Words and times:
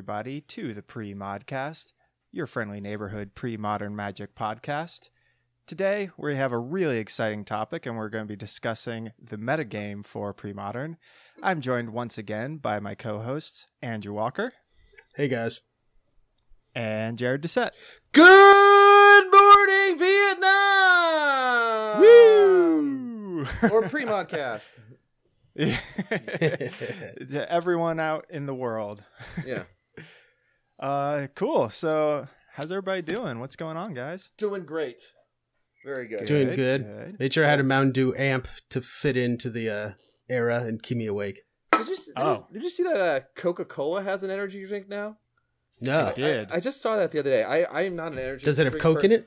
Everybody, 0.00 0.40
to 0.40 0.72
the 0.72 0.80
Pre 0.80 1.12
Modcast, 1.12 1.92
your 2.32 2.46
friendly 2.46 2.80
neighborhood 2.80 3.34
pre 3.34 3.58
modern 3.58 3.94
magic 3.94 4.34
podcast. 4.34 5.10
Today, 5.66 6.08
we 6.16 6.36
have 6.36 6.52
a 6.52 6.58
really 6.58 6.96
exciting 6.96 7.44
topic, 7.44 7.84
and 7.84 7.98
we're 7.98 8.08
going 8.08 8.24
to 8.24 8.28
be 8.28 8.34
discussing 8.34 9.12
the 9.22 9.36
metagame 9.36 10.06
for 10.06 10.32
pre 10.32 10.54
modern. 10.54 10.96
I'm 11.42 11.60
joined 11.60 11.92
once 11.92 12.16
again 12.16 12.56
by 12.56 12.80
my 12.80 12.94
co 12.94 13.18
hosts, 13.18 13.66
Andrew 13.82 14.14
Walker 14.14 14.54
Hey 15.16 15.28
guys. 15.28 15.60
and 16.74 17.18
Jared 17.18 17.42
Doucette. 17.42 17.72
Good 18.12 19.30
morning, 19.30 19.98
Vietnam! 19.98 22.00
Woo! 22.00 23.40
Or 23.70 23.82
pre-modcast. 23.86 24.66
to 25.60 27.46
everyone 27.52 28.00
out 28.00 28.24
in 28.30 28.46
the 28.46 28.54
world. 28.54 29.02
Yeah. 29.44 29.64
Uh, 30.80 31.26
cool. 31.34 31.68
So, 31.68 32.26
how's 32.54 32.70
everybody 32.72 33.02
doing? 33.02 33.38
What's 33.40 33.56
going 33.56 33.76
on, 33.76 33.94
guys? 33.94 34.30
Doing 34.38 34.64
great. 34.64 35.02
Very 35.84 36.08
good. 36.08 36.26
Doing 36.26 36.46
Good, 36.48 36.56
good. 36.56 36.82
good. 36.84 37.20
Made 37.20 37.32
sure 37.32 37.46
I 37.46 37.50
had 37.50 37.60
a 37.60 37.64
Mountain 37.64 37.92
Dew 37.92 38.14
amp 38.16 38.48
to 38.70 38.80
fit 38.80 39.16
into 39.16 39.48
the 39.50 39.70
uh, 39.70 39.90
era 40.28 40.58
and 40.64 40.82
keep 40.82 40.98
me 40.98 41.06
awake. 41.06 41.42
Did 41.72 41.88
you, 41.88 41.96
did, 41.96 42.04
Oh. 42.16 42.46
you, 42.50 42.54
did 42.54 42.62
you 42.62 42.70
see 42.70 42.82
that 42.82 42.96
uh, 42.96 43.20
Coca-Cola 43.34 44.02
has 44.02 44.22
an 44.22 44.30
energy 44.30 44.66
drink 44.66 44.88
now? 44.88 45.16
No. 45.80 46.08
I 46.08 46.12
did. 46.12 46.52
I, 46.52 46.56
I 46.56 46.60
just 46.60 46.82
saw 46.82 46.96
that 46.96 47.12
the 47.12 47.18
other 47.20 47.30
day. 47.30 47.44
I, 47.44 47.62
I 47.62 47.82
am 47.82 47.96
not 47.96 48.12
an 48.12 48.18
energy 48.18 48.28
drink. 48.28 48.42
Does 48.44 48.58
it 48.58 48.64
have 48.64 48.72
drink 48.72 48.82
Coke 48.82 49.04
in 49.04 49.12
it? 49.12 49.26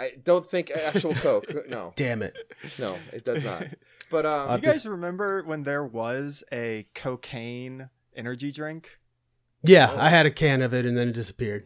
I 0.00 0.12
don't 0.22 0.46
think 0.46 0.70
actual 0.70 1.14
Coke. 1.14 1.46
No. 1.68 1.92
Damn 1.96 2.22
it. 2.22 2.34
No, 2.78 2.96
it 3.12 3.24
does 3.24 3.42
not. 3.44 3.64
But 4.10 4.24
um, 4.24 4.58
Do 4.58 4.66
you 4.66 4.72
guys 4.72 4.86
remember 4.86 5.42
when 5.42 5.64
there 5.64 5.84
was 5.84 6.42
a 6.50 6.86
cocaine 6.94 7.90
energy 8.16 8.50
drink? 8.50 8.97
Yeah, 9.62 9.92
I 9.96 10.08
had 10.10 10.26
a 10.26 10.30
can 10.30 10.62
of 10.62 10.72
it 10.74 10.86
and 10.86 10.96
then 10.96 11.08
it 11.08 11.14
disappeared. 11.14 11.64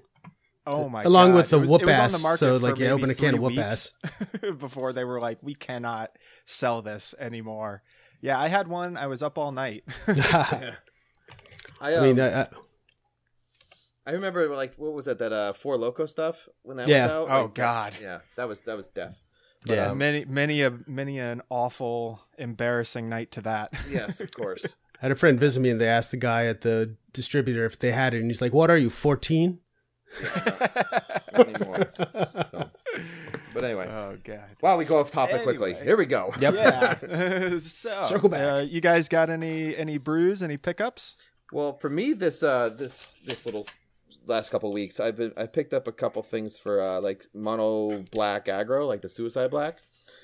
Oh 0.66 0.88
my 0.88 1.02
god. 1.02 1.08
Along 1.08 1.30
God. 1.30 1.36
with 1.36 1.50
the 1.50 1.56
It 1.56 1.60
was- 1.60 1.70
whoop 1.70 1.82
it 1.82 1.86
was 1.86 1.96
on 1.98 2.04
ass, 2.04 2.12
the 2.12 2.18
market 2.20 2.38
so, 2.38 2.56
like, 2.56 2.78
you 2.78 2.84
maybe 2.84 2.92
open 2.92 3.10
a 3.10 3.14
can 3.14 3.34
of 3.34 3.40
whoop 3.40 3.58
ass. 3.58 3.94
before 4.58 4.92
they 4.92 5.04
were 5.04 5.20
like, 5.20 5.38
we 5.42 5.54
cannot 5.54 6.10
sell 6.44 6.82
this 6.82 7.14
anymore. 7.18 7.82
Yeah, 8.20 8.38
I 8.38 8.46
had 8.48 8.68
one. 8.68 8.96
I 8.96 9.08
was 9.08 9.22
up 9.22 9.36
all 9.38 9.50
night. 9.52 9.82
I 10.06 10.72
I, 11.80 11.94
um, 11.96 12.04
mean, 12.04 12.20
uh, 12.20 12.48
uh, 12.52 12.56
I 14.06 14.12
remember 14.12 14.48
like 14.54 14.74
what 14.77 14.92
was 14.94 15.06
that 15.06 15.18
that 15.18 15.32
uh 15.32 15.52
Four 15.52 15.77
Loco 15.77 16.06
stuff 16.06 16.48
when 16.62 16.77
that 16.77 16.88
Yeah. 16.88 17.06
was 17.06 17.10
out. 17.10 17.28
Oh, 17.40 17.42
Like, 17.44 17.54
God. 17.54 17.98
Yeah, 18.00 18.20
that 18.36 18.48
was 18.48 18.60
that 18.62 18.77
was 18.77 18.88
death. 18.88 19.20
But, 19.66 19.77
yeah. 19.77 19.90
um, 19.90 19.98
many, 19.98 20.24
many 20.24 20.62
a 20.62 20.72
many 20.86 21.18
an 21.18 21.40
awful, 21.48 22.20
embarrassing 22.38 23.08
night 23.08 23.30
to 23.32 23.40
that. 23.42 23.70
yes, 23.90 24.20
of 24.20 24.32
course. 24.32 24.64
I 25.03 25.06
had 25.06 25.12
a 25.12 25.17
friend 25.17 25.39
visit 25.39 25.58
me 25.61 25.70
and 25.70 25.81
they 25.81 25.89
asked 25.89 26.12
the 26.12 26.17
guy 26.17 26.47
at 26.47 26.61
the 26.61 26.95
distributor 27.12 27.64
if 27.64 27.77
they 27.78 27.91
had 27.91 28.14
it. 28.14 28.19
And 28.20 28.27
he's 28.31 28.41
like, 28.41 28.53
What 28.53 28.70
are 28.70 28.78
you, 28.78 28.89
14? 28.89 29.58
So. 31.34 32.70
But 33.55 33.64
anyway, 33.64 33.86
oh 33.91 34.17
god. 34.25 34.45
wow, 34.62 34.77
we 34.78 34.84
go 34.84 34.98
off 34.98 35.11
topic 35.11 35.42
quickly. 35.42 35.75
Here 35.75 35.97
we 35.97 36.06
go. 36.06 36.33
Yep. 36.41 36.55
Yeah. 36.55 37.56
so, 37.58 38.03
Circle 38.05 38.28
back. 38.30 38.41
Uh, 38.53 38.61
you 38.64 38.80
guys 38.80 39.08
got 39.08 39.28
any 39.30 39.77
any 39.77 39.98
brews? 39.98 40.42
Any 40.42 40.56
pickups? 40.56 41.17
Well, 41.53 41.78
for 41.78 41.91
me, 41.91 42.12
this 42.14 42.42
uh, 42.42 42.70
this 42.70 43.12
this 43.27 43.45
little 43.45 43.67
last 44.27 44.50
couple 44.50 44.70
of 44.70 44.75
weeks, 44.75 45.00
I've 45.00 45.17
been 45.17 45.33
I 45.36 45.47
picked 45.47 45.75
up 45.75 45.86
a 45.86 45.92
couple 45.92 46.23
things 46.23 46.58
for 46.58 46.80
uh, 46.80 47.00
like 47.00 47.27
mono 47.34 48.05
black 48.11 48.47
aggro, 48.47 48.86
like 48.86 49.03
the 49.03 49.08
suicide 49.11 49.50
black, 49.50 49.79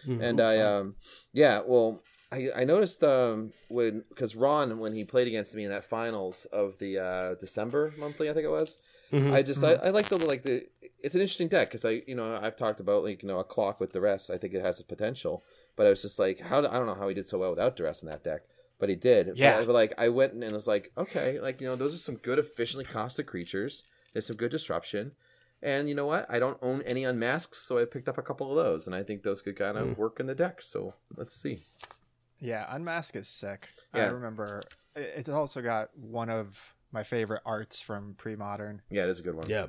Mhm. 0.07 0.23
and 0.23 0.41
I 0.41 0.61
um 0.61 0.95
yeah, 1.33 1.61
well. 1.67 2.03
I, 2.31 2.49
I 2.57 2.65
noticed 2.65 3.03
um 3.03 3.53
when 3.69 4.05
because 4.09 4.37
Ron 4.37 4.79
when 4.79 4.95
he 4.95 5.05
played 5.05 5.29
against 5.29 5.55
me 5.55 5.65
in 5.65 5.71
that 5.71 5.85
finals 5.85 6.45
of 6.47 6.79
the 6.79 6.99
uh 6.99 7.35
December 7.35 7.93
monthly 7.99 8.29
I 8.29 8.33
think 8.35 8.45
it 8.45 8.51
was 8.51 8.77
Mhm. 9.13 9.33
I 9.33 9.43
just 9.43 9.65
I, 9.65 9.73
I 9.75 9.89
like 9.89 10.09
the 10.09 10.19
like 10.19 10.43
the 10.43 10.67
it's 11.03 11.15
an 11.15 11.23
interesting 11.23 11.49
deck 11.49 11.69
because 11.69 11.85
I 11.85 12.03
you 12.07 12.15
know 12.15 12.39
I've 12.41 12.57
talked 12.57 12.81
about 12.81 13.05
like 13.05 13.23
you 13.23 13.29
know 13.29 13.39
a 13.39 13.45
clock 13.45 13.81
with 13.81 13.93
duress 13.93 14.29
I 14.29 14.37
think 14.37 14.53
it 14.53 14.63
has 14.65 14.81
a 14.81 14.85
potential 14.85 15.43
but 15.77 15.87
I 15.87 15.91
was 15.91 16.03
just 16.03 16.19
like 16.19 16.41
how 16.41 16.61
do, 16.61 16.69
I 16.69 16.75
don't 16.75 16.87
know 16.87 16.95
how 16.95 17.09
he 17.09 17.15
did 17.15 17.27
so 17.27 17.39
well 17.39 17.51
without 17.51 17.77
duress 17.77 18.03
in 18.03 18.09
that 18.11 18.23
deck 18.23 18.43
but 18.79 18.91
he 18.91 18.97
did 18.97 19.33
Yeah. 19.37 19.57
but, 19.59 19.69
but, 19.69 19.73
like 19.73 19.95
I 19.97 20.11
went 20.11 20.35
and 20.35 20.53
was 20.53 20.67
like 20.67 20.93
okay 20.99 21.41
like 21.41 21.61
you 21.63 21.67
know 21.67 21.77
those 21.77 21.95
are 21.95 21.99
some 21.99 22.17
good 22.17 22.39
efficiently 22.39 22.85
costed 22.85 23.25
creatures 23.25 23.83
there's 24.13 24.27
some 24.27 24.37
good 24.37 24.51
disruption 24.51 25.13
and 25.63 25.89
you 25.89 25.95
know 25.95 26.07
what 26.07 26.27
I 26.29 26.39
don't 26.39 26.59
own 26.61 26.83
any 26.83 27.05
unmasks 27.05 27.67
so 27.67 27.79
I 27.79 27.87
picked 27.87 28.09
up 28.09 28.19
a 28.19 28.23
couple 28.23 28.51
of 28.51 28.63
those 28.63 28.87
and 28.87 28.95
I 28.95 29.03
think 29.03 29.23
those 29.23 29.41
could 29.41 29.57
kind 29.57 29.79
of 29.79 29.97
work 29.97 30.21
in 30.21 30.27
the 30.27 30.35
deck 30.35 30.61
so 30.61 30.93
let's 31.17 31.35
see 31.35 31.61
Yeah, 32.41 32.67
Unmask 32.71 33.17
is 33.17 33.29
sick. 33.29 33.69
I 33.93 34.05
remember 34.07 34.63
it's 34.95 35.29
also 35.29 35.61
got 35.63 35.89
one 35.97 36.31
of 36.31 36.75
my 36.93 37.03
favorite 37.03 37.43
arts 37.45 37.81
from 37.83 38.15
pre-modern. 38.17 38.81
yeah 38.91 39.05
it 39.05 39.11
is 39.11 39.19
a 39.21 39.23
good 39.23 39.35
one 39.35 39.49
Yeah. 39.49 39.67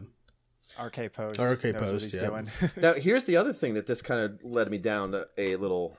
RK 0.79 1.11
Post. 1.13 1.39
RK 1.39 1.63
knows 1.63 1.73
what 1.81 1.89
Post, 1.91 2.05
he's 2.05 2.15
yeah. 2.15 2.27
doing. 2.27 2.47
now 2.77 2.93
here's 2.93 3.25
the 3.25 3.35
other 3.37 3.53
thing 3.53 3.73
that 3.73 3.87
this 3.87 4.01
kind 4.01 4.21
of 4.21 4.39
led 4.43 4.69
me 4.69 4.77
down 4.77 5.13
a, 5.15 5.25
a 5.37 5.55
little 5.55 5.97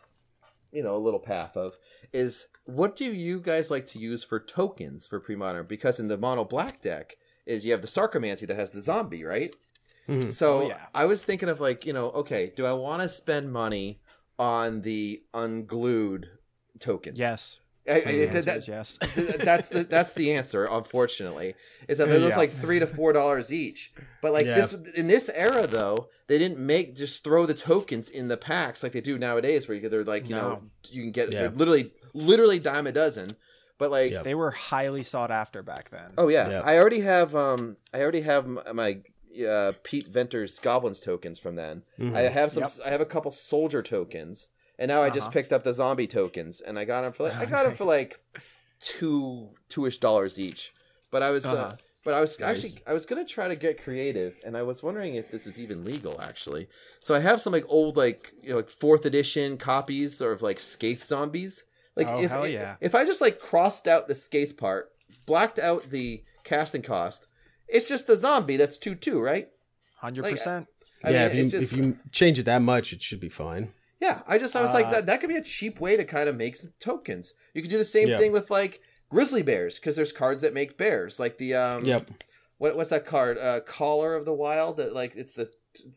you 0.73 0.83
know 0.83 0.97
a 0.97 0.99
little 0.99 1.19
path 1.21 1.57
of 1.57 1.75
is 2.13 2.47
what 2.67 2.95
do 2.95 3.05
you 3.13 3.41
guys 3.41 3.71
like 3.71 3.85
to 3.87 3.99
use 3.99 4.23
for 4.23 4.39
tokens 4.39 5.07
for 5.07 5.19
pre-modern 5.19 5.67
because 5.67 5.99
in 5.99 6.07
the 6.09 6.17
mono 6.17 6.45
black 6.45 6.81
deck 6.81 7.17
is 7.47 7.65
you 7.65 7.73
have 7.73 7.83
the 7.83 7.89
sarcomancy 7.89 8.47
that 8.47 8.57
has 8.57 8.71
the 8.71 8.81
zombie 8.81 9.25
right 9.25 9.55
Mhm. 10.09 10.31
so 10.33 10.61
Oh, 10.61 10.69
yeah. 10.69 10.87
i 10.95 11.05
was 11.05 11.25
thinking 11.25 11.49
of 11.49 11.61
like 11.61 11.85
you 11.85 11.93
know 11.93 12.11
okay 12.13 12.53
do 12.57 12.65
i 12.67 12.73
want 12.73 13.03
to 13.03 13.09
spend 13.09 13.53
money 13.53 14.01
on 14.39 14.83
the 14.83 15.23
unglued 15.35 16.31
tokens 16.79 17.19
yes. 17.19 17.61
I- 17.89 17.93
I- 17.93 18.01
The 18.05 18.27
that- 18.27 18.45
that- 18.45 18.57
is 18.59 18.69
yes. 18.69 18.99
That's 19.39 19.69
the 19.71 19.85
that's 19.85 20.13
the 20.13 20.33
answer 20.33 20.67
unfortunately 20.67 21.55
is 21.89 21.99
that 21.99 22.09
they're 22.09 22.21
Yeah. 22.29 22.37
like 22.37 22.53
three 22.53 22.79
to 22.79 22.87
four 22.87 23.13
dollars 23.13 23.51
each 23.53 23.93
but 24.23 24.33
like 24.33 24.47
Yeah. 24.47 24.55
this 24.61 24.73
in 24.95 25.09
this 25.09 25.29
era 25.35 25.67
though 25.67 26.09
they 26.29 26.39
didn't 26.39 26.59
make 26.59 26.95
just 26.95 27.25
throw 27.25 27.47
the 27.47 27.55
tokens 27.55 28.09
in 28.11 28.29
the 28.29 28.37
packs 28.37 28.83
like 28.83 28.93
they 28.93 29.01
do 29.01 29.19
nowadays 29.19 29.67
where 29.67 29.77
you 29.77 29.89
they're 29.89 30.05
like 30.05 30.29
you 30.29 30.35
know 30.37 30.63
you 30.91 31.03
can 31.03 31.11
get 31.11 31.33
Yeah. 31.33 31.49
literally 31.55 31.93
literally 32.15 32.59
dime 32.59 32.87
a 32.87 32.93
dozen 32.93 33.37
but 33.79 33.91
like 33.91 34.11
Yeah. 34.11 34.23
They 34.23 34.35
were 34.35 34.51
highly 34.51 35.03
sought 35.03 35.31
after 35.31 35.63
back 35.63 35.89
then. 35.91 36.13
oh 36.19 36.29
yeah. 36.29 36.49
Yeah. 36.51 36.61
i 36.61 36.77
already 36.77 37.01
have 37.01 37.35
um 37.35 37.77
i 37.95 38.01
already 38.01 38.21
have 38.21 38.45
m- 38.45 38.61
my 38.77 38.99
uh, 39.49 39.73
pete 39.85 40.09
venter's 40.09 40.59
goblins 40.59 41.01
tokens 41.01 41.39
from 41.39 41.55
then 41.55 41.83
Mhm. 41.99 42.15
i 42.15 42.23
have 42.23 42.53
some 42.53 42.65
Yep. 42.65 42.73
i 42.85 42.91
have 42.91 43.01
a 43.01 43.07
couple 43.07 43.31
soldier 43.31 43.81
tokens 43.83 44.49
and 44.81 44.89
now 44.89 45.01
i 45.03 45.09
just 45.09 45.21
Uh-huh. 45.29 45.31
picked 45.31 45.53
up 45.53 45.63
the 45.63 45.73
zombie 45.75 46.09
tokens 46.09 46.61
and 46.61 46.77
i 46.79 46.85
got 46.85 47.03
them 47.03 47.13
for 47.13 47.23
like 47.25 47.37
i 47.37 47.45
got 47.45 47.63
them 47.65 47.75
for 47.75 47.85
like 47.85 48.19
two 48.81 49.51
two-ish 49.69 49.99
dollars 49.99 50.39
each 50.39 50.73
but 51.11 51.23
i 51.23 51.31
was 51.31 51.45
uh 51.47 51.53
Uh-huh. 51.53 51.77
but 52.05 52.15
i 52.15 52.21
was 52.21 52.39
Nice. 52.41 52.51
actually 52.51 52.83
i 52.87 52.93
was 52.95 53.07
gonna 53.07 53.25
try 53.25 53.47
to 53.49 53.57
get 53.57 53.83
creative 53.83 54.39
and 54.45 54.57
i 54.57 54.63
was 54.63 54.83
wondering 54.83 55.15
if 55.15 55.31
this 55.31 55.47
is 55.47 55.61
even 55.61 55.85
legal 55.85 56.21
actually 56.21 56.69
so 57.01 57.15
i 57.15 57.21
have 57.21 57.41
some 57.41 57.53
like 57.53 57.67
old 57.69 57.97
like 57.97 58.33
you 58.43 58.51
know 58.51 58.57
like 58.57 58.71
fourth 58.71 59.05
edition 59.05 59.57
copies 59.59 60.21
of 60.21 60.43
like 60.43 60.59
Scathe 60.59 61.01
zombies 61.01 61.65
like 61.97 62.07
Oh, 62.09 62.21
if, 62.23 62.31
hell 62.31 62.47
yeah. 62.49 62.77
if 62.81 62.95
i 62.95 63.05
just 63.05 63.21
like 63.21 63.39
crossed 63.39 63.87
out 63.87 64.09
the 64.09 64.15
Scathe 64.15 64.57
part 64.57 64.91
blacked 65.27 65.59
out 65.59 65.91
the 65.91 66.23
casting 66.45 66.83
cost 66.83 67.27
it's 67.69 67.89
just 67.89 68.07
the 68.07 68.17
zombie 68.17 68.57
that's 68.57 68.79
2-2 68.79 69.21
right 69.21 69.49
Hundred 69.97 70.23
like, 70.23 70.33
percent. 70.33 70.67
I 71.05 71.11
yeah, 71.11 71.29
mean, 71.29 71.37
if, 71.37 71.37
you, 71.45 71.51
just- 71.61 71.73
if 71.75 71.79
you 71.79 71.99
change 72.11 72.39
it 72.39 72.45
that 72.45 72.63
much, 72.63 72.95
it 72.95 73.03
should 73.03 73.21
be 73.21 73.29
fine. 73.29 73.75
Yeah, 74.01 74.23
I 74.27 74.39
just 74.39 74.57
I 74.57 74.63
was 74.63 74.73
like 74.73 74.87
Uh, 74.87 74.91
that 74.93 75.07
that 75.07 75.21
could 75.21 75.29
be 75.29 75.37
a 75.37 75.43
cheap 75.43 75.79
way 75.81 75.97
to 75.97 76.05
kind 76.05 76.29
of 76.29 76.37
make 76.37 76.57
some 76.57 76.73
tokens. 76.81 77.35
You 77.55 77.63
could 77.63 77.71
do 77.71 77.79
the 77.79 77.85
same 77.85 78.09
Yeah. 78.09 78.19
thing 78.19 78.33
with 78.33 78.51
like 78.51 78.81
grizzly 79.11 79.43
bears 79.43 79.79
because 79.79 79.97
there's 79.97 80.13
cards 80.13 80.41
that 80.43 80.55
make 80.55 80.79
bears, 80.79 81.19
like 81.21 81.39
the 81.39 81.55
um 81.55 81.85
Yep. 81.85 82.11
what 82.59 82.77
what's 82.77 82.91
that 82.91 83.05
card? 83.05 83.37
Uh 83.39 83.61
Caller 83.61 84.15
of 84.15 84.25
the 84.25 84.33
Wild 84.35 84.77
that 84.79 84.95
like 84.95 85.15
it's 85.17 85.33
the 85.35 85.51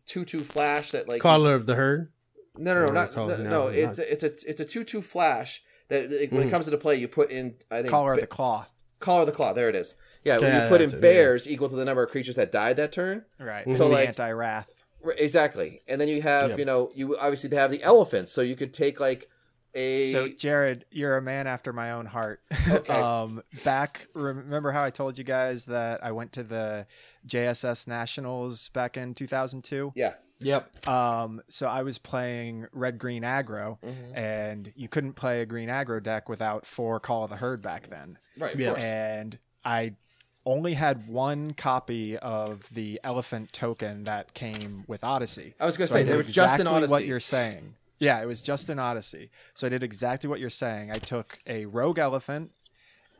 two 0.06 0.26
two 0.26 0.44
flash 0.44 0.92
that 0.92 1.08
like 1.08 1.22
Caller 1.22 1.56
of 1.56 1.66
the 1.66 1.76
herd. 1.76 2.12
no 2.58 2.74
no 2.74 2.86
no 2.88 2.92
not 2.92 3.16
no, 3.16 3.28
no, 3.28 3.38
no, 3.38 3.68
it's 3.68 3.98
a, 4.00 4.12
it's 4.12 4.24
a 4.24 4.50
it's 4.50 4.60
a 4.62 4.66
two 4.66 4.84
two 4.84 5.02
flash 5.02 5.64
that 5.90 6.12
it- 6.12 6.32
when 6.32 6.44
it 6.44 6.48
Mhm. 6.48 6.52
comes 6.52 6.68
into 6.68 6.78
play 6.78 6.96
you 6.96 7.08
put 7.08 7.32
in 7.32 7.56
I 7.72 7.78
think 7.78 7.90
Caller 7.90 8.14
of 8.14 8.20
the 8.20 8.28
Claw. 8.28 8.68
Caller 9.00 9.22
of 9.22 9.26
the 9.28 9.32
Claw 9.34 9.54
there 9.54 9.70
it 9.70 9.76
is 9.76 9.96
yeah 10.24 10.38
when 10.40 10.54
you 10.62 10.70
put 10.70 10.82
in 10.82 10.88
that's 10.90 10.94
it, 10.94 10.98
yeah. 10.98 11.02
bears 11.14 11.50
equal 11.50 11.70
to 11.70 11.76
the 11.76 11.86
number 11.86 12.04
of 12.04 12.12
creatures 12.12 12.36
that 12.36 12.52
died 12.52 12.76
that 12.78 12.92
turn 12.92 13.26
Right. 13.40 13.66
So, 13.68 13.76
So 13.78 13.88
like- 13.88 14.10
anti-wrath. 14.10 14.83
Right, 15.04 15.20
exactly 15.20 15.82
and 15.88 16.00
then 16.00 16.08
you 16.08 16.22
have 16.22 16.52
Yep. 16.52 16.60
you 16.60 16.66
know 16.66 16.92
you 16.96 17.18
obviously 17.18 17.56
have 17.56 17.72
the 17.72 17.84
elephants 17.84 18.32
so 18.32 18.42
you 18.42 18.56
could 18.56 18.74
take 18.74 19.00
like 19.00 19.30
a 19.76 20.12
So 20.12 20.28
Jared, 20.30 20.86
you're 20.92 21.18
a 21.18 21.22
man 21.22 21.48
after 21.48 21.74
my 21.74 21.94
own 21.94 22.06
heart. 22.06 22.42
Okay. 22.70 22.94
um, 22.94 23.42
back, 23.66 24.06
remember 24.14 24.72
how 24.72 24.84
I 24.84 24.92
told 24.92 25.18
you 25.18 25.24
guys 25.24 25.66
that 25.66 26.04
I 26.04 26.12
went 26.12 26.32
to 26.34 26.44
the 26.44 26.86
JSS 27.28 27.88
Nationals 27.88 28.70
back 28.70 28.98
in 28.98 29.14
2002? 29.16 29.92
yeah 29.96 30.14
Yep. 30.40 30.88
Um, 30.88 31.42
so 31.48 31.68
I 31.68 31.84
was 31.84 31.98
playing 31.98 32.68
red 32.74 32.98
green 33.00 33.24
aggro, 33.24 33.80
Mhm. 33.82 34.16
and 34.18 34.74
you 34.76 34.90
couldn't 34.90 35.14
play 35.14 35.42
a 35.42 35.46
green 35.46 35.70
aggro 35.70 36.04
deck 36.04 36.28
without 36.30 36.66
four 36.68 37.00
Call 37.00 37.24
of 37.24 37.30
the 37.30 37.38
Herd 37.38 37.62
back 37.62 37.88
then. 37.88 38.18
right 38.38 38.54
of 38.54 38.60
Yeah. 38.60 38.70
course. 38.72 38.84
And 38.84 39.40
I 39.66 39.96
only 40.45 40.74
had 40.74 41.07
one 41.07 41.54
copy 41.54 42.18
of 42.18 42.74
the 42.74 43.00
elephant 43.04 43.54
token 43.54 44.04
that 44.04 44.34
came 44.34 44.84
with 44.88 45.04
Odyssey. 45.04 45.54
I 45.60 45.66
was 45.66 45.78
gonna 45.78 45.88
So 45.88 45.95
say 45.95 46.04
they 46.04 46.18
were 46.18 46.24
just 46.24 46.60
an 46.60 46.68
Odyssey. 46.68 46.92
what 46.92 47.06
you're 47.06 47.19
saying. 47.19 47.75
Yeah, 48.00 48.22
it 48.22 48.25
was 48.25 48.42
just 48.42 48.68
an 48.69 48.80
Odyssey. 48.80 49.30
So 49.54 49.68
I 49.68 49.69
did 49.69 49.84
exactly 49.84 50.30
what 50.30 50.40
you're 50.42 50.50
saying. 50.50 50.92
I 50.92 50.95
took 50.95 51.40
a 51.48 51.66
rogue 51.68 51.98
elephant, 52.00 52.51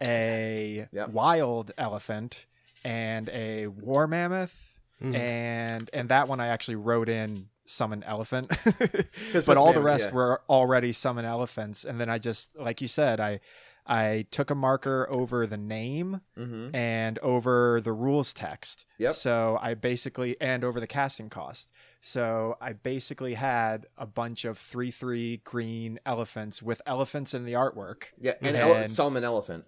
a 0.02 0.88
Yep. 0.92 1.10
wild 1.10 1.72
elephant, 1.78 2.46
and 2.84 3.30
a 3.30 3.68
war 3.68 4.08
mammoth, 4.08 4.80
Mhm. 5.02 5.16
and 5.16 5.90
and 5.94 6.10
that 6.10 6.28
one 6.28 6.40
I 6.40 6.48
actually 6.48 6.76
wrote 6.76 7.08
in 7.10 7.50
summon 7.66 8.04
elephant, 8.04 8.50
but 9.46 9.56
all 9.58 9.72
the 9.72 9.82
rest 9.82 10.10
yeah. 10.10 10.16
were 10.16 10.42
already 10.50 10.92
summon 10.92 11.24
elephants. 11.24 11.86
And 11.86 12.00
then 12.02 12.10
I 12.10 12.18
just 12.18 12.54
like 12.58 12.82
you 12.82 12.88
said, 12.90 13.20
I 13.22 13.40
I 13.86 14.26
took 14.32 14.50
a 14.50 14.56
marker 14.56 15.08
over 15.10 15.46
the 15.46 15.58
name 15.58 16.22
Mhm. 16.38 16.74
and 16.74 17.20
over 17.20 17.82
the 17.82 17.92
rules 17.94 18.34
text. 18.34 18.86
Yep. 18.98 19.12
So 19.14 19.58
I 19.62 19.74
basically 19.74 20.40
and 20.40 20.64
over 20.64 20.80
the 20.80 20.88
casting 20.88 21.30
cost. 21.30 21.72
So 22.00 22.58
I 22.62 22.74
basically 22.74 23.34
had 23.34 23.86
a 23.98 24.06
bunch 24.06 24.46
of 24.46 24.58
three 24.58 24.92
three 24.92 25.38
green 25.44 26.00
elephants 26.06 26.62
with 26.62 26.82
elephants 26.86 27.34
in 27.34 27.46
the 27.46 27.54
artwork. 27.54 28.04
Yeah, 28.20 28.34
and, 28.42 28.56
ele- 28.56 28.74
And- 28.76 28.92
Solomon 28.92 29.24
elephant. 29.24 29.66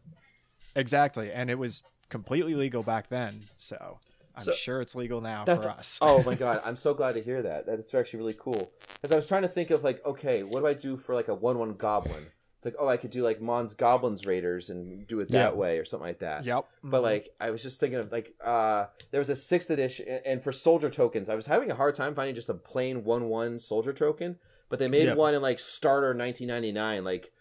Exactly, 0.76 1.32
and 1.32 1.50
it 1.50 1.56
was 1.58 1.84
completely 2.10 2.56
legal 2.56 2.84
back 2.84 3.08
then. 3.10 3.46
So 3.56 4.00
I'm 4.36 4.44
So- 4.44 4.52
sure 4.52 4.82
it's 4.82 4.96
legal 4.96 5.22
now 5.22 5.46
for 5.46 5.70
us. 5.70 5.98
oh 6.02 6.24
my 6.24 6.36
god, 6.36 6.62
I'm 6.66 6.76
so 6.76 6.94
glad 6.94 7.14
to 7.14 7.22
hear 7.22 7.42
that. 7.42 7.66
That's 7.66 7.94
actually 7.94 8.20
really 8.20 8.34
cool. 8.38 8.72
Because 8.96 9.12
I 9.12 9.16
was 9.16 9.28
trying 9.28 9.44
to 9.44 9.48
think 9.48 9.72
of 9.72 9.84
like, 9.84 10.06
okay, 10.06 10.44
what 10.44 10.60
do 10.60 10.68
I 10.68 10.74
do 10.74 10.98
for 10.98 11.16
like 11.16 11.28
a 11.30 11.36
one 11.36 11.58
one 11.58 11.74
goblin? 11.76 12.28
Like, 12.66 12.76
oh, 12.80 12.88
I 12.88 12.98
could 12.98 13.12
do 13.12 13.22
like 13.24 13.40
Mon's 13.40 13.74
Goblins 13.76 14.26
Raiders 14.26 14.70
and 14.70 15.06
do 15.08 15.20
it 15.20 15.30
that 15.30 15.54
Yeah. 15.54 15.58
way 15.58 15.78
or 15.80 15.86
something 15.86 16.08
like 16.08 16.20
that. 16.20 16.44
Yep. 16.46 16.66
But 16.84 17.00
Mhm. 17.00 17.04
like, 17.04 17.30
I 17.40 17.52
was 17.52 17.62
just 17.64 17.80
thinking 17.80 18.00
of 18.00 18.12
like, 18.12 18.34
uh, 18.44 18.88
there 19.12 19.20
was 19.20 19.30
a 19.30 19.36
sixth 19.36 19.70
edition, 19.70 20.08
and 20.26 20.44
for 20.44 20.52
soldier 20.52 20.90
tokens, 20.90 21.30
I 21.30 21.36
was 21.36 21.46
having 21.46 21.70
a 21.72 21.76
hard 21.76 21.96
time 21.96 22.16
finding 22.16 22.36
just 22.36 22.50
a 22.50 22.54
plain 22.56 23.04
one 23.04 23.30
one 23.30 23.60
soldier 23.60 23.94
token. 23.94 24.40
But 24.68 24.80
they 24.80 24.88
made 24.88 25.06
Yep. 25.06 25.18
one 25.18 25.36
in 25.36 25.42
like 25.44 25.60
starter 25.60 26.14
1999, 26.16 27.04
like 27.04 27.32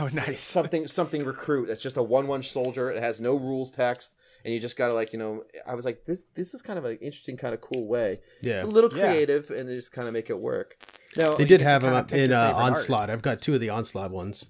oh, 0.00 0.08
nice. 0.12 0.40
something 0.42 0.88
something 0.88 1.24
recruit. 1.24 1.70
It's 1.70 1.82
just 1.82 1.96
a 1.96 2.02
one 2.02 2.26
one 2.26 2.42
soldier. 2.42 2.90
It 2.90 3.00
has 3.02 3.20
no 3.20 3.36
rules 3.36 3.70
text, 3.70 4.12
and 4.44 4.52
you 4.52 4.60
just 4.60 4.76
gotta 4.76 4.92
like 4.92 5.12
you 5.12 5.18
know. 5.20 5.44
I 5.66 5.74
was 5.76 5.84
like, 5.84 6.04
this 6.04 6.26
this 6.34 6.54
is 6.54 6.62
kind 6.62 6.78
of 6.78 6.84
an 6.84 6.98
interesting, 7.00 7.36
kind 7.36 7.54
of 7.54 7.60
cool 7.60 7.86
way. 7.86 8.20
Yeah. 8.42 8.64
A 8.64 8.66
little 8.66 8.92
Yeah. 8.92 9.08
creative, 9.08 9.50
and 9.50 9.68
they 9.68 9.76
just 9.76 9.92
kind 9.92 10.08
of 10.08 10.14
make 10.14 10.30
it 10.30 10.40
work. 10.40 10.76
Now 11.16 11.34
They 11.36 11.44
did 11.44 11.60
have 11.60 11.82
them 11.82 11.94
up 11.94 12.12
in 12.12 12.32
uh, 12.32 12.48
favorite 12.48 12.62
art. 12.62 12.72
Onslaught. 12.78 13.10
I've 13.10 13.22
got 13.22 13.40
two 13.40 13.54
of 13.54 13.60
the 13.60 13.70
Onslaught 13.70 14.10
ones. 14.10 14.44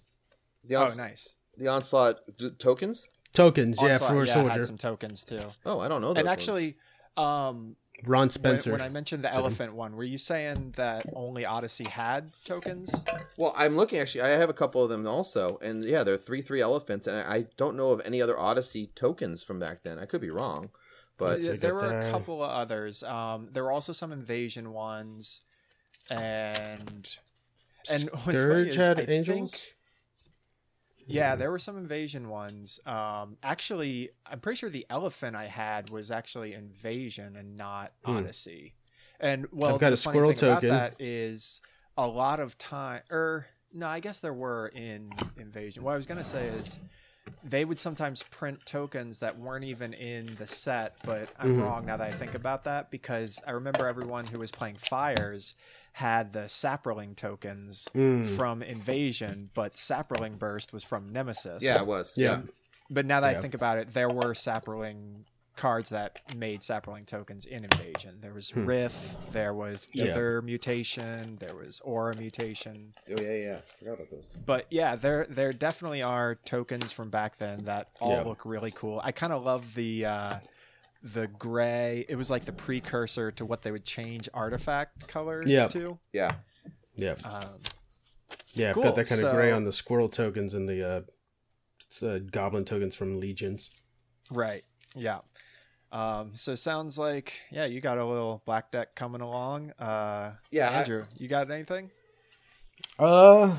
the 0.65 0.75
Oh, 0.77 0.93
nice. 0.97 1.37
the 1.57 1.69
onslaught 1.69 2.17
d- 2.39 2.51
tokens. 2.59 3.07
Tokens, 3.33 3.79
yeah, 3.83 3.91
Onslaught, 3.93 4.11
for 4.11 4.23
a 4.23 4.27
yeah, 4.27 4.33
soldier. 4.35 4.49
had 4.51 4.65
some 4.65 4.79
tokens 4.79 5.25
too. 5.25 5.43
Oh, 5.67 5.81
I 5.81 5.89
don't 5.89 6.01
know. 6.01 6.09
Those 6.15 6.19
and 6.23 6.27
ones. 6.27 6.33
actually, 6.39 6.77
um, 7.17 7.77
Ron 8.05 8.31
Spencer. 8.31 8.73
when 8.73 8.81
I 8.81 8.89
mentioned 8.89 9.23
the 9.25 9.33
elephant 9.33 9.75
one, 9.75 9.97
were 9.97 10.05
you 10.05 10.19
saying 10.19 10.75
that 10.77 11.05
only 11.15 11.45
Odyssey 11.45 11.85
had 11.85 12.31
tokens? 12.45 12.95
well, 13.37 13.53
I'm 13.57 13.77
looking 13.77 13.99
actually. 13.99 14.23
I 14.23 14.29
have 14.29 14.49
a 14.49 14.55
couple 14.55 14.83
of 14.83 14.89
them 14.89 15.07
also, 15.07 15.59
and 15.61 15.85
yeah, 15.85 16.05
they're 16.05 16.17
three 16.17 16.41
three 16.43 16.61
elephants, 16.61 17.07
and 17.07 17.19
I 17.19 17.35
I 17.35 17.47
don't 17.57 17.77
know 17.77 17.91
of 17.91 18.01
any 18.05 18.23
other 18.23 18.39
Odyssey 18.39 18.91
tokens 18.95 19.43
from 19.43 19.59
back 19.59 19.83
then. 19.85 19.99
I 19.99 20.07
could 20.07 20.21
be 20.21 20.31
wrong, 20.31 20.71
but 21.19 21.43
there 21.61 21.75
were 21.75 21.99
a 21.99 22.11
couple 22.11 22.43
of 22.43 22.51
others. 22.51 23.03
Um, 23.03 23.49
there 23.53 23.65
were 23.65 23.73
also 23.73 23.93
some 23.93 24.13
invasion 24.13 24.73
ones, 24.73 25.41
and 26.11 27.19
and 27.91 28.11
Scourge 28.19 28.69
is 28.69 28.77
had 28.77 28.99
I 29.01 29.03
angels. 29.05 29.51
think- 29.53 29.75
yeah, 31.11 31.37
there 31.37 31.51
were 31.51 31.59
some 31.59 31.79
invasion 31.79 32.29
ones. 32.29 32.81
Um, 32.85 33.39
actually, 33.43 34.11
I'm 34.27 34.41
pretty 34.41 34.57
sure 34.59 34.69
the 34.69 34.85
elephant 34.91 35.37
I 35.37 35.47
had 35.47 35.89
was 35.89 36.11
actually 36.11 36.53
invasion 36.53 37.35
and 37.37 37.57
not 37.57 37.93
Hmm. 38.05 38.17
Odyssey. 38.19 38.75
And 39.19 39.47
well, 39.51 39.75
I've 39.75 39.81
got 39.81 39.89
the 39.89 39.95
a 39.95 39.97
funny 39.97 40.19
squirrel 40.19 40.33
thing 40.35 40.49
about 40.51 40.55
token. 40.57 40.69
that 40.69 40.95
is 40.99 41.63
a 41.97 42.07
lot 42.07 42.41
of 42.41 42.59
time. 42.59 43.01
Or 43.11 43.47
no, 43.73 43.87
I 43.89 44.01
guess 44.01 44.21
there 44.21 44.35
were 44.35 44.69
in 44.75 45.09
invasion. 45.39 45.83
What 45.83 45.93
I 45.93 45.97
was 45.97 46.05
gonna 46.07 46.25
say 46.25 46.45
is 46.47 46.79
they 47.43 47.65
would 47.65 47.81
sometimes 47.81 48.23
print 48.25 48.65
tokens 48.67 49.21
that 49.21 49.39
weren't 49.39 49.65
even 49.65 49.95
in 49.95 50.35
the 50.37 50.47
set, 50.47 50.95
but 51.05 51.31
I'm 51.39 51.57
Mhm. 51.57 51.63
wrong 51.63 51.87
now 51.87 51.97
that 51.97 52.07
I 52.07 52.13
think 52.13 52.35
about 52.35 52.65
that 52.65 52.91
because 52.91 53.41
I 53.47 53.53
remember 53.53 53.87
everyone 53.89 54.27
who 54.27 54.39
was 54.39 54.51
playing 54.51 54.77
Fires 54.77 55.55
had 55.99 56.33
the 56.33 56.45
Saproling 56.49 57.15
tokens 57.17 57.89
Mm. 57.95 58.25
from 58.37 58.63
Invasion, 58.63 59.51
but 59.55 59.75
Saproling 59.75 60.39
Burst 60.39 60.73
was 60.73 60.85
from 60.85 61.09
Nemesis. 61.13 61.63
yeah, 61.63 61.79
it 61.81 61.87
was. 61.87 62.13
Yeah. 62.17 62.43
But 62.91 63.05
now 63.05 63.21
that 63.21 63.33
Yeah. 63.33 63.39
I 63.39 63.41
think 63.43 63.55
about 63.55 63.79
it, 63.79 63.95
there 63.95 64.09
were 64.09 64.33
Saproling 64.33 65.25
cards 65.57 65.91
that 65.91 66.21
made 66.37 66.61
Saproling 66.61 67.05
tokens 67.05 67.45
in 67.45 67.65
Invasion. 67.65 68.21
There 68.21 68.33
was 68.33 68.51
Hmm. 68.51 68.65
Rith, 68.65 69.17
there 69.33 69.53
was 69.53 69.89
Yeah. 69.93 70.41
Mutation, 70.41 71.37
there 71.41 71.57
was 71.57 71.81
Aura 71.81 72.15
mutation. 72.17 72.95
Oh 73.11 73.21
yeah, 73.21 73.33
yeah. 73.35 73.61
Forgot 73.79 73.95
about 73.95 74.11
those. 74.11 74.37
But 74.47 74.67
yeah, 74.71 74.95
there 74.95 75.27
there 75.29 75.53
definitely 75.53 76.01
are 76.03 76.37
tokens 76.37 76.93
from 76.93 77.11
back 77.11 77.39
then 77.39 77.65
that 77.65 77.89
all 78.01 78.11
Yeah. 78.13 78.23
look 78.23 78.45
really 78.45 78.71
cool. 78.71 79.01
I 79.03 79.11
kind 79.11 79.33
of 79.33 79.43
love 79.43 79.75
the 79.75 80.05
uh, 80.07 80.39
the 81.15 81.27
gray. 81.29 82.05
It 82.09 82.17
was 82.17 82.31
like 82.31 82.45
the 82.45 82.53
precursor 82.53 83.31
to 83.33 83.45
what 83.45 83.63
they 83.63 83.71
would 83.71 83.85
change 83.85 84.29
artifact 84.35 85.07
color 85.09 85.43
Yeah. 85.47 85.69
to. 85.69 85.99
Yeah. 86.13 86.35
Yeah, 86.97 87.15
Um, 87.25 87.45
yeah. 88.55 88.71
I've 88.71 88.75
Cool, 88.75 88.83
got 88.85 88.95
that 88.97 89.09
kind 89.09 89.23
of 89.23 89.33
gray 89.33 89.53
on 89.53 89.65
the 89.65 89.73
squirrel 89.73 90.09
tokens 90.09 90.55
and 90.55 90.69
the 90.69 90.89
uh, 92.03 92.05
uh, 92.07 92.19
goblin 92.19 92.65
tokens 92.65 92.95
from 92.97 93.21
legions. 93.21 93.71
right. 94.31 94.65
Yeah. 94.97 95.21
Um, 95.93 96.33
so 96.35 96.55
sounds 96.55 96.99
like 96.99 97.41
yeah, 97.51 97.65
you 97.67 97.81
got 97.81 97.99
a 97.99 98.05
little 98.05 98.43
black 98.45 98.71
deck 98.73 98.95
coming 98.95 99.21
along. 99.21 99.71
Uh, 99.79 100.33
Yeah, 100.51 100.69
I- 100.71 100.81
Andrew, 100.81 101.05
you 101.17 101.29
got 101.29 101.51
anything? 101.51 101.91
Uh, 102.99 103.57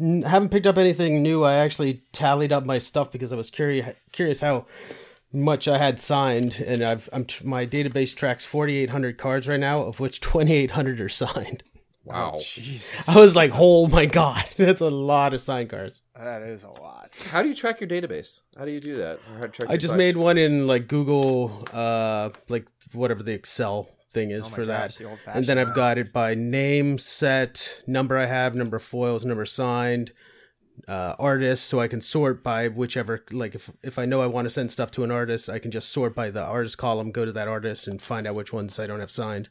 n- 0.00 0.22
haven't 0.22 0.50
picked 0.50 0.66
up 0.66 0.76
anything 0.76 1.22
new. 1.22 1.44
I 1.44 1.54
actually 1.54 2.02
tallied 2.12 2.52
up 2.52 2.64
my 2.64 2.78
stuff 2.78 3.10
because 3.12 3.32
I 3.32 3.36
was 3.36 3.50
curious 3.50 3.94
curious 4.12 4.40
how 4.40 4.66
much 5.36 5.68
I 5.68 5.78
had 5.78 6.00
signed, 6.00 6.60
and 6.66 6.82
I've 6.82 7.08
I'm 7.12 7.24
tr- 7.24 7.46
my 7.46 7.66
database 7.66 8.14
tracks 8.16 8.44
4,800 8.44 9.18
cards 9.18 9.46
right 9.46 9.60
now, 9.60 9.78
of 9.84 10.00
which 10.00 10.20
2,800 10.20 11.00
are 11.00 11.08
signed. 11.24 11.62
Wow. 12.04 12.32
Oh, 12.34 12.38
Jesus, 12.40 13.08
I 13.08 13.20
was 13.20 13.34
like, 13.34 13.50
oh 13.54 13.88
my 13.88 14.06
god, 14.06 14.44
that's 14.56 14.80
a 14.80 14.88
lot 14.90 15.34
of 15.34 15.40
signed 15.40 15.70
cards. 15.70 16.02
that 16.14 16.42
is 16.42 16.62
a 16.62 16.70
lot. 16.70 17.18
How 17.32 17.42
do 17.42 17.48
you 17.48 17.54
track 17.54 17.80
your 17.80 17.88
database? 17.90 18.40
How 18.56 18.64
do 18.64 18.70
you 18.70 18.78
do 18.80 18.94
that? 18.96 19.16
Or 19.32 19.34
how 19.38 19.42
to 19.42 19.48
track 19.48 19.70
I 19.70 19.76
just 19.76 19.92
collection? 19.94 19.98
made 19.98 20.16
one 20.16 20.38
in 20.38 20.66
like 20.68 20.86
Google, 20.86 21.64
uh, 21.72 22.30
like 22.48 22.66
whatever 22.92 23.24
the 23.24 23.32
Excel 23.32 23.90
thing 24.12 24.30
is 24.30 24.46
Oh 24.46 24.50
for 24.50 24.64
gosh, 24.64 24.98
that. 24.98 25.18
the 25.24 25.32
And 25.36 25.44
then 25.46 25.58
I've 25.58 25.74
got 25.74 25.98
it 25.98 26.12
by 26.12 26.34
name, 26.34 26.98
set, 26.98 27.82
number 27.88 28.16
I 28.16 28.26
have, 28.26 28.54
number 28.54 28.76
of 28.76 28.84
foils, 28.84 29.24
number 29.24 29.44
signed, 29.44 30.12
uh, 30.88 31.14
artist, 31.18 31.66
so 31.66 31.80
I 31.80 31.88
can 31.88 32.00
sort 32.00 32.42
by 32.42 32.68
whichever. 32.68 33.24
Like 33.30 33.54
if 33.54 33.70
if 33.82 33.98
I 33.98 34.04
know 34.04 34.20
I 34.22 34.26
want 34.26 34.46
to 34.46 34.50
send 34.50 34.70
stuff 34.70 34.90
to 34.92 35.04
an 35.04 35.10
artist, 35.10 35.48
I 35.48 35.58
can 35.58 35.70
just 35.70 35.90
sort 35.90 36.14
by 36.14 36.30
the 36.30 36.42
artist 36.42 36.78
column, 36.78 37.10
go 37.12 37.24
to 37.24 37.32
that 37.32 37.48
artist, 37.48 37.86
and 37.86 38.00
find 38.00 38.26
out 38.26 38.34
which 38.34 38.52
ones 38.52 38.78
I 38.78 38.86
don't 38.86 39.00
have 39.00 39.10
signed. 39.10 39.48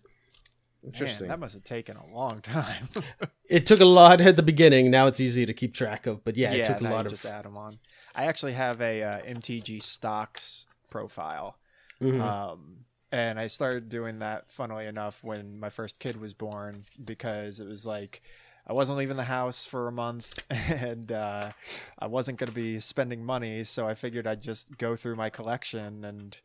Interesting. 0.84 1.28
Man, 1.28 1.30
that 1.30 1.40
must 1.40 1.56
have 1.56 1.64
taken 1.64 1.98
a 1.98 2.06
long 2.14 2.42
time. 2.42 2.90
It 3.48 3.68
took 3.68 3.80
a 3.80 3.86
lot 3.86 4.22
at 4.22 4.36
the 4.38 4.42
beginning. 4.44 4.90
Now 4.90 5.06
it's 5.06 5.20
easy 5.20 5.46
to 5.46 5.54
keep 5.54 5.76
track 5.76 6.08
of, 6.08 6.26
but 6.26 6.36
yeah, 6.36 6.52
it 6.52 6.66
took 6.66 6.82
a 6.82 6.84
lot 6.86 7.06
of. 7.06 7.12
just 7.12 7.26
add 7.28 7.46
them 7.46 7.56
on. 7.58 7.76
I 8.16 8.26
actually 8.26 8.54
have 8.54 8.82
a 8.82 9.04
uh, 9.04 9.22
MTG 9.22 9.84
stocks 9.84 10.66
profile, 10.90 11.56
Mhm. 12.02 12.20
um, 12.22 12.86
and 13.12 13.40
I 13.40 13.46
started 13.46 13.88
doing 13.88 14.18
that. 14.20 14.52
Funnily 14.52 14.88
enough, 14.88 15.24
when 15.24 15.60
my 15.60 15.70
first 15.70 16.00
kid 16.00 16.20
was 16.20 16.34
born, 16.34 16.86
because 17.04 17.60
it 17.60 17.68
was 17.68 17.86
like 17.86 18.24
I 18.68 18.74
wasn't 18.74 18.98
leaving 18.98 19.18
the 19.18 19.24
house 19.24 19.66
for 19.66 19.88
a 19.88 19.92
month, 19.92 20.40
and 20.50 21.12
uh, 21.12 21.52
I 22.00 22.08
wasn't 22.08 22.40
going 22.40 22.50
to 22.50 22.56
be 22.56 22.80
spending 22.80 23.24
money, 23.24 23.64
so 23.64 23.88
I 23.88 23.94
figured 23.94 24.26
I'd 24.28 24.42
just 24.42 24.78
go 24.78 24.96
through 24.96 25.16
my 25.16 25.30
collection 25.30 26.04
and. 26.06 26.40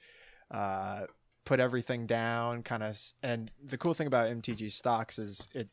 Uh, 0.50 1.06
put 1.44 1.58
everything 1.58 2.06
down 2.06 2.62
kind 2.62 2.82
of 2.82 2.96
and 3.22 3.50
the 3.64 3.78
cool 3.78 3.94
thing 3.94 4.06
about 4.06 4.28
mtg 4.28 4.70
stocks 4.70 5.18
is 5.18 5.48
it 5.54 5.68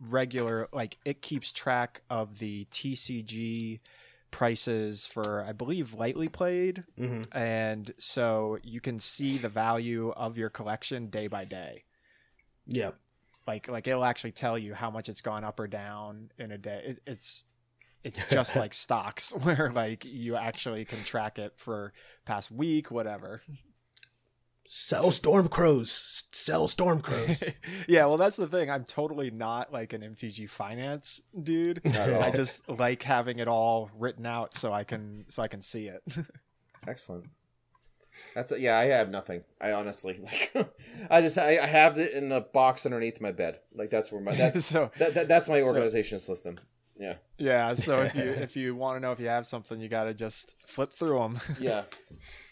regular 0.00 0.68
like 0.72 0.96
it 1.04 1.20
keeps 1.22 1.52
track 1.52 2.02
of 2.08 2.38
the 2.38 2.64
tcg 2.66 3.80
prices 4.30 5.06
for 5.06 5.44
i 5.46 5.52
believe 5.52 5.92
lightly 5.94 6.28
played 6.28 6.84
Mhm. 6.98 7.26
and 7.34 7.90
so 7.98 8.58
you 8.62 8.80
can 8.80 8.98
see 9.00 9.38
the 9.38 9.48
value 9.48 10.10
of 10.10 10.38
your 10.38 10.48
collection 10.50 11.08
day 11.08 11.26
by 11.26 11.44
day 11.44 11.84
Yep. 12.66 12.96
Like 13.46 13.68
like 13.68 13.86
it'll 13.86 14.04
actually 14.04 14.32
tell 14.32 14.58
you 14.58 14.74
how 14.74 14.90
much 14.90 15.08
it's 15.08 15.20
gone 15.20 15.44
up 15.44 15.58
or 15.58 15.66
down 15.66 16.30
in 16.38 16.52
a 16.52 16.58
day 16.58 16.82
it, 16.84 17.02
it's 17.06 17.44
it's 18.04 18.24
just 18.30 18.56
like 18.56 18.74
stocks 18.74 19.32
where 19.42 19.70
like 19.74 20.04
you 20.04 20.36
actually 20.36 20.84
can 20.84 20.98
track 20.98 21.38
it 21.38 21.54
for 21.56 21.92
past 22.24 22.50
week 22.50 22.90
whatever 22.90 23.40
Sell 24.74 25.10
storm 25.10 25.48
crows. 25.48 26.24
Sell 26.32 26.66
storm 26.66 27.02
crows. 27.02 27.38
yeah, 27.88 28.06
well, 28.06 28.16
that's 28.16 28.38
the 28.38 28.46
thing. 28.46 28.70
I'm 28.70 28.84
totally 28.84 29.30
not 29.30 29.70
like 29.70 29.92
an 29.92 30.00
MTG 30.00 30.48
finance 30.48 31.20
dude. 31.42 31.84
Not 31.84 31.94
at 31.94 32.14
all. 32.14 32.22
I 32.22 32.30
just 32.30 32.66
like 32.70 33.02
having 33.02 33.38
it 33.38 33.48
all 33.48 33.90
written 33.98 34.24
out 34.24 34.54
so 34.54 34.72
I 34.72 34.84
can 34.84 35.26
so 35.28 35.42
I 35.42 35.48
can 35.48 35.60
see 35.60 35.88
it. 35.88 36.02
Excellent. 36.88 37.26
That's 38.34 38.52
yeah. 38.58 38.78
I 38.78 38.84
have 38.86 39.10
nothing. 39.10 39.44
I 39.60 39.72
honestly 39.72 40.20
like. 40.22 40.52
I 41.10 41.20
just 41.20 41.38
I, 41.38 41.58
I 41.58 41.66
have 41.66 41.98
it 41.98 42.12
in 42.12 42.30
a 42.32 42.40
box 42.40 42.84
underneath 42.86 43.20
my 43.20 43.32
bed. 43.32 43.60
Like 43.74 43.90
that's 43.90 44.10
where 44.12 44.20
my 44.20 44.34
that's 44.34 44.64
so 44.74 44.90
that, 44.98 45.14
that 45.14 45.28
that's 45.28 45.48
my 45.48 45.60
So- 45.62 45.68
organization 45.68 46.18
system. 46.20 46.56
Yeah. 46.98 47.16
Yeah, 47.38 47.74
so 47.74 48.02
if 48.02 48.14
you 48.14 48.22
if 48.24 48.54
you 48.56 48.76
want 48.76 48.96
to 48.96 49.00
know 49.00 49.10
if 49.12 49.18
you 49.18 49.28
have 49.28 49.46
something, 49.46 49.80
you 49.80 49.88
got 49.88 50.04
to 50.04 50.14
just 50.14 50.54
flip 50.66 50.92
through 50.92 51.18
them. 51.18 51.40
Yeah. 51.58 51.82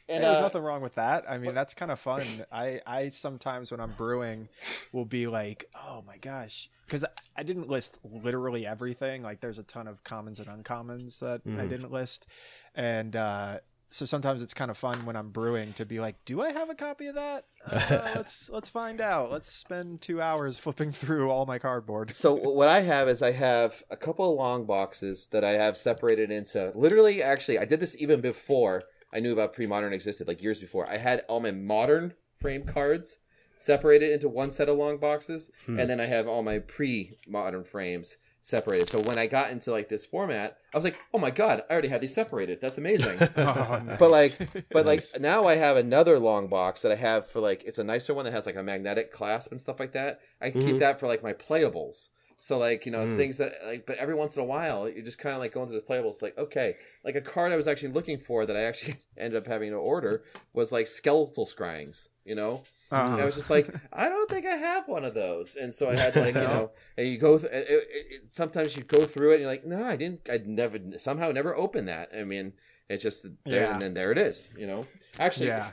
And 0.09 0.25
there's 0.25 0.39
uh, 0.39 0.41
nothing 0.41 0.63
wrong 0.65 0.83
with 0.83 0.95
that. 0.97 1.25
I 1.29 1.39
mean, 1.39 1.55
that's 1.55 1.73
kind 1.75 1.93
of 1.93 2.01
fun. 2.01 2.25
I 2.51 2.81
I 2.85 3.11
sometimes 3.11 3.71
when 3.71 3.81
I'm 3.81 3.93
brewing 3.93 4.49
will 4.93 5.05
be 5.05 5.29
like, 5.29 5.67
"Oh 5.77 6.03
my 6.05 6.17
gosh." 6.17 6.69
Cuz 6.89 7.05
I 7.37 7.43
didn't 7.45 7.69
list 7.69 8.01
literally 8.03 8.67
everything. 8.67 9.23
Like 9.23 9.41
there's 9.41 9.59
a 9.61 9.63
ton 9.63 9.87
of 9.87 10.03
commons 10.03 10.41
and 10.41 10.49
uncommons 10.49 11.21
that 11.21 11.43
I 11.57 11.67
didn't 11.67 11.93
list. 11.93 12.27
And 12.75 13.15
uh 13.15 13.61
so 13.91 14.07
sometimes 14.07 14.41
it's 14.41 14.55
kind 14.55 14.71
of 14.71 14.79
fun 14.79 15.05
when 15.05 15.17
I'm 15.17 15.31
brewing 15.31 15.73
to 15.75 15.85
be 15.85 15.99
like, 16.01 16.25
"Do 16.25 16.41
I 16.41 16.53
have 16.53 16.71
a 16.71 16.75
copy 16.75 17.09
of 17.09 17.17
that? 17.17 17.45
Uh, 17.91 18.13
let's 18.15 18.49
let's 18.51 18.69
find 18.69 19.01
out. 19.01 19.31
Let's 19.33 19.51
spend 19.53 20.01
2 20.01 20.21
hours 20.21 20.59
flipping 20.59 20.93
through 20.93 21.29
all 21.29 21.45
my 21.45 21.59
cardboard." 21.59 22.15
So 22.15 22.35
what 22.35 22.69
I 22.69 22.83
have 22.83 23.09
is 23.09 23.21
I 23.21 23.33
have 23.33 23.83
a 23.91 23.97
couple 23.97 24.31
of 24.31 24.37
long 24.37 24.65
boxes 24.65 25.29
that 25.33 25.45
I 25.45 25.51
have 25.51 25.77
separated 25.77 26.31
into. 26.31 26.73
Literally, 26.75 27.23
actually, 27.23 27.59
I 27.59 27.65
did 27.65 27.81
this 27.81 27.97
even 27.99 28.21
before 28.21 28.85
I 29.13 29.21
knew 29.21 29.33
about 29.33 29.53
pre-modern 29.55 29.93
existed, 29.93 30.29
like 30.29 30.41
years 30.43 30.61
before. 30.61 30.89
I 30.89 30.99
had 30.99 31.25
all 31.29 31.41
my 31.41 31.51
modern 31.51 32.15
frame 32.33 32.65
cards 32.65 33.19
separated 33.59 34.11
into 34.13 34.29
one 34.29 34.51
set 34.51 34.69
of 34.69 34.79
long 34.79 34.99
boxes, 34.99 35.51
and 35.67 35.91
then 35.91 36.01
I 36.01 36.07
have 36.07 36.27
all 36.27 36.43
my 36.43 36.61
pre-modern 36.61 37.65
frames 37.65 38.17
separated. 38.43 38.89
So 38.89 39.01
when 39.01 39.19
I 39.19 39.27
got 39.27 39.51
into 39.51 39.71
like 39.71 39.89
this 39.89 40.05
format, 40.05 40.59
I 40.73 40.77
was 40.77 40.85
like, 40.85 40.99
"Oh 41.13 41.19
my 41.19 41.31
god, 41.31 41.63
I 41.69 41.73
already 41.73 41.89
had 41.89 42.01
these 42.01 42.15
separated. 42.15 42.61
That's 42.61 42.79
amazing." 42.79 43.19
Oh, 43.37 43.81
nice. 43.85 43.99
But 43.99 44.11
like, 44.11 44.67
but 44.71 44.87
like 44.87 45.03
now 45.19 45.47
I 45.47 45.57
have 45.57 45.77
another 45.77 46.19
long 46.19 46.49
box 46.49 46.83
that 46.83 46.93
I 46.93 46.97
have 46.97 47.27
for 47.27 47.41
like 47.41 47.63
it's 47.65 47.79
a 47.79 47.85
nicer 47.85 48.13
one 48.13 48.25
that 48.25 48.33
has 48.33 48.47
like 48.47 48.57
a 48.57 48.63
magnetic 48.63 49.13
clasp 49.13 49.51
and 49.51 49.61
stuff 49.61 49.81
like 49.81 49.93
that. 49.93 50.21
I 50.41 50.51
can 50.51 50.61
keep 50.61 50.71
mm-hmm. 50.71 50.79
that 50.79 51.01
for 51.01 51.07
like 51.07 51.23
my 51.23 51.33
playables. 51.33 52.09
So 52.37 52.57
like 52.59 52.87
you 52.87 52.93
know 52.93 53.05
mm. 53.05 53.17
things 53.17 53.37
that 53.39 53.53
like, 53.67 53.87
but 53.87 53.99
every 53.99 54.15
once 54.15 54.35
in 54.35 54.43
a 54.43 54.47
while 54.47 54.89
you're 54.89 55.05
just 55.05 55.19
kind 55.19 55.35
of 55.35 55.41
like 55.41 55.53
going 55.53 55.69
through 55.69 55.81
the 55.81 55.87
playables. 55.87 56.23
Like 56.23 56.39
okay, 56.39 56.77
like 57.05 57.15
a 57.15 57.21
card 57.21 57.53
I 57.53 57.57
was 57.57 57.69
actually 57.69 57.93
looking 57.93 58.19
for 58.19 58.47
that 58.47 58.57
I 58.57 58.63
actually 58.63 58.95
ended 59.17 59.37
up 59.37 59.47
having 59.47 59.71
to 59.71 59.77
order 59.77 60.25
was 60.53 60.73
like 60.73 60.87
skeletal 60.87 61.47
scryings. 61.47 62.09
You 62.25 62.35
know, 62.35 62.63
Uh-huh. 62.91 63.13
and 63.13 63.23
I 63.23 63.25
was 63.25 63.37
just 63.37 63.51
like, 63.51 63.73
I 63.93 64.09
don't 64.09 64.29
think 64.29 64.47
I 64.47 64.57
have 64.57 64.89
one 64.89 65.05
of 65.05 65.15
those, 65.15 65.55
and 65.55 65.73
so 65.73 65.89
I 65.91 65.95
had 65.97 66.13
to 66.15 66.21
like 66.23 66.35
you 66.35 66.41
know, 66.55 66.71
and 66.97 67.07
you 67.09 67.19
go. 67.19 67.39
Th- 67.39 67.53
it, 67.53 67.67
it, 67.71 67.89
it, 67.91 68.27
sometimes 68.33 68.77
you 68.77 68.83
go 68.83 69.05
through 69.05 69.31
it, 69.31 69.35
and 69.35 69.43
you're 69.43 69.51
like, 69.51 69.65
no, 69.65 69.85
I 69.85 69.95
didn't. 69.97 70.29
I'd 70.31 70.47
never 70.49 70.79
somehow 70.99 71.31
never 71.31 71.57
opened 71.57 71.87
that. 71.89 72.11
I 72.19 72.25
mean, 72.25 72.55
it's 72.89 73.03
just 73.05 73.25
there, 73.45 73.63
Yeah. 73.63 73.73
and 73.73 73.81
then 73.81 73.95
there 73.95 74.11
it 74.11 74.19
is. 74.19 74.51
You 74.59 74.67
know, 74.67 74.87
actually, 75.21 75.47
yeah. 75.47 75.71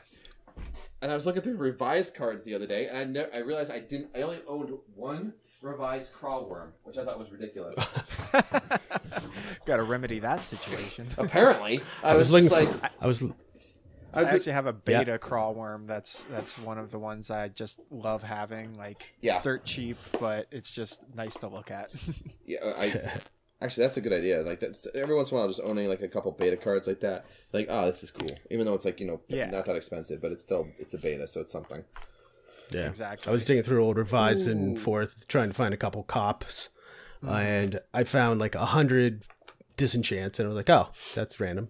and 1.01 1.11
I 1.11 1.15
was 1.15 1.25
looking 1.25 1.41
through 1.41 1.57
revised 1.57 2.13
cards 2.15 2.43
the 2.43 2.53
other 2.53 2.67
day, 2.67 2.87
and 2.87 2.97
I, 2.97 3.03
ne- 3.05 3.31
I 3.33 3.39
realized 3.39 3.71
I 3.71 3.79
didn't. 3.79 4.09
I 4.15 4.21
only 4.21 4.39
owned 4.47 4.71
one 4.93 5.33
revised 5.63 6.13
Craw 6.13 6.43
Wurm, 6.43 6.69
which 6.83 6.99
I 6.99 7.03
thought 7.03 7.17
was 7.17 7.31
ridiculous. 7.31 7.73
Got 9.65 9.77
to 9.77 9.83
remedy 9.83 10.19
that 10.19 10.43
situation. 10.43 11.07
Apparently, 11.17 11.81
I, 12.03 12.11
I 12.11 12.15
was, 12.15 12.31
was 12.31 12.43
just 12.43 12.53
looking. 12.53 12.79
like, 12.81 12.91
for, 12.93 13.03
I 13.03 13.07
was. 13.07 13.23
I 14.13 14.21
I 14.21 14.23
was 14.23 14.33
actually 14.33 14.53
have 14.53 14.67
a 14.67 14.73
beta 14.73 15.17
Craw 15.19 15.53
Wurm. 15.53 15.85
That's 15.85 16.23
that's 16.25 16.57
one 16.57 16.77
of 16.77 16.91
the 16.91 16.99
ones 16.99 17.29
I 17.29 17.49
just 17.49 17.79
love 17.91 18.23
having. 18.23 18.77
Like 18.77 19.15
Yeah. 19.21 19.35
it's 19.35 19.43
dirt 19.43 19.65
cheap, 19.65 19.97
but 20.19 20.47
it's 20.51 20.71
just 20.73 21.15
nice 21.15 21.35
to 21.39 21.47
look 21.47 21.71
at. 21.71 21.89
Yeah, 22.45 22.59
I 22.77 23.11
actually 23.61 23.83
that's 23.83 23.97
a 23.97 24.01
good 24.01 24.13
idea. 24.13 24.41
Like 24.41 24.61
that's 24.61 24.87
every 24.95 25.13
once 25.15 25.31
in 25.31 25.37
a 25.37 25.39
while, 25.41 25.47
just 25.49 25.59
owning 25.61 25.89
like 25.89 26.01
a 26.01 26.07
couple 26.07 26.31
beta 26.31 26.55
cards 26.55 26.87
like 26.87 27.01
that. 27.01 27.25
Like, 27.51 27.67
oh, 27.69 27.85
this 27.87 28.03
is 28.03 28.11
cool. 28.11 28.29
Even 28.49 28.65
though 28.65 28.73
it's 28.73 28.85
like 28.85 28.99
you 29.01 29.07
know 29.07 29.19
Yeah. 29.27 29.49
not 29.49 29.65
that 29.65 29.75
expensive, 29.75 30.21
but 30.21 30.31
it's 30.31 30.43
still 30.43 30.67
it's 30.79 30.93
a 30.93 30.97
beta, 30.97 31.27
so 31.27 31.41
it's 31.41 31.51
something. 31.51 31.83
Yeah, 32.71 32.87
Exactly. 32.87 33.29
I 33.29 33.31
was 33.31 33.45
digging 33.45 33.63
through 33.63 33.83
old 33.83 33.97
revised 33.97 34.47
and 34.47 34.77
fourth, 34.79 35.27
trying 35.27 35.49
to 35.49 35.53
find 35.53 35.73
a 35.73 35.77
couple 35.77 36.03
cops, 36.03 36.69
mm-hmm. 37.23 37.33
and 37.33 37.79
I 37.93 38.03
found 38.03 38.39
like 38.39 38.55
a 38.55 38.65
hundred 38.65 39.23
disenchants, 39.77 40.39
and 40.39 40.45
I 40.45 40.49
was 40.49 40.55
like, 40.57 40.69
"Oh, 40.69 40.89
that's 41.15 41.39
random." 41.39 41.69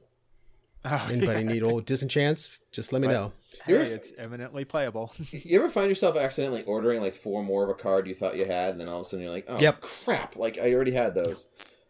Oh, 0.90 1.08
Anybody 1.12 1.44
need 1.44 1.64
old 1.64 1.86
disenchants? 1.86 2.58
Just 2.72 2.94
let 2.94 3.02
me 3.02 3.08
know. 3.08 3.34
hey, 3.66 3.74
You're- 3.74 3.86
it's 3.86 4.14
eminently 4.18 4.64
playable. 4.66 5.12
You 5.32 5.60
ever 5.60 5.70
find 5.70 5.90
yourself 5.90 6.16
accidentally 6.16 6.64
ordering 6.64 7.02
like 7.02 7.16
four 7.16 7.44
more 7.44 7.64
of 7.64 7.70
a 7.70 7.74
card 7.74 8.08
you 8.08 8.14
thought 8.16 8.38
you 8.38 8.46
had, 8.46 8.72
and 8.72 8.82
then 8.82 8.88
all 8.88 9.02
of 9.02 9.08
a 9.08 9.10
sudden 9.10 9.24
you're 9.26 9.32
like, 9.34 9.46
oh 9.48 9.60
Yep. 9.60 9.82
crap! 9.82 10.36
Like 10.36 10.58
I 10.58 10.74
already 10.74 10.92
had 10.92 11.14
those. 11.16 11.48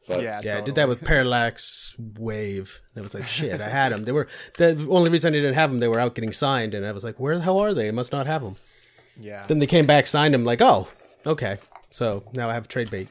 But 0.07 0.23
yeah, 0.23 0.39
Yeah, 0.43 0.57
I 0.59 0.61
did 0.61 0.75
that 0.75 0.87
with 0.87 1.03
Parallax 1.03 1.93
Wave. 2.17 2.79
It 2.95 3.01
was 3.03 3.13
like 3.13 3.25
shit. 3.25 3.59
I 3.59 3.67
had 3.67 3.91
them. 3.91 4.05
They 4.05 4.13
were 4.13 4.27
the 4.57 4.87
only 4.89 5.09
reason 5.09 5.33
I 5.33 5.37
didn't 5.37 5.55
have 5.55 5.69
them. 5.69 5.79
They 5.81 5.87
were 5.89 5.99
out 5.99 6.15
getting 6.15 6.31
signed, 6.31 6.73
and 6.73 6.85
I 6.85 6.93
was 6.93 7.03
like, 7.03 7.19
"Where 7.19 7.35
the 7.35 7.43
hell 7.43 7.59
are 7.59 7.73
they? 7.73 7.89
I 7.89 7.91
must 7.91 8.13
not 8.13 8.25
have 8.25 8.41
them." 8.41 8.55
Yeah, 9.19 9.45
Then 9.47 9.59
they 9.59 9.65
came 9.67 9.85
back, 9.85 10.07
signed 10.07 10.33
them. 10.33 10.45
Like, 10.45 10.61
oh, 10.61 10.87
okay. 11.25 11.57
So 11.89 12.23
now 12.33 12.49
I 12.49 12.53
have 12.53 12.67
trade 12.69 12.89
bait. 12.89 13.09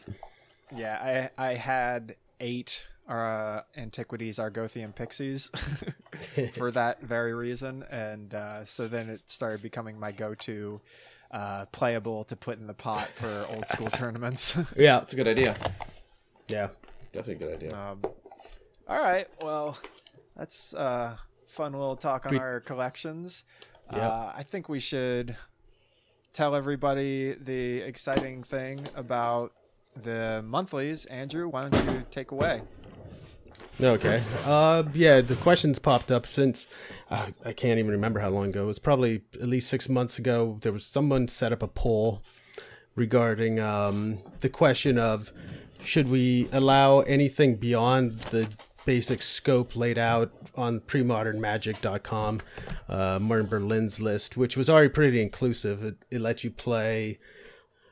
yeah. 0.75 1.31
I 1.37 1.51
I 1.51 1.55
had 1.55 2.17
eight 2.41 2.89
uh, 3.09 3.63
antiquities 3.77 4.39
Argothian 4.39 4.95
pixies 4.95 5.51
for 6.53 6.71
that 6.73 7.03
very 7.03 7.35
reason, 7.35 7.85
and 7.91 8.35
uh, 8.35 8.65
so 8.65 8.89
then 8.89 9.09
it 9.09 9.29
started 9.31 9.63
becoming 9.63 9.99
my 9.99 10.13
go-to 10.13 10.81
uh, 11.31 11.67
playable 11.67 12.25
to 12.25 12.37
put 12.37 12.59
in 12.59 12.67
the 12.67 12.75
pot 12.75 13.09
for 13.09 13.47
old 13.51 13.67
school 13.69 13.91
tournaments. 13.93 14.57
Yeah, 14.77 15.01
it's 15.01 15.13
a 15.13 15.17
good 15.17 15.29
idea. 15.29 15.57
yeah. 16.49 16.69
Definitely 17.13 17.47
a 17.47 17.49
good 17.49 17.65
idea. 17.65 17.79
Um, 17.79 18.01
all 18.89 19.03
right. 19.03 19.27
Well, 19.43 19.79
that's 20.37 20.75
uh, 20.75 21.17
fun 21.47 21.73
little 21.73 21.97
talk 21.97 22.27
on 22.27 22.31
Pre- 22.31 22.39
our 22.39 22.61
collections. 22.61 23.45
Yeah. 23.91 24.09
Uh, 24.09 24.33
I 24.37 24.43
think 24.43 24.69
we 24.69 24.81
should 24.81 25.35
tell 26.33 26.55
everybody 26.55 27.33
the 27.33 27.79
exciting 27.79 28.43
thing 28.43 28.87
about 28.95 29.53
the 29.95 30.43
monthlies. 30.47 31.07
Andrew, 31.07 31.49
why 31.49 31.69
don't 31.69 31.87
you 31.87 32.05
take 32.11 32.33
away? 32.33 32.61
Okay. 33.81 34.23
Uh, 34.45 34.85
yeah, 34.95 35.21
the 35.21 35.37
questions 35.37 35.79
popped 35.79 36.11
up 36.11 36.27
since 36.27 36.67
uh, 37.11 37.27
I 37.45 37.53
can't 37.53 37.79
even 37.79 37.91
remember 37.91 38.21
how 38.21 38.31
long 38.31 38.49
ago. 38.49 38.65
It 38.65 38.67
was 38.67 38.79
probably 38.79 39.23
at 39.35 39.49
least 39.49 39.69
six 39.69 39.89
months 39.89 40.19
ago. 40.19 40.59
There 40.63 40.73
was 40.73 40.87
someone 40.87 41.29
set 41.29 41.53
up 41.53 41.63
a 41.63 41.69
poll 41.69 42.23
regarding 42.95 43.61
um, 43.61 44.19
the 44.41 44.49
question 44.49 44.99
of 44.99 45.31
should 45.81 46.09
we 46.09 46.49
allow 46.53 47.01
anything 47.01 47.57
beyond 47.57 48.19
the 48.21 48.49
basic 48.87 49.21
scope 49.21 49.77
laid 49.77 49.99
out 49.99 50.33
on 50.55 50.81
premodernmagic.com, 50.81 52.41
uh, 52.89 53.19
Martin 53.21 53.47
Berlin's 53.47 54.01
list, 54.01 54.37
which 54.39 54.57
was 54.57 54.71
already 54.71 54.89
pretty 54.89 55.21
inclusive. 55.21 55.85
It, 55.85 55.97
it 56.11 56.21
lets 56.23 56.45
you 56.45 56.51
play. 56.51 57.19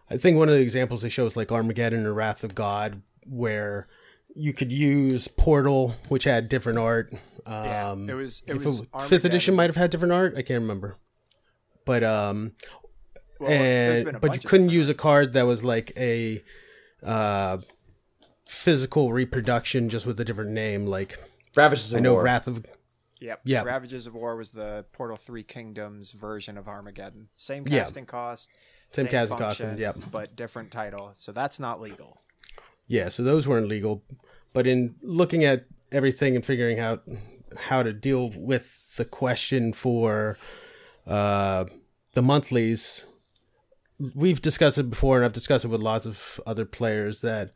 I 0.09 0.17
think 0.17 0.38
one 0.38 0.49
of 0.49 0.55
the 0.55 0.61
examples 0.62 1.03
they 1.03 1.09
show 1.11 1.26
is 1.26 1.37
like 1.37 1.53
Armageddon 1.53 2.07
or 2.07 2.14
Wrath 2.14 2.43
of 2.43 2.55
God, 2.55 3.03
where 3.26 3.87
you 4.35 4.53
could 4.53 4.73
use 4.73 5.29
Portal, 5.29 5.95
which 6.09 6.25
had 6.25 6.49
different 6.49 6.79
art. 6.79 7.12
Yeah, 7.47 7.91
Um, 7.91 8.09
it 8.09 8.14
was 8.14 8.43
it 8.47 8.57
if 8.57 8.64
was 8.64 8.83
fifth 9.07 9.25
edition 9.25 9.55
might 9.55 9.69
have 9.71 9.76
had 9.76 9.91
different 9.91 10.12
art. 10.12 10.33
I 10.37 10.43
can't 10.43 10.62
remember, 10.62 10.97
but 11.85 12.03
um, 12.03 12.53
Well, 13.38 13.50
and 13.50 14.21
but 14.21 14.35
you 14.35 14.41
couldn't 14.41 14.69
different 14.69 14.71
use 14.73 14.88
a 14.88 14.95
card 14.95 15.33
that 15.35 15.43
was 15.47 15.62
like 15.62 15.93
a 15.97 16.43
uh 17.03 17.59
physical 18.47 19.12
reproduction 19.12 19.88
just 19.88 20.07
with 20.07 20.19
a 20.21 20.25
different 20.25 20.50
name. 20.53 20.87
Like 20.87 21.19
Ravages 21.55 21.93
of 21.93 21.99
I 21.99 22.00
know 22.00 22.14
War. 22.14 22.23
Wrath 22.23 22.47
of 22.47 22.64
Yep. 23.21 23.41
Yeah. 23.45 23.62
Ravages 23.62 24.07
of 24.07 24.14
War 24.14 24.37
was 24.37 24.50
the 24.50 24.85
Portal 24.93 25.17
Three 25.17 25.43
Kingdoms 25.43 26.12
version 26.12 26.59
of 26.59 26.69
Armageddon. 26.69 27.29
Same 27.37 27.64
Yeah. 27.67 27.81
casting 27.81 28.07
cost. 28.07 28.50
Same 28.93 29.07
casting 29.07 29.38
cost, 29.38 29.61
yep. 29.76 29.97
But 30.11 30.37
different 30.37 30.71
title. 30.71 31.11
So 31.14 31.33
that's 31.33 31.59
not 31.59 31.81
legal. 31.81 32.21
Yeah, 32.87 33.09
so 33.09 33.23
those 33.23 33.49
weren't 33.49 33.69
legal. 33.69 34.03
But 34.53 34.67
in 34.67 34.95
looking 35.03 35.45
at 35.45 35.67
everything 35.91 36.37
and 36.37 36.45
figuring 36.45 36.79
out 36.79 37.03
how 37.57 37.83
to 37.83 37.93
deal 37.93 38.31
with 38.31 38.97
the 38.97 39.05
question 39.05 39.73
for 39.73 40.38
uh, 41.07 41.64
the 42.14 42.23
monthlies, 42.23 43.05
we've 44.14 44.43
discussed 44.43 44.79
it 44.79 44.91
before, 44.91 45.17
and 45.17 45.25
I've 45.25 45.33
discussed 45.33 45.64
it 45.64 45.69
with 45.69 45.81
lots 45.81 46.07
of 46.07 46.41
other 46.47 46.64
players 46.64 47.21
that 47.23 47.53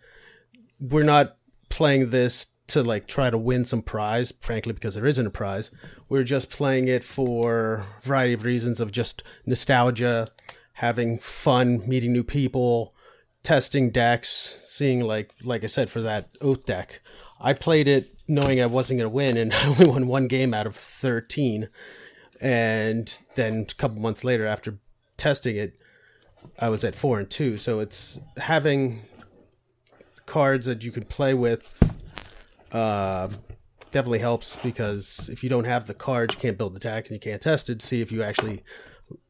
we're 0.81 1.05
not 1.05 1.37
playing 1.69 2.11
this 2.11 2.47
to 2.69 2.83
like 2.83 3.07
try 3.07 3.31
to 3.31 3.39
win 3.39 3.65
some 3.65 3.83
prize, 3.83 4.33
frankly, 4.41 4.73
because 4.73 4.95
there 4.95 5.07
isn't 5.07 5.27
a 5.27 5.31
prize. 5.31 5.71
We're 6.09 6.25
just 6.25 6.51
playing 6.51 6.89
it 6.89 7.03
for 7.03 7.87
a 8.03 8.07
variety 8.07 8.35
of 8.35 8.45
reasons 8.45 8.81
of 8.81 8.93
just 8.93 9.23
nostalgia, 9.47 10.27
having 10.75 11.19
fun, 11.19 11.89
meeting 11.89 12.13
new 12.13 12.25
people, 12.25 12.95
testing 13.43 13.91
decks, 13.91 14.68
seeing 14.79 15.01
like 15.01 15.33
like 15.43 15.65
I 15.65 15.67
said 15.67 15.91
for 15.91 16.01
that 16.03 16.31
oath 16.41 16.65
deck. 16.65 17.01
I 17.41 17.53
played 17.53 17.87
it 17.87 18.15
knowing 18.27 18.61
I 18.61 18.67
wasn't 18.67 18.99
going 18.99 19.11
to 19.11 19.15
win, 19.15 19.37
and 19.37 19.53
I 19.55 19.67
only 19.67 19.87
won 19.87 20.07
one 20.07 20.29
game 20.29 20.55
out 20.55 20.67
of 20.67 20.77
thirteen. 20.77 21.69
And 22.41 23.19
then 23.35 23.67
a 23.69 23.75
couple 23.75 24.01
months 24.01 24.23
later, 24.23 24.47
after 24.47 24.79
testing 25.17 25.57
it, 25.57 25.81
I 26.59 26.69
was 26.69 26.85
at 26.85 26.95
four 26.95 27.19
and 27.19 27.29
two. 27.29 27.57
So 27.57 27.81
it's 27.81 28.21
having 28.37 29.03
cards 30.27 30.67
that 30.67 30.85
you 30.85 30.93
can 30.93 31.05
play 31.05 31.35
with. 31.35 31.83
Uh, 32.71 33.29
definitely 33.91 34.19
helps 34.19 34.57
because 34.57 35.29
if 35.31 35.43
you 35.43 35.49
don't 35.49 35.65
have 35.65 35.87
the 35.87 35.95
cards, 35.95 36.35
you 36.35 36.41
can't 36.41 36.59
build 36.59 36.75
the 36.75 36.81
deck 36.81 37.07
and 37.07 37.13
you 37.13 37.19
can't 37.19 37.41
test 37.43 37.71
it 37.71 37.81
to 37.81 37.87
see 37.87 38.01
if 38.01 38.13
you 38.13 38.23
actually 38.23 38.63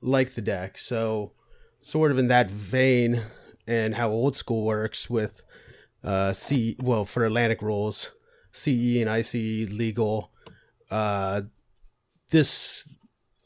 like 0.03 0.35
the 0.35 0.43
deck. 0.43 0.79
So, 0.79 1.33
sort 1.81 2.11
of 2.11 2.19
in 2.19 2.29
that 2.29 2.51
vein, 2.51 3.23
and 3.69 3.95
how 3.95 4.11
old 4.11 4.35
school 4.35 4.65
works 4.65 5.09
with 5.09 5.43
uh, 6.03 6.33
C 6.33 6.77
well 6.83 7.05
for 7.05 7.25
Atlantic 7.25 7.63
rules, 7.63 8.11
CE 8.51 8.97
and 9.01 9.11
ICE 9.11 9.35
legal. 9.35 10.33
Uh, 10.91 11.43
this 12.31 12.89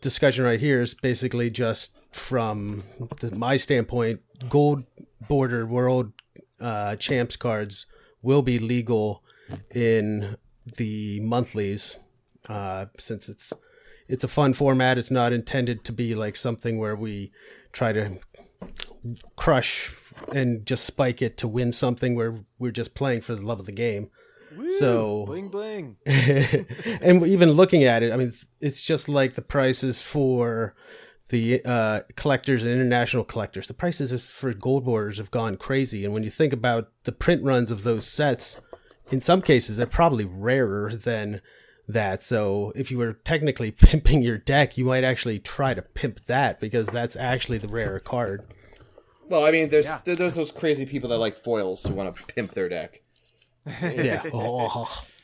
discussion 0.01 0.45
right 0.45 0.61
here 0.61 0.81
is 0.81 0.95
basically 0.95 1.51
just 1.51 1.93
from 2.13 2.85
the, 3.21 3.35
my 3.35 3.57
standpoint. 3.57 4.21
Gold 4.49 4.85
border 5.29 5.67
world 5.67 6.13
uh, 6.61 6.97
champs 6.97 7.37
cards 7.37 7.87
will 8.23 8.43
be 8.43 8.59
legal 8.59 9.25
in 9.75 10.37
the 10.77 11.21
monthlies 11.21 11.97
uh, 12.49 12.87
since 12.99 13.29
it's 13.29 13.53
it's 14.09 14.25
a 14.25 14.29
fun 14.29 14.53
format. 14.53 14.99
It's 14.99 15.11
not 15.11 15.33
intended 15.33 15.85
to 15.85 15.93
be 15.93 16.15
like 16.15 16.37
something 16.37 16.79
where 16.79 16.97
we 16.97 17.33
try 17.73 17.93
to 17.93 18.19
crush 19.37 19.91
and 20.33 20.65
just 20.67 20.85
spike 20.85 21.23
it 21.23 21.37
to 21.39 21.49
win 21.49 21.73
something 21.73 22.15
where 22.15 22.45
we're 22.59 22.71
just 22.71 22.95
playing 22.95 23.21
for 23.23 23.35
the 23.35 23.43
love 23.43 23.61
of 23.61 23.67
the 23.67 23.73
game. 23.73 24.11
Woo, 24.57 24.79
So- 24.79 25.25
bling 25.27 25.49
bling. 25.49 25.97
and 26.07 27.27
even 27.27 27.53
looking 27.53 27.85
at 27.85 28.03
it, 28.03 28.13
I 28.13 28.17
mean, 28.17 28.33
it's, 28.61 28.83
just 28.83 29.09
like 29.09 29.35
the 29.35 29.43
prices 29.43 30.03
for 30.03 30.75
the 31.29 31.63
uh, 31.65 32.01
collectors 32.17 32.63
and 32.63 32.73
international 32.73 33.25
collectors. 33.25 33.67
The 33.67 33.75
prices 33.75 34.23
for 34.23 34.53
gold 34.53 34.85
borders 34.85 35.19
have 35.19 35.31
gone 35.31 35.57
crazy, 35.57 36.05
and 36.05 36.13
when 36.13 36.23
you 36.23 36.31
think 36.31 36.53
about 36.53 36.91
the 37.05 37.13
print 37.13 37.43
runs 37.43 37.71
of 37.71 37.83
those 37.85 38.07
sets, 38.07 38.59
in 39.11 39.21
some 39.21 39.41
cases 39.41 39.79
they're 39.79 39.87
probably 39.87 40.27
rarer 40.27 40.95
than 40.95 41.41
that. 41.89 42.23
So 42.23 42.73
if 42.77 42.91
you 42.91 42.99
were 42.99 43.15
technically 43.15 43.71
pimping 43.73 44.23
your 44.23 44.39
deck, 44.39 44.77
you 44.77 44.85
might 44.85 45.05
actually 45.05 45.39
try 45.39 45.73
to 45.75 45.83
pimp 45.83 46.25
that 46.27 46.61
because 46.61 46.89
that's 46.89 47.17
actually 47.17 47.59
the 47.59 47.69
rarer 47.69 48.01
card. 48.01 48.45
Well, 49.33 49.47
I 49.47 49.51
mean, 49.51 49.71
there's 49.71 49.87
Yeah. 49.87 50.01
there- 50.05 50.15
there's 50.15 50.35
those 50.35 50.51
crazy 50.51 50.85
people 50.85 51.09
that 51.09 51.17
like 51.17 51.39
foils 51.39 51.85
who 51.85 51.95
want 51.95 52.15
to 52.15 52.23
pimp 52.27 52.53
their 52.53 52.69
deck. 52.69 53.01
Yeah. 53.83 54.23
Oh. 54.33 55.05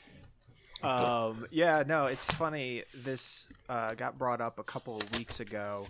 Um, 0.81 1.45
yeah, 1.51 1.83
no, 1.85 2.07
it's 2.07 2.31
funny. 2.33 2.85
This 2.95 3.49
uh, 3.69 3.95
got 3.95 4.17
brought 4.17 4.41
up 4.41 4.61
a 4.61 4.63
couple 4.63 4.97
of 5.01 5.19
weeks 5.19 5.41
ago, 5.41 5.89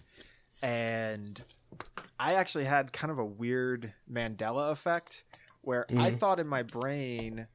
and 0.62 1.38
I 2.18 2.32
actually 2.36 2.64
had 2.64 2.90
kind 2.90 3.10
of 3.10 3.18
a 3.18 3.24
weird 3.24 3.92
Mandela 4.10 4.72
effect 4.72 5.24
where 5.60 5.84
I 5.98 6.10
thought 6.12 6.40
in 6.40 6.48
my 6.48 6.62
brain 6.62 7.48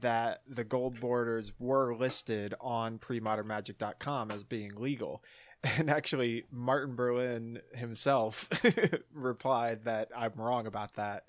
that 0.00 0.42
the 0.46 0.62
gold 0.62 1.00
borders 1.00 1.52
were 1.58 1.92
listed 1.92 2.54
on 2.60 3.00
premodernmagic.com 3.00 4.30
as 4.30 4.44
being 4.44 4.76
legal. 4.76 5.24
And 5.78 5.90
actually, 5.90 6.44
Martin 6.50 6.94
Berlin 6.94 7.60
himself 7.74 8.48
replied 9.14 9.84
that 9.84 10.08
I'm 10.16 10.32
wrong 10.36 10.66
about 10.66 10.94
that. 10.94 11.24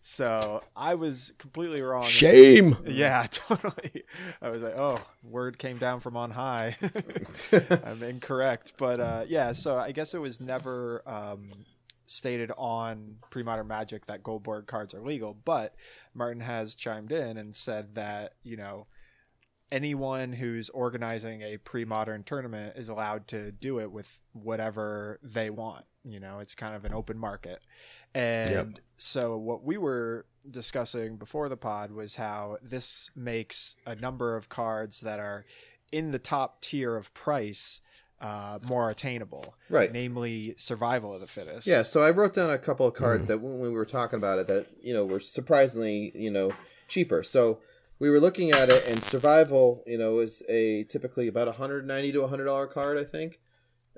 So 0.00 0.60
I 0.74 0.94
was 0.96 1.32
completely 1.38 1.82
wrong. 1.82 2.04
Shame. 2.04 2.76
Yeah, 2.84 3.26
totally. 3.30 4.02
I 4.42 4.48
was 4.48 4.62
like, 4.62 4.76
oh, 4.76 4.98
word 5.22 5.58
came 5.58 5.78
down 5.78 6.00
from 6.00 6.16
on 6.16 6.32
high. 6.32 6.76
I'm 7.84 8.02
incorrect. 8.02 8.72
But 8.76 8.98
uh, 9.00 9.24
yeah, 9.28 9.52
so 9.52 9.76
I 9.76 9.92
guess 9.92 10.14
it 10.14 10.20
was 10.20 10.40
never 10.40 11.02
um, 11.06 11.48
stated 12.06 12.50
on 12.58 13.16
Pre 13.30 13.42
Modern 13.44 13.68
Magic 13.68 14.06
that 14.06 14.22
gold 14.22 14.42
board 14.42 14.66
cards 14.66 14.94
are 14.94 15.00
legal. 15.00 15.36
But 15.44 15.74
Martin 16.14 16.40
has 16.40 16.74
chimed 16.74 17.12
in 17.12 17.36
and 17.36 17.54
said 17.54 17.94
that, 17.94 18.34
you 18.42 18.56
know, 18.56 18.86
anyone 19.72 20.32
who's 20.32 20.70
organizing 20.70 21.42
a 21.42 21.56
pre-modern 21.58 22.22
tournament 22.22 22.76
is 22.76 22.88
allowed 22.88 23.26
to 23.28 23.50
do 23.52 23.80
it 23.80 23.90
with 23.90 24.20
whatever 24.32 25.18
they 25.22 25.50
want 25.50 25.84
you 26.04 26.20
know 26.20 26.38
it's 26.38 26.54
kind 26.54 26.76
of 26.76 26.84
an 26.84 26.94
open 26.94 27.18
market 27.18 27.60
and 28.14 28.50
Yep. 28.50 28.78
so 28.96 29.36
what 29.36 29.64
we 29.64 29.76
were 29.76 30.24
discussing 30.50 31.16
before 31.16 31.48
the 31.48 31.56
pod 31.56 31.90
was 31.90 32.16
how 32.16 32.58
this 32.62 33.10
makes 33.16 33.76
a 33.86 33.94
number 33.96 34.36
of 34.36 34.48
cards 34.48 35.00
that 35.00 35.18
are 35.18 35.44
in 35.92 36.12
the 36.12 36.18
top 36.18 36.60
tier 36.60 36.96
of 36.96 37.12
price 37.12 37.80
uh, 38.20 38.58
more 38.68 38.88
attainable 38.88 39.54
Right. 39.68 39.92
namely 39.92 40.54
survival 40.56 41.12
of 41.12 41.20
the 41.20 41.26
fittest 41.26 41.66
Yeah, 41.66 41.82
so 41.82 42.02
I 42.02 42.10
wrote 42.10 42.34
down 42.34 42.50
a 42.50 42.58
couple 42.58 42.86
of 42.86 42.94
cards 42.94 43.26
that 43.26 43.40
when 43.40 43.58
we 43.60 43.68
were 43.68 43.84
talking 43.84 44.16
about 44.18 44.38
it 44.38 44.46
that 44.46 44.66
you 44.80 44.94
know 44.94 45.04
were 45.04 45.20
surprisingly 45.20 46.12
you 46.14 46.30
know 46.30 46.52
cheaper. 46.88 47.22
So 47.24 47.58
we 47.98 48.10
were 48.10 48.20
looking 48.20 48.50
at 48.50 48.68
it, 48.68 48.86
and 48.86 49.02
survival 49.02 49.82
you 49.86 49.98
know 49.98 50.18
is 50.18 50.42
a 50.48 50.84
typically 50.84 51.28
about 51.28 51.48
a 51.48 51.52
hundred 51.52 51.86
ninety 51.86 52.12
to 52.12 52.22
a 52.22 52.28
hundred 52.28 52.44
dollar 52.44 52.66
card. 52.66 52.98
I 52.98 53.04
think 53.04 53.40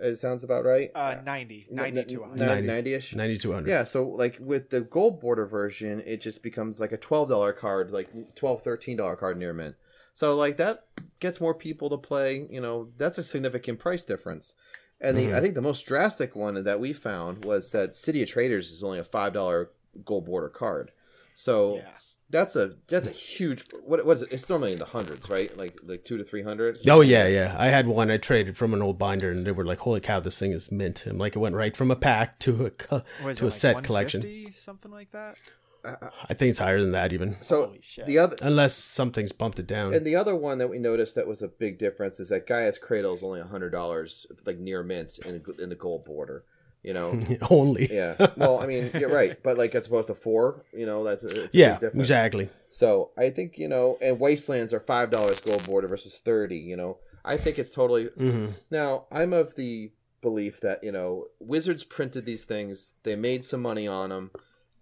it 0.00 0.16
sounds 0.16 0.44
about 0.44 0.64
right. 0.64 0.90
uh, 0.94 1.16
90 1.24 1.66
90 1.70 2.04
to 2.04 2.18
100 2.18 2.46
90. 2.46 2.66
ninety 2.66 2.94
ish. 2.94 3.14
9200. 3.14 3.68
Yeah, 3.68 3.84
so 3.84 4.06
like 4.06 4.36
with 4.40 4.70
the 4.70 4.80
gold 4.80 5.20
border 5.20 5.46
version, 5.46 6.02
it 6.06 6.20
just 6.20 6.42
becomes 6.42 6.80
like 6.80 6.92
a 6.92 6.96
twelve 6.96 7.28
dollar 7.28 7.52
card, 7.52 7.90
like 7.90 8.34
12 8.36 8.62
dollar 8.96 9.16
card 9.16 9.38
near 9.38 9.52
mint. 9.52 9.74
So 10.14 10.36
like 10.36 10.56
that 10.56 10.86
gets 11.20 11.40
more 11.40 11.54
people 11.54 11.90
to 11.90 11.96
play. 11.96 12.46
You 12.50 12.60
know, 12.60 12.90
that's 12.96 13.18
a 13.18 13.24
significant 13.24 13.78
price 13.78 14.04
difference. 14.04 14.54
And 15.00 15.16
the 15.16 15.32
I 15.34 15.40
think 15.40 15.54
the 15.54 15.62
most 15.62 15.86
drastic 15.86 16.34
one 16.34 16.62
that 16.62 16.80
we 16.80 16.92
found 16.92 17.44
was 17.44 17.70
that 17.70 17.94
City 17.94 18.22
of 18.22 18.28
Traders 18.28 18.70
is 18.70 18.82
only 18.82 18.98
a 18.98 19.04
five 19.04 19.32
dollar 19.32 19.70
gold 20.04 20.26
border 20.26 20.48
card. 20.48 20.92
So 21.34 21.76
yeah 21.76 21.90
that's 22.30 22.56
a 22.56 22.74
that's 22.88 23.06
a 23.06 23.10
huge. 23.10 23.64
What 23.84 24.04
was 24.04 24.22
it? 24.22 24.28
It's 24.32 24.48
normally 24.48 24.72
in 24.72 24.78
the 24.78 24.84
hundreds, 24.84 25.28
right? 25.30 25.56
Like 25.56 25.78
like 25.82 26.04
two 26.04 26.18
to 26.18 26.24
three 26.24 26.42
hundred. 26.42 26.78
Oh 26.88 27.00
yeah, 27.00 27.26
yeah. 27.26 27.54
I 27.58 27.68
had 27.68 27.86
one 27.86 28.10
I 28.10 28.16
traded 28.16 28.56
from 28.56 28.74
an 28.74 28.82
old 28.82 28.98
binder, 28.98 29.30
and 29.30 29.46
they 29.46 29.52
were 29.52 29.64
like, 29.64 29.78
"Holy 29.80 30.00
cow, 30.00 30.20
this 30.20 30.38
thing 30.38 30.52
is 30.52 30.70
mint!" 30.70 31.06
And 31.06 31.18
like 31.18 31.36
it 31.36 31.38
went 31.38 31.54
right 31.54 31.76
from 31.76 31.90
a 31.90 31.96
pack 31.96 32.38
to 32.40 32.66
a 32.66 32.70
co- 32.70 33.02
to 33.34 33.44
a 33.44 33.46
like 33.46 33.52
set 33.52 33.82
collection. 33.82 34.22
something 34.54 34.90
like 34.90 35.10
that 35.12 35.36
I 35.84 36.34
think 36.34 36.50
it's 36.50 36.58
higher 36.58 36.80
than 36.80 36.92
that 36.92 37.12
even, 37.12 37.36
So 37.40 37.66
Holy 37.66 37.80
shit. 37.82 38.06
the 38.06 38.18
other 38.18 38.36
unless 38.42 38.74
something's 38.74 39.32
bumped 39.32 39.58
it 39.58 39.66
down. 39.66 39.94
And 39.94 40.06
the 40.06 40.16
other 40.16 40.34
one 40.34 40.58
that 40.58 40.68
we 40.68 40.78
noticed 40.78 41.14
that 41.14 41.26
was 41.26 41.40
a 41.40 41.48
big 41.48 41.78
difference 41.78 42.18
is 42.20 42.28
that 42.30 42.46
Gaia's 42.46 42.78
Cradle 42.78 43.14
is 43.14 43.22
only 43.22 43.40
a 43.40 43.44
hundred 43.44 43.70
dollars, 43.70 44.26
like 44.44 44.58
near 44.58 44.82
mint 44.82 45.18
in 45.24 45.42
in 45.58 45.68
the 45.68 45.76
gold 45.76 46.04
border. 46.04 46.44
You 46.82 46.94
know, 46.94 47.18
Only. 47.50 47.88
yeah. 47.92 48.28
Well, 48.36 48.60
I 48.60 48.66
mean, 48.66 48.92
you're 48.98 49.08
right, 49.10 49.36
but 49.42 49.58
like 49.58 49.74
as 49.74 49.86
opposed 49.88 50.08
to 50.08 50.14
four, 50.14 50.64
you 50.72 50.86
know, 50.86 51.02
that's 51.04 51.24
a, 51.24 51.26
it's 51.44 51.54
a 51.54 51.58
Yeah, 51.58 51.72
big 51.72 51.80
difference. 51.80 52.00
exactly. 52.00 52.48
So 52.70 53.10
I 53.18 53.30
think 53.30 53.58
you 53.58 53.68
know, 53.68 53.98
and 54.00 54.18
Wastelands 54.20 54.72
are 54.72 54.80
five 54.80 55.10
dollars 55.10 55.40
gold 55.40 55.64
border 55.66 55.88
versus 55.88 56.18
thirty. 56.24 56.58
You 56.58 56.76
know, 56.76 56.98
I 57.24 57.36
think 57.36 57.58
it's 57.58 57.70
totally. 57.70 58.06
hmm 58.16 58.48
Now 58.70 59.06
I'm 59.10 59.32
of 59.32 59.54
the 59.56 59.92
belief 60.20 60.60
that 60.60 60.82
you 60.84 60.92
know 60.92 61.26
Wizards 61.40 61.84
printed 61.84 62.26
these 62.26 62.44
things, 62.44 62.94
they 63.04 63.16
made 63.16 63.44
some 63.44 63.62
money 63.62 63.86
on 63.88 64.10
them, 64.10 64.30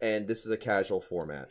and 0.01 0.29
this 0.29 0.45
is 0.45 0.51
a 0.53 0.57
casual 0.57 1.01
format. 1.01 1.49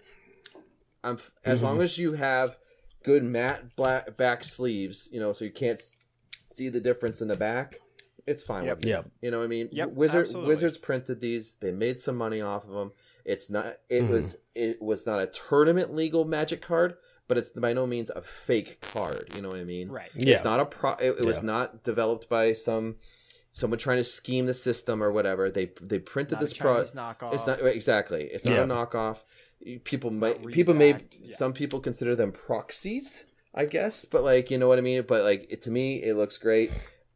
I'm 1.04 1.16
f- 1.16 1.32
as 1.44 1.62
long 1.64 1.82
as 1.82 1.98
you 1.98 2.14
have 2.14 2.58
good 3.04 3.24
matte 3.24 3.76
black 3.76 4.18
back 4.18 4.44
sleeves, 4.44 5.08
you 5.12 5.20
know, 5.20 5.34
so 5.34 5.46
you 5.46 5.52
can't 5.52 5.80
s- 5.80 5.98
see 6.42 6.68
the 6.70 6.80
difference 6.82 7.22
in 7.22 7.28
the 7.28 7.36
back. 7.38 7.80
It's 8.28 8.42
fine 8.44 8.64
Yep. 8.66 8.78
with 8.78 8.86
me. 8.86 8.92
Yep. 8.92 9.10
You 9.22 9.32
know 9.32 9.38
what 9.40 9.44
I 9.46 9.48
mean? 9.48 9.70
Yep, 9.72 9.90
Wizard, 9.92 10.22
absolutely. 10.22 10.48
Wizards 10.50 10.78
printed 10.78 11.22
these. 11.22 11.56
They 11.56 11.72
made 11.72 12.00
some 12.00 12.16
money 12.16 12.42
off 12.42 12.64
of 12.66 12.72
them. 12.72 12.92
It's 13.24 13.50
not. 13.50 13.78
It 13.90 14.04
Mhm. 14.04 14.10
was. 14.10 14.38
It 14.56 14.82
was 14.82 15.06
not 15.06 15.20
a 15.22 15.28
tournament 15.28 15.94
legal 15.94 16.26
Magic 16.26 16.62
card, 16.62 16.96
but 17.28 17.38
it's 17.38 17.52
by 17.52 17.74
no 17.74 17.86
means 17.88 18.10
a 18.10 18.22
fake 18.22 18.82
card. 18.82 19.32
You 19.36 19.42
know 19.42 19.50
what 19.50 19.60
I 19.60 19.64
mean? 19.64 19.90
right 19.90 20.10
Yeah. 20.16 20.36
It's 20.36 20.44
not 20.44 20.60
a 20.60 20.66
pro. 20.66 20.92
It, 20.94 21.20
it 21.20 21.26
was 21.26 21.42
not 21.44 21.84
developed 21.84 22.30
by 22.30 22.54
some 22.54 22.96
someone 23.52 23.80
trying 23.80 23.98
to 23.98 24.04
scheme 24.04 24.48
the 24.48 24.54
system 24.54 25.02
or 25.04 25.12
whatever. 25.12 25.50
They 25.50 25.72
they 25.82 26.00
printed 26.00 26.34
not 26.34 26.42
this 26.42 26.52
a 26.52 26.56
pro. 26.56 26.74
Chinese 26.76 26.92
knockoff. 26.94 27.34
It's 27.34 27.48
not 27.48 27.60
exactly. 27.66 28.26
It's 28.26 28.46
not 28.46 28.60
a 28.60 28.64
knockoff. 28.66 29.20
People 29.84 30.10
It's 30.12 30.20
might 30.20 30.46
people 30.48 30.74
may 30.74 30.98
yeah. 31.22 31.36
some 31.36 31.54
people 31.54 31.80
consider 31.80 32.16
them 32.16 32.32
proxies, 32.32 33.26
I 33.54 33.66
guess. 33.66 34.06
But 34.06 34.24
like 34.24 34.52
you 34.52 34.58
know 34.58 34.68
what 34.68 34.78
I 34.78 34.82
mean. 34.82 35.04
But 35.08 35.24
like 35.24 35.48
it, 35.50 35.62
to 35.64 35.72
me, 35.72 36.04
it 36.04 36.16
looks 36.16 36.38
great. 36.38 36.72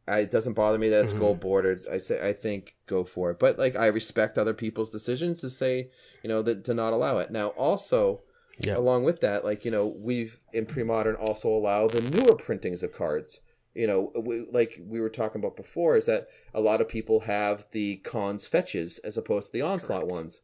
I, 0.08 0.20
it 0.20 0.30
doesn't 0.30 0.54
bother 0.54 0.78
me 0.78 0.88
that 0.88 1.04
it's 1.04 1.12
Mhm. 1.12 1.18
gold 1.20 1.40
bordered. 1.40 1.82
I 1.90 1.98
say 1.98 2.26
I 2.26 2.32
think 2.32 2.74
go 2.86 3.04
for 3.04 3.30
it. 3.30 3.38
But 3.38 3.58
like 3.58 3.76
I 3.76 3.86
respect 3.86 4.38
other 4.38 4.54
people's 4.54 4.90
decisions 4.90 5.40
to 5.42 5.50
say 5.50 5.90
you 6.22 6.28
know 6.28 6.42
that 6.42 6.64
to 6.64 6.74
not 6.74 6.92
allow 6.92 7.18
it. 7.18 7.30
Now 7.30 7.48
also 7.50 8.22
Yeah. 8.58 8.76
along 8.76 9.04
with 9.04 9.20
that, 9.20 9.44
like 9.44 9.64
you 9.64 9.70
know, 9.70 9.86
we've 9.86 10.38
in 10.52 10.66
pre-modern 10.66 11.14
also 11.16 11.48
allow 11.48 11.86
the 11.88 12.02
newer 12.02 12.34
printings 12.34 12.82
of 12.82 12.92
cards. 12.92 13.40
You 13.72 13.86
know, 13.86 14.12
we, 14.20 14.46
like 14.50 14.80
we 14.84 15.00
were 15.00 15.08
talking 15.08 15.40
about 15.40 15.56
before, 15.56 15.96
is 15.96 16.06
that 16.06 16.28
a 16.52 16.60
lot 16.60 16.80
of 16.80 16.88
people 16.88 17.20
have 17.20 17.66
the 17.70 17.96
Khans 18.04 18.46
fetches 18.46 18.98
as 18.98 19.16
opposed 19.16 19.46
to 19.46 19.52
the 19.52 19.62
onslaught 19.62 20.00
Correct. 20.02 20.12
ones, 20.16 20.40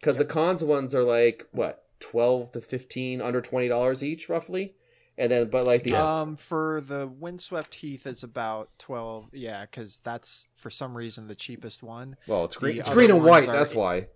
because 0.00 0.16
the 0.16 0.24
Khans 0.24 0.64
ones 0.64 0.94
are 0.94 1.04
like 1.04 1.46
what 1.52 1.84
twelve 2.00 2.50
to 2.52 2.60
fifteen, 2.62 3.20
under 3.20 3.40
twenty 3.42 3.68
dollars 3.68 4.02
each, 4.02 4.28
roughly. 4.30 4.74
And 5.22 5.30
then, 5.30 5.50
but 5.50 5.64
like 5.64 5.84
the 5.84 5.94
Um, 5.94 6.34
for 6.36 6.80
the 6.80 7.06
windswept 7.06 7.74
heath 7.76 8.08
is 8.08 8.24
about 8.24 8.70
twelve. 8.78 9.28
Yeah, 9.32 9.60
because 9.62 10.00
that's 10.00 10.48
for 10.56 10.68
some 10.68 10.96
reason 10.96 11.28
the 11.28 11.36
cheapest 11.36 11.80
one. 11.82 12.16
well, 12.26 12.44
it's 12.44 12.56
green, 12.56 12.78
it's 12.80 12.90
green 12.90 13.10
and 13.12 13.22
white. 13.22 13.48
are- 13.48 13.52
That's 13.52 13.74
why. 13.74 14.08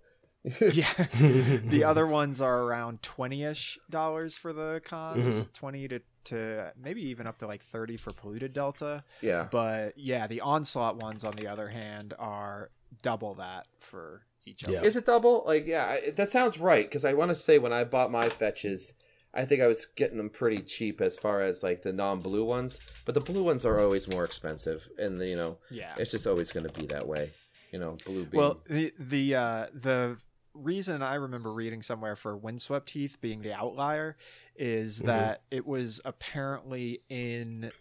Yeah, 0.61 0.91
the 1.19 1.83
other 1.85 2.05
ones 2.07 2.39
are 2.41 2.63
around 2.63 3.01
twenty-ish 3.03 3.79
dollars 3.89 4.37
for 4.37 4.51
the 4.53 4.81
Khans, 4.83 5.45
twenty 5.53 5.87
to 5.87 6.01
to 6.25 6.73
maybe 6.81 7.01
even 7.09 7.25
up 7.25 7.37
to 7.39 7.47
like 7.47 7.61
thirty 7.61 7.95
for 7.97 8.11
polluted 8.11 8.51
delta. 8.53 9.03
Yeah, 9.21 9.47
But 9.49 9.97
yeah, 9.97 10.27
the 10.27 10.41
onslaught 10.41 10.97
ones 10.97 11.23
on 11.23 11.35
the 11.35 11.47
other 11.47 11.69
hand 11.69 12.13
are 12.19 12.69
double 13.01 13.33
that 13.35 13.67
for 13.79 14.23
each 14.45 14.63
other. 14.65 14.73
Yeah. 14.73 14.81
Is 14.83 14.95
it 14.97 15.05
double? 15.05 15.43
Like, 15.45 15.67
yeah, 15.67 15.85
I, 15.85 16.09
that 16.11 16.29
sounds 16.29 16.59
right. 16.59 16.85
Because 16.85 17.03
I 17.05 17.13
want 17.13 17.29
to 17.29 17.35
say 17.35 17.59
when 17.59 17.73
I 17.73 17.83
bought 17.83 18.11
my 18.11 18.27
fetches, 18.29 18.93
I 19.33 19.45
think 19.45 19.61
I 19.61 19.67
was 19.67 19.85
getting 19.95 20.17
them 20.17 20.29
pretty 20.29 20.59
cheap 20.63 20.99
as 21.01 21.17
far 21.17 21.41
as 21.41 21.61
like 21.63 21.83
the 21.83 21.93
non-blue 21.93 22.43
ones. 22.45 22.79
But 23.05 23.13
the 23.15 23.21
blue 23.21 23.43
ones 23.43 23.65
are 23.65 23.79
always 23.79 24.07
more 24.07 24.23
expensive, 24.25 24.87
and 24.97 25.21
you 25.21 25.35
know, 25.35 25.57
Yeah. 25.69 25.93
it's 25.97 26.11
just 26.11 26.25
always 26.27 26.51
going 26.51 26.65
to 26.67 26.73
be 26.79 26.85
that 26.87 27.07
way. 27.07 27.31
You 27.71 27.79
know, 27.79 27.97
blue 28.05 28.25
being. 28.25 28.39
Well, 28.41 28.61
the 28.69 28.93
the 28.97 29.35
uh, 29.35 29.67
the 29.73 30.17
reason 30.53 31.03
I 31.03 31.15
remember 31.15 31.51
reading 31.51 31.83
somewhere 31.83 32.15
for 32.15 32.35
Windswept 32.35 32.89
Heath 32.89 33.17
being 33.21 33.41
the 33.43 33.55
outlier 33.55 34.17
is 34.55 34.97
Mm-hmm. 34.97 35.07
that 35.07 35.41
it 35.51 35.67
was 35.67 36.01
apparently 36.05 37.01
in 37.09 37.71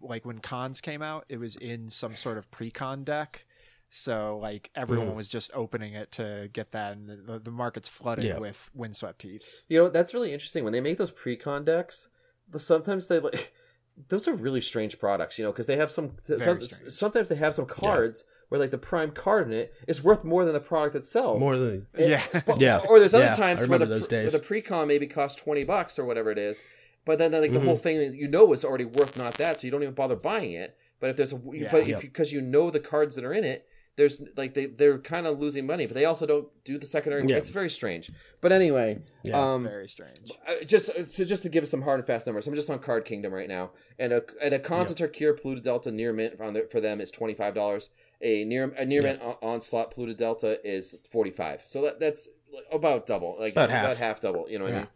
like 0.00 0.24
when 0.24 0.38
Khans 0.38 0.80
came 0.80 1.02
out, 1.02 1.24
it 1.28 1.38
was 1.40 1.56
in 1.56 1.88
some 1.88 2.14
sort 2.14 2.38
of 2.38 2.50
pre-con 2.50 3.02
deck. 3.04 3.46
So 3.94 4.38
like 4.40 4.70
everyone 4.74 5.08
Mhm. 5.10 5.14
was 5.16 5.28
just 5.28 5.50
opening 5.54 5.92
it 5.92 6.10
to 6.12 6.48
get 6.50 6.72
that, 6.72 6.92
and 6.96 7.26
the, 7.26 7.38
the 7.38 7.50
market's 7.50 7.90
flooded 7.90 8.24
Yeah. 8.24 8.38
with 8.38 8.70
Windswept 8.72 9.20
Heath. 9.22 9.64
You 9.68 9.78
know, 9.80 9.88
that's 9.90 10.14
really 10.14 10.32
interesting. 10.32 10.64
When 10.64 10.72
they 10.72 10.80
make 10.80 10.96
those 10.96 11.10
pre-con 11.10 11.66
decks, 11.66 12.08
the, 12.48 12.58
sometimes 12.58 13.08
they 13.08 13.18
like 13.18 13.52
those 14.08 14.26
are 14.26 14.32
really 14.32 14.62
strange 14.62 14.98
products. 14.98 15.38
You 15.38 15.44
know, 15.44 15.52
because 15.52 15.66
they 15.66 15.76
have 15.76 15.90
some, 15.90 16.16
some 16.22 16.58
sometimes 16.88 17.28
they 17.28 17.34
have 17.36 17.54
some 17.54 17.66
cards 17.66 18.24
where 18.48 18.58
like 18.58 18.70
the 18.70 18.78
prime 18.78 19.10
card 19.10 19.48
in 19.48 19.52
it 19.52 19.74
is 19.86 20.02
worth 20.02 20.24
more 20.24 20.46
than 20.46 20.54
the 20.54 20.60
product 20.60 20.94
itself. 20.96 21.38
More 21.38 21.58
than 21.58 21.86
It- 21.92 22.08
Yeah. 22.08 22.42
but- 22.46 22.58
Yeah. 22.62 22.78
Or 22.88 22.98
there's 22.98 23.12
other 23.12 23.24
Yeah, 23.24 23.34
times 23.34 23.60
where 23.68 23.78
the, 23.78 23.84
remember 23.84 23.94
those 23.94 24.08
pre- 24.08 24.16
where 24.16 24.24
days. 24.24 24.32
the 24.32 24.38
pre-con 24.38 24.88
maybe 24.88 25.06
costs 25.06 25.38
twenty 25.38 25.64
bucks 25.64 25.98
or 25.98 26.06
whatever 26.06 26.30
it 26.30 26.38
is, 26.38 26.62
but 27.04 27.18
then 27.18 27.32
like 27.32 27.52
the 27.52 27.58
Mhm. 27.60 27.64
whole 27.66 27.76
thing 27.76 28.14
you 28.14 28.26
know 28.26 28.54
is 28.54 28.64
already 28.64 28.86
worth 28.86 29.18
not 29.18 29.34
that, 29.34 29.58
so 29.60 29.66
you 29.66 29.70
don't 29.70 29.82
even 29.82 29.94
bother 29.94 30.16
buying 30.16 30.52
it. 30.52 30.78
But 30.98 31.10
if 31.10 31.16
there's 31.18 31.34
a 31.34 31.40
Yeah. 31.52 31.68
but 31.70 31.82
if 31.82 31.88
Yep. 31.88 32.00
because 32.00 32.32
you 32.32 32.40
know 32.40 32.70
the 32.70 32.80
cards 32.80 33.16
that 33.16 33.24
are 33.26 33.34
in 33.34 33.44
it, 33.44 33.66
there's 33.96 34.22
like 34.36 34.54
they 34.54 34.66
they're 34.66 34.98
kind 34.98 35.26
of 35.26 35.38
losing 35.38 35.66
money, 35.66 35.86
but 35.86 35.94
they 35.94 36.04
also 36.04 36.26
don't 36.26 36.48
do 36.64 36.78
the 36.78 36.86
secondary. 36.86 37.26
Yeah. 37.26 37.36
It's 37.36 37.50
very 37.50 37.68
strange. 37.70 38.10
But 38.40 38.50
anyway, 38.52 39.00
Yeah. 39.22 39.52
um, 39.54 39.64
Very 39.64 39.88
strange. 39.88 40.30
uh, 40.48 40.64
just 40.64 40.86
so 41.10 41.24
just 41.24 41.42
to 41.42 41.48
give 41.48 41.68
some 41.68 41.82
hard 41.82 42.00
and 42.00 42.06
fast 42.06 42.26
numbers, 42.26 42.46
I'm 42.46 42.54
just 42.54 42.70
on 42.70 42.78
Card 42.78 43.04
Kingdom 43.04 43.32
right 43.32 43.48
now, 43.48 43.70
and 43.98 44.12
a 44.12 44.22
and 44.42 44.54
a 44.54 44.58
Khans 44.58 44.90
of 44.90 44.96
Tarkir 44.96 45.40
Polluted 45.40 45.64
Delta 45.64 45.90
near 45.90 46.12
mint 46.12 46.40
on 46.40 46.54
the, 46.54 46.68
for 46.70 46.80
them 46.80 47.00
is 47.00 47.10
twenty 47.10 47.34
five 47.34 47.54
dollars. 47.54 47.90
A 48.22 48.44
near 48.44 48.72
a 48.78 48.84
near 48.84 49.02
mint 49.02 49.20
on- 49.20 49.36
onslaught 49.42 49.90
Polluted 49.92 50.16
Delta 50.16 50.58
is 50.64 50.94
forty 51.10 51.30
five. 51.30 51.62
So 51.66 51.82
that, 51.82 52.00
that's 52.00 52.28
about 52.72 53.06
double, 53.06 53.36
like 53.40 53.52
About 53.54 53.70
half. 53.70 53.84
about 53.84 53.96
half 53.96 54.20
double. 54.20 54.48
You 54.48 54.58
know 54.58 54.64
what 54.66 54.74
I 54.74 54.78
mean? 54.78 54.88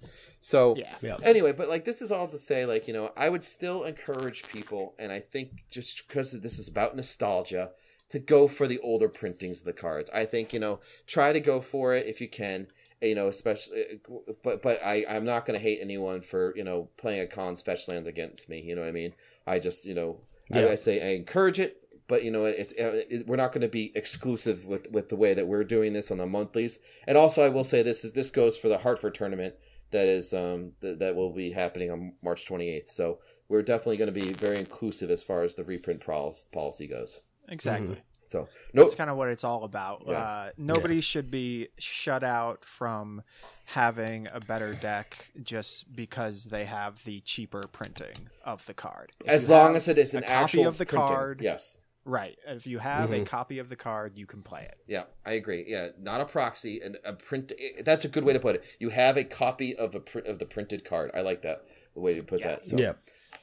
So 0.42 0.76
Yeah. 0.76 0.94
Yeah. 1.02 1.16
anyway, 1.22 1.52
but 1.52 1.68
like 1.68 1.84
this 1.84 2.00
is 2.00 2.12
all 2.12 2.28
to 2.28 2.38
say, 2.38 2.64
like 2.66 2.86
you 2.86 2.94
know, 2.94 3.12
I 3.16 3.28
would 3.28 3.42
still 3.44 3.82
encourage 3.84 4.44
people, 4.44 4.94
and 4.98 5.10
I 5.10 5.20
think 5.20 5.64
just 5.70 6.06
because 6.06 6.30
this 6.32 6.58
is 6.58 6.68
about 6.68 6.94
nostalgia, 6.96 7.70
to 8.10 8.18
go 8.18 8.46
for 8.48 8.66
the 8.66 8.78
older 8.80 9.08
printings 9.08 9.60
of 9.60 9.66
the 9.66 9.72
cards. 9.72 10.10
I 10.14 10.24
think 10.24 10.52
you 10.52 10.60
know, 10.60 10.80
try 11.06 11.32
to 11.32 11.40
go 11.40 11.60
for 11.60 11.94
it 11.94 12.06
if 12.06 12.20
you 12.20 12.28
can. 12.28 12.68
You 13.02 13.14
know, 13.14 13.28
especially, 13.28 14.00
but 14.42 14.62
but 14.62 14.82
I 14.82 15.04
I'm 15.08 15.24
not 15.24 15.44
going 15.44 15.58
to 15.58 15.62
hate 15.62 15.80
anyone 15.82 16.22
for 16.22 16.56
you 16.56 16.64
know 16.64 16.88
playing 16.96 17.20
a 17.20 17.26
Khans 17.26 17.60
fetch 17.62 17.88
lands 17.88 18.08
against 18.08 18.48
me. 18.48 18.60
You 18.60 18.74
know 18.74 18.82
what 18.82 18.88
I 18.88 18.92
mean? 18.92 19.12
I 19.46 19.58
just 19.58 19.84
you 19.84 19.94
know 19.94 20.20
I, 20.52 20.60
Yeah. 20.60 20.68
I 20.68 20.74
say 20.76 21.02
I 21.02 21.14
encourage 21.14 21.60
it, 21.60 21.82
but 22.08 22.24
you 22.24 22.30
know 22.30 22.46
it's 22.46 22.72
it, 22.72 23.26
we're 23.26 23.36
not 23.36 23.52
going 23.52 23.60
to 23.62 23.68
be 23.68 23.92
exclusive 23.94 24.64
with 24.64 24.90
with 24.90 25.10
the 25.10 25.16
way 25.16 25.34
that 25.34 25.46
we're 25.46 25.64
doing 25.64 25.92
this 25.92 26.10
on 26.10 26.18
the 26.18 26.26
monthlies. 26.26 26.78
And 27.06 27.18
also, 27.18 27.44
I 27.44 27.50
will 27.50 27.64
say 27.64 27.82
this 27.82 28.02
is 28.04 28.12
this 28.12 28.30
goes 28.30 28.56
for 28.56 28.68
the 28.68 28.78
Hartford 28.78 29.14
tournament 29.14 29.56
that 29.90 30.08
is 30.08 30.32
um 30.32 30.72
th- 30.80 30.98
that 30.98 31.14
will 31.14 31.32
be 31.34 31.52
happening 31.52 31.90
on 31.90 32.14
March 32.22 32.46
28th. 32.48 32.88
So 32.90 33.18
we're 33.48 33.62
definitely 33.62 33.98
going 33.98 34.12
to 34.12 34.20
be 34.20 34.32
very 34.32 34.58
inclusive 34.58 35.10
as 35.10 35.22
far 35.22 35.42
as 35.42 35.54
the 35.54 35.64
reprint 35.64 36.00
pol- 36.04 36.34
policy 36.50 36.86
goes. 36.88 37.20
Exactly. 37.48 38.02
So 38.28 38.48
no, 38.72 38.82
That's 38.82 38.94
kind 38.96 39.08
of 39.08 39.16
what 39.16 39.28
it's 39.28 39.44
all 39.44 39.62
about. 39.64 40.02
Yeah. 40.06 40.18
Uh, 40.18 40.50
nobody 40.56 41.00
should 41.00 41.30
be 41.30 41.68
shut 41.78 42.24
out 42.24 42.64
from 42.64 43.22
having 43.66 44.26
a 44.32 44.40
better 44.40 44.74
deck 44.74 45.30
just 45.42 45.94
because 45.94 46.44
they 46.46 46.64
have 46.64 47.04
the 47.04 47.20
cheaper 47.20 47.62
printing 47.72 48.28
of 48.44 48.64
the 48.66 48.74
card. 48.74 49.12
If 49.24 49.28
as 49.28 49.48
long 49.48 49.76
as 49.76 49.86
it 49.88 49.98
is 49.98 50.12
an 50.14 50.24
a 50.24 50.26
copy 50.26 50.62
of 50.62 50.78
the 50.78 50.86
printing. 50.86 51.06
card, 51.08 51.40
Yes. 51.40 51.78
right? 52.04 52.36
If 52.46 52.66
you 52.66 52.78
have 52.78 53.12
a 53.12 53.20
Mhm. 53.20 53.26
copy 53.26 53.58
of 53.60 53.68
the 53.68 53.76
card, 53.76 54.16
you 54.16 54.26
can 54.26 54.42
play 54.42 54.62
it. 54.62 54.76
Yeah, 54.86 55.04
I 55.24 55.32
agree. 55.32 55.64
Yeah, 55.66 55.88
not 55.98 56.20
a 56.20 56.24
proxy 56.24 56.80
and 56.80 56.98
a 57.04 57.12
print. 57.12 57.52
That's 57.84 58.04
a 58.04 58.08
good 58.08 58.22
way 58.24 58.32
to 58.32 58.40
put 58.40 58.56
it. 58.56 58.64
You 58.78 58.90
have 58.90 59.16
a 59.16 59.24
copy 59.24 59.74
of 59.74 59.94
a 59.94 60.00
print 60.00 60.26
of 60.28 60.38
the 60.38 60.46
printed 60.46 60.84
card. 60.84 61.10
I 61.14 61.22
like 61.22 61.42
that 61.42 61.64
the 61.96 62.00
way 62.00 62.14
to 62.14 62.22
put 62.22 62.40
Yeah. 62.40 62.48
that. 62.50 62.66
So, 62.66 62.76
yeah. 62.78 62.92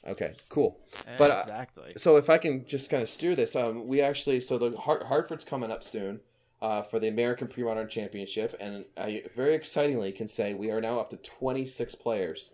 Okay. 0.07 0.31
Cool. 0.49 0.79
But, 1.17 1.31
uh, 1.31 1.37
exactly. 1.41 1.93
So 1.97 2.15
if 2.17 2.29
I 2.29 2.37
can 2.37 2.65
just 2.65 2.89
kind 2.89 3.03
of 3.03 3.09
steer 3.09 3.35
this, 3.35 3.55
um, 3.55 3.87
we 3.87 3.99
actually 3.99 4.39
so 4.41 4.57
the 4.57 4.77
Hart- 4.77 5.03
Hartford's 5.03 5.43
coming 5.43 5.71
up 5.71 5.83
soon, 5.83 6.21
uh, 6.61 6.81
for 6.83 6.99
the 6.99 7.07
American 7.09 7.47
Pre-Modern 7.47 7.89
Championship, 7.89 8.55
and 8.59 8.85
I 8.95 9.23
very 9.35 9.53
excitingly 9.53 10.11
can 10.13 10.27
say 10.29 10.53
we 10.53 10.71
are 10.71 10.79
now 10.79 10.99
up 10.99 11.09
to 11.09 11.17
26 11.17 11.95
players 11.95 12.51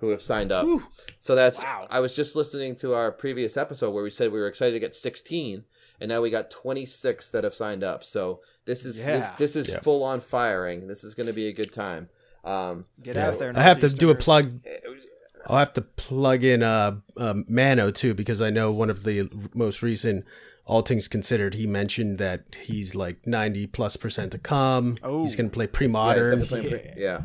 who 0.00 0.10
have 0.10 0.20
signed 0.20 0.52
up. 0.52 0.66
So 1.20 1.34
that's 1.34 1.62
Wow. 1.62 1.86
I 1.88 2.00
was 2.00 2.14
just 2.16 2.36
listening 2.36 2.76
to 2.76 2.92
our 2.94 3.10
previous 3.12 3.56
episode 3.56 3.92
where 3.92 4.02
we 4.04 4.10
said 4.10 4.30
we 4.32 4.40
were 4.40 4.48
excited 4.48 4.72
to 4.72 4.80
get 4.80 4.94
16, 4.94 5.64
and 6.00 6.08
now 6.10 6.20
we 6.20 6.28
got 6.30 6.50
26 6.50 7.30
that 7.30 7.44
have 7.44 7.54
signed 7.54 7.82
up. 7.84 8.04
So 8.04 8.40
this 8.66 8.84
is 8.84 8.98
Yeah. 8.98 9.34
this, 9.38 9.54
this 9.54 9.56
is 9.56 9.68
Yeah. 9.72 9.80
full 9.80 10.02
on 10.02 10.20
firing. 10.20 10.86
This 10.88 11.02
is 11.04 11.14
going 11.14 11.28
to 11.28 11.32
be 11.32 11.46
a 11.48 11.52
good 11.52 11.72
time. 11.72 12.08
Um, 12.44 12.86
Get 13.02 13.16
Yeah. 13.16 13.28
out 13.28 13.38
there. 13.38 13.52
I 13.56 13.62
have 13.62 13.78
to 13.80 13.88
do 13.88 14.10
a 14.10 14.14
Northeasterners. 14.14 14.18
plug. 14.20 14.60
I'll 15.46 15.58
have 15.58 15.72
to 15.74 15.82
plug 15.82 16.44
in 16.44 16.62
uh, 16.62 16.96
uh, 17.16 17.34
Mano 17.48 17.90
too 17.90 18.14
because 18.14 18.42
I 18.42 18.50
know 18.50 18.72
one 18.72 18.90
of 18.90 19.04
the 19.04 19.28
most 19.54 19.82
recent 19.82 20.24
All 20.64 20.82
Things 20.82 21.08
Considered. 21.08 21.54
He 21.54 21.66
mentioned 21.66 22.18
that 22.18 22.54
he's 22.62 22.94
like 22.94 23.26
ninety 23.26 23.66
plus 23.66 23.96
percent 23.96 24.32
to 24.32 24.38
come. 24.38 24.96
Oh. 25.02 25.22
He's 25.24 25.36
going 25.36 25.48
to 25.48 25.54
play 25.54 25.66
pre-modern. 25.66 26.38
he's 26.38 26.48
definitely 26.48 26.70
playing 26.70 26.92
pre- 26.94 27.02
yeah. 27.02 27.20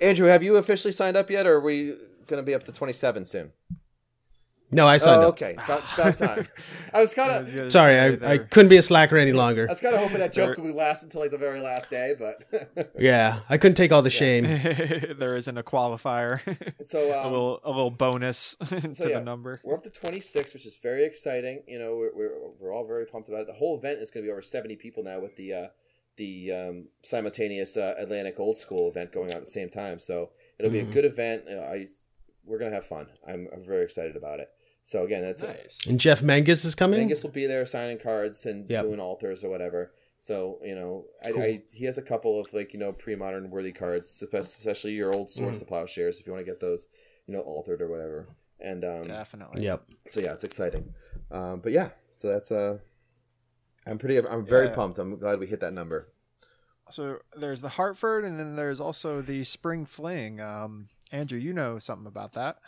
Andrew, 0.00 0.26
have 0.26 0.42
you 0.42 0.56
officially 0.56 0.92
signed 0.92 1.16
up 1.16 1.30
yet, 1.30 1.46
or 1.46 1.54
are 1.54 1.60
we 1.60 1.94
going 2.26 2.38
to 2.38 2.42
be 2.42 2.54
up 2.54 2.64
to 2.64 2.72
27 2.72 3.26
soon? 3.26 3.52
No, 4.74 4.86
I 4.86 4.98
signed 4.98 5.22
oh, 5.22 5.28
up. 5.28 5.34
okay. 5.34 5.52
About, 5.54 5.82
about 5.94 6.16
time. 6.16 6.48
I 6.92 7.00
was 7.00 7.14
kind 7.14 7.30
of, 7.56 7.72
Sorry, 7.72 7.98
I, 7.98 8.32
I 8.32 8.38
couldn't 8.38 8.68
be 8.68 8.76
a 8.76 8.82
slacker 8.82 9.16
any 9.16 9.32
longer. 9.32 9.66
I 9.68 9.72
was 9.72 9.80
kind 9.80 9.94
of 9.94 10.00
hoping 10.02 10.18
that 10.18 10.32
joke 10.32 10.56
There- 10.56 10.64
would 10.64 10.74
last 10.74 11.02
until 11.02 11.20
like 11.20 11.30
the 11.30 11.38
very 11.38 11.60
last 11.60 11.90
day, 11.90 12.14
but 12.18 12.92
Yeah, 12.98 13.40
I 13.48 13.58
couldn't 13.58 13.76
take 13.76 13.92
all 13.92 14.02
the 14.02 14.10
shame. 14.10 14.44
there 15.18 15.36
isn't 15.36 15.56
a 15.56 15.62
qualifier. 15.62 16.40
so 16.84 16.98
a 17.12 17.18
um, 17.24 17.32
little 17.32 17.60
a 17.64 17.70
little 17.70 17.90
bonus 17.90 18.56
to 18.56 18.76
yeah. 19.08 19.18
the 19.18 19.20
number. 19.24 19.60
we're 19.64 19.74
up 19.74 19.82
to 19.84 19.90
26, 19.90 20.54
which 20.54 20.66
is 20.66 20.74
very 20.82 21.04
exciting. 21.04 21.62
You 21.66 21.78
know, 21.78 21.96
we're 21.96 22.14
we're, 22.14 22.32
we're 22.60 22.72
all 22.74 22.86
very 22.86 23.06
pumped 23.06 23.28
about 23.28 23.42
it. 23.42 23.46
The 23.46 23.54
whole 23.54 23.78
event 23.78 24.00
is 24.00 24.10
going 24.10 24.24
to 24.24 24.28
be 24.28 24.32
over 24.32 24.42
70 24.42 24.76
people 24.76 25.02
now 25.02 25.20
with 25.20 25.36
the 25.36 25.52
uh, 25.52 25.66
the 26.16 26.52
um, 26.52 26.88
simultaneous 27.02 27.76
uh, 27.76 27.94
Atlantic 27.98 28.38
Old 28.38 28.58
School 28.58 28.88
event 28.90 29.12
going 29.12 29.30
on 29.30 29.38
at 29.38 29.44
the 29.44 29.50
same 29.50 29.68
time. 29.68 29.98
So 29.98 30.30
it'll 30.58 30.70
be 30.70 30.80
a 30.80 30.84
Mhm. 30.84 30.92
good 30.92 31.04
event. 31.04 31.44
Uh, 31.50 31.60
I 31.60 31.86
we're 32.44 32.58
gonna 32.58 32.74
have 32.74 32.86
fun. 32.86 33.08
I'm, 33.26 33.48
I'm 33.52 33.64
very 33.64 33.82
excited 33.84 34.16
about 34.16 34.38
it. 34.40 34.48
So 34.86 35.02
again, 35.02 35.22
that's 35.22 35.42
it. 35.42 35.48
Nice. 35.48 35.86
And 35.88 35.98
Jeff 35.98 36.22
Menges 36.22 36.64
is 36.64 36.74
coming. 36.74 37.00
Angus 37.00 37.22
will 37.22 37.30
be 37.30 37.46
there 37.46 37.64
signing 37.66 37.98
cards 37.98 38.44
and 38.46 38.68
Yep. 38.70 38.82
doing 38.84 39.00
altars 39.00 39.42
or 39.42 39.48
whatever. 39.48 39.92
So 40.20 40.58
you 40.62 40.74
know, 40.74 41.06
I, 41.24 41.30
Cool. 41.32 41.42
I 41.42 41.62
he 41.72 41.84
has 41.86 41.96
a 41.98 42.02
couple 42.02 42.38
of 42.38 42.52
like 42.52 42.72
you 42.72 42.78
know 42.78 42.92
pre-modern 42.92 43.50
worthy 43.50 43.72
cards, 43.72 44.22
especially 44.32 44.92
your 44.92 45.14
old 45.14 45.30
swords 45.30 45.56
Mhm. 45.56 45.60
to 45.60 45.66
plowshares 45.66 46.20
if 46.20 46.26
you 46.26 46.32
want 46.32 46.44
to 46.44 46.50
get 46.50 46.60
those, 46.60 46.88
you 47.26 47.34
know, 47.34 47.40
altered 47.40 47.80
or 47.82 47.88
whatever. 47.88 48.28
And 48.60 48.84
um, 48.84 49.02
Definitely. 49.02 49.64
Yep. 49.64 49.84
so 50.10 50.20
yeah, 50.20 50.32
it's 50.34 50.44
exciting. 50.44 50.94
Um, 51.30 51.60
but 51.60 51.72
yeah, 51.72 51.90
so 52.16 52.28
that's 52.28 52.52
uh, 52.52 52.78
I'm 53.86 53.98
pretty, 53.98 54.18
I'm 54.18 54.46
very 54.46 54.66
Yeah. 54.68 54.74
pumped. 54.74 54.98
I'm 54.98 55.18
glad 55.18 55.38
we 55.38 55.46
hit 55.46 55.60
that 55.60 55.72
number. 55.74 56.08
So 56.90 57.18
there's 57.36 57.60
the 57.62 57.70
Hartford, 57.70 58.24
and 58.24 58.38
then 58.38 58.56
there's 58.56 58.80
also 58.80 59.20
the 59.22 59.44
Spring 59.44 59.84
Fling. 59.86 60.40
Um, 60.40 60.88
Andrew, 61.12 61.38
you 61.38 61.52
know 61.54 61.78
something 61.78 62.06
about 62.06 62.32
that? 62.34 62.58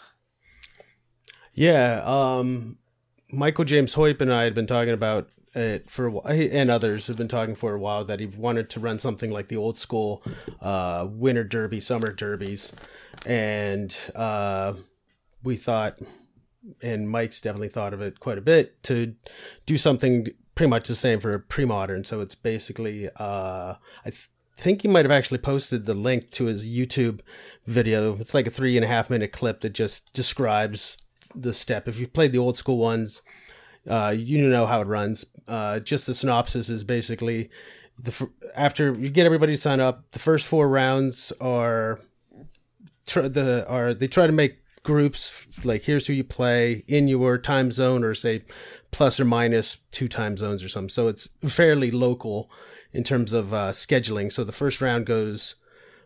Yeah, 1.56 2.02
um, 2.04 2.76
Michael 3.32 3.64
James 3.64 3.94
Hoyp 3.94 4.20
and 4.20 4.32
I 4.32 4.44
had 4.44 4.54
been 4.54 4.66
talking 4.66 4.92
about 4.92 5.30
it 5.54 5.90
for 5.90 6.04
a 6.04 6.10
while, 6.10 6.24
and 6.26 6.70
others 6.70 7.06
have 7.06 7.16
been 7.16 7.28
talking 7.28 7.54
for 7.54 7.72
a 7.72 7.78
while 7.78 8.04
that 8.04 8.20
he 8.20 8.26
wanted 8.26 8.68
to 8.70 8.80
run 8.80 8.98
something 8.98 9.30
like 9.30 9.48
the 9.48 9.56
old 9.56 9.78
school 9.78 10.22
uh, 10.60 11.06
winter 11.08 11.44
derby, 11.44 11.80
summer 11.80 12.12
derbies, 12.12 12.72
and 13.24 13.96
uh, 14.14 14.74
we 15.42 15.56
thought, 15.56 15.98
and 16.82 17.08
Mike's 17.08 17.40
definitely 17.40 17.70
thought 17.70 17.94
of 17.94 18.02
it 18.02 18.20
quite 18.20 18.36
a 18.36 18.42
bit 18.42 18.82
to 18.82 19.14
do 19.64 19.78
something 19.78 20.26
pretty 20.54 20.68
much 20.68 20.88
the 20.88 20.94
same 20.94 21.20
for 21.20 21.38
pre-modern. 21.38 22.04
So 22.04 22.20
it's 22.20 22.34
basically, 22.34 23.08
uh, 23.16 23.76
I 24.04 24.10
th- 24.10 24.28
think 24.58 24.82
he 24.82 24.88
might 24.88 25.06
have 25.06 25.12
actually 25.12 25.38
posted 25.38 25.86
the 25.86 25.94
link 25.94 26.30
to 26.32 26.44
his 26.44 26.66
YouTube 26.66 27.20
video. 27.66 28.14
It's 28.18 28.34
like 28.34 28.46
a 28.46 28.50
three 28.50 28.76
and 28.76 28.84
a 28.84 28.88
half 28.88 29.08
minute 29.08 29.32
clip 29.32 29.62
that 29.62 29.72
just 29.72 30.12
describes 30.12 30.98
the 31.34 31.52
step. 31.52 31.88
If 31.88 31.98
you've 31.98 32.12
played 32.12 32.32
the 32.32 32.38
old 32.38 32.56
school 32.56 32.78
ones, 32.78 33.22
uh, 33.88 34.14
you 34.16 34.48
know 34.48 34.66
how 34.66 34.80
it 34.80 34.86
runs. 34.86 35.24
Uh, 35.46 35.78
just 35.80 36.06
the 36.06 36.14
synopsis 36.14 36.68
is 36.68 36.84
basically 36.84 37.50
the 37.98 38.12
fir- 38.12 38.30
after 38.54 38.92
you 38.98 39.10
get 39.10 39.26
everybody 39.26 39.54
to 39.54 39.60
sign 39.60 39.80
up, 39.80 40.10
the 40.10 40.18
first 40.18 40.46
four 40.46 40.68
rounds 40.68 41.32
are 41.40 42.00
tr- 43.06 43.28
the 43.28 43.66
are 43.68 43.94
they 43.94 44.08
try 44.08 44.26
to 44.26 44.32
make 44.32 44.58
groups 44.82 45.46
like 45.64 45.82
here's 45.82 46.06
who 46.06 46.12
you 46.12 46.22
play 46.22 46.84
in 46.86 47.08
your 47.08 47.38
time 47.38 47.72
zone 47.72 48.04
or 48.04 48.14
say 48.14 48.40
plus 48.92 49.18
or 49.18 49.24
minus 49.24 49.78
two 49.90 50.08
time 50.08 50.36
zones 50.36 50.62
or 50.62 50.68
something. 50.68 50.88
So 50.88 51.08
it's 51.08 51.28
fairly 51.46 51.90
local 51.90 52.50
in 52.92 53.02
terms 53.04 53.32
of 53.32 53.52
uh, 53.52 53.70
scheduling. 53.72 54.32
So 54.32 54.44
the 54.44 54.52
first 54.52 54.80
round 54.80 55.06
goes 55.06 55.56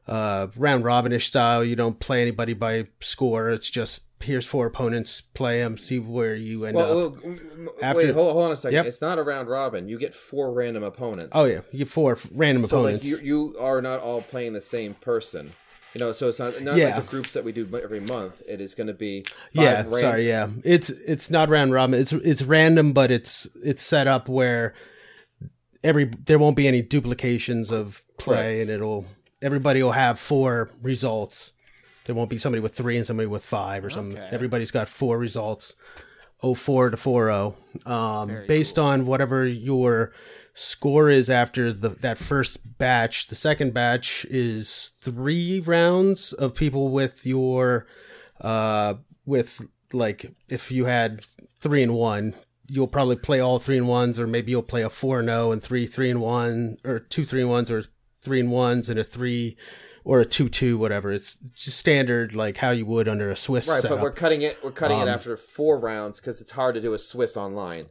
uh, 0.09 0.49
round 0.57 0.85
robinish 0.85 1.27
style. 1.27 1.65
You 1.65 1.77
don't 1.77 2.01
play 2.01 2.23
anybody 2.23 2.55
by 2.55 2.85
score. 3.01 3.51
It's 3.51 3.71
just 3.71 4.03
here's 4.23 4.45
four 4.47 4.67
opponents, 4.67 5.21
play 5.21 5.61
them, 5.61 5.79
see 5.79 5.99
where 5.99 6.35
you 6.35 6.65
end 6.67 6.77
Well, 6.77 7.07
up. 7.09 7.25
well, 7.25 7.35
After- 7.83 7.99
wait, 7.99 8.11
hold, 8.15 8.33
hold 8.33 8.45
on 8.45 8.53
a 8.53 8.57
second. 8.57 8.75
Yep. 8.75 8.87
It's 8.87 9.01
not 9.01 9.19
a 9.19 9.23
round 9.23 9.49
robin. 9.49 9.89
You 9.89 9.99
get 9.99 10.15
four 10.15 10.53
random 10.53 10.83
opponents. 10.83 11.31
Oh 11.33 11.45
yeah, 11.45 11.61
you 11.73 11.81
get 11.81 11.89
four 11.89 12.19
random 12.33 12.65
so 12.65 12.81
opponents. 12.81 13.05
like 13.11 13.23
you, 13.23 13.25
you 13.53 13.57
are 13.59 13.81
not 13.83 14.01
all 14.01 14.23
playing 14.23 14.53
the 14.53 14.61
same 14.61 14.95
person. 14.95 15.53
You 15.95 15.99
know, 15.99 16.13
so 16.13 16.29
it's 16.29 16.39
not 16.39 16.61
not 16.63 16.77
Yeah. 16.77 16.95
like 16.95 17.05
the 17.05 17.11
groups 17.11 17.33
that 17.33 17.43
we 17.43 17.51
do 17.51 17.69
every 17.83 17.99
month. 17.99 18.43
It 18.47 18.61
is 18.61 18.75
going 18.75 18.87
to 18.87 18.95
be 18.95 19.25
yeah, 19.53 19.83
ran- 19.89 19.93
sorry, 20.01 20.29
yeah. 20.29 20.49
It's 20.63 20.89
it's 20.91 21.31
not 21.31 21.49
round 21.49 21.73
robin. 21.73 21.99
It's 21.99 22.13
it's 22.13 22.43
random, 22.43 22.93
but 22.93 23.11
it's 23.11 23.49
it's 23.65 23.83
set 23.83 24.07
up 24.07 24.29
where 24.29 24.75
every 25.83 26.05
there 26.27 26.39
won't 26.39 26.57
be 26.57 26.69
any 26.69 26.83
duplications 26.83 27.73
of 27.73 28.03
play, 28.19 28.37
Correct. 28.37 28.61
and 28.61 28.71
it'll 28.71 29.07
everybody 29.43 29.83
will 29.83 29.93
have 29.93 30.21
four 30.21 30.71
results. 30.83 31.51
There 32.05 32.15
won't 32.15 32.31
be 32.31 32.39
somebody 32.39 32.61
with 32.61 32.75
three 32.75 32.97
and 32.97 33.07
somebody 33.07 33.27
with 33.27 33.45
five 33.45 33.85
or 33.85 33.91
something. 33.91 34.19
Okay. 34.19 34.29
Everybody's 34.33 34.71
got 34.71 34.89
four 34.89 35.19
results. 35.19 35.75
04 36.43 36.91
to 36.91 36.97
40 36.97 37.55
um, 37.87 38.45
based 38.49 38.79
on 38.79 39.05
whatever 39.05 39.47
your 39.47 40.13
score 40.55 41.11
is 41.11 41.29
after 41.31 41.73
the, 41.73 41.91
that 41.91 42.19
first 42.19 42.79
batch 42.79 43.29
the 43.29 43.35
second 43.35 43.73
batch 43.75 44.25
is 44.31 44.93
three 45.01 45.61
rounds 45.61 46.33
of 46.33 46.55
people 46.55 46.91
with 46.91 47.27
your 47.27 47.87
uh 48.41 48.95
with 49.27 49.65
like 49.93 50.33
if 50.49 50.73
you 50.73 50.87
had 50.87 51.23
three 51.61 51.83
and 51.83 51.95
one 51.95 52.35
you'll 52.69 52.89
probably 52.89 53.17
play 53.17 53.41
all 53.41 53.59
three 53.59 53.77
and 53.77 53.89
ones 53.89 54.19
or 54.19 54.27
maybe 54.27 54.51
you'll 54.51 54.63
play 54.63 54.83
a 54.83 54.91
four 54.91 55.21
and 55.21 55.31
oh 55.31 55.53
and 55.53 55.63
three 55.63 55.87
three 55.87 56.11
and 56.11 56.21
one 56.21 56.77
or 56.85 56.99
two 56.99 57.25
three 57.25 57.43
and 57.43 57.51
ones 57.51 57.71
or 57.71 57.85
three 58.21 58.41
and 58.41 58.51
ones 58.51 58.89
and 58.89 58.99
a 58.99 59.05
three 59.05 59.57
or 60.05 60.21
a 60.21 60.25
two 60.25 60.49
two 60.49 60.79
whatever 60.79 61.13
it's 61.13 61.37
just 61.55 61.79
standard 61.79 62.35
like 62.35 62.57
how 62.59 62.71
you 62.71 62.87
would 62.87 63.09
under 63.09 63.31
a 63.31 63.37
swiss 63.37 63.69
right, 63.69 63.83
setup. 63.83 63.99
but 63.99 64.03
we're 64.03 64.11
cutting 64.11 64.43
it. 64.43 64.59
We're 64.65 64.71
cutting 64.71 65.01
Um, 65.01 65.09
it 65.09 65.11
after 65.11 65.37
four 65.37 65.79
rounds 65.79 66.19
because 66.21 66.41
it's 66.41 66.53
hard 66.53 66.75
to 66.75 66.81
do 66.81 66.95
a 66.95 66.99
Swiss 66.99 67.37
online, 67.37 67.85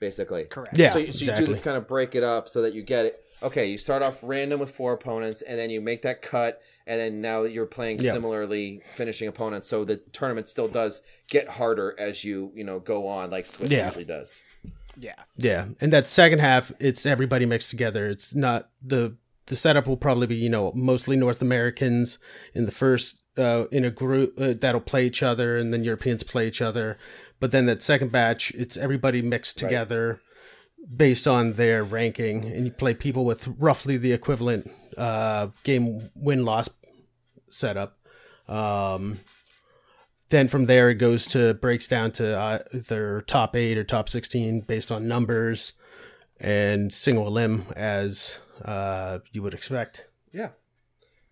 basically. 0.00 0.44
Correct. 0.44 0.76
Yeah, 0.76 0.90
so, 0.90 0.98
you- 0.98 1.12
so 1.12 1.32
you 1.32 1.38
do 1.38 1.46
this 1.46 1.60
kind 1.60 1.76
of 1.76 1.86
break 1.86 2.14
it 2.14 2.22
up 2.24 2.48
so 2.48 2.62
that 2.62 2.74
you 2.74 2.82
get 2.82 3.06
it. 3.06 3.24
Okay, 3.42 3.66
you 3.66 3.78
start 3.78 4.02
off 4.02 4.20
random 4.22 4.60
with 4.60 4.70
four 4.70 4.92
opponents, 4.92 5.42
and 5.42 5.58
then 5.58 5.68
you 5.68 5.80
make 5.80 6.02
that 6.02 6.22
cut, 6.22 6.60
and 6.86 7.00
then 7.00 7.20
now 7.20 7.42
you're 7.42 7.66
playing 7.66 7.98
Yeah. 8.00 8.12
similarly 8.12 8.82
finishing 8.94 9.26
opponents. 9.28 9.68
So 9.68 9.84
the 9.84 9.96
tournament 9.96 10.48
still 10.48 10.68
does 10.68 11.02
get 11.28 11.48
harder 11.50 11.94
as 11.98 12.22
you 12.24 12.52
you 12.54 12.62
know 12.64 12.78
go 12.80 13.06
on, 13.08 13.30
like 13.30 13.46
Swiss 13.46 13.70
Yeah. 13.70 13.86
usually 13.86 14.04
does. 14.04 14.40
Yeah. 14.96 15.14
Yeah, 15.36 15.66
and 15.80 15.92
that 15.92 16.06
second 16.06 16.38
half, 16.40 16.70
it's 16.78 17.04
everybody 17.06 17.46
mixed 17.46 17.70
together. 17.70 18.08
It's 18.08 18.34
not 18.34 18.68
the 18.82 19.16
the 19.46 19.56
setup 19.56 19.86
will 19.86 19.96
probably 19.96 20.26
be 20.26 20.36
you 20.36 20.50
know 20.50 20.72
mostly 20.74 21.16
North 21.16 21.42
Americans 21.42 22.18
in 22.54 22.64
the 22.66 22.72
first 22.72 23.18
uh, 23.36 23.64
in 23.70 23.84
a 23.84 23.90
group 23.90 24.34
uh, 24.40 24.54
that'll 24.58 24.80
play 24.80 25.06
each 25.06 25.22
other, 25.22 25.56
and 25.56 25.72
then 25.72 25.84
Europeans 25.84 26.22
play 26.22 26.46
each 26.46 26.60
other. 26.62 26.98
But 27.40 27.50
then 27.50 27.66
that 27.66 27.82
second 27.82 28.12
batch, 28.12 28.52
it's 28.52 28.76
everybody 28.76 29.20
mixed 29.22 29.60
Right. 29.60 29.68
together 29.68 30.20
based 30.96 31.26
on 31.26 31.54
their 31.54 31.82
ranking, 31.84 32.44
and 32.44 32.66
you 32.66 32.72
play 32.72 32.94
people 32.94 33.24
with 33.24 33.48
roughly 33.58 33.96
the 33.96 34.12
equivalent 34.12 34.70
uh, 34.96 35.48
game 35.64 36.10
win 36.14 36.44
loss 36.44 36.68
setup. 37.50 37.98
Um, 38.48 39.20
then 40.28 40.48
from 40.48 40.66
there 40.66 40.90
it 40.90 40.94
goes 40.96 41.26
to 41.28 41.54
breaks 41.54 41.86
down 41.86 42.10
to 42.12 42.38
uh, 42.38 42.58
either 42.74 43.22
top 43.22 43.54
eight 43.56 43.78
or 43.78 43.84
top 43.84 44.08
sixteen 44.08 44.60
based 44.60 44.90
on 44.90 45.06
numbers 45.08 45.72
and 46.40 46.92
single 46.92 47.26
elim 47.26 47.66
as 47.76 48.38
uh, 48.64 49.18
you 49.32 49.42
would 49.42 49.54
expect. 49.54 50.06
Yeah. 50.32 50.50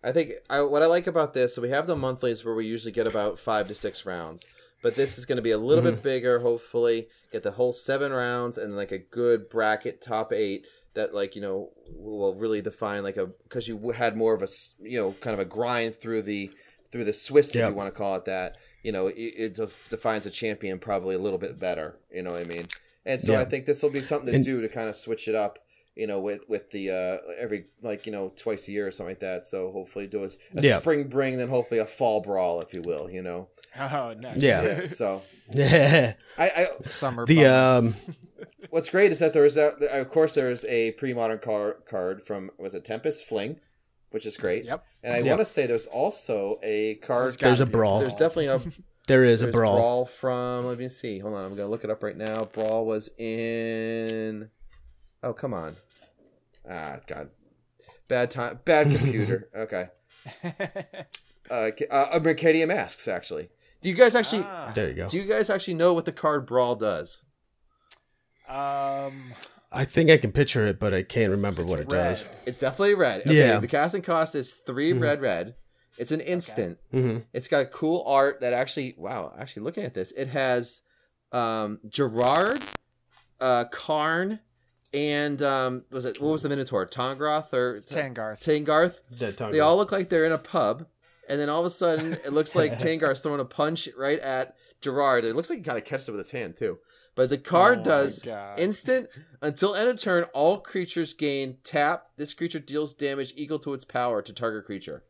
I 0.03 0.13
think 0.13 0.33
I, 0.49 0.63
what 0.63 0.83
I 0.83 0.87
like 0.87 1.07
about 1.07 1.35
this, 1.35 1.55
so 1.55 1.61
we 1.63 1.69
have 1.71 1.87
the 1.87 1.97
monthlies 1.97 2.45
where 2.45 2.55
we 2.55 2.67
usually 2.67 2.93
get 2.93 3.07
about 3.07 3.39
five 3.39 3.69
to 3.69 3.75
six 3.75 4.07
rounds, 4.07 4.47
but 4.83 4.95
this 4.97 5.19
is 5.19 5.27
going 5.27 5.37
to 5.37 5.43
be 5.43 5.51
a 5.51 5.59
little 5.59 5.85
bit 5.85 6.03
bigger. 6.03 6.39
Hopefully, 6.41 7.09
get 7.31 7.43
the 7.43 7.51
whole 7.53 7.75
seven 7.75 8.11
rounds 8.11 8.57
and 8.57 8.75
like 8.77 8.93
a 8.93 8.99
good 8.99 9.51
bracket 9.51 10.01
top 10.01 10.33
eight 10.33 10.67
that 10.95 11.15
like 11.15 11.37
you 11.37 11.43
know 11.43 11.69
will 11.95 12.35
really 12.35 12.63
define 12.63 13.03
like 13.03 13.19
a 13.19 13.27
because 13.45 13.69
you 13.69 13.91
had 13.91 14.17
more 14.17 14.33
of 14.33 14.43
a 14.43 14.49
you 14.81 14.99
know 14.99 15.13
kind 15.21 15.35
of 15.35 15.41
a 15.41 15.45
grind 15.45 15.95
through 15.95 16.23
the 16.23 16.51
through 16.91 17.05
the 17.05 17.13
Swiss 17.13 17.55
Yep. 17.55 17.65
if 17.65 17.71
you 17.71 17.77
want 17.77 17.93
to 17.93 17.97
call 17.99 18.17
it 18.17 18.25
that. 18.25 18.57
You 18.83 18.93
know, 18.93 19.09
it, 19.09 19.13
it 19.57 19.61
defines 19.91 20.25
a 20.25 20.31
champion 20.31 20.79
probably 20.79 21.15
a 21.15 21.19
little 21.19 21.39
bit 21.39 21.59
better. 21.59 21.99
You 22.11 22.23
know 22.23 22.33
what 22.33 22.41
I 22.41 22.45
mean? 22.45 22.69
And 23.05 23.21
so 23.21 23.35
Yeah. 23.35 23.41
I 23.41 23.45
think 23.45 23.67
this 23.67 23.83
will 23.83 23.91
be 23.91 24.01
something 24.03 24.31
to 24.31 24.37
And- 24.37 24.45
do 24.47 24.63
to 24.63 24.69
kind 24.69 24.89
of 24.89 24.97
switch 24.97 25.29
it 25.29 25.35
up 25.35 25.59
you 26.01 26.07
know, 26.07 26.19
with 26.21 26.49
with 26.49 26.71
the 26.71 26.91
uh 26.91 27.33
every 27.39 27.67
like 27.83 28.07
you 28.07 28.13
know 28.13 28.33
twice 28.37 28.67
a 28.69 28.73
year 28.73 28.87
or 28.89 28.91
something 28.91 29.13
like 29.13 29.21
that. 29.21 29.47
So 29.47 29.71
hopefully 29.71 30.07
do 30.07 30.25
a, 30.25 30.29
a 30.57 30.63
Yeah. 30.63 30.79
spring 30.81 31.05
bring, 31.09 31.37
then 31.37 31.49
hopefully 31.51 31.79
a 31.81 31.87
fall 31.87 32.21
brawl, 32.21 32.61
if 32.61 32.73
you 32.75 32.83
will. 32.83 33.09
You 33.11 33.23
know, 33.23 33.49
Oh, 33.79 34.15
nice. 34.19 34.43
Yeah. 34.43 34.63
yeah. 34.63 34.87
So 35.01 35.23
Yeah. 35.53 36.15
I, 36.39 36.47
I 36.51 36.67
Summer. 36.83 37.27
bummer. 37.27 37.49
um, 37.49 37.95
what's 38.71 38.89
great 38.91 39.13
is 39.13 39.19
that 39.19 39.33
there 39.33 39.45
is 39.45 39.57
a 39.57 39.75
of 40.01 40.09
course 40.11 40.33
there's 40.35 40.65
a 40.65 40.93
pre 40.93 41.13
modern 41.15 41.39
car, 41.39 41.77
card 41.89 42.27
from 42.27 42.51
was 42.59 42.75
it 42.75 42.85
Tempest 42.85 43.25
Fling, 43.27 43.61
which 44.11 44.25
is 44.27 44.37
great. 44.37 44.65
Yep. 44.65 44.85
And 45.03 45.15
I 45.15 45.19
Yep. 45.19 45.27
want 45.27 45.41
to 45.41 45.45
say 45.45 45.67
there's 45.67 45.87
also 45.87 46.59
a 46.63 46.97
card. 46.97 47.37
There's 47.39 47.61
a 47.61 47.67
be 47.67 47.73
brawl. 47.73 48.01
There's 48.01 48.15
definitely 48.15 48.47
a 48.49 48.61
there 49.07 49.25
is 49.25 49.43
a 49.43 49.47
there's 49.47 49.55
brawl. 49.55 50.05
from. 50.05 50.67
Let 50.67 50.79
me 50.79 50.89
see. 50.89 51.19
Hold 51.21 51.35
on, 51.35 51.45
I'm 51.45 51.57
gonna 51.57 51.69
look 51.71 51.85
it 51.85 51.91
up 51.91 52.03
right 52.03 52.17
now. 52.17 52.45
Brawl 52.45 52.87
was 52.87 53.09
in. 53.19 54.51
Oh 55.23 55.33
come 55.35 55.53
on. 55.55 55.77
Ah 56.71 56.99
God. 57.07 57.31
Bad 58.09 58.31
time. 58.31 58.61
Bad 58.65 58.91
computer. 58.97 59.49
okay. 59.57 59.89
Uh, 61.51 61.73
uh, 61.91 62.21
Mercadian 62.21 62.69
Masques 62.69 63.09
actually. 63.09 63.49
Do 63.81 63.89
you 63.89 63.95
guys 63.97 64.15
actually? 64.15 64.45
Ah. 64.47 64.71
There 64.73 64.89
you 64.89 64.95
go. 64.95 65.09
Do 65.09 65.17
you 65.17 65.25
guys 65.25 65.51
actually 65.51 65.75
know 65.75 65.93
what 65.93 66.05
the 66.05 66.13
card 66.13 66.47
Brawl 66.47 66.77
does? 66.77 67.25
um, 68.49 69.33
I 69.73 69.85
think 69.85 70.11
I 70.11 70.17
can 70.17 70.31
picture 70.33 70.67
it, 70.67 70.79
but 70.81 70.93
I 70.95 71.03
can't 71.03 71.31
remember 71.31 71.65
what 71.65 71.81
it 71.81 71.89
red. 71.91 72.11
does. 72.11 72.29
It's 72.47 72.59
definitely 72.59 72.95
red. 72.95 73.23
Okay, 73.23 73.37
Yeah. 73.37 73.59
The 73.59 73.67
casting 73.69 74.03
cost 74.03 74.35
is 74.37 74.53
3 74.55 74.93
red 74.93 75.21
red. 75.21 75.55
It's 75.99 76.13
an 76.13 76.21
instant. 76.21 76.79
hmm 76.93 77.19
It's 77.33 77.49
got 77.49 77.71
cool 77.73 78.05
art 78.07 78.41
that 78.41 78.53
actually. 78.53 78.95
Wow. 78.97 79.35
Actually, 79.39 79.63
looking 79.63 79.85
at 79.85 79.95
this, 79.95 80.13
it 80.13 80.29
has 80.29 80.83
um, 81.33 81.81
Gerard, 81.89 82.63
uh, 83.41 83.65
Karn, 83.73 84.39
and 84.93 85.43
um, 85.43 85.85
was 85.91 86.05
it 86.05 86.21
what 86.21 86.33
was 86.33 86.43
the 86.43 86.49
Minotaur? 86.49 86.87
Tangroth 86.87 87.53
or 87.53 87.81
Tahngarth. 87.81 88.41
Tahngarth? 88.41 89.01
Dead 89.17 89.37
tongue. 89.37 89.53
They 89.53 89.61
all 89.61 89.77
look 89.77 89.93
like 89.93 90.09
they're 90.09 90.25
in 90.25 90.33
a 90.33 90.39
pub, 90.39 90.87
and 91.29 91.41
then 91.41 91.49
all 91.49 91.61
of 91.61 91.67
a 91.67 91.71
sudden 91.71 92.15
it 92.25 92.33
looks 92.33 92.55
like 92.55 92.79
Tangar's 92.79 93.21
throwing 93.21 93.41
a 93.41 93.45
punch 93.45 93.89
right 93.97 94.19
at 94.19 94.57
Gerard. 94.81 95.25
It 95.25 95.37
looks 95.37 95.51
like 95.51 95.59
he 95.59 95.65
kind 95.65 95.79
of 95.79 95.85
catches 95.85 96.09
it 96.09 96.13
with 96.13 96.21
his 96.21 96.33
hand 96.33 96.57
too. 96.57 96.79
But 97.15 97.29
the 97.29 97.39
card 97.39 97.81
Oh 97.81 97.85
does 97.85 98.27
instant 98.57 99.09
until 99.43 99.75
end 99.75 99.91
of 99.91 100.01
turn. 100.01 100.25
All 100.33 100.59
creatures 100.59 101.13
gain 101.13 101.59
tap. 101.65 102.07
This 102.17 102.35
creature 102.35 102.61
deals 102.61 102.95
damage 102.95 103.33
equal 103.37 103.59
to 103.61 103.75
its 103.75 103.85
power 103.85 104.23
to 104.23 104.33
target 104.33 104.65
creature. 104.65 105.05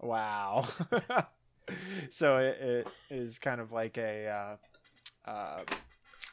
Wow. 0.00 0.66
so 2.10 2.38
it, 2.38 2.58
it 2.60 2.88
is 3.10 3.38
kind 3.38 3.60
of 3.60 3.72
like 3.72 3.96
a 3.96 4.58
uh, 5.26 5.30
uh, 5.30 5.62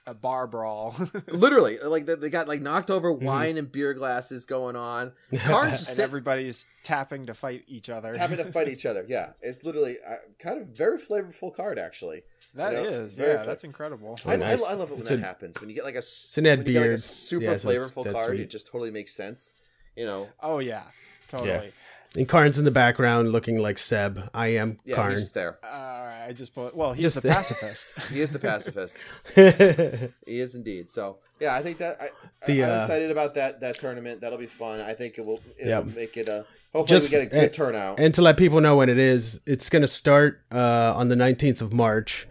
a 0.10 0.14
bar 0.14 0.48
brawl. 0.48 0.96
Literally, 1.28 1.78
like 1.80 2.06
they, 2.06 2.16
they 2.16 2.30
got 2.30 2.48
like 2.48 2.62
knocked 2.62 2.90
over 2.90 3.14
Mm-hmm. 3.14 3.26
wine 3.26 3.58
and 3.58 3.72
beer 3.72 3.94
glasses 3.94 4.46
going 4.46 4.76
on. 4.76 5.12
Cards 5.38 5.88
and 5.88 5.96
sit, 5.98 6.00
everybody's 6.00 6.66
tapping 6.84 7.26
to 7.28 7.34
fight 7.34 7.64
each 7.68 7.90
other. 7.90 8.18
having 8.18 8.38
to 8.38 8.46
fight 8.52 8.68
each 8.70 8.86
other. 8.86 9.06
Yeah, 9.10 9.32
it's 9.42 9.64
literally 9.64 9.98
uh, 10.08 10.16
kind 10.40 10.60
of 10.60 10.68
very 10.70 10.98
flavorful 10.98 11.54
card 11.56 11.78
actually. 11.80 12.24
That 12.56 12.72
you 12.74 12.78
know, 12.84 12.90
is, 12.90 13.18
very 13.18 13.32
yeah, 13.34 13.38
fun. 13.38 13.48
that's 13.48 13.64
incredible. 13.64 14.20
Oh, 14.26 14.30
I, 14.32 14.36
nice. 14.38 14.64
I, 14.64 14.72
I 14.72 14.74
love 14.74 14.90
it 14.90 14.94
when 14.94 15.02
It's 15.02 15.10
that 15.12 15.20
a- 15.20 15.24
happens. 15.24 15.60
When 15.62 15.70
you 15.70 15.76
get 15.76 15.86
like 15.86 15.96
a, 15.96 16.00
s- 16.00 16.34
an 16.38 16.48
Ed 16.48 16.60
when 16.60 16.66
get, 16.66 16.74
like, 16.74 16.84
a 16.84 16.88
Beard. 16.90 17.02
super 17.04 17.44
Yeah, 17.46 17.58
so 17.58 17.70
flavorful 17.70 18.04
that's 18.04 18.16
card, 18.16 18.30
sweet. 18.30 18.40
it 18.42 18.50
just 18.50 18.66
totally 18.68 18.90
makes 18.92 19.14
sense. 19.16 19.54
You 19.96 20.06
know, 20.08 20.30
Oh 20.40 20.58
yeah, 20.60 20.84
totally. 21.28 21.72
And 22.18 22.28
Karn's 22.28 22.58
in 22.58 22.66
the 22.66 22.72
background 22.72 23.32
looking 23.32 23.58
like 23.60 23.78
Seb. 23.78 24.30
I 24.34 24.48
am 24.48 24.80
yeah, 24.84 24.96
Karn. 24.96 25.12
he's 25.12 25.32
there. 25.32 25.60
All 25.64 25.70
right, 26.06 26.26
I 26.28 26.34
just 26.34 26.56
put. 26.56 26.76
Well, 26.76 26.94
he's 26.94 27.04
Just 27.04 27.16
the 27.16 27.22
the- 27.22 27.30
pacifist. 27.30 27.88
He 28.12 28.22
is 28.22 28.32
the 28.32 28.40
pacifist. 28.40 28.98
he 29.36 30.40
is 30.40 30.56
indeed. 30.56 30.90
So 30.90 31.18
yeah, 31.40 31.54
I 31.56 31.62
think 31.62 31.78
that 31.78 31.98
I, 32.02 32.08
The, 32.48 32.64
I, 32.64 32.68
am 32.68 32.80
uh, 32.80 32.82
excited 32.84 33.12
about 33.12 33.36
that 33.36 33.60
that 33.62 33.78
tournament. 33.78 34.22
That'll 34.22 34.40
be 34.40 34.48
fun. 34.48 34.82
I 34.82 34.94
think 34.94 35.18
it 35.20 35.26
will. 35.26 35.40
It 35.58 35.68
Yeah. 35.68 35.80
will 35.80 35.92
make 35.94 36.18
it 36.18 36.28
a. 36.28 36.46
Hopefully, 36.74 37.00
Just- 37.00 37.12
we 37.12 37.18
get 37.18 37.22
a 37.22 37.26
good 37.28 37.54
turnout. 37.54 38.00
and 38.00 38.14
to 38.16 38.22
let 38.22 38.38
people 38.38 38.60
know 38.62 38.76
when 38.78 38.90
it 38.90 38.98
is, 39.00 39.40
it's 39.46 39.70
going 39.70 39.82
to 39.84 39.88
start 39.88 40.42
uh, 40.52 40.94
on 40.96 41.10
the 41.10 41.16
19th 41.16 41.62
of 41.62 41.74
March 41.74 42.28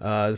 uh, 0.00 0.36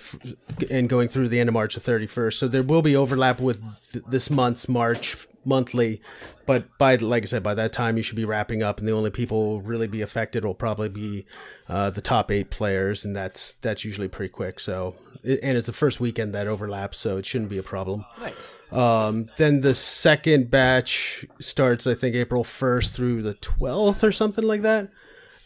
and 0.70 0.88
going 0.88 1.08
through 1.08 1.28
the 1.28 1.38
end 1.38 1.48
of 1.50 1.52
March 1.52 1.74
the 1.74 1.80
31st. 1.80 2.34
So 2.34 2.48
there 2.48 2.62
will 2.62 2.80
be 2.82 2.96
overlap 2.96 3.40
with 3.40 3.60
th- 3.92 4.04
this 4.08 4.30
month's 4.30 4.68
March 4.70 5.26
monthly. 5.44 6.00
But 6.46 6.66
by 6.78 6.96
like 6.96 7.22
I 7.22 7.26
said, 7.26 7.42
by 7.42 7.54
that 7.54 7.72
time 7.72 7.96
you 7.96 8.02
should 8.02 8.16
be 8.16 8.24
wrapping 8.24 8.62
up, 8.62 8.78
and 8.78 8.88
the 8.88 8.92
only 8.92 9.10
people 9.10 9.42
who 9.42 9.48
will 9.50 9.60
really 9.62 9.86
be 9.86 10.02
affected 10.02 10.44
will 10.44 10.54
probably 10.54 10.88
be 10.88 11.26
uh, 11.68 11.90
the 11.90 12.00
top 12.00 12.30
eight 12.30 12.50
players, 12.50 13.04
and 13.04 13.14
that's 13.14 13.54
that's 13.62 13.84
usually 13.84 14.08
pretty 14.08 14.30
quick. 14.30 14.60
So, 14.60 14.96
and 15.24 15.56
it's 15.56 15.66
the 15.66 15.72
first 15.72 16.00
weekend 16.00 16.34
that 16.34 16.48
overlaps, 16.48 16.98
so 16.98 17.16
it 17.16 17.26
shouldn't 17.26 17.50
be 17.50 17.58
a 17.58 17.62
problem. 17.62 18.04
Nice. 18.18 18.58
Um, 18.70 19.28
then 19.36 19.60
the 19.60 19.74
second 19.74 20.50
batch 20.50 21.24
starts, 21.40 21.86
I 21.86 21.94
think, 21.94 22.16
April 22.16 22.44
1st 22.44 22.90
through 22.90 23.22
the 23.22 23.34
12th 23.34 24.02
or 24.02 24.12
something 24.12 24.44
like 24.44 24.62
that. 24.62 24.90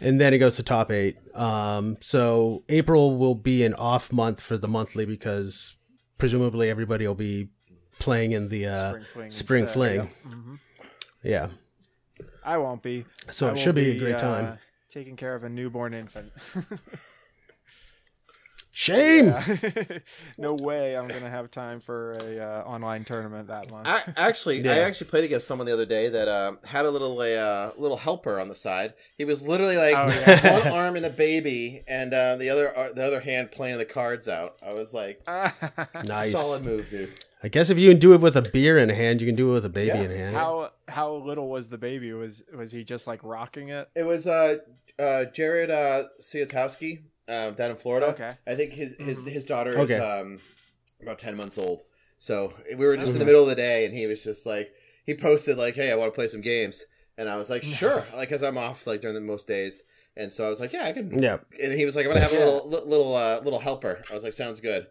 And 0.00 0.20
then 0.20 0.34
it 0.34 0.38
goes 0.38 0.56
to 0.56 0.62
top 0.62 0.90
eight. 0.90 1.16
Um, 1.34 1.96
so 2.00 2.64
April 2.68 3.16
will 3.16 3.34
be 3.34 3.64
an 3.64 3.74
off 3.74 4.12
month 4.12 4.40
for 4.40 4.58
the 4.58 4.68
monthly 4.68 5.06
because 5.06 5.76
presumably 6.18 6.68
everybody 6.68 7.06
will 7.06 7.14
be 7.14 7.48
playing 7.98 8.32
in 8.32 8.48
the 8.48 8.66
uh, 8.66 8.90
Spring 8.90 9.04
fling 9.12 9.30
spring 9.30 9.62
instead, 9.64 9.74
fling. 9.74 9.94
yep. 9.96 10.08
Mhm. 10.26 10.58
Yeah. 11.22 11.48
I 12.44 12.58
won't 12.58 12.82
be. 12.82 13.04
So 13.30 13.48
I 13.48 13.52
it 13.52 13.58
should 13.58 13.74
be 13.74 13.90
a 13.96 13.98
great 13.98 14.14
uh, 14.16 14.18
time. 14.20 14.58
taking 14.88 15.16
care 15.16 15.34
of 15.34 15.42
a 15.44 15.48
newborn 15.48 15.94
infant. 15.94 16.32
Shame. 18.72 19.34
No 20.38 20.52
way 20.52 20.96
I'm 20.96 21.08
gonna 21.08 21.30
have 21.30 21.50
time 21.50 21.80
for 21.80 22.12
a 22.12 22.38
uh, 22.38 22.62
online 22.64 23.04
tournament 23.04 23.48
that 23.48 23.70
month. 23.70 23.88
I, 23.88 24.02
actually, 24.18 24.68
I 24.68 24.80
actually 24.80 25.08
played 25.08 25.24
against 25.24 25.48
someone 25.48 25.66
the 25.66 25.72
other 25.72 25.86
day 25.86 26.10
that 26.10 26.28
um, 26.28 26.58
had 26.64 26.84
a 26.84 26.90
little 26.90 27.20
a 27.22 27.34
uh, 27.36 27.70
little 27.78 27.96
helper 27.96 28.38
on 28.38 28.48
the 28.48 28.54
side. 28.54 28.92
He 29.16 29.24
was 29.24 29.48
literally 29.48 29.76
like 29.78 29.94
Oh, 29.96 30.06
yeah. 30.26 30.58
one 30.60 30.68
arm 30.72 30.96
in 30.96 31.04
a 31.06 31.10
baby, 31.10 31.82
and 31.88 32.12
uh, 32.12 32.36
the 32.36 32.50
other 32.50 32.76
uh, 32.76 32.92
the 32.94 33.02
other 33.02 33.20
hand 33.20 33.50
playing 33.50 33.78
the 33.78 33.86
cards 33.86 34.28
out. 34.28 34.56
I 34.62 34.74
was 34.74 34.92
like, 34.92 35.22
Nice. 36.04 36.32
solid 36.32 36.62
move, 36.62 36.90
dude. 36.90 37.14
I 37.46 37.48
guess 37.48 37.70
if 37.70 37.78
you 37.78 37.88
can 37.90 38.00
do 38.00 38.12
it 38.12 38.20
with 38.20 38.34
a 38.36 38.42
beer 38.42 38.76
in 38.76 38.88
hand, 38.88 39.20
you 39.20 39.26
can 39.28 39.36
do 39.36 39.50
it 39.50 39.52
with 39.52 39.64
a 39.64 39.68
baby 39.68 39.86
Yeah. 39.98 40.02
in 40.02 40.10
hand. 40.10 40.34
how 40.34 40.70
how 40.88 41.14
little 41.14 41.48
was 41.48 41.68
the 41.68 41.78
baby? 41.78 42.12
Was 42.12 42.42
was 42.52 42.72
he 42.72 42.82
just 42.82 43.06
like 43.06 43.20
rocking 43.22 43.68
it? 43.68 43.88
It 43.94 44.02
was 44.02 44.26
uh, 44.26 44.56
uh, 44.98 45.26
Jared 45.26 45.70
uh, 45.70 46.08
Siatowski 46.20 47.04
uh, 47.28 47.50
down 47.50 47.70
in 47.70 47.76
Florida. 47.76 48.06
Okay. 48.08 48.32
I 48.48 48.56
think 48.56 48.72
his 48.72 48.96
his 48.98 49.22
Mhm. 49.22 49.30
his 49.30 49.44
daughter 49.44 49.70
is 49.70 49.90
Okay. 49.90 49.98
um, 49.98 50.40
about 51.00 51.20
ten 51.20 51.36
months 51.36 51.56
old. 51.56 51.82
So 52.18 52.52
we 52.68 52.84
were 52.84 52.96
just 52.96 53.12
in 53.12 53.18
the 53.20 53.24
middle 53.24 53.42
of 53.42 53.48
the 53.48 53.54
day, 53.54 53.84
and 53.86 53.94
he 53.94 54.06
was 54.08 54.24
just 54.24 54.44
like 54.44 54.72
he 55.04 55.14
posted 55.14 55.56
like, 55.56 55.76
"Hey, 55.76 55.92
I 55.92 55.94
want 55.94 56.12
to 56.12 56.16
play 56.18 56.26
some 56.26 56.40
games," 56.40 56.82
and 57.16 57.28
I 57.28 57.36
was 57.36 57.48
like, 57.48 57.62
"Sure," 57.62 57.96
Nice. 57.96 58.12
like 58.14 58.28
because 58.28 58.42
I'm 58.42 58.58
off 58.58 58.88
like 58.88 59.00
during 59.02 59.14
the 59.14 59.20
most 59.20 59.46
days, 59.46 59.84
and 60.16 60.32
so 60.32 60.46
I 60.46 60.50
was 60.50 60.58
like, 60.58 60.72
"Yeah, 60.72 60.84
I 60.86 60.90
can." 60.92 61.16
Yeah. 61.22 61.38
And 61.62 61.72
he 61.78 61.84
was 61.84 61.94
like, 61.94 62.06
"I'm 62.06 62.12
gonna 62.12 62.24
have 62.24 62.32
a 62.32 62.38
little 62.44 62.68
li- 62.68 62.82
little 62.84 63.14
uh, 63.14 63.40
little 63.44 63.60
helper." 63.60 64.02
I 64.10 64.14
was 64.14 64.24
like, 64.24 64.32
"Sounds 64.32 64.58
good." 64.58 64.88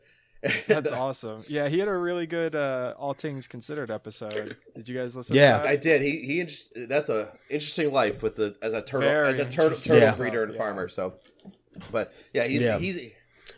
That's 0.67 0.91
awesome. 1.03 1.43
Yeah, 1.47 1.67
he 1.69 1.79
had 1.79 1.88
a 1.88 1.95
really 1.97 2.27
good 2.27 2.55
uh, 2.55 2.93
all 2.97 3.13
things 3.13 3.47
considered 3.47 3.91
episode. 3.91 4.58
Did 4.75 4.88
you 4.89 4.97
guys 4.97 5.15
listen? 5.15 5.36
Yeah. 5.36 5.58
to 5.58 5.63
that? 5.63 5.65
Yeah, 5.65 5.71
I 5.71 5.75
did. 5.75 6.01
He 6.01 6.19
he. 6.25 6.39
inter- 6.41 6.88
That's 6.88 7.10
a 7.10 7.31
interesting 7.49 7.91
life 7.93 8.21
with 8.23 8.36
the 8.36 8.55
as 8.62 8.73
a 8.73 8.81
turtle 8.81 9.10
Very 9.10 9.27
as 9.27 9.39
a 9.39 9.45
turtle, 9.45 9.75
turtle 9.75 9.75
stuff, 10.08 10.17
breeder 10.17 10.43
and 10.43 10.53
yeah. 10.53 10.58
farmer. 10.58 10.88
So, 10.89 11.15
but 11.91 12.13
yeah, 12.34 12.45
he's 12.45 12.62
Yeah. 12.62 12.77
he's 12.79 12.99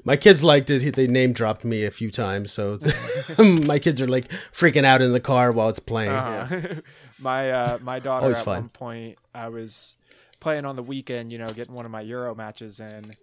My 0.03 0.15
kids 0.15 0.43
liked 0.43 0.69
it. 0.69 0.95
They 0.95 1.07
name 1.07 1.33
dropped 1.33 1.65
me 1.65 1.83
a 1.85 1.91
few 1.91 2.11
times, 2.11 2.51
so 2.51 2.79
my 3.37 3.79
kids 3.79 4.01
are 4.01 4.07
like 4.07 4.27
freaking 4.53 4.85
out 4.85 5.01
in 5.01 5.11
the 5.11 5.19
car 5.19 5.51
while 5.51 5.69
it's 5.69 5.79
playing. 5.79 6.11
Uh-huh. 6.11 6.75
my 7.19 7.51
uh, 7.51 7.77
my 7.83 7.99
daughter 7.99 8.23
Always 8.25 8.39
at 8.39 8.45
fun. 8.45 8.61
one 8.63 8.69
point, 8.69 9.17
I 9.33 9.49
was 9.49 9.95
playing 10.39 10.65
on 10.65 10.75
the 10.75 10.83
weekend, 10.83 11.31
you 11.31 11.37
know, 11.39 11.49
getting 11.49 11.73
one 11.73 11.83
of 11.85 11.91
my 11.91 12.01
Euro 12.01 12.35
matches 12.35 12.79
in, 12.79 13.15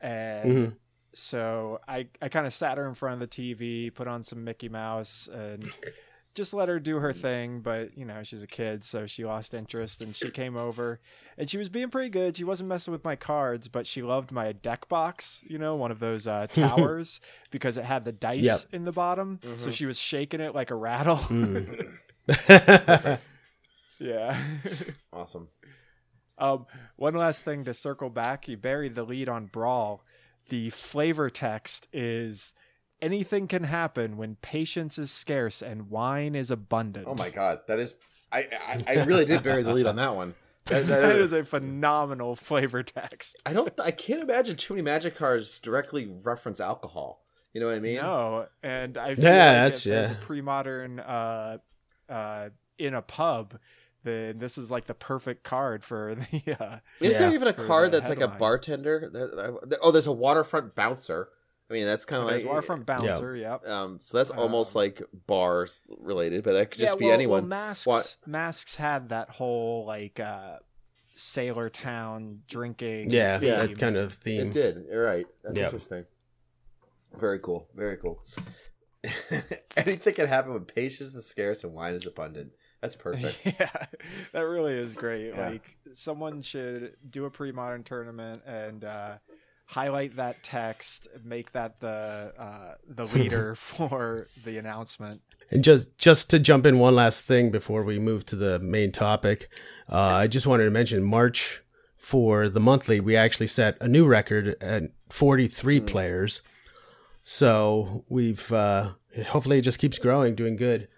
and 0.00 0.50
Mhm. 0.50 0.76
So 1.14 1.80
I 1.88 2.08
I 2.20 2.28
kind 2.28 2.46
of 2.46 2.52
sat 2.52 2.78
her 2.78 2.86
in 2.86 2.94
front 2.94 3.14
of 3.14 3.20
the 3.20 3.28
TV, 3.28 3.92
put 3.94 4.08
on 4.08 4.22
some 4.22 4.44
Mickey 4.44 4.68
Mouse, 4.68 5.28
and 5.32 5.76
just 6.34 6.54
let 6.54 6.68
her 6.68 6.80
do 6.80 6.96
her 6.96 7.12
thing. 7.12 7.60
But 7.60 7.96
you 7.98 8.04
know, 8.04 8.22
she's 8.22 8.42
a 8.42 8.46
kid, 8.46 8.82
so 8.84 9.06
she 9.06 9.24
lost 9.24 9.52
interest, 9.54 10.00
and 10.00 10.14
she 10.16 10.30
came 10.30 10.56
over, 10.56 11.00
and 11.36 11.48
she 11.50 11.58
was 11.58 11.68
being 11.68 11.90
pretty 11.90 12.08
good. 12.10 12.36
She 12.36 12.44
wasn't 12.44 12.68
messing 12.68 12.92
with 12.92 13.04
my 13.04 13.16
cards, 13.16 13.68
but 13.68 13.86
she 13.86 14.00
loved 14.02 14.32
my 14.32 14.52
deck 14.52 14.88
box, 14.88 15.42
you 15.46 15.58
know, 15.58 15.76
one 15.76 15.90
of 15.90 15.98
those 15.98 16.26
uh, 16.26 16.46
towers, 16.52 17.20
because 17.50 17.76
it 17.76 17.84
had 17.84 18.04
the 18.04 18.12
dice 18.12 18.44
Yep. 18.44 18.58
in 18.72 18.84
the 18.84 18.92
bottom. 18.92 19.40
So 19.58 19.70
she 19.70 19.84
was 19.86 19.98
shaking 19.98 20.40
it 20.40 20.54
like 20.54 20.70
a 20.70 20.74
rattle. 20.76 21.16
Mm. 21.18 21.98
Yeah. 24.00 24.36
awesome. 25.12 25.48
um, 26.38 26.66
one 26.96 27.14
last 27.14 27.44
thing 27.44 27.64
to 27.64 27.74
circle 27.74 28.10
back. 28.10 28.48
You 28.48 28.56
buried 28.56 28.94
the 28.96 29.04
lead 29.04 29.28
on 29.28 29.46
Brawl. 29.46 30.02
The 30.48 30.70
flavor 30.70 31.30
text 31.30 31.88
is 31.92 32.54
anything 33.00 33.48
can 33.48 33.64
happen 33.64 34.16
when 34.16 34.36
patience 34.36 34.98
is 34.98 35.10
scarce 35.10 35.62
and 35.62 35.88
wine 35.90 36.34
is 36.34 36.50
abundant. 36.50 37.06
Oh 37.08 37.14
my 37.14 37.30
god, 37.30 37.60
that 37.68 37.78
is. 37.78 37.96
I 38.30 38.46
I, 38.66 38.78
I 38.86 38.92
really 39.04 39.24
did 39.24 39.42
bury 39.42 39.62
the 39.62 39.72
lead 39.72 39.86
on 39.86 39.96
that 39.96 40.14
one. 40.14 40.34
That, 40.66 40.86
that- 40.86 41.00
that 41.02 41.16
is 41.16 41.32
a 41.32 41.44
phenomenal 41.44 42.36
flavor 42.36 42.82
text. 42.82 43.36
I 43.44 43.52
don't. 43.52 43.72
I 43.80 43.90
can't 43.90 44.20
imagine 44.22 44.56
too 44.56 44.74
many 44.74 44.82
magic 44.82 45.16
cards 45.16 45.58
directly 45.58 46.06
reference 46.22 46.60
alcohol. 46.60 47.24
You 47.52 47.60
know 47.60 47.66
what 47.66 47.74
I 47.76 47.80
mean? 47.80 47.96
No, 47.96 48.46
and 48.62 48.96
I 48.96 49.14
feel 49.14 49.24
Yeah, 49.24 49.30
like 49.46 49.54
that's- 49.54 49.76
if 49.86 49.92
there's 49.92 50.10
a 50.10 50.14
pre-modern 50.14 51.00
uh, 51.00 51.58
uh, 52.08 52.48
in 52.78 52.94
a 52.94 53.02
pub, 53.02 53.58
then 54.04 54.38
this 54.38 54.58
is 54.58 54.70
like 54.70 54.86
the 54.86 54.94
perfect 54.94 55.44
card 55.44 55.84
for 55.84 56.14
the. 56.32 56.56
Uh, 56.58 56.78
Is 57.00 57.14
Yeah. 57.14 57.18
there 57.20 57.34
even 57.34 57.48
a 57.48 57.52
card 57.52 57.92
the 57.92 58.00
that's 58.00 58.08
like 58.10 58.20
a 58.20 58.28
bartender? 58.28 59.08
There- 59.12 59.28
there- 59.34 59.78
Oh, 59.82 59.90
there's 59.90 60.06
a 60.06 60.12
waterfront 60.12 60.74
bouncer. 60.74 61.28
I 61.70 61.74
mean, 61.74 61.86
that's 61.86 62.04
kind 62.04 62.20
of 62.22 62.28
like 62.28 62.44
Waterfront 62.44 62.84
Bouncer. 62.84 63.34
Yep. 63.34 63.66
Um, 63.66 63.98
so 63.98 64.18
that's 64.18 64.30
almost 64.30 64.76
Um, 64.76 64.80
like 64.82 65.02
bars 65.26 65.80
related, 65.98 66.44
but 66.44 66.52
that 66.52 66.70
could 66.70 66.80
just 66.80 66.98
be 66.98 67.06
well, 67.06 67.14
anyone. 67.14 67.40
Well, 67.42 67.48
Masques 67.48 67.86
What- 67.86 68.16
Masques 68.26 68.76
had 68.76 69.08
that 69.08 69.30
whole 69.30 69.86
like 69.86 70.20
uh 70.20 70.58
sailor 71.14 71.70
town 71.70 72.42
drinking. 72.46 73.10
yeah, 73.10 73.38
theme. 73.38 73.48
that 73.50 73.78
kind 73.78 73.96
of 73.96 74.12
theme. 74.12 74.48
It 74.48 74.52
did. 74.52 74.84
You're 74.90 75.04
right. 75.04 75.26
That's 75.44 75.56
Yep. 75.56 75.64
interesting. 75.72 76.04
Very 77.18 77.38
cool. 77.38 77.68
Very 77.74 77.96
cool. 77.96 78.22
Anything 79.76 80.14
can 80.14 80.26
happen 80.28 80.52
when 80.52 80.64
patience 80.64 81.14
is 81.14 81.26
scarce 81.26 81.64
and 81.64 81.72
wine 81.74 81.94
is 81.94 82.06
abundant. 82.06 82.52
That's 82.82 82.96
perfect. 83.08 83.40
yeah, 83.46 83.86
that 84.32 84.42
really 84.42 84.74
is 84.74 84.94
great. 84.94 85.28
Yeah. 85.28 85.48
Like 85.48 85.78
someone 85.94 86.42
should 86.42 86.96
do 87.10 87.24
a 87.24 87.30
pre-modern 87.30 87.84
tournament 87.84 88.42
and 88.44 88.84
uh, 88.84 89.14
highlight 89.66 90.16
that 90.16 90.42
text, 90.42 91.08
make 91.24 91.52
that 91.52 91.80
the 91.80 92.34
uh, 92.36 92.74
the 92.86 93.06
leader 93.14 93.54
for 93.54 94.26
the 94.44 94.58
announcement. 94.58 95.22
And 95.50 95.62
just 95.64 95.96
just 95.96 96.28
to 96.30 96.38
jump 96.38 96.66
in 96.66 96.78
one 96.78 96.94
last 96.94 97.24
thing 97.24 97.50
before 97.50 97.84
we 97.84 97.98
move 97.98 98.26
to 98.26 98.36
the 98.36 98.58
main 98.58 98.90
topic, 98.90 99.48
uh, 99.88 99.96
I 99.96 100.26
just 100.26 100.46
wanted 100.46 100.64
to 100.64 100.70
mention 100.70 101.04
March 101.04 101.62
for 101.96 102.48
the 102.48 102.60
monthly. 102.60 102.98
We 102.98 103.14
actually 103.14 103.46
set 103.46 103.76
a 103.80 103.86
new 103.86 104.06
record 104.06 104.56
at 104.60 104.82
43 105.10 105.80
players. 105.80 106.42
So 107.22 108.04
we've 108.08 108.50
uh, 108.52 108.94
hopefully 109.28 109.58
it 109.58 109.62
just 109.62 109.78
keeps 109.78 109.98
growing, 109.98 110.34
doing 110.34 110.56
good. 110.56 110.88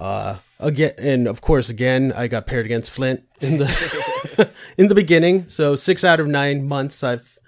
Uh, 0.00 0.38
again, 0.58 0.92
and 0.98 1.28
of 1.28 1.42
course, 1.42 1.68
again, 1.68 2.10
I 2.12 2.26
got 2.26 2.46
paired 2.46 2.64
against 2.64 2.90
Flint 2.90 3.22
in 3.40 3.58
the 3.58 4.50
in 4.78 4.88
the 4.88 4.94
beginning. 4.94 5.48
So 5.48 5.76
six 5.76 6.04
out 6.04 6.20
of 6.20 6.26
nine 6.26 6.66
months, 6.66 7.04
I've 7.04 7.38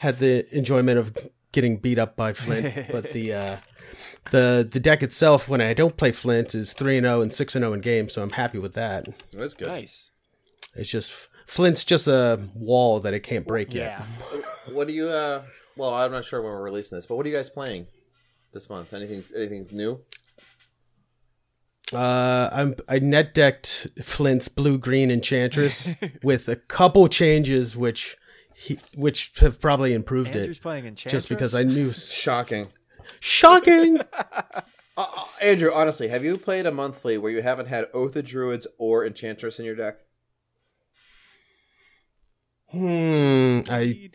had 0.00 0.18
the 0.18 0.46
enjoyment 0.56 0.98
of 0.98 1.16
getting 1.52 1.78
beat 1.78 1.98
up 1.98 2.14
by 2.14 2.34
Flint. 2.34 2.88
but 2.92 3.12
the 3.12 3.32
uh, 3.32 3.56
the 4.30 4.68
the 4.70 4.80
deck 4.80 5.02
itself, 5.02 5.48
when 5.48 5.62
I 5.62 5.72
don't 5.72 5.96
play 5.96 6.12
Flint, 6.12 6.54
is 6.54 6.74
three 6.74 6.98
and 6.98 7.06
zero 7.06 7.22
and 7.22 7.32
six 7.32 7.56
and 7.56 7.62
zero 7.62 7.72
in 7.72 7.80
games. 7.80 8.12
So 8.12 8.22
I'm 8.22 8.30
happy 8.30 8.58
with 8.58 8.74
that. 8.74 9.06
That's 9.32 9.54
good. 9.54 9.68
Nice. 9.68 10.10
It's 10.76 10.90
just 10.90 11.10
Flint's 11.46 11.84
just 11.84 12.06
a 12.06 12.42
wall 12.54 13.00
that 13.00 13.14
it 13.14 13.20
can't 13.20 13.46
break 13.46 13.72
yet. 13.72 14.00
Yeah. 14.32 14.40
What 14.72 14.88
do 14.88 14.94
you? 14.94 15.08
uh 15.10 15.42
Well, 15.76 15.92
I'm 15.92 16.10
not 16.10 16.24
sure 16.24 16.40
when 16.42 16.50
we're 16.50 16.62
releasing 16.62 16.96
this, 16.96 17.06
but 17.06 17.16
what 17.16 17.26
are 17.26 17.28
you 17.28 17.36
guys 17.36 17.50
playing 17.50 17.86
this 18.52 18.68
month? 18.70 18.92
Anything? 18.94 19.22
Anything 19.36 19.66
new? 19.72 20.00
Uh, 21.94 22.50
I'm 22.52 22.74
I 22.88 22.98
net 22.98 23.34
decked 23.34 23.88
Flint's 24.02 24.48
blue 24.48 24.78
green 24.78 25.10
enchantress 25.10 25.88
with 26.22 26.48
a 26.48 26.56
couple 26.56 27.08
changes, 27.08 27.76
which 27.76 28.16
he 28.54 28.78
which 28.94 29.32
have 29.38 29.60
probably 29.60 29.94
improved 29.94 30.34
Andrew's 30.34 30.58
it. 30.58 30.62
playing 30.62 30.86
Enchantress. 30.86 31.12
Just 31.12 31.28
because 31.28 31.54
I 31.54 31.62
knew. 31.62 31.92
Shocking. 31.94 32.68
Shocking. 33.20 34.00
Uh, 34.96 35.06
uh, 35.16 35.24
Andrew, 35.42 35.72
honestly, 35.74 36.06
have 36.06 36.22
you 36.22 36.38
played 36.38 36.66
a 36.66 36.70
monthly 36.70 37.18
where 37.18 37.32
you 37.32 37.42
haven't 37.42 37.66
had 37.66 37.88
Oath 37.92 38.14
of 38.14 38.24
Druids 38.26 38.64
or 38.78 39.04
Enchantress 39.04 39.58
in 39.58 39.64
your 39.64 39.74
deck? 39.74 39.96
hmm. 42.70 43.62
I 43.68 44.08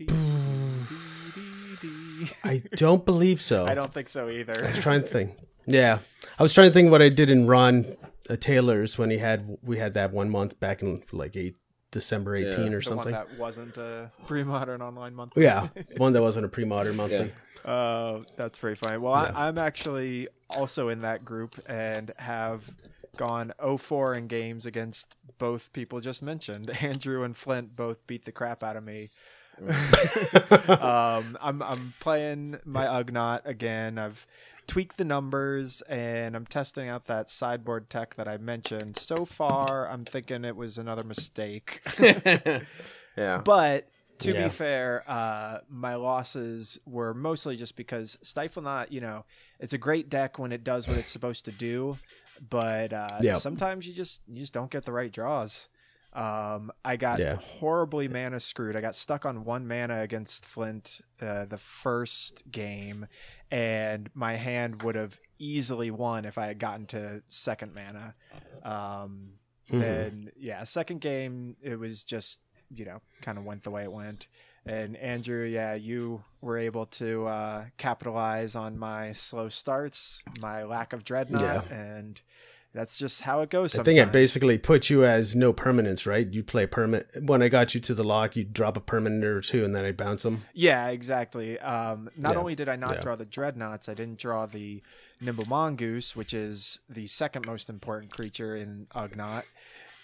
I 2.43 2.61
don't 2.75 3.05
believe 3.05 3.41
so. 3.41 3.65
I 3.65 3.73
don't 3.73 3.93
think 3.93 4.07
so 4.07 4.29
either. 4.29 4.65
I 4.65 4.69
was 4.69 4.79
trying 4.79 5.01
to 5.01 5.07
think. 5.07 5.33
Yeah, 5.69 5.99
I 6.37 6.43
was 6.43 6.53
trying 6.53 6.69
to 6.69 6.73
think 6.73 6.91
what 6.91 7.01
I 7.01 7.09
did 7.09 7.29
in 7.29 7.47
Ron 7.47 7.95
uh, 8.29 8.35
Taylor's 8.35 8.97
when 8.97 9.09
he 9.09 9.17
had 9.17 9.57
we 9.63 9.77
had 9.77 9.93
that 9.93 10.11
one 10.11 10.29
month 10.29 10.59
back 10.59 10.81
in 10.81 11.03
like 11.11 11.35
eight 11.35 11.57
December 11.91 12.35
eighteen 12.35 12.71
Yeah. 12.71 12.77
or 12.77 12.79
the 12.79 12.85
something. 12.85 13.13
one 13.13 13.27
that 13.27 13.37
wasn't 13.39 13.77
a 13.77 14.11
pre-modern 14.27 14.81
online 14.81 15.15
month. 15.15 15.33
Yeah, 15.35 15.67
one 15.97 16.13
that 16.13 16.21
wasn't 16.21 16.45
a 16.45 16.49
pre-modern 16.49 16.95
monthly. 16.95 17.31
Uh, 17.65 18.19
that's 18.37 18.57
very 18.59 18.75
funny. 18.75 18.97
Well, 18.97 19.13
Yeah. 19.21 19.31
I, 19.35 19.47
I'm 19.47 19.57
actually 19.57 20.27
also 20.55 20.89
in 20.89 21.01
that 21.01 21.25
group 21.25 21.59
and 21.67 22.11
have 22.17 22.73
gone 23.17 23.51
0-4 23.59 24.17
in 24.17 24.27
games 24.27 24.65
against 24.65 25.15
both 25.37 25.73
people 25.73 25.99
just 25.99 26.23
mentioned. 26.23 26.69
Andrew 26.81 27.23
and 27.23 27.35
Flint 27.35 27.75
both 27.75 28.07
beat 28.07 28.23
the 28.25 28.31
crap 28.31 28.63
out 28.63 28.77
of 28.77 28.83
me. 28.85 29.09
um, 30.69 31.37
I'm 31.41 31.61
I'm 31.61 31.93
playing 31.99 32.59
my 32.65 32.85
Ugnaught 32.85 33.41
again. 33.45 33.97
I've 33.97 34.25
tweaked 34.69 34.97
the 34.97 35.03
numbers 35.05 35.81
and 35.89 36.35
I'm 36.35 36.45
testing 36.45 36.87
out 36.87 37.05
that 37.07 37.29
sideboard 37.29 37.89
tech 37.89 38.15
that 38.15 38.27
I 38.27 38.37
mentioned. 38.37 38.95
So 38.95 39.25
far, 39.25 39.89
I'm 39.89 40.05
thinking 40.05 40.45
it 40.45 40.55
was 40.55 40.77
another 40.77 41.03
mistake. 41.03 41.81
Yeah. 43.17 43.41
But 43.43 43.89
to 44.19 44.33
Yeah. 44.33 44.43
be 44.45 44.49
fair, 44.49 45.03
uh, 45.07 45.59
my 45.69 45.95
losses 45.95 46.79
were 46.85 47.13
mostly 47.13 47.57
just 47.57 47.75
because 47.75 48.17
Stifle 48.21 48.61
Not, 48.63 48.91
you 48.93 49.01
know, 49.01 49.25
it's 49.59 49.73
a 49.73 49.77
great 49.77 50.09
deck 50.09 50.39
when 50.39 50.51
it 50.53 50.63
does 50.63 50.87
what 50.87 50.97
it's 50.97 51.11
supposed 51.11 51.43
to 51.45 51.51
do, 51.51 51.97
but 52.49 52.93
uh, 52.93 53.21
Yep. 53.21 53.35
sometimes 53.35 53.87
you 53.87 53.93
just 53.93 54.21
you 54.27 54.39
just 54.39 54.53
don't 54.53 54.71
get 54.71 54.85
the 54.85 54.93
right 54.93 55.11
draws. 55.11 55.67
Um, 56.13 56.71
I 56.85 56.95
got 56.95 57.19
Yeah. 57.19 57.35
horribly 57.35 58.07
mana 58.07 58.39
screwed. 58.39 58.75
I 58.77 58.81
got 58.81 58.95
stuck 58.95 59.25
on 59.25 59.43
one 59.45 59.67
mana 59.67 60.01
against 60.01 60.45
Flint 60.45 61.01
uh, 61.21 61.45
the 61.45 61.57
first 61.57 62.49
game, 62.51 63.05
and 63.51 64.09
my 64.13 64.33
hand 64.35 64.83
would 64.83 64.95
have 64.95 65.19
easily 65.39 65.91
won 65.91 66.25
if 66.25 66.37
I 66.37 66.47
had 66.47 66.59
gotten 66.59 66.85
to 66.87 67.23
second 67.27 67.73
mana. 67.73 68.15
Um, 68.63 69.33
Mhm. 69.71 69.79
then 69.79 70.31
yeah, 70.37 70.63
second 70.63 71.01
game 71.01 71.55
it 71.61 71.77
was 71.79 72.03
just 72.03 72.41
you 72.71 72.85
know 72.85 73.01
kind 73.21 73.37
of 73.37 73.43
went 73.45 73.63
the 73.63 73.71
way 73.71 73.83
it 73.83 73.91
went. 73.91 74.27
And 74.65 74.95
Andrew, 74.97 75.43
yeah, 75.45 75.73
you 75.73 76.23
were 76.41 76.57
able 76.57 76.85
to 76.87 77.25
uh, 77.27 77.65
capitalize 77.77 78.55
on 78.55 78.77
my 78.77 79.13
slow 79.13 79.49
starts, 79.49 80.23
my 80.41 80.63
lack 80.63 80.93
of 80.93 81.03
dreadnought, 81.03 81.63
and 81.69 82.21
that's 82.73 82.99
just 82.99 83.21
how 83.21 83.41
it 83.41 83.49
goes. 83.49 83.77
I 83.77 83.83
think 83.83 83.97
it 83.97 84.11
basically 84.11 84.57
put 84.57 84.89
you 84.89 85.03
as 85.05 85.35
no 85.35 85.51
permanence, 85.53 86.05
right? 86.05 86.27
You 86.31 86.43
play 86.43 86.65
permanent. 86.67 87.23
When 87.23 87.41
I 87.41 87.49
got 87.49 87.73
you 87.73 87.81
to 87.81 87.93
the 87.93 88.03
lock, 88.03 88.35
you 88.35 88.43
drop 88.43 88.77
a 88.77 88.79
permanent 88.81 89.23
or 89.23 89.41
two, 89.41 89.65
and 89.65 89.75
then 89.75 89.85
I 89.85 89.91
bounce 89.91 90.23
them. 90.23 90.43
Yeah, 90.53 90.87
exactly. 90.89 91.59
Um, 91.59 92.09
not 92.15 92.33
Yeah. 92.33 92.39
only 92.39 92.55
did 92.55 92.69
I 92.69 92.75
not 92.75 92.95
Yeah. 92.95 93.01
draw 93.01 93.15
the 93.15 93.25
dreadnoughts, 93.25 93.89
I 93.89 93.93
didn't 93.95 94.19
draw 94.19 94.45
the 94.45 94.81
nimble 95.19 95.45
mongoose, 95.45 96.15
which 96.15 96.33
is 96.33 96.79
the 96.89 97.07
second 97.07 97.45
most 97.47 97.69
important 97.69 98.11
creature 98.11 98.55
in 98.55 98.87
Ugnaught. 98.95 99.43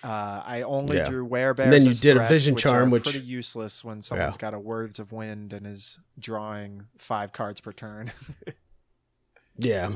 Uh, 0.03 0.43
I 0.45 0.61
only 0.63 0.97
Yeah. 0.97 1.09
drew 1.09 1.27
werebears. 1.27 1.63
And 1.63 1.73
then 1.73 1.85
you 1.85 1.93
did 1.95 2.17
a 2.17 2.27
vision 2.27 2.53
which 2.55 2.63
charm, 2.63 2.91
which- 2.91 3.03
pretty 3.03 3.21
useless 3.21 3.83
when 3.83 4.01
someone's 4.03 4.37
got 4.37 4.53
a 4.53 4.59
words 4.59 4.99
of 4.99 5.11
wind 5.11 5.51
and 5.53 5.65
is 5.65 5.99
drawing 6.19 6.87
five 6.99 7.31
cards 7.31 7.61
per 7.61 7.71
turn. 7.71 8.11
Yeah. 9.57 9.93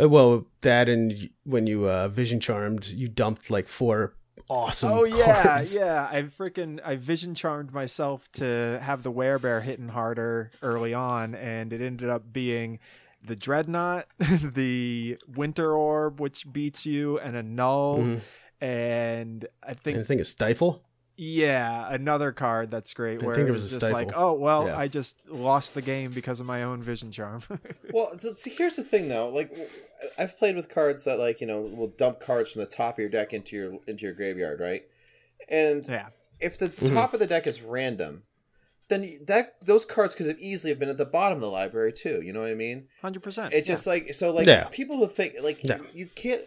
Uh, 0.00 0.08
well, 0.08 0.46
that 0.62 0.88
and 0.88 1.28
when 1.44 1.66
you 1.66 1.88
uh, 1.88 2.08
vision 2.08 2.40
charmed, 2.40 2.86
you 2.86 3.08
dumped 3.08 3.50
like 3.50 3.68
four 3.68 4.14
awesome. 4.48 4.90
oh 4.92 5.04
yeah, 5.04 5.42
cards. 5.42 5.74
yeah. 5.74 6.08
I 6.10 6.22
freaking 6.22 6.80
I 6.84 6.96
vision 6.96 7.34
charmed 7.34 7.72
myself 7.72 8.30
to 8.32 8.78
have 8.82 9.02
the 9.02 9.12
werebear 9.12 9.62
hitting 9.62 9.88
harder 9.88 10.50
early 10.62 10.94
on, 10.94 11.34
and 11.34 11.72
it 11.72 11.80
ended 11.80 12.08
up 12.08 12.32
being 12.32 12.78
the 13.24 13.36
dreadnought, 13.36 14.06
the 14.18 15.18
winter 15.36 15.72
orb, 15.76 16.20
which 16.20 16.50
beats 16.52 16.86
you, 16.86 17.18
and 17.18 17.36
Annul. 17.36 17.98
Mhm. 17.98 18.20
And 18.60 19.46
I 19.62 19.74
think 19.74 19.96
And 19.96 20.04
I 20.04 20.06
think 20.06 20.20
it's 20.20 20.30
stifle. 20.30 20.82
Yeah, 21.16 21.86
another 21.92 22.32
card 22.32 22.70
that's 22.70 22.94
great. 22.94 23.22
I 23.22 23.26
Where 23.26 23.34
think 23.34 23.46
it 23.46 23.50
it 23.50 23.52
was 23.52 23.64
was 23.64 23.76
a 23.76 23.80
just 23.80 23.92
like, 23.92 24.12
oh 24.14 24.32
well, 24.32 24.66
Yeah. 24.66 24.78
I 24.78 24.88
just 24.88 25.28
lost 25.28 25.74
the 25.74 25.82
game 25.82 26.10
because 26.12 26.40
of 26.40 26.46
my 26.46 26.62
own 26.62 26.82
vision 26.82 27.10
charm. 27.12 27.42
Well, 27.92 28.16
th- 28.20 28.36
see, 28.36 28.50
here's 28.50 28.76
the 28.76 28.84
thing 28.84 29.08
though. 29.08 29.28
Like, 29.28 29.54
I've 30.18 30.38
played 30.38 30.56
with 30.56 30.68
cards 30.70 31.04
that 31.04 31.18
like 31.18 31.40
you 31.40 31.46
know 31.46 31.60
will 31.60 31.88
dump 31.88 32.20
cards 32.20 32.50
from 32.50 32.60
the 32.60 32.66
top 32.66 32.94
of 32.94 32.98
your 33.00 33.08
deck 33.10 33.32
into 33.34 33.54
your 33.56 33.78
into 33.86 34.04
your 34.04 34.14
graveyard, 34.14 34.60
right? 34.60 34.82
And 35.48 35.84
yeah, 35.86 36.08
if 36.40 36.58
the 36.58 36.68
Mm-hmm. 36.68 36.94
top 36.94 37.12
of 37.12 37.20
the 37.20 37.26
deck 37.26 37.46
is 37.46 37.60
random, 37.60 38.22
then 38.88 39.20
that 39.26 39.56
those 39.64 39.84
cards 39.84 40.14
could 40.14 40.26
have 40.26 40.38
easily 40.38 40.70
have 40.70 40.78
been 40.78 40.88
at 40.88 40.96
the 40.98 41.04
bottom 41.04 41.36
of 41.36 41.42
the 41.42 41.50
library 41.50 41.92
too. 41.92 42.22
You 42.22 42.32
know 42.32 42.40
what 42.40 42.48
I 42.50 42.54
mean? 42.54 42.88
hundred 43.02 43.22
percent. 43.22 43.52
It's 43.52 43.66
just 43.68 43.86
like 43.86 44.14
so 44.14 44.32
like 44.32 44.46
Yeah. 44.46 44.68
people 44.72 44.96
who 44.96 45.06
think 45.06 45.34
like 45.42 45.60
Yeah. 45.62 45.78
you, 45.78 45.86
you 45.94 46.06
can't. 46.14 46.42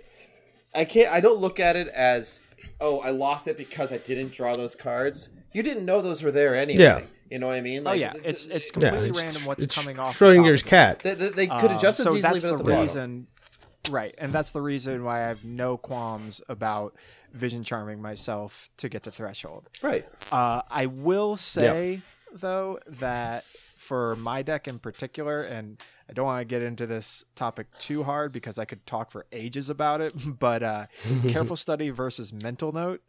I 0.74 0.84
can't. 0.86 1.10
I 1.12 1.20
don't 1.22 1.40
look 1.40 1.60
at 1.60 1.76
it 1.76 1.88
as 1.90 2.42
oh 2.82 3.00
I 3.02 3.10
lost 3.12 3.48
it 3.48 3.58
because 3.58 3.92
I 3.92 3.98
didn't 3.98 4.32
draw 4.34 4.56
those 4.56 4.76
cards. 4.76 5.30
You 5.54 5.64
didn't 5.64 5.86
know 5.86 6.02
those 6.02 6.22
were 6.24 6.32
there 6.32 6.56
anyway. 6.56 6.82
Yeah. 6.82 7.02
You 7.32 7.40
know 7.40 7.48
what 7.48 7.56
I 7.56 7.62
mean? 7.62 7.84
oh 7.88 7.94
yeah, 7.94 8.12
th- 8.12 8.24
it's 8.26 8.46
th- 8.46 8.56
it's 8.56 8.68
Yeah, 8.76 8.90
completely 8.90 9.10
it's- 9.10 9.24
random 9.26 9.46
what's 9.46 9.64
it's 9.64 9.76
coming 9.76 9.98
off. 10.00 10.18
the 10.18 10.26
top 10.26 10.36
Schrodinger's 10.36 10.62
of 10.62 10.66
the 10.66 10.70
cat. 10.70 11.00
They, 11.00 11.14
they, 11.16 11.30
they 11.30 11.48
could 11.48 11.72
have 11.72 11.82
just 11.82 12.00
as 12.00 12.06
Um, 12.08 12.14
so 12.14 12.18
easily 12.18 12.22
that's 12.22 12.44
been 12.44 12.52
the, 12.52 12.58
at 12.60 12.66
the 12.66 12.72
bottom. 12.72 12.82
reason 12.82 13.28
right 13.92 14.16
and 14.18 14.34
that's 14.34 14.50
the 14.52 14.62
reason 14.64 15.04
why 15.04 15.18
i 15.24 15.28
have 15.28 15.44
no 15.44 15.78
qualms 15.78 16.42
about 16.50 16.96
vision 17.34 17.64
charming 17.64 18.02
myself 18.02 18.72
to 18.78 18.90
get 18.90 19.04
to 19.04 19.12
threshold 19.12 19.70
Right. 19.84 20.08
uh, 20.32 20.64
i 20.72 20.88
will 20.88 21.38
say 21.38 22.02
though 22.34 22.80
that 22.88 23.44
for 23.44 24.16
my 24.16 24.42
deck 24.42 24.68
in 24.68 24.80
particular 24.80 25.44
and 25.44 25.78
i 26.10 26.14
don't 26.14 26.26
want 26.26 26.42
to 26.42 26.46
get 26.46 26.62
into 26.62 26.86
this 26.86 27.24
topic 27.36 27.68
too 27.80 28.04
hard 28.04 28.32
because 28.32 28.58
i 28.60 28.66
could 28.66 28.86
talk 28.86 29.12
for 29.12 29.26
ages 29.32 29.70
about 29.70 30.02
it 30.02 30.14
but 30.40 30.62
uh, 30.64 30.86
careful 31.28 31.56
study 31.56 31.90
versus 31.90 32.32
mental 32.34 32.72
note 32.72 33.02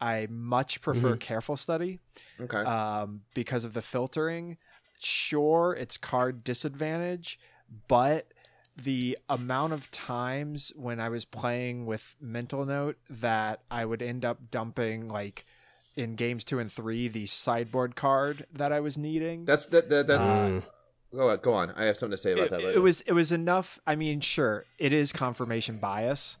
i 0.00 0.26
much 0.30 0.80
prefer 0.80 1.10
Mm-hmm. 1.10 1.18
careful 1.18 1.56
study 1.56 1.98
Okay. 2.40 2.58
um, 2.62 3.20
because 3.34 3.64
of 3.64 3.72
the 3.72 3.82
filtering. 3.82 4.56
Sure, 5.04 5.76
it's 5.78 5.96
card 5.96 6.44
disadvantage, 6.44 7.38
but 7.88 8.32
the 8.76 9.18
amount 9.28 9.72
of 9.72 9.90
times 9.90 10.72
when 10.76 11.00
I 11.00 11.08
was 11.08 11.24
playing 11.24 11.86
with 11.86 12.14
Mental 12.20 12.64
Note 12.64 12.96
that 13.10 13.62
I 13.70 13.84
would 13.84 14.00
end 14.00 14.24
up 14.24 14.50
dumping 14.50 15.08
like 15.08 15.44
in 15.96 16.14
games 16.14 16.44
two 16.44 16.58
and 16.60 16.70
three 16.70 17.08
the 17.08 17.26
sideboard 17.26 17.96
card 17.96 18.46
that 18.52 18.72
I 18.72 18.78
was 18.80 18.96
needing. 18.96 19.44
That's 19.44 19.66
that. 19.66 19.88
that, 19.90 20.06
that 20.06 20.20
Mm. 20.20 20.62
Go 21.14 21.30
on. 21.30 21.38
Go 21.38 21.54
on. 21.54 21.70
I 21.72 21.84
have 21.84 21.96
something 21.96 22.16
to 22.16 22.22
say 22.22 22.32
about 22.32 22.46
it, 22.46 22.50
that. 22.50 22.74
it 22.74 22.80
was 22.80 23.00
it 23.02 23.12
was 23.12 23.32
enough. 23.32 23.78
I 23.86 23.96
mean, 23.96 24.20
sure, 24.20 24.64
it 24.78 24.92
is 24.92 25.12
confirmation 25.12 25.78
bias, 25.78 26.38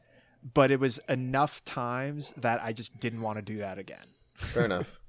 but 0.54 0.70
it 0.70 0.80
was 0.80 0.98
enough 1.08 1.64
times 1.64 2.32
that 2.36 2.62
I 2.62 2.72
just 2.72 3.00
didn't 3.00 3.22
want 3.22 3.36
to 3.36 3.42
do 3.42 3.58
that 3.58 3.78
again. 3.78 4.06
fair 4.34 4.64
enough. 4.64 4.98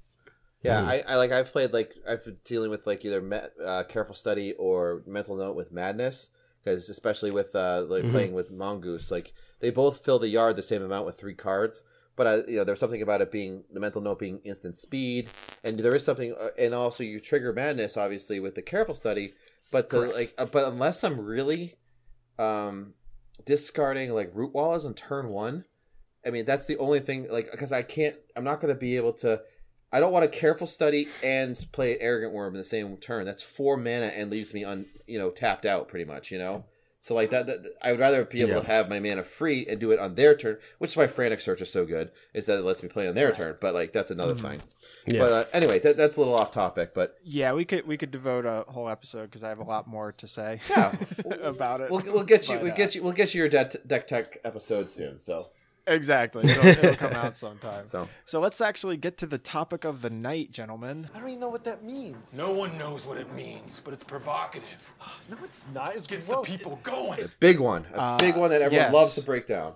Yeah, 0.62 0.80
I, 0.80 1.04
I 1.06 1.16
like. 1.16 1.30
I've 1.30 1.52
played 1.52 1.74
like 1.74 1.94
I've 2.08 2.24
been 2.24 2.38
dealing 2.42 2.70
with 2.70 2.86
like 2.86 3.04
either 3.04 3.20
me, 3.20 3.36
uh, 3.62 3.82
careful 3.86 4.14
study 4.14 4.54
or 4.54 5.02
mental 5.06 5.36
note 5.36 5.54
with 5.56 5.70
madness 5.70 6.30
because 6.64 6.88
especially 6.88 7.30
with 7.30 7.54
uh, 7.54 7.84
like 7.86 8.08
playing 8.10 8.32
with 8.32 8.50
mongoose, 8.50 9.10
like 9.10 9.34
they 9.60 9.70
both 9.70 10.04
fill 10.04 10.18
the 10.18 10.28
yard 10.28 10.56
the 10.56 10.62
same 10.62 10.82
amount 10.82 11.06
with 11.06 11.18
three 11.18 11.34
cards. 11.34 11.82
But 12.16 12.26
uh, 12.26 12.42
you 12.46 12.56
know, 12.56 12.64
there's 12.64 12.80
something 12.80 13.02
about 13.02 13.20
it 13.20 13.30
being 13.32 13.64
the 13.72 13.80
mental 13.80 14.00
note 14.00 14.20
being 14.20 14.40
instant 14.44 14.78
speed, 14.78 15.28
and 15.62 15.78
there 15.80 15.94
is 15.94 16.04
something, 16.04 16.34
uh, 16.40 16.48
and 16.58 16.72
also 16.72 17.02
you 17.02 17.20
trigger 17.20 17.52
madness 17.52 17.96
obviously 17.96 18.40
with 18.40 18.54
the 18.54 18.62
careful 18.62 18.94
study. 18.94 19.34
But 19.74 19.90
the 19.90 20.02
like, 20.02 20.32
uh, 20.38 20.44
but 20.44 20.66
unless 20.66 21.02
I'm 21.02 21.18
really 21.18 21.74
um 22.38 22.94
discarding 23.44 24.14
like 24.14 24.32
Rootwallas 24.32 24.86
on 24.86 24.94
turn 24.94 25.30
one, 25.30 25.64
I 26.24 26.30
mean 26.30 26.44
that's 26.44 26.64
the 26.64 26.78
only 26.78 27.00
thing 27.00 27.26
like 27.28 27.50
because 27.50 27.72
I 27.72 27.82
can't, 27.82 28.14
I'm 28.36 28.44
not 28.44 28.60
going 28.60 28.72
to 28.72 28.78
be 28.78 28.94
able 28.94 29.14
to. 29.14 29.40
I 29.90 29.98
don't 29.98 30.12
want 30.12 30.30
to 30.30 30.38
careful 30.38 30.68
study 30.68 31.08
and 31.24 31.66
play 31.72 31.98
Arrogant 31.98 32.32
Wurm 32.32 32.52
in 32.52 32.58
the 32.58 32.62
same 32.62 32.96
turn. 32.98 33.24
That's 33.26 33.42
four 33.42 33.76
mana 33.76 34.06
and 34.06 34.30
leaves 34.30 34.54
me 34.54 34.62
on 34.62 34.86
you 35.08 35.18
know 35.18 35.30
tapped 35.30 35.66
out 35.66 35.88
pretty 35.88 36.04
much. 36.04 36.30
You 36.30 36.38
know, 36.38 36.66
so 37.04 37.14
like 37.14 37.28
that. 37.28 37.46
that 37.46 37.66
I 37.82 37.90
would 37.90 38.00
rather 38.00 38.24
be 38.24 38.38
able 38.40 38.48
Yeah. 38.54 38.60
to 38.60 38.66
have 38.66 38.88
my 38.88 38.98
mana 38.98 39.24
free 39.24 39.66
and 39.68 39.78
do 39.78 39.90
it 39.90 39.98
on 39.98 40.14
their 40.14 40.34
turn, 40.34 40.56
which 40.78 40.92
is 40.92 40.96
why 40.96 41.06
frantic 41.06 41.42
search 41.42 41.60
is 41.60 41.70
so 41.70 41.84
good. 41.84 42.10
Is 42.32 42.46
that 42.46 42.58
it 42.58 42.62
lets 42.64 42.82
me 42.82 42.88
play 42.88 43.06
on 43.06 43.14
their 43.14 43.30
turn. 43.30 43.58
But 43.60 43.74
like 43.74 43.92
that's 43.92 44.10
another 44.10 44.34
thing. 44.34 44.62
Yeah. 45.06 45.18
But 45.18 45.32
uh, 45.32 45.44
anyway, 45.52 45.80
that, 45.80 45.98
that's 45.98 46.16
a 46.16 46.20
little 46.20 46.34
off 46.34 46.50
topic. 46.50 46.94
But 46.94 47.18
Yeah, 47.22 47.52
we 47.52 47.66
could 47.66 47.86
we 47.86 47.98
could 47.98 48.10
devote 48.10 48.46
a 48.46 48.64
whole 48.68 48.88
episode 48.88 49.24
because 49.26 49.44
I 49.44 49.50
have 49.50 49.58
a 49.58 49.64
lot 49.64 49.86
more 49.86 50.12
to 50.12 50.26
say 50.26 50.60
Yeah. 50.70 50.94
about 51.42 51.82
it. 51.82 51.90
we'll, 51.90 52.00
we'll 52.06 52.24
get 52.24 52.48
you 52.48 52.54
But, 52.54 52.62
we'll 52.62 52.72
uh, 52.72 52.76
get 52.76 52.94
you 52.94 53.02
we'll 53.02 53.12
get 53.12 53.34
you 53.34 53.40
your 53.40 53.50
deck, 53.50 53.74
deck 53.86 54.06
tech 54.06 54.38
episode 54.42 54.90
soon. 54.90 55.18
So 55.20 55.50
exactly. 55.86 56.48
It'll, 56.48 56.66
it'll 56.66 56.96
come 56.96 57.12
out 57.12 57.36
sometime. 57.44 57.86
so 57.86 58.08
So 58.26 58.40
let's 58.40 58.60
actually 58.60 58.96
get 58.96 59.18
to 59.18 59.26
the 59.26 59.38
topic 59.38 59.84
of 59.84 60.02
the 60.02 60.10
night, 60.10 60.50
gentlemen. 60.50 61.08
I 61.14 61.18
don't 61.18 61.28
even 61.28 61.40
know 61.40 61.48
what 61.48 61.64
that 61.64 61.84
means. 61.84 62.36
No 62.36 62.52
one 62.52 62.76
knows 62.78 63.06
what 63.06 63.18
it 63.18 63.32
means, 63.34 63.80
but 63.84 63.92
it's 63.94 64.04
provocative. 64.04 64.92
No, 65.30 65.38
it's 65.42 65.66
not. 65.72 65.96
It's 65.96 66.06
Gets 66.06 66.28
gross. 66.28 66.46
the 66.46 66.58
people 66.58 66.78
going. 66.82 67.22
A 67.22 67.28
big 67.40 67.58
one, 67.58 67.86
a 67.94 68.18
big 68.18 68.36
one 68.36 68.50
that 68.50 68.60
everyone 68.60 68.86
yes. 68.86 68.94
loves 68.94 69.14
to 69.14 69.22
break 69.22 69.46
down. 69.46 69.72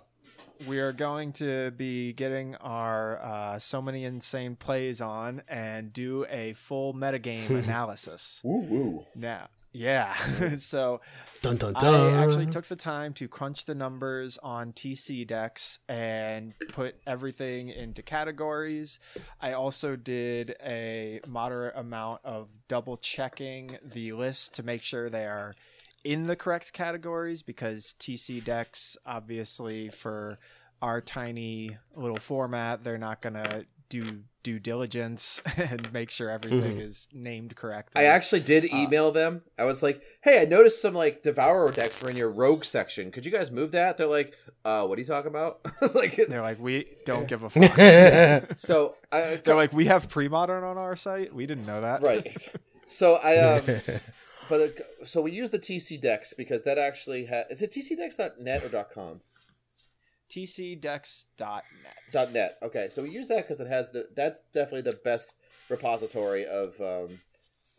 We 0.67 0.81
are 0.81 0.93
going 0.93 1.33
to 1.35 1.71
be 1.71 2.13
getting 2.13 2.57
our 2.57 3.19
uh, 3.23 3.59
so 3.59 3.81
many 3.81 4.05
insane 4.05 4.57
plays 4.57 5.01
on 5.01 5.43
and 5.49 5.93
do 5.93 6.27
a 6.29 6.53
full 6.55 6.93
metagame 6.93 7.49
analysis. 7.65 8.43
Woo 8.45 8.59
woo. 8.59 9.07
Now, 9.15 9.49
yeah. 9.73 10.15
so 10.57 11.01
Dun 11.41 11.57
dun 11.57 11.73
dun. 11.75 12.15
I 12.15 12.25
actually 12.25 12.47
took 12.47 12.65
the 12.65 12.77
time 12.77 13.13
to 13.15 13.29
crunch 13.29 13.65
the 13.65 13.75
numbers 13.75 14.39
on 14.39 14.73
TC 14.73 15.27
decks 15.27 15.79
and 15.89 16.55
put 16.73 16.97
everything 17.07 17.69
into 17.69 18.03
categories. 18.03 18.99
I 19.41 19.53
also 19.53 19.95
did 19.95 20.57
a 20.65 21.21
moderate 21.29 21.77
amount 21.77 22.23
of 22.25 22.51
double 22.67 22.97
checking 22.97 23.79
the 23.85 24.13
list 24.15 24.55
to 24.55 24.65
make 24.65 24.83
sure 24.83 25.09
they 25.09 25.27
are 25.27 25.55
in 26.03 26.27
the 26.27 26.37
correct 26.37 26.73
categories 26.73 27.43
because 27.43 27.95
TC 28.01 28.43
decks, 28.43 28.97
obviously, 29.07 29.91
for 29.91 30.39
our 30.83 31.01
tiny 31.01 31.77
little 31.95 32.17
format, 32.17 32.83
they're 32.83 32.99
not 32.99 33.21
gonna 33.21 33.63
do 33.89 34.23
due 34.43 34.59
diligence 34.59 35.43
and 35.57 35.93
make 35.93 36.11
sure 36.11 36.31
everything 36.31 36.79
is 36.79 37.09
named 37.13 37.57
correctly. 37.57 38.01
I 38.01 38.05
actually 38.05 38.41
did 38.41 38.65
email 38.65 39.13
them. 39.13 39.43
I 39.59 39.65
was 39.65 39.83
like, 39.83 40.03
"Hey, 40.23 40.41
I 40.41 40.45
noticed 40.45 40.81
some 40.81 40.95
like 40.95 41.23
Devourer 41.23 41.73
decks 41.73 42.01
were 42.01 42.11
in 42.11 42.17
your 42.17 42.31
Rogue 42.31 42.65
section. 42.65 43.11
Could 43.11 43.27
you 43.27 43.33
guys 43.33 43.51
move 43.51 43.73
that?" 43.73 43.97
They're 43.97 44.07
like, 44.07 44.35
"Uh, 44.65 44.87
what 44.87 44.99
are 44.99 45.01
you 45.01 45.07
talking 45.07 45.31
about?" 45.31 45.61
like, 45.95 46.17
They're 46.29 46.43
like, 46.43 46.61
we 46.61 46.87
don't 47.05 47.29
give 47.29 47.43
a 47.43 47.51
fuck. 47.51 48.59
so 48.59 48.95
I, 49.13 49.41
They're 49.45 49.55
like, 49.55 49.73
we 49.73 49.87
have 49.87 50.09
pre-modern 50.09 50.65
on 50.65 50.79
our 50.79 50.97
site. 50.97 51.35
We 51.35 51.47
didn't 51.47 51.67
know 51.67 51.81
that. 51.81 52.03
right. 52.03 52.37
So 52.87 53.17
I 53.17 53.37
um, 53.37 53.81
but 54.49 54.61
uh, 54.61 55.05
so 55.05 55.21
we 55.21 55.33
use 55.33 55.51
the 55.51 55.59
TC 55.59 56.01
decks 56.01 56.33
because 56.33 56.63
that 56.63 56.79
actually 56.79 57.27
ha- 57.27 57.45
is 57.51 57.61
it 57.63 57.71
tcdecks.net 57.71 58.65
or 58.65 58.85
.com. 58.85 59.21
TCDecks.net. 60.29 62.33
.net. 62.33 62.59
Okay, 62.63 62.89
so 62.91 63.03
we 63.03 63.11
use 63.11 63.29
that 63.29 63.39
because 63.45 63.61
it 63.61 63.69
has 63.69 63.91
the 63.91 64.09
that's 64.15 64.43
definitely 64.55 64.83
the 64.83 64.99
best 65.05 65.37
repository 65.69 66.47
of 66.47 66.81
um, 66.81 67.21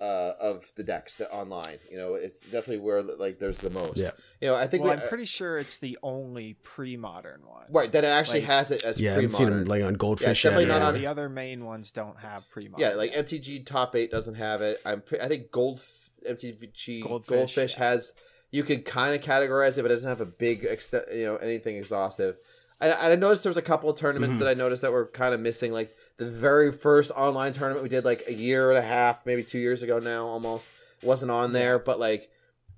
uh, 0.02 0.32
of 0.40 0.72
the 0.76 0.84
decks 0.84 1.16
that 1.18 1.32
online. 1.32 1.78
You 1.92 1.98
know, 1.98 2.14
it's 2.16 2.42
definitely 2.42 2.80
where 2.80 3.02
like 3.02 3.40
there's 3.40 3.60
the 3.60 3.70
most. 3.70 3.98
Yeah. 3.98 4.12
You 4.42 4.50
know, 4.50 4.56
I 4.56 4.68
think 4.68 4.84
Well, 4.84 4.96
we, 4.96 5.02
I'm 5.02 5.08
pretty 5.08 5.26
sure 5.26 5.58
it's 5.58 5.78
the 5.80 5.98
only 6.04 6.56
pre-modern 6.64 7.42
one. 7.46 7.66
right 7.70 7.92
that 7.92 8.04
it 8.04 8.08
actually 8.08 8.42
like- 8.42 8.50
has 8.50 8.72
it 8.72 8.84
as 8.84 9.00
yeah, 9.00 9.12
I 9.12 9.14
haven't 9.16 9.32
seen 9.32 9.38
pre-modern. 9.48 9.60
them 9.66 9.70
like 9.70 9.84
on 9.84 9.94
Goldfish. 9.96 10.44
Yeah, 10.44 10.52
definitely 10.52 10.72
yet, 10.74 10.80
not 10.80 10.84
yeah. 10.84 10.88
on- 10.90 10.94
The 11.02 11.08
other 11.08 11.30
main 11.30 11.66
ones 11.66 11.92
don't 11.92 12.20
have 12.20 12.50
pre-modern. 12.50 12.90
Yeah, 12.92 12.96
like 12.96 13.14
MTG 13.14 13.66
Top 13.66 13.96
Eight 13.96 14.12
doesn't 14.12 14.36
have 14.36 14.62
it. 14.62 14.80
I'm 14.86 15.02
pre- 15.02 15.20
I 15.20 15.28
think 15.28 15.52
Gold 15.52 15.82
MTG 16.28 17.04
Goldfish, 17.04 17.36
Goldfish, 17.38 17.74
yeah. 17.78 17.84
has. 17.84 18.14
You 18.52 18.64
could 18.64 18.84
kind 18.86 19.14
of 19.16 19.22
categorize 19.22 19.78
it, 19.78 19.84
but 19.84 19.92
it 19.92 19.96
doesn't 19.96 20.10
have 20.10 20.22
a 20.22 20.26
big 20.26 20.64
extent. 20.66 21.06
You 21.14 21.26
know, 21.26 21.36
anything 21.38 21.76
exhaustive. 21.76 22.38
I, 22.82 23.12
I 23.12 23.16
noticed 23.16 23.44
there 23.44 23.50
was 23.50 23.58
a 23.58 23.62
couple 23.62 23.90
of 23.90 23.98
tournaments 23.98 24.36
Mm-hmm. 24.36 24.44
that 24.46 24.50
I 24.50 24.54
noticed 24.54 24.82
that 24.82 24.92
were 24.92 25.06
kind 25.08 25.34
of 25.34 25.40
missing. 25.40 25.72
Like 25.74 25.96
the 26.18 26.30
very 26.30 26.72
first 26.72 27.12
online 27.12 27.54
tournament 27.54 27.84
we 27.84 27.90
did, 27.90 28.06
like 28.06 28.24
a 28.28 28.34
year 28.34 28.70
and 28.70 28.78
a 28.78 28.82
half, 28.82 29.26
maybe 29.26 29.44
two 29.44 29.60
years 29.60 29.84
ago 29.84 30.00
now, 30.00 30.26
almost 30.26 30.72
wasn't 31.04 31.32
on 31.32 31.54
there. 31.54 31.78
But 31.78 32.00
like, 32.00 32.30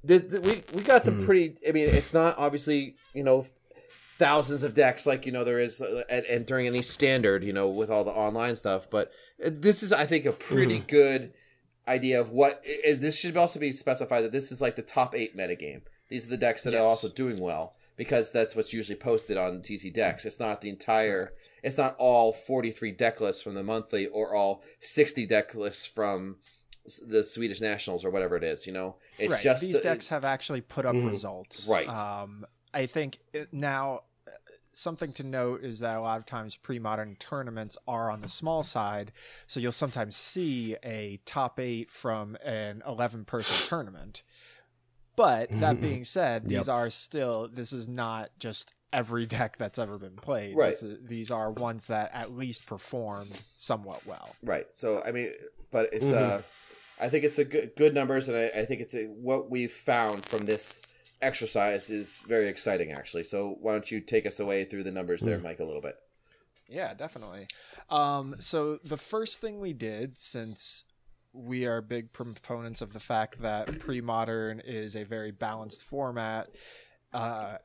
th- 0.07 0.30
th- 0.30 0.41
we 0.43 0.63
we 0.74 0.82
got 0.84 1.03
Mm-hmm. 1.03 1.19
some 1.19 1.26
pretty. 1.26 1.55
I 1.67 1.72
mean, 1.72 1.88
it's 1.89 2.13
not 2.13 2.38
obviously 2.38 2.95
you 3.13 3.24
know 3.24 3.45
thousands 4.17 4.61
of 4.61 4.76
decks 4.76 5.05
like 5.07 5.26
you 5.26 5.32
know 5.32 5.43
there 5.43 5.57
is 5.59 5.82
uh, 5.82 6.03
and, 6.09 6.26
and 6.26 6.45
during 6.45 6.67
any 6.67 6.84
standard 6.84 7.43
you 7.43 7.51
know 7.51 7.67
with 7.67 7.89
all 7.89 8.03
the 8.03 8.11
online 8.11 8.55
stuff 8.55 8.88
but 8.91 9.11
this 9.39 9.82
is 9.82 9.91
i 9.91 10.05
think 10.05 10.28
a 10.28 10.32
pretty 10.32 10.78
Mm-hmm. 10.78 10.88
good 10.88 11.34
idea 11.91 12.19
of 12.19 12.31
what 12.31 12.61
i- 12.67 12.89
i- 12.91 12.93
this 12.93 13.15
should 13.17 13.37
also 13.37 13.59
be 13.59 13.73
specified 13.73 14.21
that 14.21 14.31
this 14.31 14.51
is 14.51 14.61
like 14.61 14.75
the 14.75 14.81
top 14.97 15.13
eight 15.15 15.35
metagame 15.35 15.81
these 16.09 16.25
are 16.25 16.29
the 16.29 16.37
decks 16.37 16.63
that 16.63 16.73
are 16.73 16.85
also 16.91 17.09
doing 17.09 17.39
well 17.39 17.75
because 17.97 18.31
that's 18.31 18.55
what's 18.55 18.73
usually 18.73 18.95
posted 18.97 19.37
on 19.37 19.61
tc 19.61 19.93
decks 19.93 20.25
it's 20.25 20.39
not 20.39 20.61
the 20.61 20.69
entire 20.69 21.33
it's 21.63 21.77
not 21.77 21.95
all 21.97 22.31
43 22.33 22.91
deck 22.91 23.19
lists 23.21 23.43
from 23.43 23.53
the 23.53 23.63
monthly 23.63 24.07
or 24.07 24.33
all 24.35 24.63
60 24.79 25.25
deck 25.25 25.53
lists 25.55 25.85
from 25.85 26.37
the 27.07 27.23
swedish 27.23 27.61
nationals 27.61 28.03
or 28.03 28.09
whatever 28.09 28.35
it 28.35 28.43
is 28.43 28.65
you 28.65 28.73
know 28.73 28.95
it's 29.19 29.31
right. 29.33 29.43
just 29.43 29.61
these 29.61 29.75
the- 29.75 29.81
decks 29.83 30.07
have 30.07 30.25
actually 30.25 30.61
put 30.61 30.85
up 30.85 30.95
Mhm. 30.95 31.07
results. 31.09 31.67
Right. 31.69 31.87
Um, 31.87 32.45
I 32.73 32.85
think 32.87 33.19
it, 33.33 33.49
now 33.51 34.03
something 34.72 35.11
to 35.13 35.24
note 35.24 35.63
is 35.63 35.80
that 35.80 35.97
a 35.97 36.01
lot 36.01 36.19
of 36.19 36.26
times 36.26 36.55
pre-modern 36.55 37.15
tournaments 37.17 37.78
are 37.88 38.09
on 38.09 38.22
the 38.22 38.30
small 38.30 38.63
side, 38.63 39.11
so 39.47 39.59
you'll 39.59 39.72
sometimes 39.72 40.15
see 40.15 40.76
a 40.84 41.19
top 41.26 41.59
eight 41.59 41.91
from 41.91 42.38
an 42.43 42.82
eleven-person 42.88 43.65
tournament. 43.67 44.24
But 45.15 45.49
that 45.59 45.82
being 45.82 46.03
said, 46.03 46.47
these 46.47 46.67
Yep. 46.67 46.69
are 46.69 46.89
still. 46.89 47.49
This 47.51 47.74
is 47.74 47.88
not 47.88 48.32
just 48.39 48.74
every 48.93 49.26
deck 49.26 49.57
that's 49.57 49.80
ever 49.80 49.97
been 49.97 50.15
played. 50.15 50.55
Right. 50.55 50.72
This 50.72 50.84
is- 50.84 50.97
these 51.01 51.32
are 51.32 51.51
ones 51.51 51.88
that 51.88 52.11
at 52.13 52.32
least 52.32 52.65
performed 52.65 53.41
somewhat 53.55 54.05
well. 54.05 54.36
Right. 54.43 54.67
So 54.74 55.01
I 55.05 55.11
mean, 55.11 55.32
but 55.72 55.89
it's 55.93 56.05
Mm-hmm. 56.05 56.39
uh, 56.39 56.41
I 56.99 57.09
think 57.09 57.24
it's 57.24 57.39
a 57.39 57.45
good 57.45 57.72
good 57.76 57.93
numbers, 57.95 58.30
and 58.30 58.38
I, 58.38 58.61
I 58.61 58.65
think 58.65 58.80
it's 58.80 58.93
a, 58.93 59.05
what 59.05 59.49
we've 59.49 59.72
found 59.72 60.24
from 60.24 60.45
this 60.45 60.82
exercise 61.22 61.89
is 61.89 62.17
very 62.28 62.47
exciting, 62.47 62.91
actually. 62.91 63.24
So 63.24 63.57
why 63.61 63.74
don't 63.74 63.91
you 63.91 63.99
take 63.99 64.26
us 64.26 64.39
away 64.39 64.65
through 64.65 64.84
the 64.84 64.91
numbers 64.91 65.22
there, 65.22 65.38
Mike, 65.39 65.59
a 65.59 65.63
little 65.63 65.82
bit? 65.82 65.95
Yeah, 66.67 66.93
definitely. 66.93 67.47
Um, 67.89 68.36
so 68.39 68.80
the 68.84 68.97
first 68.97 69.41
thing 69.41 69.59
we 69.59 69.74
did, 69.74 70.17
since 70.17 70.86
we 71.34 71.65
are 71.65 71.82
big 71.82 72.11
proponents 72.13 72.82
of 72.82 72.93
the 72.93 72.99
fact 72.99 73.41
that 73.41 73.80
pre-modern 73.80 74.61
is 74.61 74.95
a 74.95 75.03
very 75.03 75.32
balanced 75.32 75.84
format, 75.84 76.47
uh, 77.13 77.57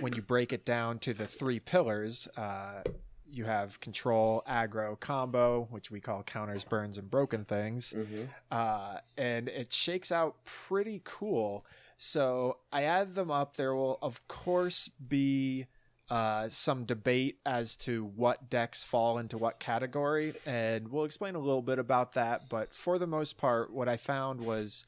when 0.00 0.12
you 0.12 0.22
break 0.22 0.52
it 0.52 0.64
down 0.64 0.98
to 1.00 1.12
the 1.12 1.26
three 1.26 1.58
pillars, 1.58 2.28
uh, 2.36 2.82
you 3.28 3.44
have 3.44 3.80
control, 3.80 4.44
aggro, 4.48 4.98
combo, 4.98 5.66
which 5.70 5.90
we 5.90 5.98
call 6.00 6.22
counters, 6.22 6.62
burns, 6.62 6.98
and 6.98 7.10
broken 7.10 7.44
things 7.44 7.92
Mm-hmm. 7.92 8.24
uh, 8.52 8.98
and 9.18 9.48
it 9.48 9.72
shakes 9.72 10.12
out 10.12 10.36
pretty 10.44 11.00
cool. 11.04 11.64
So 11.96 12.58
I 12.72 12.84
add 12.84 13.14
them 13.14 13.30
up. 13.30 13.56
There 13.56 13.74
will, 13.74 13.98
of 14.02 14.26
course, 14.28 14.88
be 14.88 15.66
uh, 16.10 16.48
some 16.48 16.84
debate 16.84 17.38
as 17.46 17.76
to 17.76 18.04
what 18.04 18.50
decks 18.50 18.84
fall 18.84 19.16
into 19.18 19.38
what 19.38 19.58
category, 19.58 20.34
and 20.44 20.88
we'll 20.88 21.04
explain 21.04 21.34
a 21.34 21.38
little 21.38 21.62
bit 21.62 21.78
about 21.78 22.12
that. 22.12 22.48
But 22.48 22.74
for 22.74 22.98
the 22.98 23.06
most 23.06 23.38
part, 23.38 23.72
what 23.72 23.88
I 23.88 23.96
found 23.96 24.40
was 24.40 24.84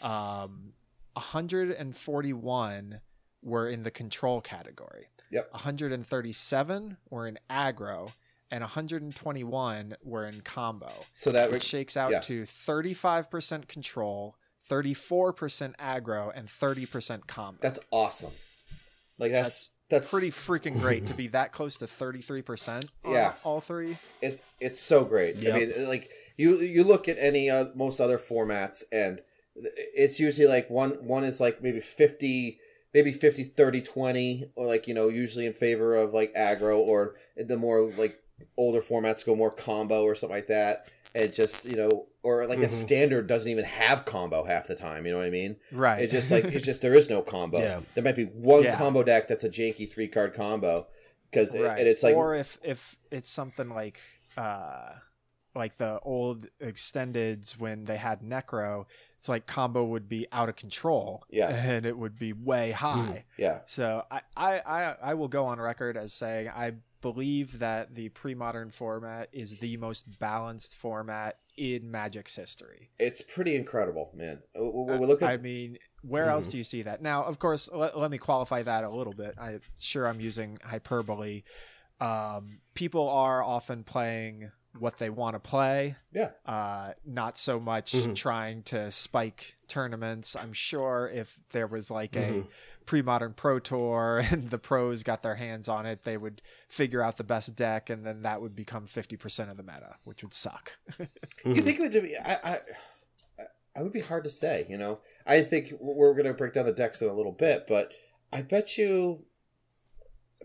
um, 0.00 0.72
141 1.14 3.00
were 3.42 3.68
in 3.68 3.82
the 3.82 3.90
control 3.90 4.40
category. 4.40 5.08
Yep. 5.30 5.52
137 5.52 6.96
were 7.10 7.26
in 7.26 7.38
aggro, 7.50 8.12
and 8.52 8.60
121 8.60 9.96
were 10.04 10.26
in 10.26 10.42
combo, 10.42 10.92
So 11.14 11.32
that 11.32 11.50
which 11.50 11.62
shakes 11.64 11.96
out 11.96 12.10
yeah. 12.12 12.20
to 12.20 12.42
35% 12.42 13.66
control, 13.66 14.36
34% 14.70 15.74
aggro, 15.76 16.30
and 16.34 16.46
30% 16.46 17.26
combo. 17.26 17.58
that's 17.60 17.80
awesome. 17.90 18.32
Like 19.18 19.32
that's 19.32 19.70
that's, 19.88 20.10
pretty 20.10 20.30
freaking 20.30 20.80
great 20.80 21.06
to 21.06 21.14
be 21.14 21.26
that 21.38 21.52
close 21.52 21.76
to 21.78 21.86
33% 21.86 22.88
on 23.04 23.12
Yeah. 23.12 23.32
all 23.44 23.60
three. 23.60 23.98
it's 24.20 24.42
it's 24.60 24.80
so 24.80 25.04
great. 25.04 25.36
Yep. 25.36 25.54
I 25.54 25.58
mean, 25.58 25.88
like 25.88 26.10
you 26.36 26.60
you 26.60 26.82
look 26.82 27.08
at 27.08 27.16
any 27.18 27.48
uh, 27.50 27.66
most 27.74 28.00
other 28.00 28.18
formats, 28.18 28.82
and 28.90 29.20
it's 29.54 30.18
usually 30.18 30.46
like 30.46 30.70
one 30.70 30.92
one 31.06 31.24
is 31.24 31.40
like 31.40 31.62
maybe 31.62 31.80
fifty. 31.80 32.58
Maybe 32.94 33.10
50, 33.10 33.44
30, 33.44 33.80
20, 33.80 34.50
or 34.54 34.66
like, 34.66 34.86
you 34.86 34.92
know, 34.92 35.08
usually 35.08 35.46
in 35.46 35.54
favor 35.54 35.96
of 35.96 36.12
like 36.12 36.34
aggro, 36.34 36.76
or 36.76 37.14
the 37.38 37.56
more 37.56 37.90
like 37.96 38.18
older 38.56 38.80
formats 38.80 39.24
go 39.24 39.34
more 39.34 39.50
combo 39.50 40.02
or 40.02 40.14
something 40.14 40.36
like 40.36 40.48
that. 40.48 40.86
And 41.14 41.32
just, 41.32 41.66
you 41.66 41.76
know, 41.76 42.06
or 42.22 42.46
like 42.46 42.60
a 42.60 42.68
standard 42.70 43.26
doesn't 43.26 43.50
even 43.50 43.64
have 43.66 44.06
combo 44.06 44.44
half 44.44 44.66
the 44.66 44.74
time, 44.74 45.04
you 45.04 45.12
know 45.12 45.18
what 45.18 45.26
I 45.26 45.30
mean? 45.30 45.56
Right. 45.70 46.02
It's 46.02 46.12
just 46.12 46.30
like, 46.30 46.44
it's 46.44 46.64
just, 46.72 46.80
there 46.80 46.94
is 46.94 47.10
no 47.10 47.20
combo. 47.20 47.58
Yeah. 47.60 47.80
There 47.94 48.02
might 48.02 48.16
be 48.16 48.24
one 48.24 48.62
Yeah. 48.62 48.76
combo 48.76 49.02
deck 49.02 49.28
that's 49.28 49.44
a 49.44 49.50
janky 49.50 49.92
three 49.92 50.08
card 50.08 50.32
combo. 50.32 50.86
Because, 51.30 51.54
right. 51.54 51.78
and 51.78 51.86
it's 51.88 52.02
like, 52.02 52.14
or 52.16 52.34
if 52.34 52.58
if 52.62 52.96
it's 53.10 53.30
something 53.30 53.68
like 53.70 54.00
uh 54.36 54.88
like 55.54 55.76
the 55.76 55.98
old 56.00 56.46
extendeds 56.62 57.58
when 57.58 57.84
they 57.84 57.96
had 57.96 58.22
necro 58.22 58.86
it's 59.18 59.28
like 59.28 59.46
combo 59.46 59.84
would 59.84 60.08
be 60.08 60.26
out 60.32 60.48
of 60.48 60.56
control 60.56 61.24
Yeah. 61.30 61.48
and 61.54 61.86
it 61.86 61.96
would 61.96 62.18
be 62.18 62.32
way 62.32 62.70
high 62.70 63.24
yeah. 63.38 63.60
so 63.66 64.04
I, 64.10 64.20
I 64.36 64.60
i 64.60 64.96
i 65.02 65.14
will 65.14 65.28
go 65.28 65.44
on 65.44 65.60
record 65.60 65.96
as 65.96 66.12
saying 66.12 66.48
i 66.48 66.72
believe 67.02 67.58
that 67.58 67.94
the 67.94 68.08
pre-modern 68.10 68.70
format 68.70 69.28
is 69.32 69.58
the 69.58 69.76
most 69.76 70.18
balanced 70.18 70.76
format 70.76 71.36
in 71.56 71.90
magic's 71.90 72.34
history 72.34 72.88
It's 72.98 73.20
pretty 73.20 73.54
incredible, 73.56 74.10
man. 74.14 74.38
Uh, 74.58 74.64
We're 74.64 74.98
looking. 75.00 75.28
I 75.28 75.36
mean, 75.36 75.78
where 76.00 76.28
else 76.28 76.48
do 76.48 76.56
you 76.56 76.64
see 76.64 76.82
that? 76.82 77.02
Now, 77.02 77.24
of 77.24 77.38
course, 77.38 77.68
let, 77.72 77.98
let 77.98 78.10
me 78.10 78.18
qualify 78.18 78.62
that 78.62 78.84
a 78.84 78.90
little 78.90 79.12
bit. 79.12 79.34
I'm 79.38 79.60
sure 79.78 80.06
I'm 80.08 80.20
using 80.20 80.58
hyperbole. 80.64 81.42
Um, 82.00 82.60
people 82.74 83.08
are 83.10 83.42
often 83.42 83.84
playing 83.84 84.50
what 84.78 84.98
they 84.98 85.10
want 85.10 85.34
to 85.34 85.38
play, 85.38 85.96
yeah, 86.12 86.30
uh, 86.46 86.92
not 87.04 87.36
so 87.36 87.60
much 87.60 87.94
trying 88.14 88.62
to 88.64 88.90
spike 88.90 89.54
tournaments. 89.68 90.34
I'm 90.34 90.54
sure 90.54 91.10
if 91.12 91.38
there 91.50 91.66
was 91.66 91.90
like 91.90 92.16
a 92.16 92.44
pre-modern 92.86 93.32
pro 93.34 93.58
tour 93.58 94.22
and 94.30 94.50
the 94.50 94.58
pros 94.58 95.02
got 95.02 95.22
their 95.22 95.34
hands 95.36 95.68
on 95.68 95.86
it, 95.86 96.04
they 96.04 96.16
would 96.16 96.42
figure 96.68 97.02
out 97.02 97.16
the 97.16 97.24
best 97.24 97.54
deck, 97.56 97.90
and 97.90 98.04
then 98.06 98.22
that 98.22 98.40
would 98.42 98.54
become 98.56 98.86
50% 98.86 99.50
of 99.50 99.56
the 99.56 99.62
meta, 99.62 99.96
which 100.04 100.22
would 100.22 100.34
suck. 100.34 100.72
you 101.44 101.62
think 101.62 101.78
it 101.80 101.92
would 101.92 102.02
be? 102.02 102.16
I, 102.16 102.32
I, 102.44 102.58
I 103.76 103.82
would 103.82 103.92
be 103.92 104.00
hard 104.00 104.24
to 104.24 104.30
say. 104.30 104.66
You 104.68 104.76
know, 104.78 105.00
I 105.26 105.42
think 105.42 105.72
we're 105.80 106.12
going 106.12 106.26
to 106.26 106.34
break 106.34 106.52
down 106.54 106.66
the 106.66 106.72
decks 106.72 107.00
in 107.02 107.08
a 107.08 107.14
little 107.14 107.32
bit, 107.32 107.64
but 107.68 107.92
I 108.32 108.42
bet 108.42 108.76
you. 108.78 109.24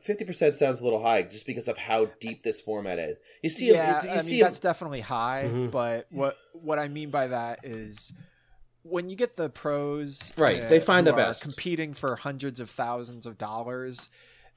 fifty 0.01 0.23
percent 0.25 0.55
sounds 0.55 0.79
a 0.79 0.83
little 0.83 1.01
high 1.01 1.23
just 1.23 1.45
because 1.45 1.67
of 1.67 1.77
how 1.77 2.05
deep 2.19 2.43
this 2.43 2.61
format 2.61 2.99
is. 2.99 3.17
You 3.43 3.49
see, 3.49 3.71
yeah, 3.71 4.03
you, 4.03 4.09
I 4.11 4.17
see 4.21 4.27
mean 4.31 4.39
him- 4.39 4.45
that's 4.45 4.59
definitely 4.59 5.01
high, 5.01 5.49
Mhm. 5.51 5.71
but 5.71 6.05
what 6.11 6.37
what 6.53 6.79
I 6.79 6.87
mean 6.87 7.09
by 7.09 7.27
that 7.27 7.59
is 7.63 8.13
when 8.89 9.09
you 9.09 9.15
get 9.15 9.35
the 9.35 9.49
pros, 9.49 10.33
Right, 10.37 10.63
uh, 10.63 10.69
they 10.69 10.79
find 10.79 11.05
the 11.07 11.13
best. 11.13 11.41
competing 11.43 11.93
for 11.93 12.15
hundreds 12.15 12.59
of 12.59 12.69
thousands 12.69 13.25
of 13.25 13.37
dollars. 13.37 14.09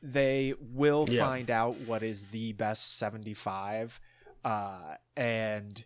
They 0.02 0.54
will 0.60 1.06
Yeah. 1.08 1.26
find 1.26 1.50
out 1.50 1.78
what 1.80 2.02
is 2.02 2.26
the 2.26 2.52
best 2.54 2.96
seventy 2.96 3.34
five, 3.34 4.00
uh, 4.44 4.94
and 5.16 5.84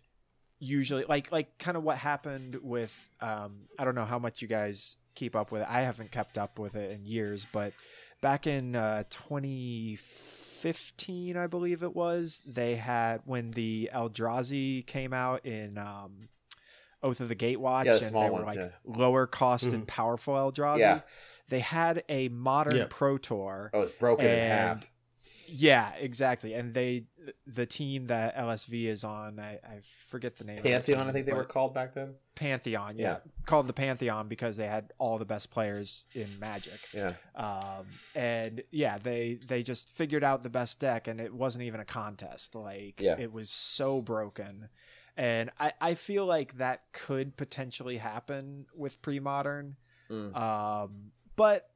usually 0.59 1.03
like 1.09 1.31
like 1.33 1.57
kind 1.57 1.75
of 1.75 1.83
what 1.83 1.97
happened 1.97 2.55
with 2.61 3.09
um, 3.19 3.63
I 3.77 3.83
don't 3.83 3.95
know 3.95 4.05
how 4.05 4.19
much 4.19 4.41
you 4.41 4.47
guys 4.47 4.95
keep 5.15 5.35
up 5.35 5.51
with 5.51 5.63
it. 5.63 5.67
I 5.69 5.81
haven't 5.81 6.11
kept 6.11 6.37
up 6.37 6.59
with 6.59 6.75
it 6.75 6.91
in 6.91 7.05
years, 7.05 7.45
but 7.51 7.73
back 8.21 8.47
in 8.47 8.75
uh, 8.75 9.03
2015, 9.09 11.37
I 11.37 11.47
believe 11.47 11.83
it 11.83 11.95
was, 11.95 12.41
they 12.45 12.75
had 12.75 13.21
when 13.25 13.51
the 13.51 13.89
Eldrazi 13.93 14.85
came 14.85 15.13
out 15.13 15.45
in 15.45 15.77
um, 15.77 16.29
Oath 17.03 17.19
of 17.19 17.29
the 17.29 17.35
Gatewatch, 17.35 17.85
Yeah, 17.85 17.93
the 17.93 17.99
and 17.99 18.07
small 18.07 18.23
they 18.23 18.29
were 18.29 18.35
ones, 18.43 18.47
like 18.47 18.57
yeah. 18.57 18.69
lower 18.83 19.27
cost 19.27 19.65
and 19.67 19.87
powerful 19.87 20.33
Eldrazi. 20.33 20.79
Yeah. 20.79 20.99
They 21.49 21.59
had 21.59 22.03
a 22.09 22.29
modern 22.29 22.75
Yeah. 22.77 22.85
Pro 22.89 23.17
Tour. 23.17 23.69
oh, 23.73 23.81
it's 23.81 23.91
broken 23.99 24.25
in 24.25 24.49
half. 24.49 24.91
Yeah, 25.47 25.91
exactly. 25.99 26.55
And 26.55 26.73
they, 26.73 27.05
the 27.45 27.67
team 27.67 28.07
that 28.07 28.35
LSV 28.35 28.85
is 28.87 29.03
on, 29.03 29.39
I, 29.39 29.59
I 29.63 29.81
forget 30.07 30.37
the 30.37 30.43
name. 30.43 30.57
of 30.57 30.63
the 30.63 30.71
Pantheon, 30.71 30.99
team, 31.01 31.07
I 31.07 31.11
think 31.11 31.27
they 31.27 31.33
were 31.33 31.43
called 31.43 31.75
back 31.75 31.93
then. 31.93 32.15
Pantheon, 32.33 32.97
yeah. 32.97 33.05
Yeah. 33.23 33.31
Called 33.45 33.67
the 33.67 33.73
Pantheon 33.73 34.27
because 34.27 34.57
they 34.57 34.65
had 34.65 34.91
all 34.97 35.19
the 35.19 35.25
best 35.25 35.51
players 35.51 36.07
in 36.15 36.27
Magic. 36.39 36.79
Yeah, 36.95 37.13
Um, 37.35 37.85
and 38.15 38.63
yeah, 38.71 38.97
they 38.97 39.37
they 39.47 39.61
just 39.61 39.91
figured 39.91 40.23
out 40.23 40.41
the 40.41 40.49
best 40.49 40.79
deck, 40.79 41.07
and 41.07 41.21
it 41.21 41.31
wasn't 41.31 41.63
even 41.65 41.79
a 41.79 41.85
contest. 41.85 42.55
Like 42.55 42.99
Yeah. 42.99 43.15
it 43.19 43.31
was 43.31 43.51
so 43.51 44.01
broken, 44.01 44.69
and 45.17 45.49
I 45.59 45.73
I 45.79 45.93
feel 45.95 46.25
like 46.25 46.57
that 46.57 46.83
could 46.91 47.37
potentially 47.37 47.97
happen 47.97 48.65
with 48.75 49.01
pre 49.01 49.19
modern. 49.19 49.77
Mm. 50.09 50.35
Um, 50.35 51.11
but 51.35 51.69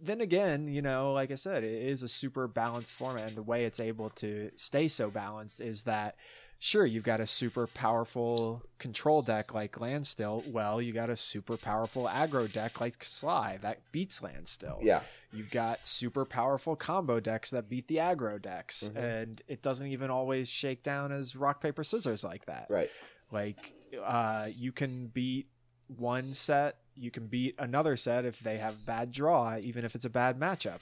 then 0.00 0.20
again, 0.20 0.68
you 0.68 0.82
know, 0.82 1.12
like 1.12 1.30
I 1.30 1.36
said, 1.36 1.64
it 1.64 1.86
is 1.86 2.02
a 2.02 2.08
super 2.08 2.46
balanced 2.48 2.94
format, 2.94 3.28
and 3.28 3.36
the 3.36 3.42
way 3.42 3.64
it's 3.64 3.80
able 3.80 4.10
to 4.10 4.50
stay 4.56 4.88
so 4.88 5.10
balanced 5.10 5.60
is 5.60 5.84
that. 5.84 6.16
Sure, 6.64 6.86
you've 6.86 7.04
got 7.04 7.20
a 7.20 7.26
super 7.26 7.66
powerful 7.66 8.62
control 8.78 9.20
deck 9.20 9.52
like 9.52 9.78
Landstill. 9.78 10.42
Well, 10.46 10.80
you 10.80 10.94
got 10.94 11.10
a 11.10 11.16
super 11.16 11.58
powerful 11.58 12.04
aggro 12.04 12.50
deck 12.50 12.80
like 12.80 13.04
Sligh 13.04 13.58
that 13.60 13.80
beats 13.92 14.22
Landstill. 14.22 14.80
yeah. 14.82 15.02
You've 15.30 15.50
got 15.50 15.86
super 15.86 16.24
powerful 16.24 16.74
combo 16.74 17.20
decks 17.20 17.50
that 17.50 17.68
beat 17.68 17.86
the 17.86 17.96
aggro 17.96 18.40
decks, 18.40 18.88
Mhm. 18.88 18.96
and 18.96 19.42
it 19.46 19.60
doesn't 19.60 19.88
even 19.88 20.08
always 20.10 20.48
shake 20.48 20.82
down 20.82 21.12
as 21.12 21.36
rock 21.36 21.60
paper 21.60 21.84
scissors 21.84 22.24
like 22.24 22.46
that. 22.46 22.70
Right. 22.70 22.88
Like, 23.30 23.74
uh, 24.02 24.48
you 24.50 24.72
can 24.72 25.08
beat 25.08 25.50
one 25.88 26.32
set, 26.32 26.76
you 26.94 27.10
can 27.10 27.26
beat 27.26 27.56
another 27.58 27.94
set 27.94 28.24
if 28.24 28.38
they 28.40 28.56
have 28.56 28.86
bad 28.86 29.12
draw, 29.12 29.58
even 29.58 29.84
if 29.84 29.94
it's 29.94 30.06
a 30.06 30.10
bad 30.10 30.40
matchup. 30.40 30.80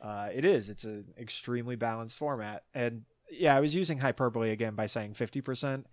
Uh, 0.00 0.30
it 0.32 0.44
is. 0.44 0.70
It's 0.70 0.84
an 0.84 1.14
extremely 1.18 1.74
balanced 1.74 2.16
format, 2.16 2.62
and 2.72 3.06
yeah, 3.30 3.56
I 3.56 3.60
was 3.60 3.74
using 3.74 3.98
hyperbole 3.98 4.50
again 4.50 4.74
by 4.74 4.86
saying 4.86 5.14
fifty 5.14 5.40
percent. 5.40 5.86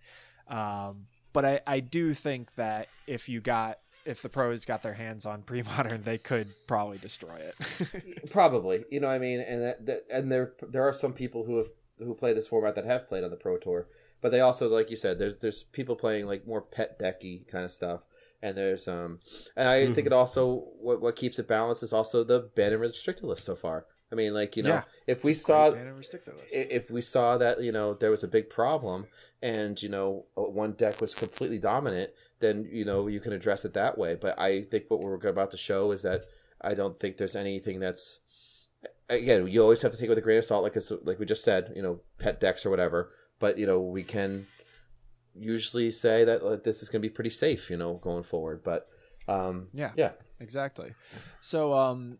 Um, 0.48 1.06
but 1.32 1.44
I, 1.44 1.60
I 1.66 1.80
do 1.80 2.14
think 2.14 2.54
that 2.54 2.88
if 3.06 3.28
you 3.28 3.40
got 3.40 3.78
if 4.04 4.22
the 4.22 4.28
pros 4.28 4.64
got 4.64 4.82
their 4.82 4.94
hands 4.94 5.26
on 5.26 5.42
pre-modern, 5.46 6.02
they 6.02 6.18
could 6.18 6.48
probably 6.66 6.98
destroy 6.98 7.36
it. 7.36 8.30
Probably, 8.30 8.84
you 8.90 9.00
know, 9.00 9.08
what 9.08 9.14
I 9.14 9.18
mean, 9.18 9.40
and 9.40 9.62
that, 9.62 9.86
that, 9.86 10.04
and 10.10 10.30
there 10.30 10.52
there 10.62 10.86
are 10.86 10.92
some 10.92 11.12
people 11.12 11.44
who 11.44 11.58
have 11.58 11.68
who 11.98 12.14
play 12.14 12.32
this 12.32 12.48
format 12.48 12.74
that 12.74 12.84
have 12.84 13.08
played 13.08 13.24
on 13.24 13.30
the 13.30 13.36
Pro 13.36 13.56
Tour, 13.56 13.86
but 14.20 14.30
they 14.30 14.40
also, 14.40 14.68
like 14.68 14.90
you 14.90 14.96
said, 14.96 15.18
there's 15.18 15.38
there's 15.40 15.64
people 15.72 15.96
playing 15.96 16.26
like 16.26 16.46
more 16.46 16.60
pet 16.60 16.98
decky 16.98 17.46
kind 17.48 17.64
of 17.64 17.72
stuff, 17.72 18.00
and 18.42 18.56
there's 18.56 18.88
um, 18.88 19.20
and 19.56 19.68
I 19.68 19.92
think 19.92 20.06
it 20.06 20.12
also 20.12 20.64
what 20.80 21.00
what 21.00 21.16
keeps 21.16 21.38
it 21.38 21.48
balanced 21.48 21.82
is 21.82 21.92
also 21.92 22.24
the 22.24 22.50
ban 22.54 22.72
and 22.72 22.80
restricted 22.80 23.24
list 23.24 23.44
so 23.44 23.56
far. 23.56 23.86
I 24.12 24.14
mean, 24.14 24.32
like 24.34 24.56
you 24.56 24.62
know, 24.62 24.68
Yeah. 24.74 24.82
if 25.06 25.24
we 25.24 25.34
saw 25.34 25.70
Great 25.70 25.78
ban 25.80 25.88
and 25.88 25.96
restricted 25.96 26.34
list. 26.36 26.54
i- 26.54 26.58
if 26.70 26.90
we 26.90 27.00
saw 27.00 27.36
that 27.38 27.62
you 27.62 27.72
know 27.72 27.94
there 27.94 28.10
was 28.10 28.22
a 28.24 28.28
big 28.28 28.48
problem 28.50 29.06
and 29.42 29.82
you 29.82 29.88
know 29.88 30.26
one 30.34 30.72
deck 30.72 31.00
was 31.00 31.14
completely 31.14 31.58
dominant 31.58 32.10
then 32.40 32.68
you 32.70 32.84
know 32.84 33.06
you 33.08 33.20
can 33.20 33.32
address 33.32 33.64
it 33.64 33.72
that 33.74 33.96
way 33.98 34.14
but 34.14 34.38
i 34.38 34.62
think 34.62 34.84
what 34.88 35.00
we're 35.00 35.14
about 35.28 35.50
to 35.50 35.56
show 35.56 35.90
is 35.90 36.02
that 36.02 36.24
i 36.60 36.72
don't 36.74 36.98
think 37.00 37.16
there's 37.16 37.34
anything 37.36 37.80
that's 37.80 38.20
again 39.08 39.46
you 39.48 39.60
always 39.62 39.82
have 39.82 39.90
to 39.92 39.98
take 39.98 40.06
it 40.06 40.10
with 40.10 40.18
a 40.18 40.22
grain 40.22 40.38
of 40.38 40.44
salt 40.44 40.62
like 40.62 40.76
it's, 40.76 40.90
like 41.02 41.18
we 41.18 41.26
just 41.26 41.44
said 41.44 41.72
you 41.76 41.82
know 41.82 42.00
pet 42.18 42.40
decks 42.40 42.64
or 42.64 42.70
whatever 42.70 43.10
but 43.38 43.58
you 43.58 43.66
know 43.66 43.80
we 43.80 44.02
can 44.02 44.46
usually 45.34 45.90
say 45.90 46.24
that 46.24 46.44
like, 46.44 46.62
this 46.64 46.82
is 46.82 46.88
going 46.88 47.02
to 47.02 47.08
be 47.08 47.12
pretty 47.12 47.30
safe 47.30 47.68
you 47.70 47.76
know 47.76 47.94
going 47.94 48.22
forward 48.24 48.62
but 48.62 48.88
um 49.28 49.68
Yeah. 49.72 49.92
yeah 49.96 50.12
exactly. 50.40 50.94
So, 51.40 51.72
um, 51.72 52.18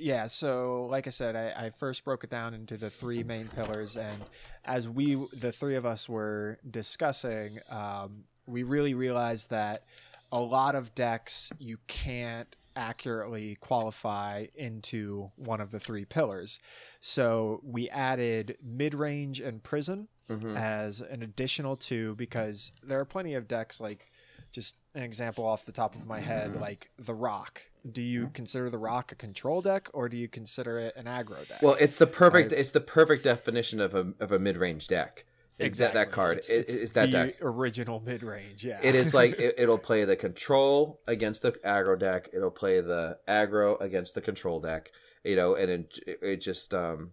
yeah. 0.00 0.26
So, 0.26 0.86
like 0.90 1.06
I 1.06 1.10
said, 1.10 1.36
I, 1.36 1.66
I 1.66 1.70
first 1.70 2.04
broke 2.04 2.24
it 2.24 2.30
down 2.30 2.54
into 2.54 2.76
the 2.76 2.90
three 2.90 3.22
main 3.22 3.48
pillars, 3.48 3.96
and 3.96 4.22
as 4.64 4.88
we, 4.88 5.14
the 5.32 5.52
three 5.52 5.76
of 5.76 5.86
us, 5.86 6.08
were 6.08 6.58
discussing, 6.68 7.60
um, 7.70 8.24
we 8.46 8.62
really 8.62 8.94
realized 8.94 9.50
that 9.50 9.84
a 10.32 10.40
lot 10.40 10.74
of 10.74 10.94
decks 10.94 11.52
you 11.58 11.78
can't 11.86 12.56
accurately 12.76 13.56
qualify 13.56 14.46
into 14.54 15.30
one 15.36 15.60
of 15.60 15.70
the 15.70 15.80
three 15.80 16.04
pillars. 16.04 16.60
So 17.00 17.60
we 17.64 17.88
added 17.88 18.56
mid 18.62 18.94
range 18.94 19.40
and 19.40 19.62
prison 19.62 20.08
mhm. 20.28 20.56
as 20.56 21.00
an 21.00 21.22
additional 21.22 21.76
two 21.76 22.14
because 22.14 22.72
there 22.82 23.00
are 23.00 23.04
plenty 23.04 23.34
of 23.34 23.48
decks 23.48 23.80
like 23.80 24.09
just 24.50 24.76
an 24.94 25.02
example 25.02 25.46
off 25.46 25.64
the 25.64 25.72
top 25.72 25.94
of 25.94 26.06
my 26.06 26.20
head 26.20 26.60
like 26.60 26.90
the 26.98 27.14
rock 27.14 27.62
do 27.90 28.02
you 28.02 28.30
consider 28.34 28.68
the 28.68 28.78
rock 28.78 29.12
a 29.12 29.14
control 29.14 29.62
deck 29.62 29.88
or 29.94 30.08
do 30.08 30.16
you 30.16 30.28
consider 30.28 30.76
it 30.78 30.94
an 30.96 31.06
aggro 31.06 31.46
deck 31.48 31.62
Well, 31.62 31.76
it's 31.80 31.96
the 31.96 32.06
perfect. 32.06 32.52
It's 32.52 32.72
the 32.72 32.80
perfect 32.80 33.24
definition 33.24 33.80
of 33.80 33.94
a 33.94 34.12
of 34.20 34.32
a 34.32 34.38
mid 34.38 34.56
range 34.58 34.86
deck. 34.88 35.24
Exactly. 35.58 36.00
That 36.02 36.10
card. 36.10 36.38
it's, 36.38 36.50
It- 36.50 36.56
it's 36.58 36.74
it's 36.80 36.92
that 36.92 37.06
the 37.06 37.12
deck. 37.12 37.36
original 37.42 38.00
mid-range 38.00 38.64
yeah 38.64 38.80
It 38.82 38.94
is 38.94 39.12
like 39.14 39.38
it, 39.38 39.54
it'll 39.58 39.78
play 39.78 40.04
the 40.04 40.16
control 40.16 41.00
against 41.06 41.42
the 41.42 41.52
aggro 41.52 41.98
deck. 41.98 42.28
It'll 42.32 42.50
play 42.50 42.80
the 42.80 43.18
aggro 43.28 43.78
against 43.80 44.14
the 44.14 44.20
control 44.22 44.60
deck. 44.60 44.90
You 45.24 45.36
know, 45.36 45.54
and 45.54 45.70
it, 45.70 45.98
it 46.06 46.36
just 46.42 46.72
um, 46.74 47.12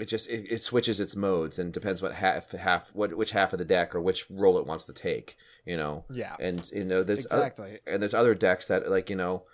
it 0.00 0.08
just 0.08 0.28
it, 0.28 0.46
it 0.50 0.62
switches 0.62 1.00
its 1.00 1.16
modes 1.16 1.58
and 1.58 1.72
depends 1.72 2.02
what 2.02 2.14
half 2.14 2.52
half 2.52 2.90
what 2.94 3.16
which 3.16 3.32
half 3.32 3.52
of 3.52 3.58
the 3.58 3.64
deck 3.64 3.94
or 3.94 4.00
which 4.00 4.26
role 4.30 4.58
it 4.58 4.66
wants 4.66 4.84
to 4.84 4.92
take. 4.92 5.36
You 5.64 5.76
know, 5.76 6.04
yeah. 6.10 6.36
And 6.40 6.68
you 6.72 6.84
know 6.84 7.02
there's 7.02 7.26
exactly. 7.26 7.78
and 7.86 8.02
there's 8.02 8.14
other 8.14 8.34
decks 8.34 8.66
that 8.66 8.90
like 8.90 9.10
you 9.10 9.16
know 9.16 9.44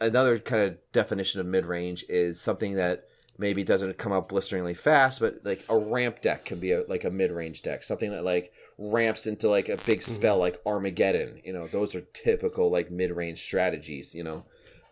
another 0.00 0.38
kind 0.38 0.62
of 0.62 0.78
definition 0.92 1.40
of 1.40 1.46
mid 1.46 1.66
range 1.66 2.04
is 2.08 2.40
something 2.40 2.74
that 2.74 3.04
maybe 3.36 3.64
doesn't 3.64 3.98
come 3.98 4.12
out 4.12 4.28
blisteringly 4.28 4.74
fast 4.74 5.18
but 5.18 5.40
like 5.42 5.64
a 5.68 5.76
ramp 5.76 6.20
deck 6.20 6.44
can 6.44 6.60
be 6.60 6.70
a, 6.70 6.84
like 6.88 7.04
a 7.04 7.10
mid 7.10 7.32
range 7.32 7.62
deck. 7.62 7.82
Something 7.82 8.10
that 8.10 8.24
like 8.24 8.52
ramps 8.78 9.26
into 9.26 9.48
like 9.48 9.68
a 9.68 9.76
big 9.78 10.00
mm-hmm. 10.00 10.14
spell 10.14 10.38
like 10.38 10.60
armageddon 10.66 11.40
you 11.44 11.52
know? 11.52 11.66
Those 11.66 11.94
are 11.94 12.00
typical 12.00 12.70
like 12.70 12.90
mid 12.90 13.10
range 13.12 13.42
strategies 13.42 14.14
you 14.14 14.24
know 14.24 14.44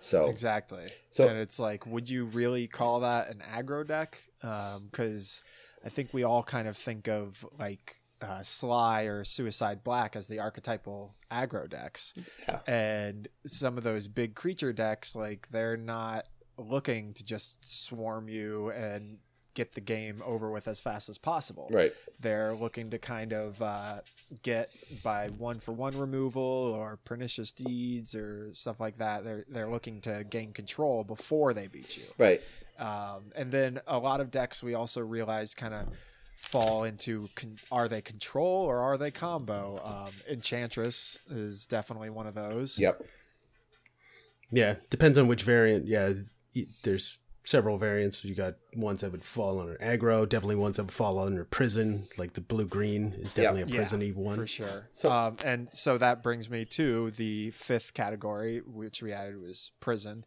so 0.03 0.27
Exactly. 0.27 0.87
So- 1.13 1.29
and 1.29 1.39
it's 1.39 1.59
like, 1.59 1.87
would 1.87 2.11
you 2.11 2.27
really 2.27 2.67
call 2.67 3.01
that 3.01 3.35
an 3.35 3.43
aggro 3.55 3.87
deck? 3.87 4.23
Because 4.41 5.43
I 5.85 5.89
think 5.89 6.11
we 6.13 6.23
all 6.25 6.43
kind 6.43 6.69
of 6.69 6.77
think 6.77 7.09
of 7.09 7.47
like 7.59 7.97
uh, 8.21 8.43
Sligh 8.43 9.05
or 9.05 9.25
Suicide 9.25 9.83
Black 9.83 10.15
as 10.15 10.29
the 10.29 10.39
archetypal 10.39 11.15
aggro 11.31 11.69
decks, 11.69 12.15
Yeah. 12.47 12.61
and 12.69 13.27
some 13.47 13.77
of 13.79 13.83
those 13.85 14.07
big 14.07 14.35
creature 14.37 14.73
decks, 14.73 15.17
like 15.17 15.49
they're 15.51 15.77
not 15.77 16.27
looking 16.57 17.15
to 17.15 17.25
just 17.25 17.65
swarm 17.65 18.29
you 18.29 18.71
and 18.71 19.19
get 19.55 19.73
the 19.75 19.81
game 19.81 20.23
over 20.25 20.51
with 20.51 20.67
as 20.69 20.81
fast 20.81 21.09
as 21.09 21.19
possible 21.19 21.69
right 21.71 21.93
they're 22.21 22.55
looking 22.55 22.91
to 22.91 22.99
kind 22.99 23.33
of 23.33 23.61
uh, 23.61 24.01
get 24.43 24.71
by 25.03 25.29
one 25.29 25.59
for 25.59 25.73
one 25.73 25.97
removal 25.99 26.43
or 26.43 26.99
pernicious 27.05 27.53
deeds 27.53 28.15
or 28.15 28.49
stuff 28.55 28.81
like 28.81 28.97
that. 28.99 29.25
They're 29.25 29.45
they're 29.49 29.69
looking 29.69 30.01
to 30.03 30.25
gain 30.25 30.53
control 30.53 31.05
before 31.05 31.53
they 31.53 31.67
beat 31.67 31.97
you. 31.97 32.05
right 32.17 32.41
Um, 32.79 33.33
and 33.37 33.53
then 33.53 33.81
a 33.87 33.99
lot 33.99 34.21
of 34.21 34.31
decks 34.31 34.63
we 34.63 34.75
also 34.75 35.01
realize 35.01 35.55
kind 35.55 35.75
of 35.75 35.89
fall 36.37 36.85
into 36.85 37.29
con- 37.35 37.59
are 37.71 37.89
they 37.89 38.01
control 38.01 38.63
or 38.63 38.79
are 38.79 38.97
they 38.97 39.11
combo? 39.11 39.81
Um, 39.85 40.13
Enchantress 40.31 41.19
is 41.31 41.67
definitely 41.67 42.11
one 42.11 42.27
of 42.27 42.35
those. 42.35 42.79
yep 42.79 43.03
Yeah, 44.51 44.77
depends 44.91 45.19
on 45.19 45.29
which 45.29 45.43
variant. 45.43 45.87
Yeah, 45.87 46.13
there's 46.83 47.19
several 47.45 47.79
variants. 47.79 48.25
You 48.25 48.35
got 48.35 48.55
ones 48.77 49.01
that 49.01 49.13
would 49.13 49.25
fall 49.25 49.61
under 49.61 49.77
aggro, 49.79 50.29
definitely 50.29 50.57
ones 50.57 50.77
that 50.77 50.85
would 50.85 50.93
fall 50.93 51.19
under 51.19 51.45
prison, 51.45 52.07
like 52.17 52.35
the 52.35 52.41
blue 52.41 52.67
green 52.67 53.15
is 53.19 53.35
definitely 53.35 53.63
a 53.63 53.77
prison 53.77 54.01
y 54.01 54.09
one. 54.15 54.37
for 54.37 54.47
sure. 54.47 54.89
So- 54.93 55.11
um, 55.11 55.37
and 55.45 55.71
so 55.71 55.99
that 55.99 56.23
brings 56.23 56.49
me 56.49 56.65
to 56.67 57.11
the 57.13 57.51
fifth 57.51 57.95
category, 57.95 58.59
which 58.61 59.03
we 59.03 59.13
added 59.13 59.41
was 59.41 59.73
prison. 59.81 60.25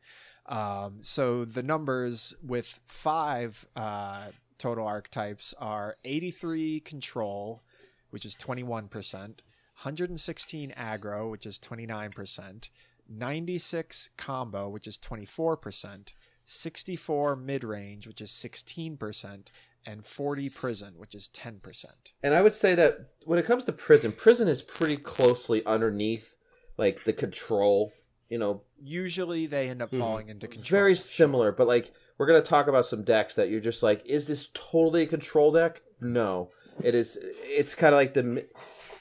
Um, 0.47 0.97
so 1.01 1.43
the 1.45 1.63
numbers 1.63 2.35
with 2.43 2.79
five 2.85 3.65
uh, 3.75 4.27
total 4.57 4.85
archetypes 4.85 5.53
are 5.57 5.95
83 6.05 6.81
control, 6.81 7.63
which 8.11 8.25
is 8.25 8.35
21%, 8.35 9.13
116 9.13 10.73
aggro, 10.77 11.31
which 11.31 11.45
is 11.45 11.57
29%, 11.59 12.69
96 13.09 14.09
combo, 14.17 14.69
which 14.69 14.87
is 14.87 14.97
24%, 14.97 16.13
64 16.45 17.35
mid 17.35 17.63
range, 17.63 18.07
which 18.07 18.21
is 18.21 18.31
16%, 18.31 19.49
and 19.85 20.05
40 20.05 20.49
prison, 20.49 20.93
which 20.97 21.13
is 21.13 21.29
10%. 21.33 21.85
And 22.23 22.33
I 22.33 22.41
would 22.41 22.53
say 22.53 22.75
that 22.75 23.09
when 23.23 23.39
it 23.39 23.45
comes 23.45 23.65
to 23.65 23.71
prison, 23.73 24.11
prison 24.11 24.47
is 24.47 24.61
pretty 24.61 24.97
closely 24.97 25.65
underneath 25.65 26.35
like 26.77 27.03
the 27.03 27.13
control. 27.13 27.93
You 28.29 28.39
know, 28.39 28.63
Usually 28.81 29.45
they 29.45 29.69
end 29.69 29.81
up 29.81 29.89
mm-hmm. 29.89 29.99
falling 29.99 30.29
into 30.29 30.47
control. 30.47 30.79
very 30.79 30.95
similar, 30.95 31.51
but 31.51 31.67
like 31.67 31.91
we're 32.17 32.25
gonna 32.25 32.41
talk 32.41 32.67
about 32.67 32.85
some 32.85 33.03
decks 33.03 33.35
that 33.35 33.49
you're 33.49 33.59
just 33.59 33.83
like, 33.83 34.03
is 34.05 34.25
this 34.25 34.49
totally 34.53 35.03
a 35.03 35.07
control 35.07 35.51
deck? 35.51 35.81
No, 36.01 36.49
it 36.81 36.95
is. 36.95 37.17
It's 37.21 37.75
kind 37.75 37.93
of 37.93 37.99
like 37.99 38.13
the 38.13 38.23
mi- 38.23 38.43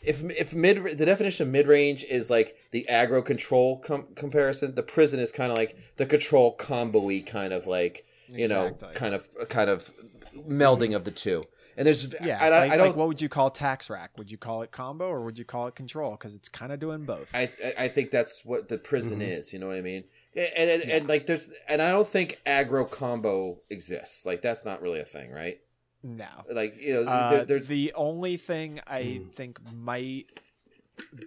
if 0.05 0.23
if 0.23 0.55
mid 0.55 0.99
the 0.99 1.07
definition 1.07 1.47
of 1.47 1.53
mid 1.53 1.67
range 1.67 2.05
is 2.05 2.31
like 2.31 2.57
the 2.71 2.87
aggro 2.91 3.25
control 3.25 3.79
com- 3.79 4.09
comparison. 4.15 4.75
The 4.75 4.83
prison 4.83 5.21
is 5.21 5.33
kind 5.33 5.51
of 5.51 5.59
like 5.59 5.77
the 5.97 6.07
control 6.07 6.53
combo-y 6.53 7.23
kind 7.27 7.53
of 7.53 7.67
like 7.67 8.07
you 8.29 8.45
Exactly. 8.45 8.89
know 8.89 8.95
kind 8.95 9.15
of 9.15 9.29
kind 9.49 9.71
of 9.71 9.91
melding 10.37 10.95
of 10.95 11.05
the 11.05 11.11
two. 11.11 11.45
And 11.77 11.87
there's 11.87 12.15
Yeah, 12.23 12.39
I, 12.41 12.47
I, 12.47 12.49
like, 12.51 12.73
I 12.73 12.77
don't 12.77 12.87
like 12.89 12.97
what 12.97 13.09
would 13.09 13.21
you 13.21 13.29
call 13.29 13.51
tax 13.51 13.91
rack? 13.91 14.17
Would 14.17 14.31
you 14.31 14.39
call 14.39 14.63
it 14.63 14.71
combo 14.71 15.07
or 15.07 15.23
would 15.23 15.39
you 15.39 15.45
call 15.45 15.67
it 15.67 15.75
control? 15.75 16.13
Because 16.13 16.35
it's 16.35 16.49
kind 16.49 16.71
of 16.71 16.79
doing 16.79 17.05
both. 17.05 17.35
I 17.35 17.51
I- 17.65 17.85
I 17.85 17.89
think 17.89 18.11
that's 18.11 18.45
what 18.45 18.69
the 18.69 18.79
prison 18.79 19.19
mm-hmm. 19.21 19.33
is. 19.33 19.53
You 19.53 19.59
know 19.59 19.67
what 19.67 19.77
I 19.77 19.81
mean? 19.81 20.05
And, 20.37 20.71
and, 20.71 20.83
and 20.83 21.09
like 21.09 21.27
there's 21.27 21.51
and 21.69 21.83
I 21.83 21.91
don't 21.91 22.09
think 22.09 22.41
aggro 22.47 22.89
combo 22.89 23.59
exists. 23.71 24.25
Like 24.25 24.43
that's 24.43 24.65
not 24.65 24.83
really 24.83 25.01
a 25.01 25.05
thing, 25.05 25.31
right? 25.33 25.61
No. 26.05 26.27
Like 26.51 26.81
you 26.81 27.03
know, 27.05 27.11
Uh, 27.11 27.31
there, 27.31 27.45
there's 27.47 27.67
the 27.67 27.93
only 27.97 28.37
thing 28.37 28.81
I 28.87 29.23
think 29.33 29.59
might 29.75 30.27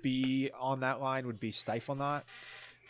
be 0.01 0.49
on 0.57 0.79
that 0.81 1.01
line 1.01 1.25
would 1.27 1.39
be 1.39 1.51
Stifle 1.51 1.95
Knot 1.95 2.23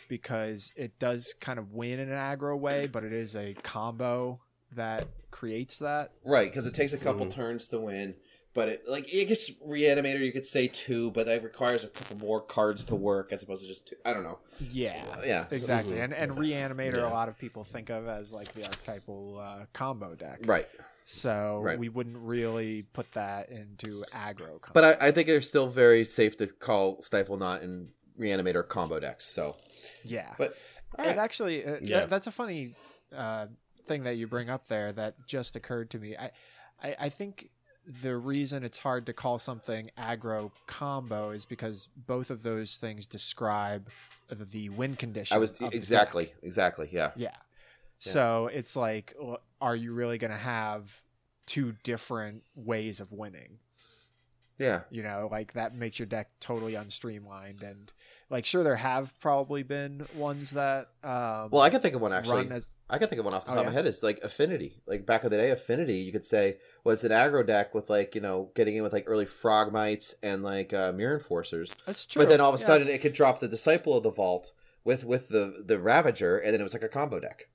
because 0.08 0.72
it 0.76 0.98
does 0.98 1.34
kind 1.40 1.58
of 1.58 1.72
win 1.72 1.98
in 1.98 2.08
an 2.10 2.16
aggro 2.18 2.58
way, 2.58 2.86
but 2.86 3.04
it 3.04 3.12
is 3.12 3.34
a 3.34 3.54
combo 3.62 4.40
that 4.74 5.06
creates 5.30 5.78
that. 5.78 6.12
right 6.24 6.50
because 6.50 6.66
it 6.66 6.74
takes 6.74 6.92
a 6.92 6.98
couple 6.98 7.26
turns 7.26 7.68
to 7.68 7.78
win. 7.80 8.14
But 8.54 8.68
it 8.68 8.88
like 8.88 9.12
it 9.12 9.26
gets 9.26 9.50
reanimator. 9.60 10.18
You 10.24 10.32
could 10.32 10.46
say 10.46 10.66
two, 10.68 11.10
but 11.12 11.26
that 11.26 11.44
requires 11.44 11.84
a 11.84 11.88
couple 11.88 12.16
more 12.16 12.40
cards 12.40 12.84
to 12.86 12.96
work 12.96 13.32
as 13.32 13.42
opposed 13.42 13.62
to 13.62 13.68
just 13.68 13.86
two. 13.88 13.96
I 14.04 14.12
don't 14.12 14.24
know. 14.24 14.38
Yeah, 14.58 15.04
Yeah, 15.24 15.46
so- 15.48 15.54
exactly. 15.56 16.00
And 16.00 16.12
and 16.14 16.32
Reanimator, 16.32 16.98
a 17.08 17.12
lot 17.12 17.28
of 17.28 17.38
people 17.38 17.62
think 17.62 17.88
of 17.90 18.08
as 18.08 18.32
like 18.32 18.52
the 18.54 18.64
archetypal 18.64 19.38
uh, 19.38 19.66
combo 19.72 20.14
deck. 20.16 20.40
Right. 20.44 20.66
So 21.10 21.60
Right. 21.62 21.78
we 21.78 21.88
wouldn't 21.88 22.18
really 22.18 22.82
put 22.82 23.10
that 23.12 23.48
into 23.48 24.04
aggro. 24.14 24.60
Combo. 24.60 24.70
But 24.74 24.84
I, 24.84 25.06
I 25.08 25.10
think 25.10 25.26
they're 25.26 25.40
still 25.40 25.66
very 25.66 26.04
safe 26.04 26.36
to 26.36 26.46
call 26.46 27.00
Stifle 27.00 27.38
Knot 27.38 27.62
and 27.62 27.88
Reanimator 28.20 28.66
combo 28.68 29.00
decks. 29.00 29.26
So, 29.26 29.56
yeah, 30.04 30.34
but 30.36 30.54
it 30.98 31.16
actually 31.16 31.64
uh, 31.64 31.78
Yeah. 31.80 32.00
that- 32.00 32.10
that's 32.10 32.26
a 32.26 32.30
funny 32.30 32.74
uh, 33.16 33.46
thing 33.86 34.02
that 34.04 34.16
you 34.18 34.26
bring 34.26 34.50
up 34.50 34.68
there 34.68 34.92
that 34.92 35.14
just 35.26 35.56
occurred 35.56 35.88
to 35.90 35.98
me. 35.98 36.14
I, 36.14 36.30
I 36.82 36.96
I 37.00 37.08
think 37.08 37.48
the 37.86 38.14
reason 38.18 38.64
it's 38.64 38.78
hard 38.80 39.06
to 39.06 39.14
call 39.14 39.38
something 39.38 39.88
aggro 39.98 40.50
combo 40.66 41.30
is 41.30 41.46
because 41.46 41.88
both 41.96 42.30
of 42.30 42.42
those 42.42 42.76
things 42.76 43.06
describe 43.06 43.88
the 44.28 44.68
win 44.68 44.94
condition. 44.94 45.34
I 45.34 45.38
was 45.38 45.52
of 45.52 45.58
the 45.58 45.64
deck. 45.68 45.74
exactly, 45.74 46.32
exactly, 46.42 46.90
yeah. 46.92 47.12
Yeah. 47.16 47.30
So 47.98 48.48
it's 48.52 48.76
like, 48.76 49.14
are 49.60 49.76
you 49.76 49.92
really 49.92 50.18
going 50.18 50.30
to 50.30 50.36
have 50.36 51.02
two 51.46 51.74
different 51.82 52.42
ways 52.54 53.00
of 53.00 53.12
winning? 53.12 53.58
Yeah. 54.58 54.80
You 54.90 55.04
know, 55.04 55.28
like 55.30 55.52
that 55.52 55.76
makes 55.76 56.00
your 56.00 56.06
deck 56.06 56.30
totally 56.40 56.72
unstreamlined. 56.72 57.62
And 57.62 57.92
like, 58.28 58.44
sure, 58.44 58.64
there 58.64 58.74
have 58.74 59.12
probably 59.20 59.62
been 59.62 60.04
ones 60.16 60.50
that, 60.50 60.88
um, 61.04 61.50
Well, 61.52 61.60
I 61.62 61.70
can 61.70 61.80
think 61.80 61.94
of 61.94 62.00
one 62.00 62.12
actually. 62.12 62.50
as 62.50 62.74
I 62.90 62.98
can 62.98 63.08
think 63.08 63.20
of 63.20 63.24
one 63.24 63.34
off 63.34 63.44
the 63.44 63.52
Oh, 63.52 63.54
top 63.54 63.66
of 63.66 63.72
my 63.72 63.72
head. 63.76 63.86
is 63.86 64.02
like 64.02 64.18
Affinity. 64.24 64.82
Like 64.84 65.06
back 65.06 65.22
in 65.22 65.30
the 65.30 65.36
day, 65.36 65.50
Affinity, 65.52 65.98
you 65.98 66.10
could 66.10 66.24
say 66.24 66.56
was 66.82 67.04
an 67.04 67.12
aggro 67.12 67.46
deck 67.46 67.72
with 67.72 67.88
like 67.88 68.16
you 68.16 68.20
know 68.20 68.50
getting 68.56 68.74
in 68.74 68.82
with 68.82 68.92
like 68.92 69.04
early 69.06 69.26
Frogmites 69.26 70.14
and 70.24 70.42
like 70.42 70.72
uh, 70.72 70.90
Myr 70.92 71.14
Enforcers. 71.14 71.72
that's 71.86 72.04
true. 72.04 72.20
But 72.22 72.28
then 72.28 72.40
all 72.40 72.52
of 72.52 72.58
a 72.58 72.62
Yeah. 72.62 72.66
sudden, 72.66 72.88
it 72.88 73.00
could 73.00 73.12
drop 73.12 73.38
the 73.38 73.46
Disciple 73.48 73.96
of 73.96 74.02
the 74.02 74.10
Vault 74.10 74.52
with 74.82 75.04
with 75.04 75.28
the 75.28 75.62
the 75.64 75.78
Ravager, 75.78 76.36
and 76.36 76.52
then 76.52 76.60
it 76.60 76.64
was 76.64 76.72
like 76.74 76.82
a 76.82 76.88
combo 76.88 77.20
deck. 77.20 77.48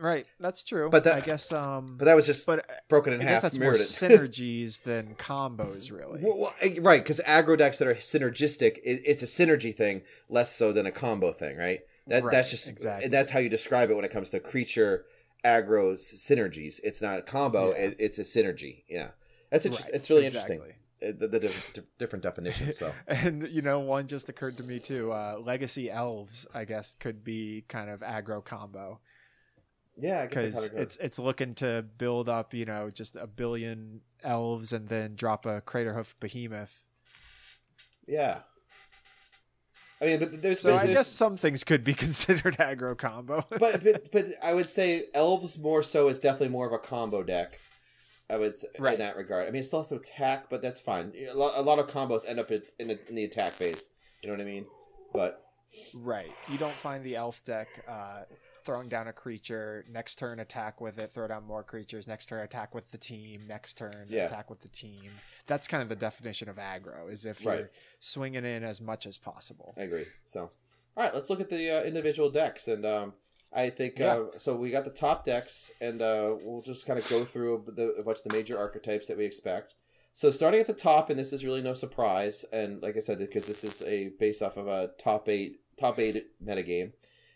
Right? 0.00 0.26
That's 0.40 0.64
true. 0.64 0.88
But 0.90 1.04
that- 1.04 1.16
I 1.16 1.20
guess, 1.20 1.52
um, 1.52 1.96
But 1.98 2.06
that 2.06 2.14
was 2.16 2.26
just 2.26 2.46
but 2.46 2.64
broken 2.88 3.12
in 3.12 3.20
I 3.20 3.24
half. 3.24 3.32
guess 3.34 3.42
that's 3.42 3.58
more 3.58 3.72
synergies 3.74 4.82
than 4.82 5.14
combos, 5.14 5.92
really. 5.92 6.20
Well, 6.24 6.38
well, 6.38 6.54
right, 6.80 7.02
because 7.02 7.20
aggro 7.26 7.56
decks 7.58 7.78
that 7.78 7.88
are 7.88 7.94
synergistic, 7.94 8.78
it, 8.84 9.02
it's 9.04 9.22
a 9.22 9.26
synergy 9.26 9.74
thing 9.74 10.02
less 10.28 10.54
so 10.54 10.72
than 10.72 10.86
a 10.86 10.92
combo 10.92 11.32
thing, 11.32 11.56
right? 11.56 11.80
That 12.06 12.24
Right, 12.24 12.32
that's 12.32 12.50
just 12.50 12.68
exactly. 12.68 13.08
that's 13.08 13.30
how 13.30 13.38
you 13.38 13.48
describe 13.48 13.90
it 13.90 13.94
when 13.94 14.04
it 14.04 14.10
comes 14.10 14.30
to 14.30 14.40
creature 14.40 15.04
aggro's 15.44 16.02
synergies. 16.02 16.80
It's 16.82 17.00
not 17.00 17.18
a 17.18 17.22
combo; 17.22 17.70
Yeah. 17.70 17.84
it, 17.84 17.96
it's 17.98 18.18
a 18.18 18.22
synergy. 18.22 18.84
Yeah, 18.88 19.08
that's 19.50 19.64
inter- 19.66 19.78
Right, 19.84 19.90
it's 19.94 20.10
really 20.10 20.26
exactly. 20.26 20.54
interesting. 20.56 20.76
uh, 21.02 21.12
The, 21.18 21.28
the 21.28 21.40
di- 21.40 21.82
different 21.98 22.22
definitions. 22.24 22.78
So 22.78 22.92
And 23.06 23.48
you 23.48 23.62
know, 23.62 23.78
one 23.80 24.06
just 24.06 24.28
occurred 24.28 24.56
to 24.58 24.64
me 24.64 24.78
too. 24.80 25.12
Uh, 25.12 25.36
Legacy 25.42 25.90
Elves, 25.90 26.46
I 26.52 26.64
guess, 26.64 26.94
could 26.94 27.22
be 27.22 27.64
kind 27.68 27.88
of 27.90 28.00
aggro 28.00 28.44
combo. 28.44 29.00
Yeah, 30.00 30.26
because 30.26 30.54
that's 30.54 30.70
how 30.70 30.76
it 30.78 30.82
it's 30.82 30.96
it's 30.96 31.18
looking 31.18 31.54
to 31.56 31.84
build 31.98 32.28
up, 32.28 32.52
you 32.54 32.64
know, 32.64 32.90
just 32.90 33.16
a 33.16 33.26
billion 33.26 34.00
elves 34.22 34.72
and 34.72 34.88
then 34.88 35.14
drop 35.14 35.46
a 35.46 35.60
Craterhoof 35.60 36.14
behemoth. 36.20 36.86
yeah. 38.06 38.40
I 40.02 40.06
mean, 40.06 40.18
but 40.18 40.40
there's, 40.40 40.60
So 40.60 40.74
I 40.74 40.86
guess 40.86 41.08
some 41.08 41.36
things 41.36 41.62
could 41.62 41.84
be 41.84 41.92
considered 42.06 42.56
aggro 42.56 42.96
combo. 42.96 43.44
but, 43.50 43.84
but 43.84 44.10
but 44.10 44.26
I 44.42 44.54
would 44.54 44.68
say 44.68 45.04
elves 45.12 45.58
more 45.58 45.82
so 45.82 46.08
is 46.08 46.18
definitely 46.18 46.48
more 46.48 46.66
of 46.66 46.72
a 46.72 46.78
combo 46.78 47.22
deck. 47.22 47.60
I 48.30 48.36
would 48.38 48.56
say 48.56 48.68
Right. 48.78 48.94
in 48.94 49.00
that 49.00 49.16
regard. 49.16 49.46
I 49.46 49.50
mean, 49.50 49.60
it 49.60 49.64
still 49.64 49.80
has 49.80 49.88
to 49.88 49.96
attack, 49.96 50.48
but 50.48 50.62
that's 50.62 50.80
fine. 50.80 51.12
A 51.30 51.34
lot, 51.34 51.52
a 51.54 51.60
lot 51.60 51.78
of 51.78 51.88
combos 51.88 52.26
end 52.26 52.38
up 52.38 52.50
in, 52.50 52.62
in, 52.78 52.88
the, 52.88 52.98
in 53.10 53.14
the 53.14 53.24
attack 53.24 53.52
phase. 53.54 53.90
You 54.22 54.30
know 54.30 54.36
what 54.36 54.40
I 54.40 54.44
mean? 54.46 54.64
But 55.12 55.44
right, 55.92 56.30
you 56.50 56.56
don't 56.56 56.72
find 56.74 57.04
the 57.04 57.16
elf 57.16 57.44
deck 57.44 57.68
uh, 57.86 58.22
throwing 58.70 58.88
down 58.88 59.08
a 59.08 59.12
creature 59.12 59.84
next 59.90 60.14
turn 60.16 60.38
attack 60.38 60.80
with 60.80 60.96
it, 61.00 61.10
throw 61.10 61.26
down 61.26 61.44
more 61.44 61.64
creatures 61.64 62.06
next 62.06 62.26
turn 62.26 62.44
attack 62.44 62.72
with 62.72 62.88
the 62.92 62.98
team 62.98 63.44
next 63.48 63.74
turn 63.76 64.06
Yeah. 64.08 64.26
attack 64.26 64.48
with 64.48 64.60
the 64.60 64.68
team. 64.68 65.10
That's 65.48 65.66
kind 65.66 65.82
of 65.82 65.88
the 65.88 65.96
definition 65.96 66.48
of 66.48 66.54
aggro 66.56 67.10
is 67.10 67.26
if 67.26 67.44
Right. 67.44 67.58
you're 67.58 67.70
swinging 67.98 68.44
in 68.44 68.62
as 68.62 68.80
much 68.80 69.06
as 69.06 69.18
possible. 69.18 69.74
I 69.76 69.82
agree. 69.82 70.06
So, 70.24 70.42
all 70.96 71.02
right, 71.04 71.12
let's 71.12 71.28
look 71.30 71.40
at 71.40 71.48
the 71.50 71.68
uh, 71.68 71.82
individual 71.82 72.30
decks, 72.30 72.68
and 72.68 72.86
um, 72.86 73.14
I 73.52 73.70
think 73.70 74.00
uh, 74.00 74.26
so. 74.38 74.54
We 74.54 74.70
got 74.70 74.84
the 74.84 74.90
top 74.92 75.24
decks, 75.24 75.72
and 75.80 76.00
uh, 76.00 76.36
we'll 76.40 76.62
just 76.62 76.86
kind 76.86 76.96
of 77.00 77.08
go 77.10 77.24
through 77.24 77.64
the, 77.74 77.88
a 77.94 78.04
bunch 78.04 78.18
of 78.18 78.24
the 78.24 78.36
major 78.36 78.56
archetypes 78.56 79.08
that 79.08 79.16
we 79.18 79.24
expect. 79.24 79.74
So, 80.12 80.30
starting 80.30 80.60
at 80.60 80.66
the 80.68 80.72
top, 80.72 81.10
and 81.10 81.18
this 81.18 81.32
is 81.32 81.44
really 81.44 81.62
no 81.62 81.74
surprise, 81.74 82.44
and 82.52 82.80
like 82.80 82.96
I 82.96 83.00
said, 83.00 83.18
because 83.18 83.46
this 83.46 83.64
is 83.64 83.82
a 83.82 84.10
based 84.20 84.42
off 84.42 84.56
of 84.56 84.68
a 84.68 84.90
top 84.96 85.28
eight 85.28 85.58
top 85.76 85.98
eight 85.98 86.26
metagame, 86.44 86.92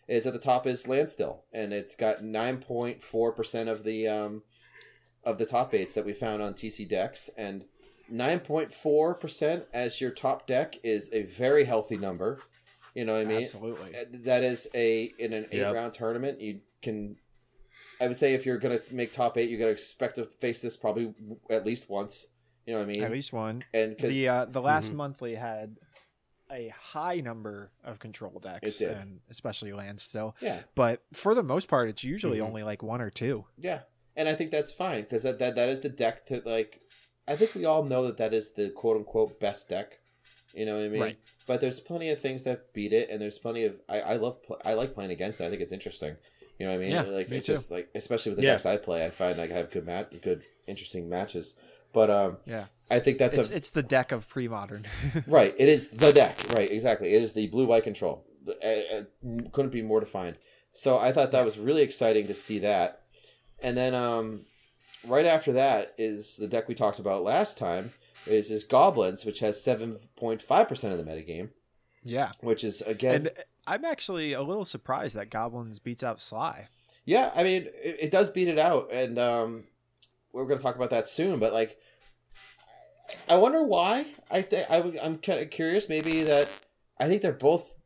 is 0.07 0.25
at 0.27 0.33
the 0.33 0.39
top 0.39 0.67
is 0.67 0.87
Landstill, 0.87 1.43
and 1.53 1.73
it's 1.73 1.95
got 1.95 2.23
nine 2.23 2.57
point 2.57 3.01
four 3.03 3.31
percent 3.31 3.69
of 3.69 3.83
the 3.83 4.07
um, 4.07 4.43
of 5.23 5.37
the 5.37 5.45
top 5.45 5.73
eights 5.73 5.93
that 5.95 6.05
we 6.05 6.13
found 6.13 6.41
on 6.43 6.53
TC 6.53 6.87
decks, 6.87 7.29
and 7.37 7.65
9.4% 8.11 9.65
as 9.73 9.99
your 9.99 10.11
top 10.11 10.45
deck 10.45 10.75
is 10.83 11.09
a 11.11 11.23
very 11.23 11.65
healthy 11.65 11.97
number. 11.97 12.43
You 12.93 13.05
know 13.05 13.13
what 13.13 13.21
I 13.23 13.25
mean? 13.25 13.41
Absolutely. 13.41 13.95
Uh, 13.95 14.03
That 14.23 14.43
is 14.43 14.67
a 14.73 15.05
in 15.17 15.33
an 15.33 15.47
eight 15.51 15.57
Yep. 15.59 15.73
round 15.73 15.93
tournament. 15.93 16.39
You 16.39 16.61
can, 16.81 17.15
I 17.99 18.07
would 18.07 18.17
say, 18.17 18.33
if 18.33 18.45
you're 18.45 18.57
gonna 18.59 18.81
make 18.91 19.11
top 19.11 19.37
eight, 19.37 19.49
you 19.49 19.57
gotta 19.57 19.71
expect 19.71 20.15
to 20.17 20.25
face 20.25 20.61
this 20.61 20.77
probably 20.77 21.13
at 21.49 21.65
least 21.65 21.89
once. 21.89 22.27
You 22.65 22.73
know 22.73 22.79
what 22.79 22.85
I 22.85 22.87
mean? 22.87 23.03
At 23.03 23.11
least 23.11 23.33
one. 23.33 23.63
And 23.73 23.95
the 23.97 24.27
uh, 24.27 24.45
the 24.45 24.61
last 24.61 24.91
Mhm. 24.91 24.95
monthly 24.95 25.35
had 25.35 25.77
a 26.51 26.69
high 26.69 27.19
number 27.21 27.71
of 27.83 27.99
control 27.99 28.39
decks, 28.39 28.79
and 28.81 29.19
especially 29.29 29.73
land 29.73 29.99
still. 29.99 30.35
yeah, 30.41 30.61
But 30.75 31.03
for 31.13 31.33
the 31.33 31.43
most 31.43 31.67
part, 31.67 31.89
it's 31.89 32.03
usually 32.03 32.39
Mhm. 32.39 32.45
only 32.47 32.63
like 32.63 32.83
one 32.83 33.01
or 33.01 33.09
two. 33.09 33.45
yeah, 33.57 33.81
and 34.15 34.29
I 34.29 34.33
think 34.35 34.51
that's 34.51 34.71
fine 34.71 35.03
because 35.03 35.23
that, 35.23 35.39
that 35.39 35.55
that 35.55 35.69
is 35.69 35.81
the 35.81 35.89
deck 35.89 36.25
to 36.27 36.41
like. 36.45 36.81
I 37.27 37.35
think 37.35 37.55
we 37.55 37.65
all 37.65 37.83
know 37.83 38.03
that 38.05 38.17
that 38.17 38.33
is 38.33 38.53
the 38.53 38.69
quote 38.69 38.97
unquote 38.97 39.39
best 39.39 39.69
deck. 39.69 39.99
You 40.53 40.65
know 40.65 40.75
what 40.77 40.85
I 40.85 40.89
mean? 40.89 41.01
Right. 41.01 41.19
But 41.47 41.61
there's 41.61 41.79
plenty 41.79 42.09
of 42.09 42.19
things 42.21 42.43
that 42.43 42.73
beat 42.73 42.93
it, 42.93 43.09
and 43.09 43.21
there's 43.21 43.37
plenty 43.39 43.65
of 43.65 43.79
I, 43.89 44.01
I 44.01 44.13
love 44.15 44.37
I 44.63 44.73
like 44.75 44.93
playing 44.93 45.11
against 45.11 45.41
it. 45.41 45.45
I 45.45 45.49
think 45.49 45.61
it's 45.61 45.73
interesting. 45.73 46.17
You 46.59 46.65
know 46.67 46.71
what 46.73 46.81
I 46.81 46.85
mean? 46.85 46.91
Yeah, 46.93 47.01
like 47.03 47.29
me 47.29 47.37
it's 47.37 47.47
too. 47.47 47.53
just 47.53 47.71
like 47.71 47.89
especially 47.95 48.31
with 48.31 48.37
the 48.37 48.45
Yeah. 48.45 48.51
decks 48.53 48.65
I 48.65 48.77
play, 48.77 49.05
I 49.05 49.09
find 49.09 49.37
like 49.37 49.51
I 49.51 49.57
have 49.57 49.71
good 49.71 49.85
mat 49.85 50.21
good 50.21 50.43
interesting 50.67 51.09
matches. 51.09 51.55
But 51.91 52.09
um, 52.09 52.37
Yeah, 52.45 52.65
I 52.89 52.99
think 52.99 53.17
that's 53.17 53.37
it's 53.37 53.49
a 53.49 53.55
it's 53.55 53.69
the 53.71 53.83
deck 53.83 54.11
of 54.11 54.29
pre 54.29 54.47
modern. 54.47 54.85
right. 55.27 55.53
It 55.57 55.69
is 55.69 55.89
the 55.89 56.11
deck. 56.13 56.37
Right, 56.53 56.71
exactly. 56.71 57.13
It 57.13 57.23
is 57.23 57.33
the 57.33 57.47
blue 57.47 57.65
white 57.65 57.83
control. 57.83 58.25
Uh, 58.47 58.67
uh, 58.67 59.03
couldn't 59.51 59.71
be 59.71 59.81
more 59.81 59.99
defined. 59.99 60.37
So 60.71 60.99
I 60.99 61.11
thought 61.11 61.31
that 61.31 61.45
was 61.45 61.57
really 61.57 61.81
exciting 61.81 62.27
to 62.27 62.35
see 62.35 62.59
that. 62.59 63.01
And 63.59 63.75
then 63.75 63.95
um, 63.95 64.41
right 65.03 65.25
after 65.25 65.51
that 65.53 65.95
is 65.97 66.37
the 66.37 66.47
deck 66.47 66.67
we 66.67 66.75
talked 66.75 66.99
about 66.99 67.23
last 67.23 67.57
time 67.57 67.93
is 68.27 68.51
is 68.51 68.63
Goblins, 68.63 69.25
which 69.25 69.39
has 69.39 69.63
seven 69.63 69.97
point 70.15 70.41
five 70.41 70.67
percent 70.67 70.93
of 70.93 71.03
the 71.03 71.09
metagame, 71.11 71.49
Yeah. 72.03 72.31
which 72.41 72.63
is 72.63 72.81
again 72.81 73.15
And 73.15 73.31
I'm 73.65 73.85
actually 73.85 74.33
a 74.33 74.41
little 74.43 74.65
surprised 74.65 75.15
that 75.15 75.29
Goblins 75.31 75.79
beats 75.79 76.03
out 76.03 76.21
Sligh. 76.21 76.67
Yeah, 77.05 77.31
I 77.35 77.43
mean, 77.43 77.67
it, 77.83 77.97
it 78.01 78.11
does 78.11 78.29
beat 78.31 78.47
it 78.47 78.57
out, 78.57 78.89
and 78.91 79.17
um, 79.19 79.63
we're 80.33 80.45
going 80.47 80.57
to 80.57 80.63
talk 80.63 80.75
about 80.75 80.89
that 80.89 81.07
soon. 81.07 81.39
But 81.39 81.53
like, 81.53 81.77
I 83.29 83.37
wonder 83.37 83.63
why. 83.63 84.05
I 84.31 84.41
think 84.41 84.69
I 84.69 84.79
would- 84.79 84.97
I'm 84.99 85.17
kind 85.17 85.39
of 85.41 85.49
curious. 85.49 85.89
Maybe 85.89 86.23
that 86.23 86.47
I 86.99 87.07
think 87.07 87.21
they're 87.21 87.31
both, 87.33 87.77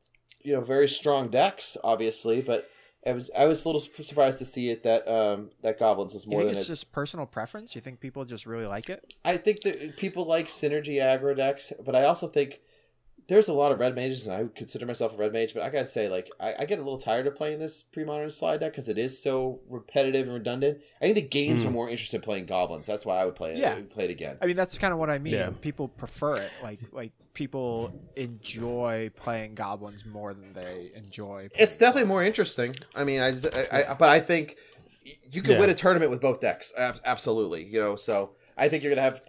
you 0.42 0.54
know, 0.54 0.62
very 0.62 0.88
strong 0.88 1.30
decks, 1.30 1.76
obviously. 1.84 2.42
But 2.42 2.70
I 3.06 3.12
was 3.14 3.30
I 3.38 3.46
was 3.46 3.64
a 3.64 3.68
little 3.68 3.82
surprised 3.82 4.40
to 4.40 4.46
see 4.46 4.70
it 4.70 4.84
that 4.84 5.08
um 5.08 5.52
that 5.62 5.80
goblins 5.80 6.14
was 6.14 6.26
You 6.26 6.32
more 6.32 6.42
think 6.42 6.52
than 6.52 6.58
it's 6.60 6.68
it. 6.68 6.72
just 6.74 6.92
personal 6.92 7.26
preference? 7.26 7.76
You 7.76 7.82
think 7.82 8.00
people 8.00 8.26
just 8.26 8.46
really 8.46 8.66
like 8.68 8.90
it? 8.90 9.14
I 9.26 9.38
think 9.38 9.62
that 9.62 9.98
people 9.98 10.26
like 10.26 10.48
synergy 10.48 10.96
aggro 10.96 11.36
decks, 11.36 11.72
but 11.86 11.96
I 11.96 12.04
also 12.04 12.28
think 12.28 12.60
there's 13.30 13.48
a 13.48 13.54
lot 13.54 13.72
of 13.72 13.80
red 13.80 13.96
mages, 13.96 14.26
and 14.26 14.36
I 14.36 14.42
would 14.42 14.56
consider 14.56 14.86
myself 14.86 15.14
a 15.14 15.18
red 15.18 15.32
mage. 15.32 15.54
But 15.54 15.64
I 15.64 15.70
gotta 15.70 15.86
say, 15.86 16.10
like, 16.10 16.30
I, 16.40 16.56
I 16.60 16.66
get 16.66 16.80
a 16.80 16.82
little 16.82 17.00
tired 17.00 17.28
of 17.28 17.36
playing 17.36 17.60
this 17.60 17.84
pre-modern 17.84 18.32
Sligh 18.32 18.58
deck 18.58 18.74
because 18.74 18.90
it 18.90 18.98
is 18.98 19.22
so 19.22 19.62
repetitive 19.70 20.26
and 20.26 20.34
redundant. 20.34 20.80
I 21.00 21.06
think 21.06 21.16
the 21.16 21.22
games 21.22 21.64
are 21.64 21.68
hmm. 21.68 21.74
more 21.74 21.90
interested 21.90 22.18
in 22.18 22.22
playing 22.24 22.48
goblins. 22.48 22.88
That's 22.88 23.06
why 23.06 23.18
I 23.18 23.26
would 23.26 23.36
play 23.36 23.52
it. 23.52 23.58
Yeah. 23.58 23.80
play 23.90 24.06
it 24.06 24.12
again. 24.12 24.38
I 24.42 24.48
mean, 24.48 24.56
that's 24.56 24.78
kind 24.78 24.92
of 24.92 25.00
what 25.00 25.10
I 25.10 25.20
mean. 25.20 25.34
Yeah. 25.34 25.52
People 25.62 25.88
prefer 25.88 26.38
it. 26.38 26.52
Like, 26.64 26.80
like 26.92 27.12
people 27.34 27.94
enjoy 28.16 29.12
playing 29.16 29.54
goblins 29.54 30.06
more 30.06 30.34
than 30.34 30.52
they 30.54 30.92
enjoy. 30.96 31.50
It's 31.58 31.76
definitely 31.76 32.08
more 32.08 32.24
interesting. 32.24 32.74
I 32.96 33.04
mean, 33.04 33.22
I, 33.22 33.30
I, 33.72 33.92
I 33.92 33.94
but 33.94 34.10
I 34.10 34.20
think 34.20 34.58
you 35.32 35.42
can 35.44 35.52
Yeah. 35.52 35.60
win 35.60 35.70
a 35.70 35.76
tournament 35.76 36.10
with 36.10 36.20
both 36.20 36.42
decks. 36.42 36.74
Absolutely, 36.78 37.64
you 37.64 37.80
know. 37.80 37.96
So 37.96 38.32
I 38.58 38.70
think 38.70 38.84
you're 38.84 38.92
gonna 38.92 39.04
have 39.04 39.22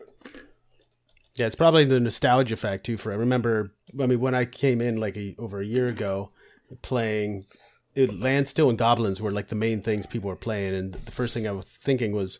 Yeah, 1.36 1.46
it's 1.46 1.54
probably 1.54 1.84
the 1.84 2.00
nostalgia 2.00 2.56
fact 2.56 2.84
too. 2.84 2.96
For 2.96 3.12
I 3.12 3.16
remember, 3.16 3.72
I 4.00 4.06
mean, 4.06 4.20
when 4.20 4.34
I 4.34 4.44
came 4.44 4.80
in 4.80 4.96
like 4.98 5.16
a, 5.16 5.34
over 5.38 5.60
a 5.60 5.66
year 5.66 5.86
ago, 5.86 6.30
playing 6.82 7.46
it, 7.94 8.12
Landstill 8.18 8.68
and 8.68 8.78
Goblins 8.78 9.20
were 9.20 9.30
like 9.30 9.48
the 9.48 9.54
main 9.54 9.80
things 9.82 10.06
people 10.06 10.28
were 10.28 10.36
playing, 10.36 10.74
and 10.74 10.92
the 10.92 11.12
first 11.12 11.34
thing 11.34 11.46
I 11.46 11.52
was 11.52 11.64
thinking 11.64 12.12
was, 12.12 12.38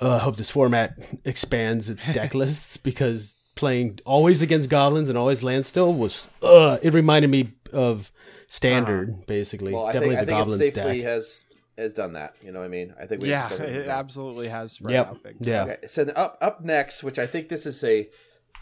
uh, 0.00 0.16
I 0.16 0.18
hope 0.18 0.36
this 0.36 0.50
format 0.50 0.98
expands 1.24 1.88
its 1.88 2.12
deck 2.12 2.34
lists 2.42 2.76
because 2.76 3.34
playing 3.54 4.00
always 4.04 4.42
against 4.42 4.68
Goblins 4.68 5.08
and 5.08 5.16
always 5.18 5.42
Landstill 5.42 5.94
was, 5.94 6.28
uh, 6.42 6.78
it 6.82 6.92
reminded 6.92 7.30
me 7.30 7.52
of 7.72 8.10
Standard 8.48 9.26
basically. 9.26 9.72
well. 9.72 9.86
Definitely 9.86 10.08
think 10.16 10.18
I 10.18 10.24
the 10.24 10.26
think 10.26 10.38
Goblins 10.38 10.70
deck. 10.72 10.96
has 11.02 11.43
has 11.76 11.94
done 11.94 12.12
that. 12.14 12.34
You 12.42 12.52
know 12.52 12.60
what 12.60 12.66
I 12.66 12.68
mean? 12.68 12.94
I 13.00 13.06
think 13.06 13.22
we 13.22 13.30
yeah, 13.30 13.52
it 13.52 13.88
absolutely 13.88 14.48
has 14.48 14.72
spread 14.72 14.92
Yep. 14.94 15.06
out 15.08 15.22
big. 15.22 15.36
Yeah. 15.40 15.62
Okay, 15.64 15.86
so 15.86 16.02
up 16.16 16.38
up 16.40 16.62
next, 16.64 17.02
which 17.02 17.18
I 17.18 17.26
think 17.26 17.48
this 17.48 17.66
is 17.66 17.82
a 17.84 18.08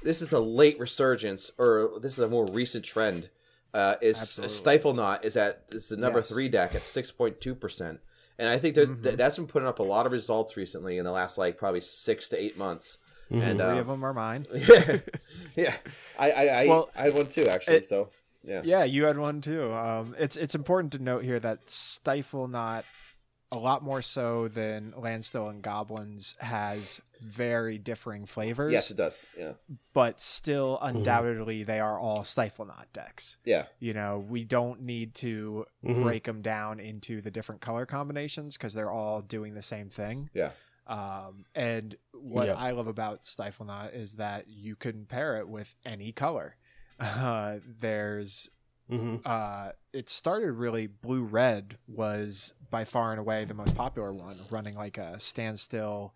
this 0.03 0.21
is 0.23 0.33
a 0.33 0.41
late 0.41 0.79
resurgence 0.81 1.51
or 1.59 1.93
this 2.01 2.13
is 2.15 2.19
a 2.19 2.29
more 2.29 2.47
recent 2.47 2.85
trend, 2.85 3.29
uh, 3.75 3.97
is 4.01 4.21
Absolutely. 4.21 4.57
Stifle 4.57 4.95
Knot 4.95 5.25
is 5.25 5.37
at 5.37 5.65
is 5.71 5.89
the 5.89 5.97
number 5.97 6.19
Yes. 6.21 6.29
three 6.31 6.49
deck 6.49 6.75
at 6.75 6.83
six 6.83 7.11
point 7.13 7.41
two 7.41 7.55
percent, 7.55 8.01
and 8.39 8.49
I 8.49 8.59
think 8.59 8.75
there's 8.75 8.91
Mm-hmm. 8.91 9.03
th- 9.05 9.17
that's 9.17 9.37
been 9.37 9.47
putting 9.47 9.69
up 9.69 9.79
a 9.79 9.83
lot 9.85 10.07
of 10.07 10.13
results 10.13 10.57
recently 10.57 10.99
in 10.99 11.05
the 11.05 11.13
last 11.13 11.39
like 11.39 11.57
probably 11.59 11.81
six 11.83 12.29
to 12.31 12.41
eight 12.43 12.57
months. 12.59 12.99
And 13.31 13.61
Three 13.61 13.69
uh, 13.69 13.77
of 13.77 13.87
them 13.87 14.05
are 14.05 14.13
mine. 14.13 14.45
yeah, 14.55 14.99
yeah, 15.57 15.75
I 16.19 16.31
I 16.33 16.47
I, 16.63 16.67
Well, 16.69 16.91
I 16.95 17.03
had 17.05 17.15
one 17.15 17.27
too 17.29 17.47
actually. 17.49 17.77
it- 17.77 17.87
so 17.87 18.11
yeah, 18.45 18.61
Yeah, 18.65 18.83
you 18.85 19.05
had 19.05 19.17
one 19.17 19.41
too. 19.41 19.73
Um, 19.73 20.15
it's 20.19 20.37
it's 20.37 20.55
important 20.55 20.93
to 20.95 20.99
note 20.99 21.25
here 21.25 21.39
that 21.41 21.71
Stifle 21.71 22.49
Not, 22.49 22.85
a 23.53 23.57
lot 23.59 23.85
more 23.85 24.03
so 24.03 24.49
than 24.49 24.93
Landstill 24.97 25.49
and 25.49 25.63
Goblins, 25.63 26.35
has 26.41 27.01
very 27.21 27.79
differing 27.79 28.27
flavors. 28.27 28.73
yes, 28.73 28.91
it 28.91 28.97
does. 28.97 29.25
Yeah, 29.39 29.53
but 29.95 30.21
still, 30.21 30.79
undoubtedly, 30.83 31.63
they 31.63 31.79
are 31.79 31.99
all 32.01 32.25
Stifle 32.25 32.65
Not 32.65 32.89
decks. 32.93 33.37
yeah, 33.45 33.67
You 33.79 33.93
know, 33.95 34.19
we 34.27 34.43
don't 34.45 34.81
need 34.83 35.15
to 35.17 35.67
break 35.85 36.25
them 36.25 36.43
down 36.43 36.81
into 36.81 37.21
the 37.21 37.31
different 37.31 37.61
color 37.61 37.87
combinations 37.87 38.57
because 38.57 38.75
they're 38.75 38.91
all 38.91 39.21
doing 39.23 39.55
the 39.55 39.63
same 39.63 39.89
thing. 39.89 40.31
yeah. 40.35 40.51
Um, 40.87 41.37
and 41.55 41.95
what 42.13 42.49
Yep. 42.49 42.57
I 42.59 42.73
love 42.73 42.89
about 42.89 43.25
Stifle 43.25 43.67
Knot 43.67 43.93
is 43.95 44.15
that 44.17 44.49
you 44.49 44.75
can 44.75 45.05
pair 45.07 45.37
it 45.37 45.47
with 45.49 45.77
any 45.85 46.11
color. 46.13 46.57
Uh, 47.01 47.59
there's 47.81 48.51
hmm 48.89 49.17
uh, 49.25 49.71
it 49.93 50.09
started 50.11 50.53
really 50.53 50.87
blue 50.87 51.23
red 51.23 51.79
was 51.89 52.53
by 52.73 52.85
far 52.85 53.13
and 53.13 53.21
away 53.21 53.45
the 53.45 53.55
most 53.55 53.77
popular 53.77 54.13
one, 54.13 54.41
running 54.51 54.75
like 54.75 54.99
a 54.99 55.21
standstill 55.21 56.13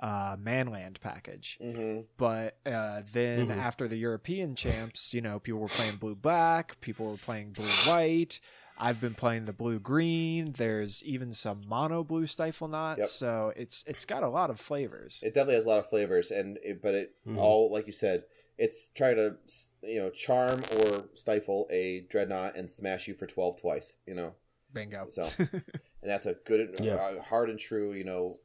uh, 0.00 0.36
manland 0.36 0.98
package. 1.00 1.56
hmm 1.60 2.00
But 2.18 2.56
uh, 2.66 3.02
then 3.12 3.48
Mhm. 3.48 3.56
after 3.56 3.86
the 3.86 3.96
European 3.96 4.54
champs, 4.54 5.14
you 5.14 5.20
know, 5.20 5.38
people 5.38 5.60
were 5.60 5.68
playing 5.68 5.96
blue 5.96 6.14
black, 6.16 6.78
people 6.80 7.06
were 7.10 7.16
playing 7.18 7.50
blue 7.52 7.68
white. 7.86 8.40
I've 8.82 8.98
been 8.98 9.14
playing 9.14 9.44
the 9.44 9.52
blue 9.52 9.78
green. 9.78 10.52
There's 10.52 11.02
even 11.04 11.34
some 11.34 11.60
mono 11.68 12.02
blue 12.02 12.24
stifle 12.26 12.66
knot. 12.66 12.96
Yep. 12.96 13.06
So 13.08 13.52
it's 13.56 13.84
it's 13.86 14.06
got 14.06 14.22
a 14.22 14.28
lot 14.30 14.48
of 14.48 14.58
flavors. 14.58 15.22
It 15.22 15.34
definitely 15.34 15.56
has 15.56 15.66
a 15.66 15.68
lot 15.68 15.78
of 15.80 15.88
flavors, 15.90 16.30
and 16.30 16.58
it, 16.62 16.80
but 16.82 16.94
it 16.94 17.14
Mhm. 17.26 17.36
all 17.36 17.70
like 17.70 17.86
you 17.86 17.92
said, 17.92 18.24
it's 18.56 18.88
trying 18.94 19.16
to 19.16 19.36
you 19.82 20.00
know 20.00 20.08
charm 20.10 20.62
or 20.78 21.10
stifle 21.14 21.68
a 21.70 22.00
dreadnought 22.08 22.56
and 22.56 22.70
smash 22.70 23.06
you 23.06 23.12
for 23.14 23.26
twelve 23.26 23.60
twice. 23.60 23.98
You 24.06 24.14
know, 24.14 24.34
Bingo. 24.72 25.08
So- 25.08 25.28
and 26.02 26.10
that's 26.10 26.26
a 26.26 26.36
good, 26.46 26.74
Yeah. 26.80 26.94
uh, 26.94 27.22
hard 27.22 27.50
and 27.50 27.58
true. 27.58 27.92
You 27.92 28.04
know, 28.04 28.36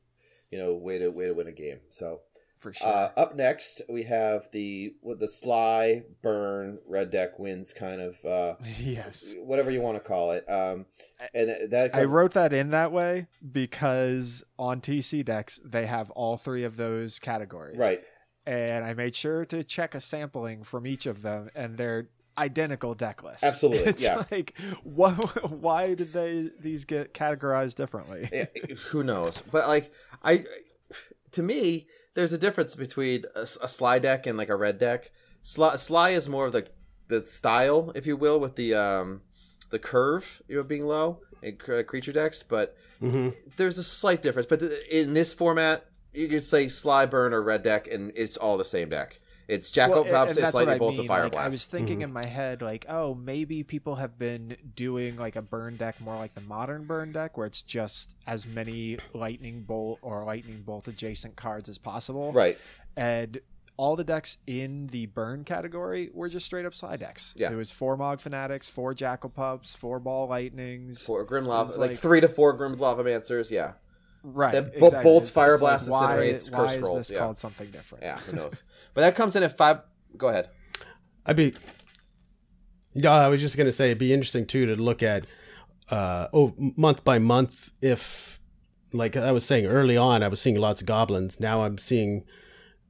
you 0.52 0.58
know 0.58 0.74
way 0.76 0.98
to 1.00 1.10
way 1.10 1.26
to 1.28 1.34
win 1.34 1.48
a 1.48 1.52
game. 1.52 1.80
So 1.90 2.22
For 2.58 2.72
sure. 2.74 2.88
uh, 2.88 3.10
up 3.18 3.36
next 3.36 3.82
we 3.90 4.04
have 4.04 4.50
the 4.52 4.94
with 5.02 5.20
the 5.20 5.28
Sligh 5.28 6.04
burn 6.22 6.80
red 6.88 7.12
deck 7.12 7.38
wins 7.40 7.74
kind 7.74 8.00
of 8.02 8.24
uh, 8.26 8.56
yes. 8.80 9.36
whatever 9.40 9.72
you 9.72 9.82
want 9.82 9.98
to 10.02 10.08
call 10.08 10.32
it. 10.32 10.46
Um, 10.50 10.86
and 11.34 11.50
that, 11.50 11.70
that 11.72 11.96
I 11.96 12.04
wrote 12.04 12.34
that 12.34 12.54
in 12.54 12.70
that 12.72 12.92
way 12.92 13.28
because 13.52 14.44
on 14.58 14.82
TC 14.82 15.24
decks 15.26 15.60
they 15.66 15.86
have 15.86 16.12
all 16.12 16.38
three 16.38 16.64
of 16.64 16.78
those 16.78 17.20
categories. 17.20 17.78
right. 17.78 18.02
and 18.46 18.86
I 18.86 18.94
made 18.94 19.16
sure 19.16 19.44
to 19.46 19.64
check 19.64 19.96
a 19.96 20.00
sampling 20.00 20.64
from 20.64 20.86
each 20.86 21.06
of 21.08 21.24
them, 21.24 21.50
and 21.56 21.78
they're 21.78 22.10
identical 22.38 22.94
deck 22.94 23.24
lists. 23.24 23.44
Absolutely, 23.44 23.88
it's 23.88 24.04
yeah. 24.04 24.24
Like, 24.32 24.58
what? 24.84 25.14
Why 25.52 25.94
did 25.94 26.14
they 26.14 26.50
these 26.60 26.86
get 26.86 27.14
categorized 27.14 27.76
differently? 27.76 28.30
Yeah, 28.32 28.46
who 28.90 29.04
knows? 29.04 29.42
But 29.52 29.68
like 29.68 29.92
I, 30.24 30.46
to 31.32 31.44
me, 31.44 31.88
there's 32.14 32.34
a 32.34 32.38
difference 32.38 32.76
between 32.76 33.26
a, 33.36 33.42
a 33.42 33.68
Sligh 33.68 34.00
deck 34.00 34.26
and 34.26 34.38
like 34.38 34.50
a 34.50 34.56
red 34.56 34.80
deck. 34.80 35.12
Sligh, 35.42 35.76
Sligh 35.76 36.10
is 36.12 36.30
more 36.30 36.48
of 36.48 36.54
the 36.54 36.68
the 37.08 37.24
style, 37.24 37.92
if 37.96 38.06
you 38.08 38.18
will, 38.18 38.40
with 38.40 38.56
the 38.56 38.74
um 38.74 39.22
the 39.70 39.80
curve, 39.80 40.42
you 40.48 40.58
know, 40.58 40.64
being 40.64 40.86
low 40.86 41.20
in 41.42 41.58
creature 41.58 42.12
decks. 42.12 42.44
But 42.44 42.76
hmm 43.00 43.30
there's 43.58 43.78
a 43.78 43.84
slight 43.84 44.22
difference. 44.22 44.48
But 44.48 44.60
th- 44.60 44.84
in 44.90 45.14
this 45.14 45.34
format, 45.34 45.86
you 46.14 46.28
could 46.28 46.46
say 46.46 46.70
Sligh 46.70 47.06
burn 47.06 47.34
or 47.34 47.42
red 47.42 47.64
deck, 47.64 47.88
and 47.88 48.12
it's 48.16 48.38
all 48.38 48.58
the 48.58 48.66
same 48.66 48.90
deck. 48.90 49.20
It's 49.48 49.70
jackal 49.72 49.96
Well, 49.96 50.04
and- 50.06 50.12
pups, 50.12 50.32
it's 50.32 50.40
that's 50.42 50.54
what 50.54 50.68
lightning 50.68 50.88
I 50.88 50.92
mean. 50.92 51.00
and 51.02 51.08
fire 51.08 51.24
Like, 51.24 51.32
blast. 51.34 51.46
I 51.46 51.50
was 51.50 51.66
thinking 51.68 51.98
mm-hmm. 51.98 52.04
in 52.06 52.14
my 52.14 52.26
head, 52.26 52.62
like, 52.62 52.86
oh, 52.90 53.14
maybe 53.14 53.64
people 53.64 53.96
have 53.96 54.18
been 54.18 54.58
doing 54.76 55.18
like 55.18 55.36
a 55.36 55.42
burn 55.42 55.76
deck 55.76 56.02
more 56.02 56.16
like 56.16 56.34
the 56.34 56.42
modern 56.42 56.86
burn 56.86 57.12
deck, 57.12 57.38
where 57.38 57.46
it's 57.46 57.62
just 57.62 58.16
as 58.26 58.48
many 58.48 58.98
lightning 59.14 59.62
bolt 59.62 60.00
or 60.02 60.24
lightning 60.24 60.64
bolt 60.64 60.88
adjacent 60.88 61.36
cards 61.36 61.70
as 61.70 61.78
possible. 61.78 62.32
Right. 62.32 62.58
and 62.98 63.40
all 63.78 63.98
the 63.98 64.06
decks 64.06 64.38
in 64.48 64.88
the 64.88 65.06
burn 65.08 65.44
category 65.44 66.10
were 66.14 66.30
just 66.30 66.46
straight 66.46 66.66
up 66.66 66.74
Sligh 66.74 66.96
decks. 66.96 67.34
Yeah. 67.38 67.52
It 67.52 67.56
was 67.56 67.72
four 67.72 67.98
Mog 67.98 68.22
Fanatics, 68.22 68.70
four 68.70 68.94
Jackal 68.94 69.30
Pups, 69.30 69.76
four 69.76 70.00
Ball 70.00 70.30
Lightnings. 70.30 71.06
Four 71.06 71.26
Grim 71.26 71.44
Lava, 71.44 71.72
like, 71.72 71.90
like- 71.92 72.00
three 72.00 72.22
to 72.22 72.30
four 72.30 72.54
Grim 72.54 72.78
Lavamancers, 72.78 73.52
yeah. 73.52 73.74
Right. 74.28 74.54
Then 74.54 74.72
bo- 74.80 74.88
exactly. 74.88 75.04
bolts, 75.04 75.28
It's- 75.28 75.34
fire 75.34 75.54
it's 75.54 75.62
like, 75.62 75.86
blast, 75.86 75.90
why, 75.90 76.16
incinerates, 76.18 76.52
why 76.52 76.58
Cursed 76.58 76.76
Scrolls, 76.80 76.98
this 76.98 77.12
yeah. 77.12 77.20
called 77.20 77.38
something 77.38 77.70
different? 77.70 78.04
Yeah, 78.04 78.18
who 78.18 78.36
knows? 78.36 78.64
but 78.96 79.02
that 79.02 79.16
comes 79.16 79.36
in 79.36 79.44
at 79.44 79.56
five. 79.56 79.82
Go 80.18 80.30
ahead. 80.30 80.50
I'd 81.26 81.36
be. 81.36 81.54
Yeah, 82.94 83.12
I 83.14 83.28
was 83.28 83.42
just 83.42 83.56
gonna 83.58 83.72
say 83.72 83.88
it'd 83.88 83.98
be 84.00 84.14
interesting 84.14 84.46
too 84.48 84.66
to 84.68 84.82
look 84.82 85.04
at, 85.04 85.28
uh, 85.90 86.28
oh, 86.34 86.54
month 86.58 87.04
by 87.04 87.20
month. 87.20 87.72
If, 87.82 88.40
like 88.94 89.16
I 89.16 89.32
was 89.32 89.46
saying 89.46 89.66
early 89.68 89.98
on, 89.98 90.24
I 90.24 90.28
was 90.28 90.42
seeing 90.42 90.56
lots 90.56 90.82
of 90.82 90.88
goblins. 90.88 91.40
Now 91.40 91.64
I'm 91.64 91.78
seeing 91.78 92.24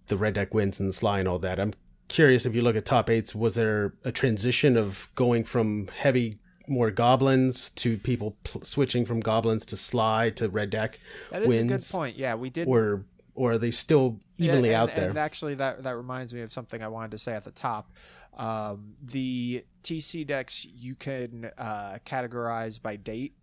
the 0.07 0.15
red 0.15 0.35
deck 0.35 0.53
wins 0.53 0.79
and 0.79 0.87
the 0.89 0.93
Sligh 0.93 1.19
and 1.19 1.27
all 1.27 1.39
that. 1.39 1.59
I'm 1.59 1.73
curious 2.07 2.45
if 2.45 2.53
you 2.55 2.61
look 2.61 2.75
at 2.75 2.85
top 2.85 3.09
eights, 3.09 3.33
was 3.33 3.55
there 3.55 3.95
a 4.03 4.11
transition 4.11 4.77
of 4.77 5.09
going 5.15 5.43
from 5.43 5.87
heavy 5.87 6.39
more 6.67 6.91
goblins 6.91 7.69
to 7.71 7.97
people 7.97 8.35
pl- 8.43 8.63
switching 8.63 9.05
from 9.05 9.19
goblins 9.19 9.65
to 9.67 9.75
Sligh 9.77 10.29
to 10.31 10.49
red 10.49 10.69
deck 10.69 10.99
That 11.31 11.41
is 11.43 11.47
wins, 11.47 11.71
a 11.71 11.75
good 11.77 11.85
point. 11.91 12.17
Yeah, 12.17 12.35
we 12.35 12.49
did. 12.49 12.67
or 12.67 13.05
or 13.33 13.53
are 13.53 13.57
they 13.57 13.71
still 13.71 14.19
evenly 14.37 14.69
Yeah, 14.69 14.83
and, 14.83 14.89
out 14.91 14.95
there? 14.95 15.09
And 15.09 15.17
actually, 15.17 15.55
that 15.55 15.83
that 15.83 15.95
reminds 15.97 16.33
me 16.33 16.41
of 16.41 16.51
something 16.53 16.81
I 16.81 16.87
wanted 16.87 17.11
to 17.11 17.17
say 17.17 17.33
at 17.33 17.43
the 17.43 17.51
top. 17.51 17.91
Um, 18.33 18.95
the 19.01 19.63
TC 19.83 20.25
decks 20.27 20.65
you 20.65 20.95
can 20.95 21.51
uh, 21.57 21.99
categorize 22.05 22.81
by 22.81 22.95
date 22.97 23.33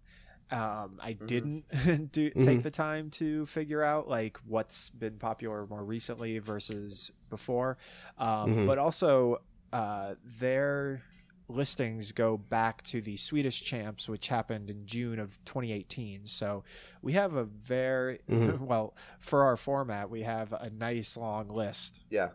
Um, 0.51 0.99
I 1.01 1.15
Mm-hmm. 1.15 1.27
didn't 1.27 2.13
do 2.13 2.31
take 2.31 2.63
the 2.63 2.71
time 2.71 3.09
to 3.13 3.47
figure 3.47 3.83
out 3.83 4.09
like 4.09 4.39
what's 4.47 4.91
been 4.91 5.17
popular 5.19 5.67
more 5.67 5.83
recently 5.85 6.39
versus 6.41 7.11
before, 7.31 7.79
um, 8.19 8.51
Mm-hmm. 8.51 8.67
but 8.67 8.79
also 8.79 9.39
uh, 9.73 10.15
their 10.41 11.03
listings 11.49 12.13
go 12.13 12.37
back 12.37 12.83
to 12.85 13.01
the 13.01 13.17
Swedish 13.17 13.63
champs, 13.63 14.09
which 14.09 14.29
happened 14.29 14.71
in 14.71 14.87
June 14.87 15.19
of 15.19 15.43
2018. 15.45 16.27
So 16.27 16.65
we 17.03 17.13
have 17.13 17.35
a 17.35 17.45
very 17.45 18.21
Mm-hmm. 18.31 18.65
well 18.73 18.95
for 19.19 19.45
our 19.45 19.57
format. 19.57 20.11
We 20.11 20.23
have 20.23 20.53
a 20.53 20.71
nice 20.71 21.17
long 21.17 21.49
list. 21.49 22.05
Yeah, 22.11 22.31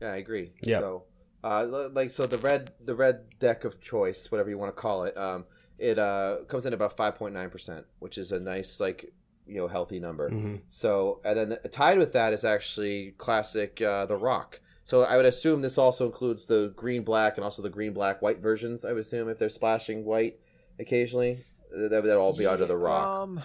yeah, 0.00 0.12
I 0.12 0.16
agree. 0.16 0.52
Yeah. 0.62 0.80
So, 0.80 1.04
uh, 1.44 1.88
like, 1.92 2.10
so 2.10 2.26
the 2.26 2.38
red, 2.38 2.72
the 2.84 2.94
red 2.94 3.38
deck 3.38 3.64
of 3.64 3.80
choice, 3.80 4.30
whatever 4.30 4.50
you 4.50 4.58
want 4.58 4.74
to 4.74 4.80
call 4.80 5.04
it, 5.04 5.16
um, 5.16 5.44
it 5.78 5.98
uh 5.98 6.38
comes 6.48 6.66
in 6.66 6.72
about 6.72 6.96
five 6.96 7.16
point 7.16 7.34
nine 7.34 7.50
percent, 7.50 7.86
which 7.98 8.18
is 8.18 8.32
a 8.32 8.40
nice, 8.40 8.80
like, 8.80 9.12
you 9.46 9.56
know, 9.56 9.68
healthy 9.68 10.00
number. 10.00 10.30
Mm-hmm. 10.30 10.56
So, 10.70 11.20
and 11.24 11.38
then 11.38 11.58
tied 11.70 11.98
with 11.98 12.12
that 12.12 12.32
is 12.32 12.44
actually 12.44 13.14
classic, 13.18 13.80
uh, 13.80 14.06
the 14.06 14.16
Rock. 14.16 14.60
So 14.92 15.04
I 15.04 15.16
would 15.16 15.24
assume 15.24 15.62
this 15.62 15.78
also 15.78 16.04
includes 16.04 16.44
the 16.44 16.70
green 16.76 17.02
black 17.02 17.38
and 17.38 17.44
also 17.44 17.62
the 17.62 17.70
green 17.70 17.94
black 17.94 18.20
white 18.20 18.40
versions. 18.40 18.84
I 18.84 18.92
would 18.92 19.00
assume 19.00 19.30
if 19.30 19.38
they're 19.38 19.48
splashing 19.48 20.04
white 20.04 20.34
occasionally, 20.78 21.46
that 21.70 22.02
would 22.02 22.10
all 22.10 22.36
be 22.36 22.44
under 22.44 22.66
the 22.66 22.76
Rock. 22.76 23.06
Um, 23.06 23.40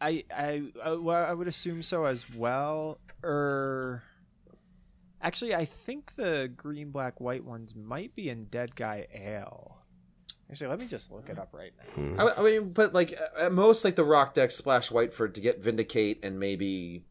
I 0.00 0.22
I 0.32 0.62
I, 0.80 0.92
well, 0.92 1.26
I 1.26 1.32
would 1.32 1.48
assume 1.48 1.82
so 1.82 2.04
as 2.04 2.32
well. 2.32 3.00
Or 3.24 4.04
actually, 5.20 5.52
I 5.52 5.64
think 5.64 6.14
the 6.14 6.48
green, 6.56 6.92
black, 6.92 7.20
white 7.20 7.42
ones 7.42 7.74
might 7.74 8.14
be 8.14 8.28
in 8.28 8.44
Dead 8.44 8.76
Guy 8.76 9.08
Ale. 9.12 9.78
Actually, 10.48 10.68
let 10.68 10.78
me 10.78 10.86
just 10.86 11.10
look 11.10 11.28
it 11.28 11.40
up 11.40 11.48
right 11.52 11.72
now. 11.96 12.24
I, 12.24 12.38
I 12.38 12.42
mean, 12.44 12.72
but 12.72 12.94
like 12.94 13.18
at 13.36 13.50
most, 13.50 13.84
like 13.84 13.96
the 13.96 14.04
Rock 14.04 14.34
deck 14.34 14.52
splash 14.52 14.92
white 14.92 15.12
for 15.12 15.26
to 15.26 15.40
get 15.40 15.60
Vindicate 15.60 16.24
and 16.24 16.38
maybe 16.38 17.04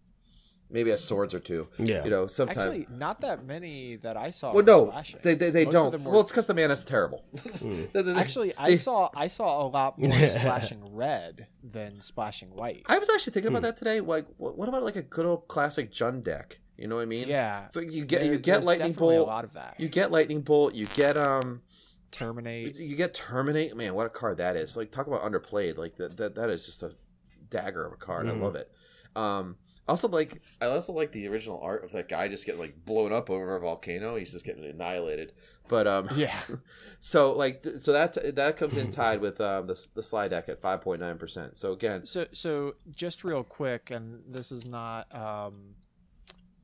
maybe 0.71 0.89
a 0.91 0.97
swords 0.97 1.33
or 1.33 1.39
two. 1.39 1.67
Yeah. 1.77 2.03
you 2.03 2.09
know, 2.09 2.27
sometimes. 2.27 2.57
Actually, 2.59 2.87
not 2.89 3.21
that 3.21 3.45
many 3.45 3.97
that 3.97 4.17
I 4.17 4.29
saw. 4.29 4.53
well, 4.53 4.63
no, 4.63 4.87
splashing. 4.87 5.19
they 5.23 5.35
they, 5.35 5.49
they 5.51 5.65
Most 5.65 5.73
don't. 5.73 6.03
were- 6.03 6.11
Well, 6.11 6.21
it's 6.21 6.31
because 6.31 6.47
the 6.47 6.53
mana 6.53 6.69
mana's 6.69 6.85
terrible. 6.85 7.25
They- 7.93 8.01
they- 8.01 8.13
actually, 8.15 8.53
I 8.57 8.75
saw 8.75 9.09
I 9.15 9.27
saw 9.27 9.65
a 9.65 9.67
lot 9.67 9.99
more 9.99 10.23
splashing 10.25 10.95
red 10.95 11.47
than 11.63 12.01
splashing 12.01 12.49
white. 12.49 12.83
I 12.87 12.97
was 12.97 13.09
actually 13.09 13.33
thinking 13.33 13.49
about 13.51 13.63
that 13.63 13.77
today. 13.77 13.99
Like, 14.01 14.27
what 14.37 14.57
what 14.57 14.69
about 14.69 14.83
like 14.83 14.95
a 14.95 15.01
good 15.01 15.25
old 15.25 15.47
classic 15.47 15.91
Jund 15.91 16.23
deck? 16.23 16.59
You 16.77 16.87
know 16.87 16.95
what 16.95 17.03
I 17.03 17.05
mean? 17.05 17.27
Yeah, 17.27 17.67
So 17.73 17.79
you 17.79 18.05
get 18.05 18.21
There- 18.21 18.31
you 18.33 18.39
get 18.39 18.63
lightning 18.63 18.93
bolt. 18.93 19.27
A 19.27 19.29
lot 19.29 19.43
of 19.43 19.53
that. 19.53 19.75
You 19.77 19.87
get 19.87 20.11
lightning 20.11 20.41
bolt. 20.41 20.73
You 20.73 20.87
get 20.87 21.17
um. 21.17 21.61
Terminate. 22.11 22.75
You 22.75 22.95
get 22.97 23.13
terminate. 23.13 23.75
Man, 23.77 23.93
what 23.93 24.05
a 24.05 24.09
card 24.09 24.37
that 24.37 24.57
is! 24.57 24.75
Like, 24.75 24.91
talk 24.91 25.07
about 25.07 25.21
underplayed. 25.23 25.77
Like 25.77 25.95
that 25.95 26.17
that, 26.17 26.35
that 26.35 26.49
is 26.49 26.65
just 26.65 26.83
a 26.83 26.91
dagger 27.49 27.85
of 27.85 27.93
a 27.93 27.95
card. 27.95 28.27
I 28.27 28.31
love 28.31 28.55
it. 28.55 28.69
Um. 29.15 29.55
Also, 29.87 30.07
like 30.07 30.41
I 30.61 30.65
also 30.67 30.93
like 30.93 31.11
the 31.11 31.27
original 31.27 31.59
art 31.61 31.83
of 31.83 31.91
that 31.91 32.07
guy 32.07 32.27
just 32.27 32.45
getting 32.45 32.61
like 32.61 32.85
blown 32.85 33.11
up 33.11 33.29
over 33.29 33.55
a 33.55 33.59
volcano. 33.59 34.15
He's 34.15 34.31
just 34.31 34.45
getting 34.45 34.63
annihilated. 34.63 35.33
But 35.67 35.87
um. 35.87 36.09
Yeah. 36.15 36.39
So 37.03 37.31
like 37.33 37.63
th- 37.63 37.77
so 37.77 37.91
that 37.93 38.15
that 38.35 38.57
comes 38.57 38.77
in 38.77 38.91
tied 38.91 39.21
with 39.21 39.41
um 39.41 39.65
the 39.65 39.87
the 39.95 40.03
slide 40.03 40.27
deck 40.27 40.47
at 40.49 40.61
five 40.61 40.81
point 40.81 41.01
nine 41.01 41.17
percent. 41.17 41.57
So 41.57 41.71
again, 41.71 42.05
So, 42.05 42.27
so 42.31 42.75
just 42.95 43.23
real 43.23 43.43
quick, 43.43 43.89
and 43.89 44.21
this 44.27 44.51
is 44.51 44.67
not 44.67 45.07
um, 45.15 45.73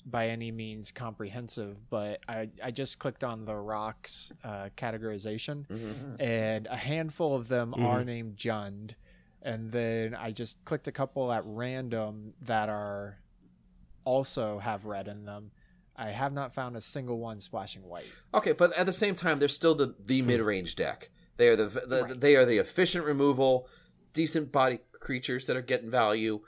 by 0.05 0.27
any 0.29 0.51
means 0.51 0.91
comprehensive, 0.91 1.89
but 1.89 2.19
I, 2.29 2.49
I 2.63 2.69
just 2.69 2.99
clicked 2.99 3.23
on 3.23 3.45
the 3.45 3.55
rocks 3.55 4.31
uh, 4.43 4.69
categorization, 4.77 5.65
and 6.19 6.67
a 6.67 6.77
handful 6.77 7.35
of 7.35 7.47
them 7.47 7.73
are 7.73 8.03
named 8.03 8.37
Jund, 8.37 8.93
and 9.41 9.71
then 9.71 10.15
I 10.15 10.31
just 10.31 10.63
clicked 10.65 10.87
a 10.87 10.91
couple 10.91 11.31
at 11.31 11.43
random 11.45 12.33
that 12.41 12.69
are 12.69 13.17
also 14.03 14.59
have 14.59 14.85
red 14.85 15.07
in 15.07 15.25
them. 15.25 15.51
I 15.95 16.09
have 16.09 16.31
not 16.31 16.53
found 16.53 16.77
a 16.77 16.81
single 16.81 17.17
one 17.17 17.39
splashing 17.39 17.83
white. 17.83 18.05
Okay, 18.33 18.51
but 18.51 18.71
at 18.73 18.85
the 18.85 18.93
same 18.93 19.15
time, 19.15 19.39
they're 19.39 19.47
still 19.47 19.75
the, 19.75 19.95
the 20.05 20.21
hmm. 20.21 20.27
mid 20.27 20.41
range 20.41 20.75
deck. 20.75 21.09
They 21.37 21.49
are 21.49 21.55
the, 21.55 21.65
the 21.65 22.03
Right. 22.03 22.19
they 22.19 22.35
are 22.35 22.45
the 22.45 22.57
efficient 22.57 23.05
removal, 23.05 23.67
decent 24.13 24.51
body 24.51 24.79
creatures 24.99 25.45
that 25.47 25.55
are 25.55 25.61
getting 25.61 25.89
value, 25.89 26.41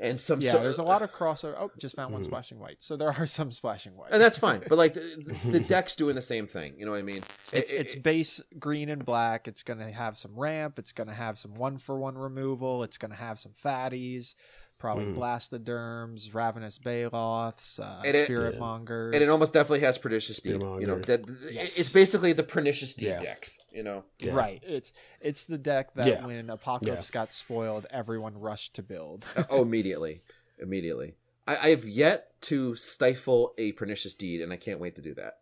and 0.00 0.18
some. 0.18 0.40
Yeah, 0.40 0.52
so- 0.52 0.62
there's 0.62 0.78
a 0.78 0.82
lot 0.82 1.02
of 1.02 1.12
crossover. 1.12 1.54
Oh, 1.58 1.70
just 1.78 1.96
found 1.96 2.12
one 2.12 2.22
hmm. 2.22 2.26
splashing 2.26 2.58
white. 2.58 2.82
So 2.82 2.96
there 2.96 3.08
are 3.08 3.26
some 3.38 3.50
splashing 3.50 3.96
white. 3.96 4.10
and 4.12 4.20
that's 4.20 4.38
fine. 4.38 4.62
But 4.68 4.78
like 4.78 4.94
the, 4.94 5.36
the 5.50 5.60
deck's 5.60 5.96
doing 5.96 6.14
the 6.14 6.22
same 6.22 6.46
thing. 6.46 6.74
You 6.78 6.86
know 6.86 6.92
what 6.92 6.98
I 6.98 7.02
mean? 7.02 7.22
It's 7.52 7.70
It- 7.70 7.80
it's 7.80 7.94
it- 7.94 8.02
base 8.02 8.42
green 8.58 8.88
and 8.88 9.04
black. 9.04 9.48
It's 9.48 9.62
gonna 9.62 9.90
have 9.90 10.16
some 10.16 10.38
ramp. 10.38 10.78
It's 10.78 10.92
gonna 10.92 11.14
have 11.14 11.38
some 11.38 11.54
one 11.54 11.78
for 11.78 11.98
one 11.98 12.16
removal. 12.16 12.82
It's 12.82 12.98
gonna 12.98 13.14
have 13.14 13.38
some 13.38 13.52
fatties, 13.52 14.34
probably 14.84 15.06
blastoderms, 15.06 16.34
ravenous 16.34 16.78
baloths, 16.78 17.78
uh, 17.78 18.02
And 18.04 18.14
it- 18.14 18.24
spirit 18.24 18.58
mongers. 18.58 19.14
and 19.14 19.22
it 19.22 19.28
almost 19.30 19.54
definitely 19.54 19.80
has 19.80 19.96
pernicious 19.96 20.40
deed. 20.42 20.52
You 20.52 20.58
know, 20.86 20.98
that, 21.00 21.24
Yes. 21.50 21.78
it's 21.78 21.92
basically 21.92 22.32
the 22.34 22.42
pernicious 22.42 22.92
deed 22.94 23.06
Yeah. 23.06 23.20
decks. 23.20 23.58
You 23.72 23.82
know, 23.82 24.04
right. 24.26 24.62
It's 24.66 24.92
it's 25.20 25.44
the 25.46 25.58
deck 25.58 25.94
that 25.94 26.06
Yeah. 26.06 26.26
when 26.26 26.50
Apocalypse 26.50 27.10
got 27.10 27.32
spoiled, 27.32 27.86
everyone 27.90 28.38
rushed 28.38 28.74
to 28.74 28.82
build. 28.82 29.24
oh, 29.48 29.62
immediately, 29.62 30.22
immediately. 30.58 31.16
I, 31.46 31.56
I 31.56 31.68
have 31.70 31.86
yet 31.86 32.40
to 32.42 32.74
stifle 32.76 33.54
a 33.58 33.72
pernicious 33.72 34.12
deed, 34.14 34.42
and 34.42 34.52
I 34.52 34.56
can't 34.56 34.80
wait 34.80 34.96
to 34.96 35.02
do 35.02 35.14
that. 35.14 35.38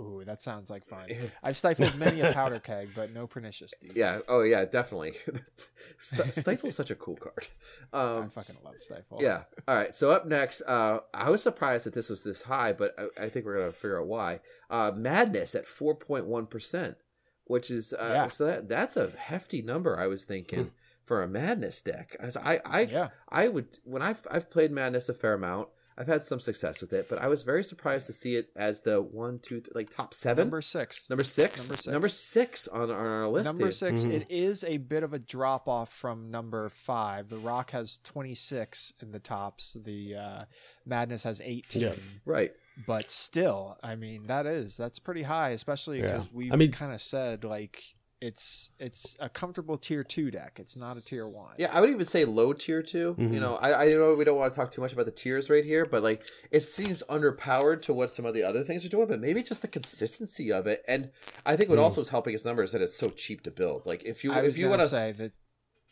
Ooh, 0.00 0.22
that 0.26 0.42
sounds 0.42 0.70
like 0.70 0.84
fun. 0.84 1.08
I've 1.42 1.56
stifled 1.56 1.94
many 1.96 2.20
a 2.20 2.32
powder 2.32 2.58
keg, 2.64 2.88
but 2.96 3.12
no 3.14 3.26
pernicious 3.28 3.72
deeds. 3.80 3.94
Yeah. 3.96 4.18
Oh, 4.28 4.42
yeah. 4.42 4.64
Definitely. 4.64 5.12
St- 6.00 6.34
Stifle's 6.34 6.74
such 6.74 6.90
a 6.90 6.94
cool 6.96 7.16
card. 7.16 7.46
I 7.92 8.02
Um, 8.18 8.28
fucking 8.28 8.56
love 8.64 8.78
stifle. 8.78 9.18
yeah. 9.20 9.42
All 9.68 9.74
right. 9.76 9.94
So 9.94 10.10
up 10.10 10.26
next, 10.26 10.62
uh, 10.62 10.98
I 11.12 11.30
was 11.30 11.42
surprised 11.42 11.86
that 11.86 11.94
this 11.94 12.08
was 12.10 12.22
this 12.24 12.42
high, 12.42 12.72
but 12.72 12.94
I, 12.98 13.24
I 13.24 13.28
think 13.28 13.46
we're 13.46 13.58
gonna 13.58 13.72
figure 13.72 14.00
out 14.00 14.06
why. 14.08 14.40
Uh, 14.68 14.90
Madness 14.94 15.54
at 15.54 15.66
four 15.66 15.94
point 15.94 16.26
one 16.26 16.46
percent, 16.46 16.96
which 17.44 17.70
is 17.70 17.92
uh, 17.92 18.10
Yeah. 18.12 18.28
so 18.28 18.46
that 18.46 18.68
that's 18.68 18.96
a 18.96 19.10
hefty 19.16 19.62
number. 19.62 19.98
I 19.98 20.08
was 20.08 20.24
thinking 20.24 20.72
for 21.04 21.22
a 21.22 21.28
Madness 21.28 21.80
deck. 21.82 22.16
As 22.18 22.36
I 22.36 22.60
I 22.64 22.80
Yeah. 22.82 23.08
I 23.28 23.46
would 23.48 23.78
when 23.84 24.02
I've 24.02 24.26
I've 24.30 24.50
played 24.50 24.72
Madness 24.72 25.08
a 25.08 25.14
fair 25.14 25.34
amount. 25.34 25.68
I've 25.96 26.08
had 26.08 26.22
some 26.22 26.40
success 26.40 26.80
with 26.80 26.92
it, 26.92 27.08
but 27.08 27.18
I 27.20 27.28
was 27.28 27.44
very 27.44 27.62
surprised 27.62 28.06
to 28.08 28.12
see 28.12 28.34
it 28.34 28.48
as 28.56 28.80
the 28.82 29.00
one, 29.00 29.38
two, 29.38 29.60
th- 29.60 29.74
like 29.76 29.90
top 29.90 30.12
seven, 30.12 30.46
Number 30.46 30.60
six. 30.60 31.08
number 31.08 31.22
six, 31.24 31.60
Number 31.68 31.76
six. 31.76 31.86
number 31.92 32.08
six 32.08 32.66
on, 32.68 32.82
on 32.82 32.90
our 32.90 33.28
list. 33.28 33.44
Number 33.44 33.64
here. 33.66 33.70
six, 33.70 34.02
it 34.02 34.26
is 34.28 34.64
a 34.64 34.78
bit 34.78 35.04
of 35.04 35.12
a 35.12 35.18
drop 35.20 35.68
off 35.68 35.92
from 35.92 36.30
number 36.32 36.68
five. 36.68 37.28
The 37.28 37.38
Rock 37.38 37.70
has 37.70 37.98
26 38.02 38.94
in 39.00 39.12
the 39.12 39.20
tops. 39.20 39.74
The 39.74 40.16
uh, 40.16 40.44
Madness 40.84 41.22
has 41.24 41.40
18. 41.40 41.82
Yeah. 41.82 41.92
right? 42.24 42.50
But 42.86 43.12
still, 43.12 43.78
I 43.82 43.94
mean, 43.94 44.26
that 44.26 44.46
is 44.46 44.76
that's 44.76 44.98
pretty 44.98 45.22
high, 45.22 45.50
especially 45.50 46.00
Yeah. 46.00 46.06
because 46.06 46.32
we 46.32 46.50
I 46.50 46.56
mean- 46.56 46.72
kind 46.72 46.92
of 46.92 47.00
said 47.00 47.44
like 47.44 47.82
it's 48.24 48.70
it's 48.78 49.16
a 49.20 49.28
comfortable 49.28 49.76
tier 49.76 50.02
two 50.02 50.30
deck. 50.30 50.58
It's 50.58 50.76
not 50.76 50.96
a 50.96 51.02
tier 51.02 51.28
one. 51.28 51.54
Yeah, 51.58 51.68
I 51.72 51.80
would 51.82 51.90
even 51.90 52.06
say 52.06 52.24
low 52.24 52.54
tier 52.54 52.82
2 52.82 53.16
Mm-hmm. 53.18 53.34
You 53.34 53.40
know, 53.40 53.56
I, 53.56 53.84
I 53.84 53.92
know 53.92 54.14
we 54.14 54.24
don't 54.24 54.38
want 54.38 54.52
to 54.52 54.58
talk 54.58 54.72
too 54.72 54.80
much 54.80 54.94
about 54.94 55.04
the 55.04 55.12
tiers 55.12 55.50
right 55.50 55.64
here, 55.64 55.84
but 55.84 56.02
like 56.02 56.22
it 56.50 56.62
seems 56.62 57.02
underpowered 57.10 57.82
to 57.82 57.92
what 57.92 58.10
some 58.10 58.24
of 58.24 58.32
the 58.32 58.42
other 58.42 58.64
things 58.64 58.84
are 58.84 58.88
doing. 58.88 59.08
But 59.08 59.20
maybe 59.20 59.42
just 59.42 59.60
the 59.60 59.68
consistency 59.68 60.50
of 60.50 60.66
it, 60.66 60.82
and 60.88 61.10
I 61.44 61.56
think 61.56 61.68
what 61.68 61.78
also 61.78 62.00
is 62.00 62.08
helping 62.08 62.34
its 62.34 62.44
number 62.46 62.62
is 62.62 62.72
that 62.72 62.80
it's 62.80 62.96
so 62.96 63.10
cheap 63.10 63.42
to 63.42 63.50
build. 63.50 63.84
Like 63.84 64.04
if 64.04 64.24
you 64.24 64.32
I 64.32 64.40
if 64.40 64.58
you 64.58 64.70
want 64.70 64.80
to, 64.80 64.88
say 64.88 65.12
that 65.12 65.32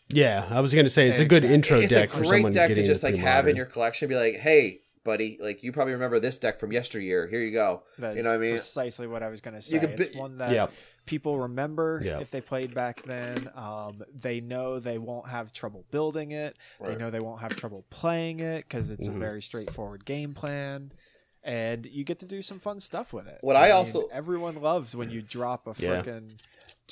Yeah, 0.08 0.46
I 0.50 0.60
was 0.60 0.74
gonna 0.74 0.88
say 0.88 1.08
it's 1.08 1.20
a 1.20 1.24
good 1.24 1.44
Exactly. 1.44 1.54
intro 1.54 1.78
it's 1.80 1.90
deck 1.90 2.08
a 2.08 2.12
for 2.12 2.18
great 2.24 2.38
someone 2.38 2.52
deck 2.52 2.74
to 2.74 2.86
just 2.86 3.02
like 3.02 3.16
have 3.16 3.46
in 3.46 3.56
your 3.56 3.66
collection. 3.66 4.08
Be 4.08 4.16
like, 4.16 4.36
hey, 4.36 4.81
buddy, 5.04 5.38
like 5.40 5.62
you 5.62 5.72
probably 5.72 5.92
remember 5.94 6.18
this 6.20 6.38
deck 6.38 6.58
from 6.58 6.72
yesteryear. 6.72 7.26
Here 7.26 7.40
you 7.42 7.52
go. 7.52 7.82
that's 7.98 8.16
you 8.16 8.22
know 8.22 8.30
what 8.30 8.36
I 8.36 8.38
mean? 8.38 8.50
precisely 8.52 9.06
what 9.06 9.22
I 9.22 9.28
was 9.28 9.40
gonna 9.40 9.62
say. 9.62 9.78
could 9.78 9.98
it's 10.00 10.14
one 10.16 10.38
that 10.38 10.52
Yeah. 10.52 10.68
people 11.06 11.38
remember 11.40 12.00
Yeah. 12.04 12.20
if 12.20 12.30
they 12.30 12.40
played 12.40 12.74
back 12.74 13.02
then. 13.02 13.50
Um, 13.54 14.02
they 14.14 14.40
know 14.40 14.78
they 14.78 14.98
won't 14.98 15.28
have 15.28 15.52
trouble 15.52 15.84
building 15.90 16.30
it. 16.30 16.56
They 16.80 16.96
know 16.96 17.10
they 17.10 17.20
won't 17.20 17.40
have 17.40 17.56
trouble 17.56 17.84
playing 17.90 18.40
it 18.40 18.64
because 18.68 18.90
it's 18.90 19.08
Mm-hmm. 19.08 19.16
a 19.16 19.20
very 19.20 19.42
straightforward 19.42 20.04
game 20.04 20.34
plan. 20.34 20.92
And 21.44 21.86
you 21.86 22.04
get 22.04 22.20
to 22.20 22.26
do 22.26 22.40
some 22.40 22.60
fun 22.60 22.78
stuff 22.78 23.12
with 23.12 23.26
it. 23.26 23.38
What 23.40 23.56
I 23.56 23.62
mean, 23.66 23.72
also- 23.72 24.06
everyone 24.12 24.60
loves 24.62 24.94
when 24.94 25.10
you 25.10 25.22
drop 25.22 25.66
a 25.66 25.74
Yeah. 25.76 26.02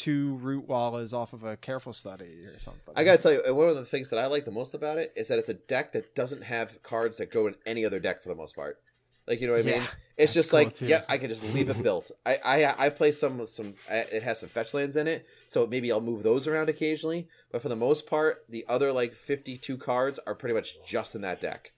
Freaking 0.01 0.05
two 0.05 0.35
root 0.37 0.67
wallas 0.69 1.13
off 1.15 1.33
of 1.33 1.45
a 1.45 1.57
careful 1.57 1.93
study 1.93 2.45
or 2.47 2.59
something. 2.59 2.95
I 2.97 3.05
gotta 3.05 3.23
tell 3.23 3.33
you, 3.33 3.43
one 3.55 3.69
of 3.69 3.77
the 3.77 3.85
things 3.85 4.11
that 4.11 4.19
I 4.19 4.27
like 4.27 4.45
the 4.45 4.51
most 4.51 4.75
about 4.75 4.99
it 4.99 5.13
is 5.17 5.29
that 5.29 5.39
it's 5.39 5.49
a 5.49 5.55
deck 5.55 5.93
that 5.93 6.15
doesn't 6.15 6.45
have 6.45 6.83
cards 6.83 7.19
that 7.19 7.31
go 7.31 7.47
in 7.47 7.55
any 7.67 7.85
other 7.85 8.01
deck 8.01 8.23
for 8.23 8.29
the 8.29 8.35
most 8.35 8.55
part. 8.57 8.79
Like 9.27 9.41
you 9.41 9.47
know 9.47 9.53
what 9.53 9.61
I 9.63 9.65
mean? 9.65 9.75
Yeah, 9.83 9.87
It's 10.17 10.33
just 10.35 10.51
cool 10.51 10.61
like, 10.61 10.73
too. 10.75 10.87
yeah, 10.87 11.05
I 11.09 11.17
can 11.19 11.29
just 11.29 11.43
leave 11.45 11.71
it 11.71 11.81
built. 11.83 12.11
I 12.27 12.39
I 12.45 12.87
I 12.87 12.89
play 12.91 13.13
some 13.13 13.47
some. 13.47 13.75
It 13.89 14.23
has 14.25 14.41
some 14.41 14.49
fetch 14.49 14.75
lands 14.75 14.97
in 14.97 15.07
it, 15.07 15.27
so 15.47 15.67
maybe 15.67 15.93
I'll 15.93 16.01
move 16.01 16.23
those 16.25 16.49
around 16.49 16.69
occasionally. 16.69 17.29
But 17.53 17.63
for 17.63 17.69
the 17.69 17.77
most 17.77 18.07
part, 18.07 18.45
the 18.49 18.65
other 18.69 18.93
like 18.93 19.15
fifty-two 19.15 19.77
cards 19.79 20.19
are 20.27 20.35
pretty 20.35 20.55
much 20.55 20.79
just 20.87 21.15
in 21.15 21.21
that 21.21 21.41
deck. 21.41 21.73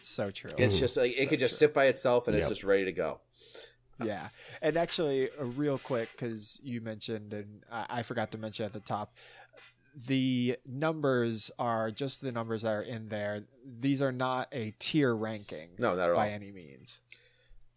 so 0.00 0.30
true. 0.30 0.50
It's 0.58 0.78
just 0.78 0.96
like 0.96 1.12
it 1.12 1.24
So 1.24 1.26
could 1.28 1.38
just 1.38 1.52
true. 1.58 1.66
sit 1.68 1.74
by 1.74 1.84
itself 1.86 2.26
and 2.26 2.34
it's 2.36 2.48
just 2.48 2.64
ready 2.64 2.84
to 2.86 2.92
go. 2.92 3.20
Yeah, 4.04 4.28
and 4.62 4.76
actually, 4.76 5.28
uh, 5.40 5.44
real 5.44 5.78
quick, 5.78 6.08
because 6.12 6.60
you 6.62 6.80
mentioned, 6.80 7.34
and 7.34 7.62
I, 7.70 7.86
I 7.90 8.02
forgot 8.02 8.30
to 8.32 8.38
mention 8.38 8.64
at 8.66 8.72
the 8.72 8.80
top, 8.80 9.14
the 10.06 10.56
numbers 10.66 11.50
are 11.58 11.90
just 11.90 12.20
the 12.20 12.30
numbers 12.32 12.62
that 12.62 12.72
are 12.72 12.82
in 12.82 13.08
there. 13.08 13.44
These 13.64 14.00
are 14.02 14.12
not 14.12 14.48
a 14.52 14.72
tier 14.78 15.14
ranking 15.14 15.70
No, 15.78 15.94
not 15.96 16.04
at 16.04 16.10
all. 16.10 16.16
by 16.16 16.28
any 16.30 16.52
means. 16.52 17.00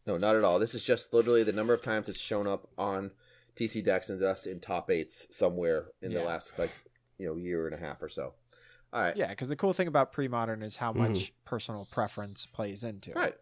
No, 0.06 0.18
not 0.18 0.36
at 0.36 0.44
all. 0.44 0.60
This 0.60 0.74
is 0.76 0.86
just 0.86 1.14
literally 1.14 1.44
the 1.44 1.52
number 1.54 1.74
of 1.74 1.82
times 1.82 2.10
it's 2.10 2.20
shown 2.20 2.48
up 2.48 2.68
on 2.78 3.12
TC 3.56 3.84
decks 3.84 4.10
and 4.10 4.20
thus 4.20 4.46
in 4.46 4.60
top 4.60 4.90
eights 4.92 5.28
somewhere 5.32 5.86
in 6.02 6.14
the 6.14 6.20
Yeah. 6.20 6.26
last 6.26 6.58
like 6.60 6.72
you 7.18 7.28
know 7.28 7.36
year 7.36 7.66
and 7.68 7.76
a 7.76 7.80
half 7.80 8.02
or 8.04 8.10
so. 8.10 8.34
All 8.94 9.02
right, 9.02 9.16
Yeah, 9.16 9.30
because 9.30 9.48
the 9.48 9.56
cool 9.56 9.74
thing 9.74 9.88
about 9.88 10.12
pre-modern 10.12 10.62
is 10.64 10.76
how 10.76 10.92
much 10.92 11.32
personal 11.46 11.88
preference 11.92 12.46
plays 12.46 12.84
into 12.84 13.14
right. 13.14 13.30
it. 13.30 13.42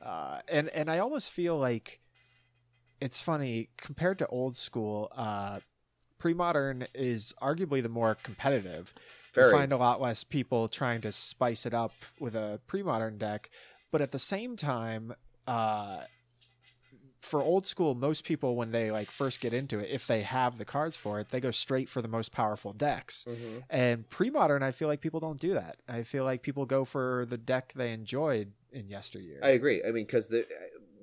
Uh, 0.00 0.40
and 0.48 0.68
and 0.70 0.90
I 0.90 0.98
almost 1.00 1.30
feel 1.30 1.58
like 1.58 2.00
it's 3.00 3.20
funny 3.20 3.68
compared 3.76 4.18
to 4.20 4.26
old 4.28 4.56
school. 4.56 5.10
Uh, 5.14 5.60
pre-modern 6.18 6.86
is 6.94 7.34
arguably 7.42 7.82
the 7.82 7.88
more 7.88 8.16
competitive. 8.22 8.94
Very. 9.34 9.48
You 9.48 9.52
find 9.52 9.72
a 9.72 9.76
lot 9.76 10.00
less 10.00 10.24
people 10.24 10.68
trying 10.68 11.02
to 11.02 11.12
spice 11.12 11.66
it 11.66 11.74
up 11.74 11.92
with 12.18 12.34
a 12.34 12.60
pre-modern 12.66 13.18
deck, 13.18 13.50
but 13.92 14.00
at 14.00 14.12
the 14.12 14.18
same 14.18 14.56
time, 14.56 15.14
uh, 15.46 16.02
for 17.20 17.42
old 17.42 17.66
school, 17.66 17.94
most 17.94 18.24
people 18.24 18.54
when 18.56 18.70
they 18.70 18.90
like 18.90 19.10
first 19.10 19.40
get 19.40 19.52
into 19.52 19.80
it, 19.80 19.90
if 19.90 20.06
they 20.06 20.22
have 20.22 20.58
the 20.58 20.64
cards 20.64 20.96
for 20.96 21.18
it, 21.18 21.30
they 21.30 21.40
go 21.40 21.50
straight 21.50 21.88
for 21.88 22.00
the 22.00 22.08
most 22.08 22.30
powerful 22.30 22.72
decks. 22.72 23.26
Mhm. 23.28 23.64
And 23.68 24.08
pre-modern, 24.08 24.62
I 24.62 24.70
feel 24.70 24.86
like 24.86 25.00
people 25.00 25.20
don't 25.20 25.40
do 25.40 25.54
that. 25.54 25.76
I 25.88 26.02
feel 26.02 26.24
like 26.24 26.42
people 26.42 26.66
go 26.66 26.84
for 26.84 27.26
the 27.26 27.36
deck 27.36 27.72
they 27.74 27.92
enjoyed 27.92 28.52
in 28.70 28.88
yesteryear. 28.88 29.40
I 29.42 29.50
agree. 29.50 29.82
I 29.82 29.90
mean, 29.90 30.06
because 30.06 30.28
the 30.28 30.46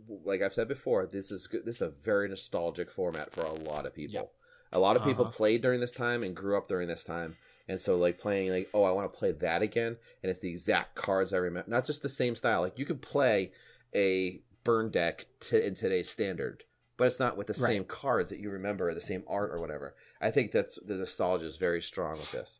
like 0.07 0.41
I've 0.41 0.53
said 0.53 0.67
before, 0.67 1.05
this 1.05 1.31
is 1.31 1.47
good. 1.47 1.65
This 1.65 1.77
is 1.77 1.81
a 1.83 1.89
very 1.89 2.27
nostalgic 2.29 2.91
format 2.91 3.31
for 3.31 3.41
a 3.41 3.53
lot 3.53 3.85
of 3.85 3.93
people. 3.95 4.13
Yep. 4.15 4.31
A 4.73 4.79
lot 4.79 4.95
of 4.95 5.03
people 5.03 5.25
Uh-huh. 5.25 5.33
played 5.33 5.61
during 5.61 5.79
this 5.81 5.91
time 5.91 6.23
and 6.23 6.35
grew 6.35 6.57
up 6.57 6.67
during 6.67 6.87
this 6.87 7.03
time, 7.03 7.35
and 7.67 7.79
so 7.79 7.95
like 7.97 8.19
playing 8.19 8.51
like 8.51 8.69
oh 8.73 8.83
I 8.83 8.91
want 8.91 9.11
to 9.11 9.17
play 9.17 9.31
that 9.31 9.61
again, 9.61 9.97
and 10.21 10.29
it's 10.29 10.39
the 10.39 10.49
exact 10.49 10.95
cards 10.95 11.31
I 11.33 11.37
remember. 11.37 11.69
Not 11.69 11.85
just 11.85 12.01
the 12.01 12.09
same 12.09 12.35
style. 12.35 12.61
Like 12.61 12.79
you 12.79 12.85
could 12.85 13.01
play 13.01 13.51
a 13.95 14.41
burn 14.63 14.89
deck 14.89 15.27
to, 15.41 15.65
in 15.65 15.75
today's 15.75 16.09
standard, 16.09 16.63
but 16.97 17.05
it's 17.05 17.19
not 17.19 17.37
with 17.37 17.47
the 17.47 17.53
Right. 17.53 17.69
same 17.69 17.83
cards 17.83 18.29
that 18.31 18.39
you 18.39 18.49
remember, 18.49 18.89
or 18.89 18.93
the 18.95 19.01
same 19.01 19.23
art 19.27 19.51
or 19.51 19.59
whatever. 19.59 19.93
I 20.19 20.31
think 20.31 20.51
that's 20.51 20.79
the 20.83 20.95
nostalgia 20.95 21.45
is 21.45 21.57
very 21.57 21.81
strong 21.81 22.13
with 22.13 22.31
this. 22.31 22.59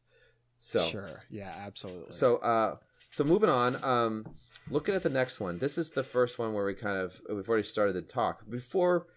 So 0.59 0.79
sure, 0.85 1.23
yeah, 1.31 1.53
absolutely. 1.65 2.13
so 2.13 2.37
uh 2.37 2.75
so 3.09 3.23
moving 3.23 3.49
on, 3.49 3.83
um 3.83 4.25
looking 4.69 4.95
at 4.95 5.03
the 5.03 5.09
next 5.09 5.39
one. 5.39 5.59
This 5.59 5.77
is 5.77 5.91
the 5.91 6.03
first 6.03 6.39
one 6.39 6.53
where 6.53 6.65
we 6.65 6.73
kind 6.73 6.97
of 6.97 7.21
we've 7.29 7.47
already 7.47 7.63
started 7.63 7.93
the 7.93 8.01
talk. 8.01 8.49
Before 8.49 9.07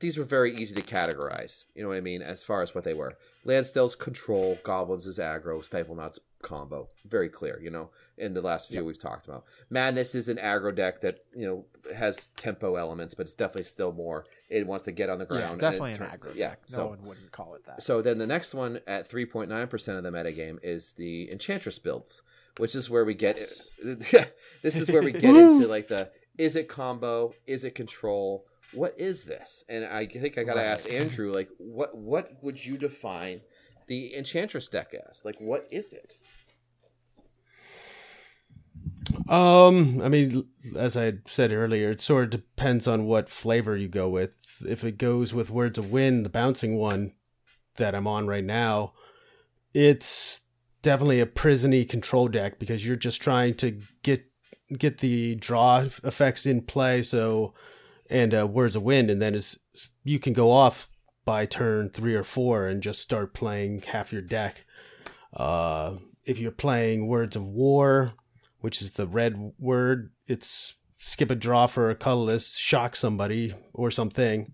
these 0.00 0.18
were 0.18 0.24
very 0.24 0.56
easy 0.56 0.74
to 0.74 0.82
categorize, 0.82 1.64
you 1.74 1.82
know 1.82 1.88
what 1.90 1.96
I 1.96 2.00
mean, 2.00 2.22
as 2.22 2.42
far 2.42 2.60
as 2.62 2.74
what 2.74 2.82
they 2.84 2.94
were. 2.94 3.16
Landstills 3.46 3.96
control, 3.96 4.58
goblins 4.64 5.06
is 5.06 5.18
aggro, 5.18 5.64
stifle 5.64 5.94
knots 5.94 6.18
combo. 6.42 6.88
Very 7.06 7.28
clear, 7.28 7.60
you 7.62 7.70
know, 7.70 7.90
in 8.18 8.32
the 8.32 8.40
last 8.40 8.68
few 8.68 8.84
we've 8.84 8.98
talked 8.98 9.26
about. 9.28 9.44
Madness 9.68 10.14
is 10.16 10.28
an 10.28 10.38
aggro 10.38 10.74
deck 10.74 11.02
that, 11.02 11.20
you 11.36 11.46
know, 11.46 11.66
has 11.94 12.28
tempo 12.36 12.74
elements, 12.76 13.14
but 13.14 13.26
it's 13.26 13.36
definitely 13.36 13.62
still 13.64 13.92
more 13.92 14.26
it 14.48 14.66
wants 14.66 14.84
to 14.86 14.92
get 14.92 15.08
on 15.08 15.18
the 15.18 15.26
ground. 15.26 15.60
yeah, 15.62 15.70
definitely 15.70 15.92
it 15.92 16.00
an 16.00 16.08
turn- 16.08 16.18
aggro 16.18 16.34
Yeah, 16.34 16.48
deck. 16.50 16.60
No 16.70 16.74
so 16.76 16.86
one 16.88 17.02
wouldn't 17.04 17.30
call 17.30 17.54
it 17.54 17.64
that. 17.66 17.82
so 17.84 18.02
then 18.02 18.18
the 18.18 18.26
next 18.26 18.54
one 18.54 18.80
at 18.88 19.08
3.9% 19.08 19.96
of 19.96 20.02
the 20.02 20.10
metagame 20.10 20.58
is 20.64 20.94
the 20.94 21.30
Enchantress 21.30 21.78
builds, 21.78 22.22
which 22.60 22.74
is 22.74 22.88
where 22.90 23.04
we 23.04 23.14
get 23.14 23.36
this 24.62 24.76
is 24.80 24.88
where 24.90 25.02
we 25.02 25.12
get 25.26 25.34
into 25.36 25.66
like 25.66 25.88
the 25.88 26.10
is 26.38 26.56
it 26.56 26.68
combo, 26.68 27.34
is 27.46 27.64
it 27.64 27.74
control, 27.74 28.46
what 28.72 28.94
is 28.98 29.24
this? 29.24 29.64
And 29.68 29.84
I 29.84 30.06
think 30.06 30.38
I 30.38 30.44
got 30.44 30.54
to 30.54 30.60
Right. 30.60 30.66
ask 30.66 30.90
Andrew 30.90 31.32
like 31.32 31.48
what 31.58 31.96
what 31.96 32.42
would 32.42 32.64
you 32.64 32.76
define 32.78 33.42
the 33.88 34.14
Enchantress 34.16 34.68
deck 34.68 34.94
as? 35.08 35.22
Like 35.24 35.36
what 35.40 35.66
is 35.70 35.92
it? 35.92 36.14
Um, 39.28 40.00
I 40.02 40.08
mean, 40.08 40.48
as 40.76 40.96
I 40.96 41.14
said 41.26 41.52
earlier, 41.52 41.90
it 41.90 42.00
sort 42.00 42.24
of 42.24 42.30
depends 42.30 42.88
on 42.88 43.06
what 43.06 43.28
flavor 43.28 43.76
you 43.76 43.88
go 43.88 44.08
with. 44.08 44.62
If 44.66 44.82
it 44.84 44.98
goes 44.98 45.32
with 45.34 45.50
Words 45.50 45.78
of 45.78 45.90
Wind, 45.90 46.24
the 46.24 46.30
bouncing 46.30 46.76
one 46.76 47.12
that 47.76 47.94
I'm 47.94 48.06
on 48.06 48.26
right 48.26 48.44
now, 48.44 48.92
it's 49.72 50.42
definitely 50.82 51.20
a 51.20 51.26
prisony 51.26 51.88
control 51.88 52.28
deck 52.28 52.58
because 52.58 52.86
you're 52.86 52.96
just 52.96 53.20
trying 53.20 53.54
to 53.54 53.80
get 54.02 54.24
get 54.78 54.98
the 54.98 55.34
draw 55.36 55.86
effects 56.04 56.46
in 56.46 56.62
play. 56.62 57.02
So, 57.02 57.54
and 58.08 58.34
uh, 58.34 58.46
Words 58.46 58.76
of 58.76 58.82
Wind, 58.82 59.10
and 59.10 59.20
then 59.20 59.34
it's 59.34 59.58
you 60.04 60.18
can 60.18 60.32
go 60.32 60.50
off 60.50 60.88
by 61.24 61.46
turn 61.46 61.90
three 61.90 62.14
or 62.14 62.24
four 62.24 62.66
and 62.66 62.82
just 62.82 63.00
start 63.00 63.34
playing 63.34 63.82
half 63.82 64.12
your 64.12 64.22
deck. 64.22 64.64
Uh, 65.32 65.96
if 66.24 66.38
you're 66.38 66.50
playing 66.50 67.06
Words 67.06 67.36
of 67.36 67.44
War, 67.44 68.14
which 68.60 68.80
is 68.82 68.92
the 68.92 69.06
red 69.06 69.52
word. 69.58 70.10
It's 70.26 70.76
skip 70.98 71.30
a 71.30 71.34
draw 71.34 71.66
for 71.66 71.90
a 71.90 71.94
colorless, 71.94 72.56
shock 72.56 72.94
somebody 72.94 73.54
or 73.72 73.90
something. 73.90 74.52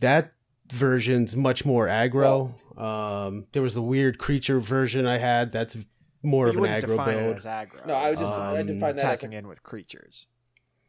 That 0.00 0.32
version's 0.72 1.36
much 1.36 1.64
more 1.64 1.86
aggro. 1.86 2.54
Um, 2.76 3.46
there 3.52 3.62
was 3.62 3.74
the 3.74 3.82
weird 3.82 4.18
creature 4.18 4.60
version 4.60 5.06
I 5.06 5.18
had. 5.18 5.52
That's 5.52 5.76
more 6.22 6.46
But 6.46 6.50
of 6.50 6.54
you 6.56 6.64
an 6.64 6.70
wouldn't 6.72 6.84
aggro 6.84 6.88
define 6.96 7.16
build. 7.16 7.30
it 7.32 7.36
as 7.36 7.44
aggro. 7.46 7.86
No, 7.86 7.94
I 7.94 8.10
was 8.10 8.20
just 8.20 8.38
I 8.38 8.60
Um, 8.60 8.66
define 8.66 8.80
that 8.80 8.96
as 8.96 9.02
attacking 9.02 9.32
in 9.32 9.46
with 9.48 9.62
creatures. 9.62 10.28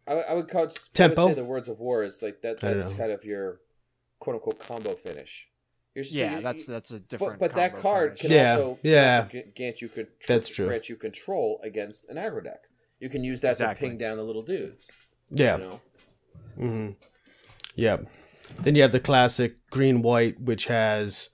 I, 0.07 0.13
I 0.13 0.33
would 0.33 0.47
call 0.47 0.65
it, 0.65 0.79
I 0.79 0.87
Tempo? 0.93 1.23
would 1.25 1.31
say 1.31 1.35
the 1.35 1.43
words 1.45 1.67
of 1.67 1.79
war 1.79 2.03
is 2.03 2.21
like 2.21 2.41
that 2.41 2.59
that's 2.59 2.93
kind 2.93 3.11
of 3.11 3.23
your 3.25 3.59
quote 4.19 4.35
unquote 4.35 4.59
combo 4.59 4.93
finish. 4.95 5.47
You're 5.93 6.03
just- 6.03 6.15
Yeah, 6.15 6.35
you- 6.37 6.41
that's 6.41 6.65
that's 6.65 6.91
a 6.91 6.99
different. 6.99 7.39
but 7.39 7.53
that 7.55 7.71
combo 7.73 7.81
card 7.81 8.19
finish. 8.19 8.21
can 8.21 8.31
Yeah, 8.31 8.51
also, 8.53 8.75
can 8.81 8.91
yeah. 8.91 9.21
also 9.33 9.43
grant 9.55 9.81
you 9.81 9.89
contr- 9.89 10.07
That's 10.27 10.49
true. 10.49 10.67
grant 10.67 10.89
you 10.89 10.95
control 10.95 11.59
against 11.63 12.07
an 12.09 12.17
aggro 12.17 12.43
deck. 12.43 12.63
You 12.99 13.09
can 13.09 13.23
use 13.23 13.41
that 13.41 13.51
Exactly. 13.53 13.87
to 13.87 13.91
ping 13.91 13.97
down 13.97 14.17
the 14.17 14.23
little 14.23 14.41
dudes. 14.43 14.89
Yeah. 15.29 15.57
You 15.57 15.63
know? 15.63 15.81
hmm 16.57 16.89
Yeah. 17.75 17.97
Then 18.61 18.75
you 18.75 18.83
have 18.83 18.91
the 18.91 18.99
classic 18.99 19.55
green 19.71 20.01
white, 20.01 20.39
which 20.39 20.67
has 20.67 21.29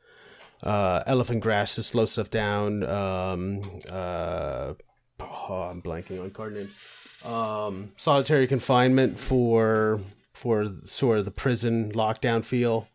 uh, 0.63 1.03
elephant 1.07 1.41
grass 1.41 1.75
to 1.75 1.83
slow 1.83 2.05
stuff 2.05 2.29
down. 2.29 2.83
Um, 2.83 3.61
uh, 3.89 4.73
oh, 5.19 5.53
I'm 5.71 5.81
blanking 5.81 6.21
on 6.21 6.31
card 6.31 6.53
names. 6.55 6.77
Um, 7.25 7.91
solitary 7.97 8.47
confinement 8.47 9.19
for 9.19 10.01
for 10.33 10.71
sort 10.85 11.19
of 11.19 11.25
the 11.25 11.31
prison 11.31 11.91
lockdown 11.91 12.43
feel, 12.43 12.87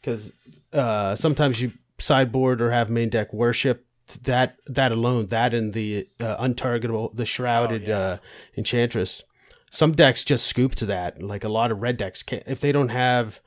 because 0.00 0.30
uh, 0.72 1.16
sometimes 1.16 1.60
you 1.60 1.72
sideboard 1.98 2.60
or 2.60 2.70
have 2.70 2.90
main 2.90 3.08
deck 3.08 3.32
worship. 3.32 3.84
That 4.22 4.56
that 4.66 4.92
alone, 4.92 5.26
that 5.28 5.52
and 5.52 5.72
the 5.72 6.08
uh, 6.20 6.36
untargetable, 6.36 7.16
the 7.16 7.26
shrouded 7.26 7.90
uh, 7.90 8.18
enchantress 8.56 9.24
some 9.72 9.92
decks 9.92 10.24
just 10.24 10.46
scoop 10.46 10.74
to 10.76 10.86
that. 10.86 11.20
Like 11.20 11.42
a 11.42 11.48
lot 11.48 11.70
of 11.72 11.82
red 11.82 11.96
decks 11.96 12.22
can't 12.22 12.44
if 12.46 12.60
they 12.60 12.70
don't 12.70 12.88
have 12.90 13.40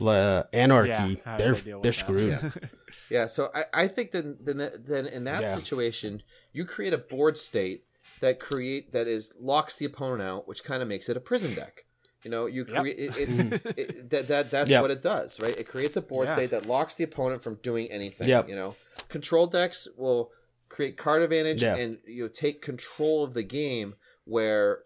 uh, 0.00 0.44
anarchy, 0.54 1.20
Yeah, 1.26 1.36
they're 1.36 1.52
they 1.54 1.70
they're 1.72 1.80
that? 1.82 1.92
screwed. 1.92 2.38
Yeah, 3.10 3.26
so 3.26 3.50
I, 3.54 3.64
I 3.74 3.88
think 3.88 4.12
then 4.12 4.36
then 4.40 4.70
then 4.78 5.06
in 5.06 5.24
that 5.24 5.42
Yeah. 5.42 5.54
situation, 5.56 6.22
you 6.52 6.64
create 6.64 6.92
a 6.92 6.98
board 6.98 7.38
state 7.38 7.84
that 8.20 8.38
create 8.38 8.92
that 8.92 9.06
is 9.08 9.32
locks 9.38 9.74
the 9.76 9.84
opponent 9.84 10.22
out, 10.22 10.46
which 10.48 10.62
kind 10.64 10.82
of 10.82 10.88
makes 10.88 11.08
it 11.08 11.16
a 11.16 11.20
prison 11.20 11.54
deck. 11.54 11.84
You 12.22 12.30
know, 12.30 12.46
you 12.46 12.64
Yep. 12.68 12.80
create 12.82 12.98
it, 12.98 13.18
it's 13.18 13.36
mm. 13.36 13.78
it, 13.78 14.10
that 14.10 14.28
that 14.28 14.50
that's 14.50 14.70
Yep. 14.70 14.82
what 14.82 14.90
it 14.90 15.02
does, 15.02 15.40
right? 15.40 15.56
It 15.58 15.66
creates 15.66 15.96
a 15.96 16.00
board 16.02 16.28
Yeah. 16.28 16.34
state 16.36 16.50
that 16.50 16.66
locks 16.66 16.94
the 16.94 17.04
opponent 17.04 17.42
from 17.42 17.56
doing 17.56 17.90
anything. 17.90 18.28
Yep. 18.28 18.48
You 18.48 18.54
know, 18.54 18.76
control 19.08 19.46
decks 19.46 19.88
will 19.96 20.30
create 20.68 20.96
card 20.96 21.22
advantage 21.22 21.62
Yeah. 21.62 21.74
and 21.76 21.98
you 22.06 22.22
know 22.22 22.28
take 22.28 22.62
control 22.62 23.24
of 23.24 23.34
the 23.34 23.42
game 23.42 23.96
where 24.24 24.84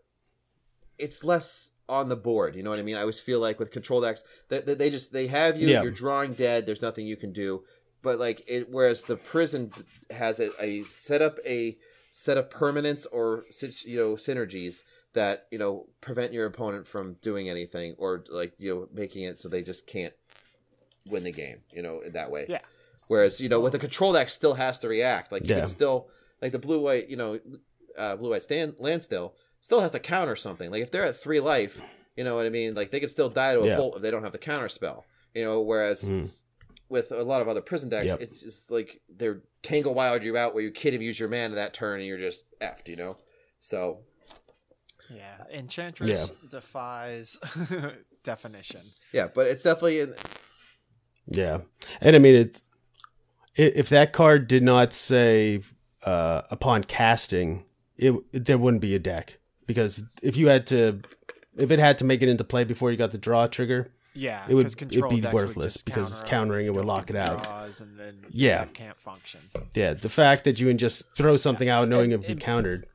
it's 0.99 1.23
less 1.25 1.73
on 1.89 2.09
the 2.09 2.17
board. 2.17 2.55
You 2.57 2.63
know 2.63 2.71
what 2.71 2.79
I 2.79 2.83
mean? 2.83 2.97
I 2.97 3.01
always 3.01 3.21
feel 3.21 3.41
like 3.41 3.59
with 3.59 3.71
control 3.71 4.01
decks 4.01 4.23
that 4.49 4.65
that 4.67 4.79
they 4.79 4.89
just 4.89 5.13
they 5.13 5.27
have 5.27 5.61
you. 5.61 5.69
Yeah. 5.69 5.83
You're 5.83 5.93
drawing 5.93 6.33
dead. 6.35 6.67
There's 6.67 6.81
nothing 6.83 7.07
you 7.07 7.17
can 7.17 7.33
do. 7.33 7.65
But 8.05 8.21
like 8.21 8.43
it, 8.47 8.69
whereas 8.71 9.03
the 9.03 9.17
prison 9.17 9.73
has 10.11 10.39
a, 10.39 10.51
a 10.63 10.83
set 10.85 11.21
up 11.23 11.39
a 11.45 11.77
set 12.13 12.37
of 12.39 12.51
permanents 12.51 13.07
or 13.11 13.45
you 13.85 13.97
know 13.97 14.15
synergies 14.15 14.83
that 15.15 15.47
you 15.51 15.59
know 15.59 15.87
prevent 16.01 16.33
your 16.33 16.47
opponent 16.47 16.87
from 16.87 17.15
doing 17.23 17.49
anything 17.49 17.95
or 17.99 18.23
like 18.31 18.53
you 18.59 18.73
know 18.73 18.89
making 18.93 19.25
it 19.25 19.41
so 19.41 19.49
they 19.49 19.63
just 19.63 19.87
can't 19.87 20.13
win 21.11 21.25
the 21.25 21.33
game. 21.33 21.59
You 21.73 21.83
know 21.83 22.01
in 22.01 22.13
that 22.13 22.31
way. 22.31 22.47
Yeah. 22.49 22.61
Whereas 23.09 23.41
you 23.41 23.49
know 23.49 23.61
with 23.61 23.73
the 23.73 23.79
control 23.79 24.13
deck 24.13 24.29
still 24.29 24.55
has 24.55 24.79
to 24.81 24.89
react. 24.89 25.33
Like 25.33 25.49
you 25.49 25.55
Yeah. 25.55 25.61
can 25.63 25.69
still 25.69 26.09
like 26.43 26.53
the 26.53 26.59
blue 26.59 26.81
white 26.81 27.09
you 27.09 27.17
know 27.17 27.41
uh, 27.99 28.17
blue 28.17 28.31
white 28.31 28.43
stand 28.43 28.75
land 28.79 29.03
still 29.03 29.35
still 29.61 29.81
has 29.81 29.93
to 29.93 29.99
counter 29.99 30.37
something. 30.37 30.71
Like 30.71 30.83
if 30.83 30.91
they're 30.91 31.05
at 31.07 31.17
three 31.17 31.41
life, 31.41 31.81
you 32.17 32.25
know 32.25 32.35
what 32.37 32.45
I 32.47 32.51
mean. 32.51 32.75
Like 32.75 32.91
they 32.91 33.01
could 33.01 33.11
still 33.11 33.31
die 33.31 33.55
to 33.55 33.61
a 33.61 33.67
Yeah. 33.67 33.77
bolt 33.77 33.97
if 33.97 34.03
they 34.03 34.11
don't 34.11 34.23
have 34.25 34.33
the 34.33 34.39
counter 34.39 34.69
spell. 34.69 35.05
You 35.35 35.45
know, 35.45 35.61
whereas 35.63 36.03
Mm. 36.03 36.31
With 36.95 37.11
a 37.11 37.25
lot 37.25 37.43
of 37.43 37.49
other 37.49 37.61
prison 37.61 37.89
decks, 37.89 38.07
Yep. 38.07 38.21
it's 38.21 38.41
just 38.41 38.71
like 38.71 39.01
they're 39.09 39.43
tangle 39.65 39.95
wire 39.95 40.23
you 40.23 40.37
out 40.37 40.55
where 40.55 40.63
you 40.63 40.71
can't 40.71 40.95
even 40.95 41.05
use 41.07 41.19
your 41.19 41.29
mana 41.29 41.57
that 41.57 41.75
turn 41.75 41.99
and 41.99 42.07
you're 42.09 42.19
just 42.19 42.45
effed. 42.61 42.87
You 42.87 42.95
know, 42.97 43.17
so 43.59 43.99
Yeah, 45.11 45.39
Enchantress 45.53 46.31
defies 46.49 47.37
definition. 48.23 48.83
yeah, 49.13 49.27
but 49.35 49.47
it's 49.49 49.63
definitely 49.65 50.01
in, 50.01 50.15
Yeah, 51.27 51.59
and 52.01 52.15
I 52.15 52.19
mean 52.21 52.35
it. 52.37 52.61
if 53.57 53.89
that 53.89 54.13
card 54.13 54.47
did 54.47 54.63
not 54.63 54.93
say 54.93 55.63
uh, 56.05 56.43
upon 56.51 56.85
casting, 56.85 57.65
it 57.97 58.15
there 58.33 58.59
wouldn't 58.59 58.83
be 58.83 58.95
a 58.95 58.99
deck 59.01 59.39
because 59.67 60.05
if 60.23 60.37
you 60.37 60.47
had 60.49 60.67
to, 60.69 61.01
if 61.57 61.71
it 61.71 61.79
had 61.79 61.99
to 61.99 62.05
make 62.05 62.23
it 62.23 62.29
into 62.29 62.45
play 62.45 62.65
before 62.65 62.91
you 62.91 62.97
got 62.97 63.11
the 63.11 63.19
draw 63.19 63.47
trigger, 63.49 63.91
Yeah, 64.15 64.45
It 64.49 64.55
would- 64.55 64.67
it'd 64.67 65.09
be 65.09 65.21
worthless 65.21 65.83
because 65.83 66.11
counter 66.23 66.27
countering 66.29 66.67
it 66.67 66.75
would 66.75 66.85
lock 66.85 67.11
it 67.11 67.17
out. 67.17 67.45
and 67.81 67.99
then 67.99 68.15
Yeah. 68.31 68.65
can't 68.67 68.99
function. 69.01 69.41
yeah, 69.75 69.95
the 69.95 70.09
fact 70.09 70.45
that 70.45 70.61
you 70.61 70.69
can 70.69 70.79
just 70.79 71.03
throw 71.17 71.37
something 71.37 71.69
out 71.69 71.89
knowing 71.89 72.13
it 72.13 72.19
would 72.21 72.27
be 72.29 72.37
countered. 72.37 72.87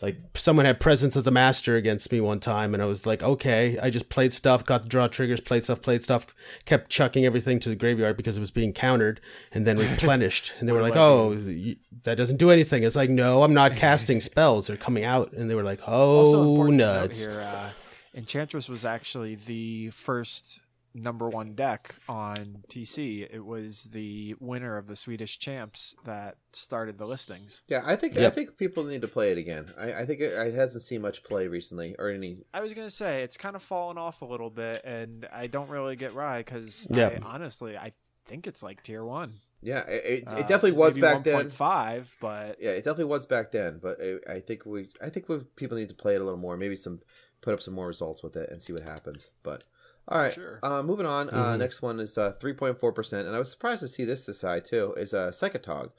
Like 0.00 0.16
someone 0.34 0.64
had 0.64 0.78
presence 0.78 1.16
of 1.16 1.24
the 1.24 1.32
master 1.32 1.74
against 1.74 2.12
me 2.12 2.20
one 2.20 2.38
time, 2.38 2.72
and 2.72 2.80
I 2.80 2.86
was 2.86 3.04
like, 3.04 3.20
okay, 3.20 3.76
I 3.82 3.90
just 3.90 4.08
played 4.08 4.32
stuff, 4.32 4.64
got 4.64 4.82
the 4.84 4.88
draw 4.88 5.08
triggers, 5.08 5.40
played 5.40 5.64
stuff, 5.64 5.82
played 5.82 6.04
stuff, 6.04 6.24
kept 6.66 6.88
chucking 6.88 7.26
everything 7.26 7.58
to 7.60 7.68
the 7.68 7.74
graveyard 7.74 8.16
because 8.16 8.36
it 8.36 8.40
was 8.40 8.52
being 8.52 8.72
countered, 8.72 9.20
and 9.50 9.66
then 9.66 9.76
replenished. 9.76 10.52
And 10.60 10.68
they 10.68 10.72
were 10.72 10.82
like, 10.82 10.94
oh, 10.94 11.30
y- 11.46 11.74
that 12.04 12.14
doesn't 12.16 12.36
do 12.36 12.52
anything. 12.52 12.84
It's 12.84 12.94
like, 12.94 13.10
no, 13.10 13.42
I'm 13.42 13.54
not 13.54 13.74
casting 13.74 14.20
spells; 14.30 14.68
they're 14.68 14.76
coming 14.76 15.02
out, 15.02 15.32
and 15.32 15.50
they 15.50 15.56
were 15.56 15.64
like, 15.64 15.80
oh, 15.84 16.42
important 16.42 16.78
to 16.80 16.86
note 16.86 17.00
nuts. 17.00 17.18
here, 17.18 17.40
uh, 17.40 17.70
Enchantress 18.14 18.68
was 18.68 18.84
actually 18.84 19.34
the 19.34 19.90
first 19.90 20.60
number 20.94 21.28
one 21.28 21.54
deck 21.54 21.94
on 22.08 22.64
TC. 22.68 23.28
It 23.30 23.44
was 23.44 23.84
the 23.92 24.34
winner 24.40 24.76
of 24.76 24.86
the 24.88 24.96
Swedish 24.96 25.38
champs 25.38 25.94
that 26.04 26.38
started 26.52 26.98
the 26.98 27.06
listings. 27.06 27.62
Yeah, 27.68 27.82
I 27.84 27.94
think 27.96 28.16
I 28.16 28.30
think 28.30 28.56
people 28.56 28.84
need 28.84 29.02
to 29.02 29.08
play 29.08 29.30
it 29.32 29.38
again. 29.38 29.72
I, 29.78 29.92
I 29.92 30.06
think 30.06 30.20
it, 30.20 30.32
it 30.32 30.54
hasn't 30.54 30.82
seen 30.82 31.02
much 31.02 31.22
play 31.22 31.46
recently, 31.46 31.94
or 31.98 32.08
any. 32.08 32.38
I 32.52 32.60
was 32.60 32.74
gonna 32.74 32.90
say 32.90 33.22
it's 33.22 33.36
kind 33.36 33.54
of 33.54 33.62
fallen 33.62 33.98
off 33.98 34.22
a 34.22 34.26
little 34.26 34.50
bit, 34.50 34.82
and 34.84 35.28
I 35.32 35.46
don't 35.46 35.68
really 35.68 35.96
get 35.96 36.14
why 36.14 36.38
because 36.38 36.86
Yeah. 36.90 37.18
honestly 37.22 37.76
I 37.76 37.92
think 38.24 38.46
it's 38.46 38.62
like 38.62 38.82
tier 38.82 39.04
one. 39.04 39.34
Yeah, 39.60 39.80
it, 39.88 40.04
it, 40.04 40.24
Uh, 40.28 40.36
definitely 40.42 40.72
was 40.72 40.94
maybe 40.94 41.14
back 41.14 41.24
then. 41.24 41.50
1.5, 41.50 42.06
but 42.20 42.58
Yeah, 42.60 42.70
it 42.70 42.84
definitely 42.84 43.06
was 43.06 43.26
back 43.26 43.50
then. 43.50 43.80
But 43.82 43.98
I, 44.00 44.34
I 44.34 44.40
think 44.40 44.64
we, 44.64 44.88
I 45.02 45.08
think 45.08 45.28
we, 45.28 45.38
people 45.56 45.76
need 45.76 45.88
to 45.88 45.96
play 45.96 46.14
it 46.14 46.20
a 46.20 46.24
little 46.24 46.38
more. 46.38 46.56
Maybe 46.56 46.76
some, 46.76 47.00
put 47.40 47.54
up 47.54 47.62
some 47.62 47.74
more 47.74 47.86
results 47.86 48.22
with 48.22 48.36
it 48.36 48.50
and 48.50 48.60
see 48.62 48.72
what 48.72 48.82
happens. 48.82 49.30
But 49.42 49.64
all 50.08 50.18
right, 50.18 50.32
Sure. 50.32 50.58
uh, 50.62 50.82
moving 50.82 51.06
on. 51.06 51.28
Uh, 51.30 51.56
next 51.56 51.82
one 51.82 52.00
is 52.00 52.16
uh, 52.18 52.32
three 52.32 52.52
point 52.54 52.78
four 52.80 52.92
percent, 52.92 53.26
and 53.26 53.36
I 53.36 53.38
was 53.38 53.50
surprised 53.50 53.80
to 53.80 53.88
see 53.88 54.04
this 54.04 54.24
this 54.26 54.42
high 54.42 54.60
too. 54.60 54.94
Is 54.96 55.12
uh, 55.14 55.30
Psychotog. 55.30 55.90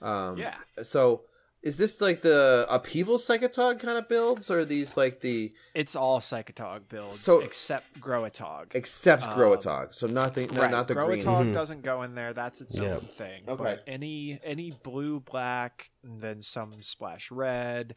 Um, 0.00 0.38
Yeah. 0.38 0.54
So 0.84 1.24
is 1.60 1.76
this 1.76 2.00
like 2.00 2.22
the 2.22 2.64
upheaval 2.70 3.18
Psychotog 3.18 3.80
kind 3.80 3.98
of 3.98 4.08
builds, 4.08 4.48
or 4.48 4.60
are 4.60 4.64
these 4.64 4.96
like 4.96 5.20
the 5.22 5.52
it's 5.74 5.96
all 5.96 6.20
Psychotog 6.20 6.88
builds 6.88 7.20
So- 7.20 7.40
except 7.40 8.00
Growatog. 8.00 8.74
except 8.74 9.24
Um, 9.24 9.36
Growatog? 9.36 9.92
So 9.94 10.06
not 10.06 10.34
the 10.34 10.46
right. 10.46 10.70
not 10.70 10.86
the 10.88 10.94
green. 10.94 11.20
Growatog 11.20 11.52
doesn't 11.52 11.82
go 11.82 12.02
in 12.04 12.14
there. 12.14 12.32
That's 12.32 12.60
its 12.60 12.78
Yeah. 12.78 12.94
own 12.94 13.00
thing. 13.00 13.42
Okay. 13.48 13.62
But 13.62 13.82
any 13.88 14.38
any 14.44 14.70
blue, 14.70 15.18
black, 15.20 15.90
and 16.04 16.22
then 16.22 16.42
some 16.42 16.80
splash 16.80 17.30
red, 17.32 17.96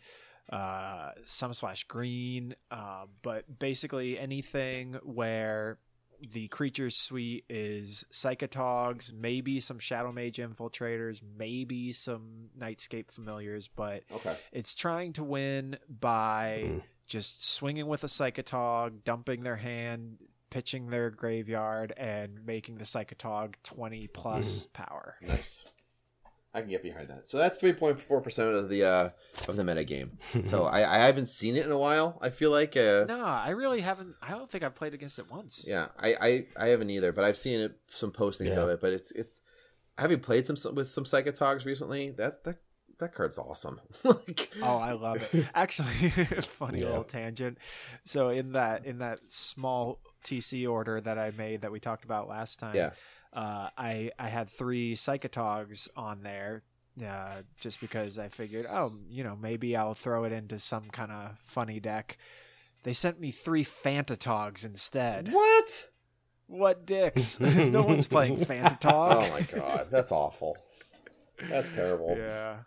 uh, 0.49 1.11
some 1.23 1.53
splash 1.53 1.83
green. 1.85 2.55
Uh, 2.69 3.05
but 3.21 3.59
basically 3.59 4.17
anything 4.19 4.93
where 5.03 5.77
the 6.33 6.47
creature 6.49 6.89
suite 6.91 7.45
is 7.49 8.05
Psychotogs, 8.11 9.11
maybe 9.13 9.59
some 9.59 9.79
Shadow 9.79 10.11
Mage 10.11 10.37
infiltrators, 10.37 11.19
maybe 11.37 11.91
some 11.91 12.49
Nightscape 12.59 13.11
familiars, 13.11 13.67
but 13.67 14.03
Okay. 14.11 14.35
it's 14.51 14.75
trying 14.75 15.13
to 15.13 15.23
win 15.23 15.77
by 15.89 16.63
Mm-hmm. 16.65 16.79
just 17.07 17.43
swinging 17.51 17.87
with 17.87 18.03
a 18.03 18.07
Psychotog, 18.07 19.03
dumping 19.03 19.41
their 19.41 19.55
hand, 19.55 20.17
pitching 20.51 20.91
their 20.91 21.09
graveyard, 21.09 21.91
and 21.97 22.45
making 22.45 22.75
the 22.77 22.83
Psychotog 22.85 23.55
20 23.63 24.07
plus 24.07 24.67
Mm-hmm. 24.67 24.83
power. 24.83 25.15
Nice. 25.23 25.65
I 26.53 26.59
can 26.61 26.69
get 26.69 26.83
behind 26.83 27.07
that. 27.09 27.27
So 27.29 27.37
that's 27.37 27.57
three 27.59 27.71
point 27.73 28.01
four 28.01 28.19
percent 28.21 28.55
of 28.55 28.67
the 28.69 28.83
uh, 28.83 29.09
of 29.47 29.55
the 29.55 29.63
meta 29.63 29.83
game. 29.83 30.17
So 30.45 30.65
I, 30.65 30.79
I 30.97 31.05
haven't 31.05 31.27
seen 31.27 31.55
it 31.55 31.65
in 31.65 31.71
a 31.71 31.77
while. 31.77 32.17
I 32.21 32.29
feel 32.29 32.51
like 32.51 32.75
uh, 32.75 33.05
No, 33.07 33.23
I 33.25 33.49
really 33.51 33.81
haven't. 33.81 34.15
I 34.21 34.31
don't 34.31 34.49
think 34.51 34.63
I've 34.63 34.75
played 34.75 34.93
against 34.93 35.17
it 35.19 35.31
once. 35.31 35.65
yeah, 35.67 35.87
I, 35.97 36.15
I 36.21 36.45
I 36.57 36.67
haven't 36.67 36.89
either, 36.89 37.11
but 37.13 37.23
I've 37.23 37.37
seen 37.37 37.59
it 37.61 37.77
some 37.89 38.11
postings 38.11 38.47
Yeah. 38.49 38.61
of 38.61 38.69
it. 38.69 38.81
But 38.81 38.91
it's 38.93 39.11
it's 39.11 39.41
having 39.97 40.19
played 40.19 40.45
some 40.45 40.57
with 40.75 40.87
some 40.89 41.05
psychotogs 41.05 41.63
recently. 41.65 42.11
That 42.11 42.43
that 42.43 42.57
that 42.99 43.13
card's 43.13 43.37
awesome. 43.37 43.79
like 44.03 44.51
Oh, 44.61 44.77
I 44.77 44.91
love 44.91 45.27
it. 45.33 45.45
Actually, 45.55 46.09
funny 46.41 46.79
Yeah. 46.81 46.87
little 46.89 47.03
tangent. 47.05 47.57
So 48.03 48.29
in 48.29 48.51
that 48.51 48.85
in 48.85 48.99
that 48.99 49.19
small 49.29 49.99
TC 50.25 50.69
order 50.69 50.99
that 51.01 51.17
I 51.17 51.31
made 51.31 51.61
that 51.61 51.71
we 51.71 51.79
talked 51.79 52.03
about 52.03 52.27
last 52.27 52.59
time, 52.59 52.75
Yeah. 52.75 52.91
Uh, 53.33 53.69
I 53.77 54.11
I 54.19 54.27
had 54.27 54.49
three 54.49 54.93
Psychotogs 54.95 55.87
on 55.95 56.23
there. 56.23 56.63
Uh, 57.01 57.41
just 57.57 57.79
because 57.79 58.19
I 58.19 58.27
figured, 58.27 58.67
oh, 58.69 58.91
you 59.09 59.23
know, 59.23 59.37
maybe 59.41 59.77
I'll 59.77 59.93
throw 59.93 60.25
it 60.25 60.33
into 60.33 60.59
some 60.59 60.89
kind 60.89 61.09
of 61.09 61.37
funny 61.41 61.79
deck. 61.79 62.17
They 62.83 62.91
sent 62.91 63.19
me 63.19 63.31
three 63.31 63.63
Fantatogs 63.63 64.65
instead. 64.65 65.31
what? 65.31 65.87
What 66.47 66.85
dicks? 66.85 67.39
no 67.39 67.81
one's 67.83 68.09
playing 68.09 68.37
Fantatog. 68.45 69.23
Oh 69.23 69.29
my 69.31 69.41
god, 69.41 69.87
that's 69.89 70.11
awful. 70.11 70.57
That's 71.49 71.71
terrible. 71.71 72.15
Yeah. 72.17 72.57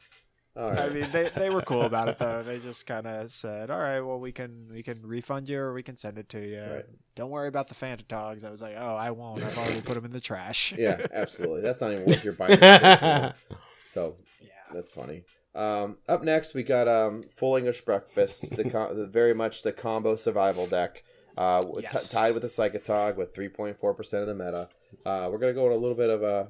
All 0.57 0.71
I 0.71 0.89
mean, 0.89 1.09
they, 1.11 1.31
they 1.37 1.51
were 1.51 1.63
cool 1.63 1.83
about 1.83 2.09
it 2.09 2.19
though. 2.19 2.43
They 2.45 2.61
just 2.61 2.87
kind 2.87 3.07
of 3.09 3.29
said, 3.31 3.71
"All 3.71 3.79
right, 3.79 4.01
well, 4.01 4.21
we 4.21 4.31
can 4.31 4.69
we 4.73 4.83
can 4.85 5.05
refund 5.05 5.49
you 5.49 5.59
or 5.59 5.73
we 5.75 5.83
can 5.83 5.97
send 5.97 6.17
it 6.17 6.29
to 6.29 6.39
you. 6.39 6.63
Right. 6.63 6.85
Don't 7.17 7.31
worry 7.31 7.49
about 7.49 7.67
the 7.69 7.75
Fantatogs." 7.75 8.45
I 8.45 8.51
was 8.51 8.63
like, 8.63 8.77
"Oh, 8.79 8.95
I 8.95 9.11
won't. 9.11 9.43
I've 9.43 9.59
already 9.59 9.81
put 9.81 9.95
them 9.95 10.05
in 10.05 10.13
the 10.13 10.21
trash." 10.21 10.73
yeah, 10.79 11.07
absolutely. 11.13 11.63
That's 11.63 11.81
not 11.81 11.91
even 11.93 12.05
worth 12.07 12.23
your 12.25 12.35
buying. 12.35 12.53
tickets, 12.59 13.03
you 13.03 13.09
know? 13.09 13.33
So 13.89 14.17
yeah. 14.41 14.49
That's 14.73 14.91
funny. 14.93 15.25
Um, 15.57 15.99
up 16.09 16.23
next, 16.23 16.55
we 16.55 16.63
got 16.63 16.87
um, 16.89 17.23
Full 17.23 17.57
English 17.57 17.81
Breakfast, 17.83 18.55
the, 18.57 18.69
com- 18.71 18.97
the 18.97 19.07
very 19.07 19.35
much 19.35 19.63
the 19.63 19.73
combo 19.73 20.17
survival 20.17 20.67
deck, 20.67 21.05
uh, 21.37 21.61
w- 21.61 21.81
t- 21.81 21.89
Yes. 21.93 22.11
tied 22.11 22.33
with 22.35 22.43
the 22.43 22.49
Psychotog 22.49 23.17
with 23.17 23.33
3.4% 23.35 24.21
of 24.21 24.27
the 24.27 24.35
meta. 24.35 24.69
Uh, 25.07 25.29
we're 25.31 25.39
going 25.39 25.53
to 25.55 25.61
go 25.61 25.67
on 25.67 25.73
a 25.73 25.77
little 25.77 25.97
bit 25.97 26.11
of 26.11 26.23
a 26.25 26.49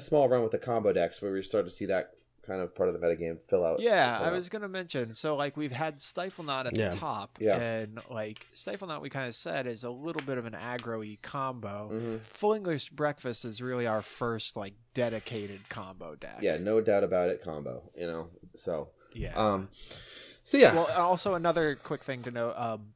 small 0.00 0.28
run 0.28 0.42
with 0.42 0.52
the 0.52 0.58
combo 0.58 0.92
decks 0.92 1.22
where 1.22 1.32
we 1.32 1.42
start 1.42 1.64
to 1.64 1.70
see 1.70 1.86
that 1.86 2.13
kind 2.46 2.60
of 2.60 2.74
part 2.74 2.88
of 2.88 2.94
the 2.94 3.00
meta 3.00 3.16
game 3.16 3.38
fill 3.48 3.64
out. 3.64 3.80
Yeah, 3.80 4.16
fill 4.18 4.24
I 4.26 4.28
out. 4.28 4.32
was 4.34 4.48
gonna 4.48 4.68
mention. 4.68 5.14
So, 5.14 5.36
like, 5.36 5.56
we've 5.56 5.72
had 5.72 6.00
Stifle 6.00 6.44
Knot 6.44 6.66
at 6.66 6.76
Yeah. 6.76 6.90
the 6.90 6.96
top, 6.96 7.38
Yeah. 7.40 7.56
and 7.58 8.00
like 8.10 8.46
Stifle 8.52 8.88
Knot, 8.88 9.02
we 9.02 9.10
kind 9.10 9.28
of 9.28 9.34
said 9.34 9.66
is 9.66 9.84
a 9.84 9.90
little 9.90 10.22
bit 10.26 10.38
of 10.38 10.46
an 10.46 10.52
aggro-y 10.54 11.18
combo. 11.22 11.90
Mhm. 11.92 12.20
Full 12.32 12.52
English 12.54 12.90
Breakfast 12.90 13.44
is 13.44 13.60
really 13.62 13.86
our 13.86 14.02
first 14.02 14.56
like 14.56 14.74
dedicated 14.94 15.68
combo 15.68 16.14
deck. 16.14 16.38
Yeah, 16.40 16.56
no 16.58 16.80
doubt 16.80 17.04
about 17.04 17.28
it, 17.30 17.42
combo, 17.42 17.90
you 17.96 18.06
know. 18.06 18.28
So, 18.56 18.88
yeah. 19.12 19.34
um, 19.34 19.68
so 20.44 20.56
yeah. 20.58 20.74
Well, 20.74 20.86
also 20.92 21.34
another 21.34 21.74
quick 21.74 22.02
thing 22.04 22.20
to 22.22 22.30
note: 22.30 22.54
um, 22.56 22.94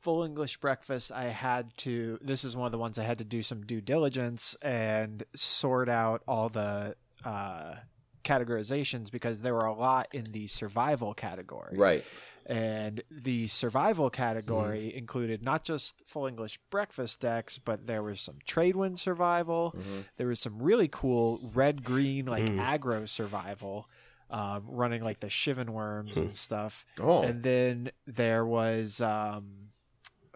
full 0.00 0.22
English 0.22 0.58
breakfast. 0.58 1.10
I 1.10 1.24
had 1.24 1.76
to. 1.78 2.18
This 2.22 2.44
is 2.44 2.56
one 2.56 2.66
of 2.66 2.72
the 2.72 2.78
ones 2.78 2.98
I 2.98 3.04
had 3.04 3.18
to 3.18 3.24
do 3.24 3.42
some 3.42 3.64
due 3.64 3.80
diligence 3.80 4.54
and 4.62 5.24
sort 5.34 5.88
out 5.88 6.22
all 6.28 6.48
the 6.50 6.94
uh, 7.24 7.76
categorizations 8.24 9.10
because 9.10 9.40
there 9.42 9.54
were 9.54 9.66
a 9.66 9.74
lot 9.74 10.08
in 10.12 10.24
the 10.32 10.46
survival 10.46 11.14
category. 11.14 11.76
right. 11.76 12.04
And 12.46 13.02
the 13.10 13.46
survival 13.46 14.10
category 14.10 14.88
Mm-hmm. 14.88 14.98
included 14.98 15.42
not 15.42 15.64
just 15.64 16.02
full 16.06 16.26
English 16.26 16.58
breakfast 16.70 17.20
decks, 17.20 17.58
but 17.58 17.86
there 17.86 18.02
was 18.02 18.20
some 18.20 18.36
trade 18.44 18.76
wind 18.76 18.98
survival. 18.98 19.74
Mm-hmm. 19.74 20.00
There 20.18 20.26
was 20.26 20.40
some 20.40 20.58
really 20.62 20.86
cool 20.88 21.40
red 21.54 21.82
green 21.82 22.26
like 22.26 22.44
aggro 22.44 23.08
survival, 23.08 23.88
um, 24.28 24.64
running 24.66 25.02
like 25.02 25.20
the 25.20 25.28
Shivan 25.28 25.70
Wurms 25.70 26.18
and 26.18 26.36
stuff. 26.36 26.84
Oh. 27.00 27.22
And 27.22 27.42
then 27.42 27.90
there 28.06 28.44
was 28.44 29.00
um, 29.00 29.70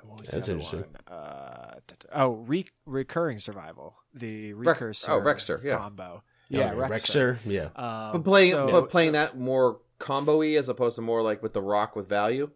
what 0.02 0.20
was 0.20 0.28
the 0.30 0.36
That's 0.36 0.48
other 0.48 0.52
interesting. 0.54 0.80
one? 1.08 1.14
Uh, 1.18 1.74
t- 1.86 1.94
t- 1.98 2.08
oh, 2.14 2.30
re- 2.36 2.66
recurring 2.86 3.38
survival, 3.38 3.96
the 4.14 4.54
Rec- 4.54 4.80
oh, 4.80 4.84
RecSur, 4.86 5.62
yeah. 5.62 5.76
combo. 5.76 6.22
Yeah, 6.50 6.72
Okay, 6.72 6.80
RecSur. 6.94 7.38
RecSur, 7.38 7.38
yeah. 7.44 7.64
Um, 7.76 8.12
But 8.12 8.24
playing, 8.24 8.52
so- 8.52 8.70
but 8.70 8.90
playing 8.90 9.08
so- 9.08 9.12
that 9.12 9.38
more 9.38 9.80
combo-y 9.98 10.54
as 10.54 10.68
opposed 10.68 10.96
to 10.96 11.02
more 11.02 11.22
like 11.22 11.42
with 11.42 11.52
the 11.52 11.62
rock 11.62 11.94
with 11.96 12.08
value. 12.08 12.50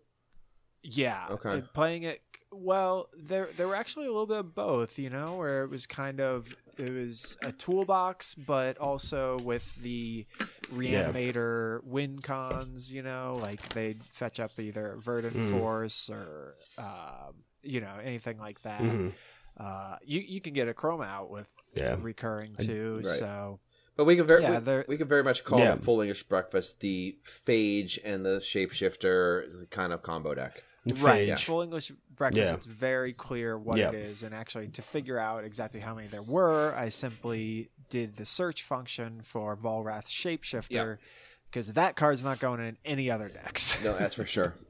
Yeah. 0.83 1.27
Okay. 1.31 1.51
and 1.51 1.73
Playing 1.73 2.03
it 2.05 2.23
well, 2.55 3.09
there 3.17 3.49
there 3.57 3.67
were 3.67 3.75
actually 3.75 4.05
a 4.07 4.11
little 4.11 4.27
bit 4.27 4.37
of 4.39 4.55
both, 4.55 4.99
you 4.99 5.09
know, 5.09 5.37
where 5.37 5.63
it 5.65 5.71
was 5.71 5.87
kind 5.87 6.21
of 6.21 6.55
it 6.77 6.91
was 6.91 7.37
a 7.43 7.51
toolbox, 7.53 8.35
but 8.35 8.77
also 8.79 9.39
with 9.39 9.75
the 9.77 10.27
reanimator 10.71 11.83
win 11.85 12.19
cons, 12.21 12.93
you 12.93 13.03
know, 13.03 13.39
like 13.41 13.67
they'd 13.71 14.03
fetch 14.05 14.41
up 14.41 14.51
either 14.59 14.97
verdant 14.99 15.35
Mhm. 15.37 15.51
force 15.51 16.11
or 16.11 16.57
um, 16.79 17.35
you 17.63 17.81
know 17.81 17.95
anything 18.03 18.39
like 18.39 18.61
that. 18.63 18.81
Mhm. 18.83 19.13
Uh, 19.57 19.97
you 20.05 20.21
you 20.21 20.41
can 20.41 20.53
get 20.53 20.69
a 20.69 20.75
chroma 20.75 21.07
out 21.07 21.31
with 21.31 21.51
Yeah. 21.75 21.97
recurring 22.01 22.55
too, 22.57 22.97
Right. 22.97 23.07
so 23.19 23.61
But 23.97 24.05
we 24.07 24.17
can 24.17 24.27
very 24.27 24.43
Yeah, 24.43 24.59
we, 24.61 24.83
we 24.89 24.97
can 24.97 25.07
very 25.09 25.23
much 25.23 25.45
call 25.45 25.59
Yeah. 25.59 25.75
the 25.75 25.81
full 25.83 26.01
English 26.01 26.23
breakfast 26.25 26.81
the 26.81 27.19
phage 27.47 27.99
and 28.05 28.25
the 28.25 28.39
shapeshifter 28.41 29.69
kind 29.71 29.93
of 29.93 30.03
combo 30.03 30.35
deck. 30.35 30.63
right 30.97 31.29
Phage. 31.29 31.45
full 31.45 31.63
english 31.63 31.93
breakfast 32.17 32.49
Yeah. 32.49 32.55
it's 32.55 32.67
very 32.67 33.13
clear 33.13 33.57
what 33.57 33.77
Yeah. 33.79 33.91
it 33.91 33.95
is 33.95 34.23
and 34.25 34.35
actually 34.35 34.67
to 34.69 34.83
figure 34.83 35.17
out 35.19 35.45
exactly 35.45 35.79
how 35.81 35.95
many 35.95 36.09
there 36.09 36.23
were 36.25 36.75
i 36.77 36.89
simply 36.89 37.71
did 37.89 38.17
the 38.17 38.27
search 38.27 38.63
function 38.65 39.23
for 39.23 39.57
volrath 39.57 40.07
shapeshifter 40.07 40.99
because 41.49 41.73
that 41.75 41.95
card's 41.95 42.25
not 42.25 42.41
going 42.41 42.59
in 42.61 42.79
any 42.85 43.09
other 43.11 43.29
decks 43.29 43.83
No, 43.85 43.97
that's 43.97 44.15
for 44.17 44.27
sure. 44.27 44.55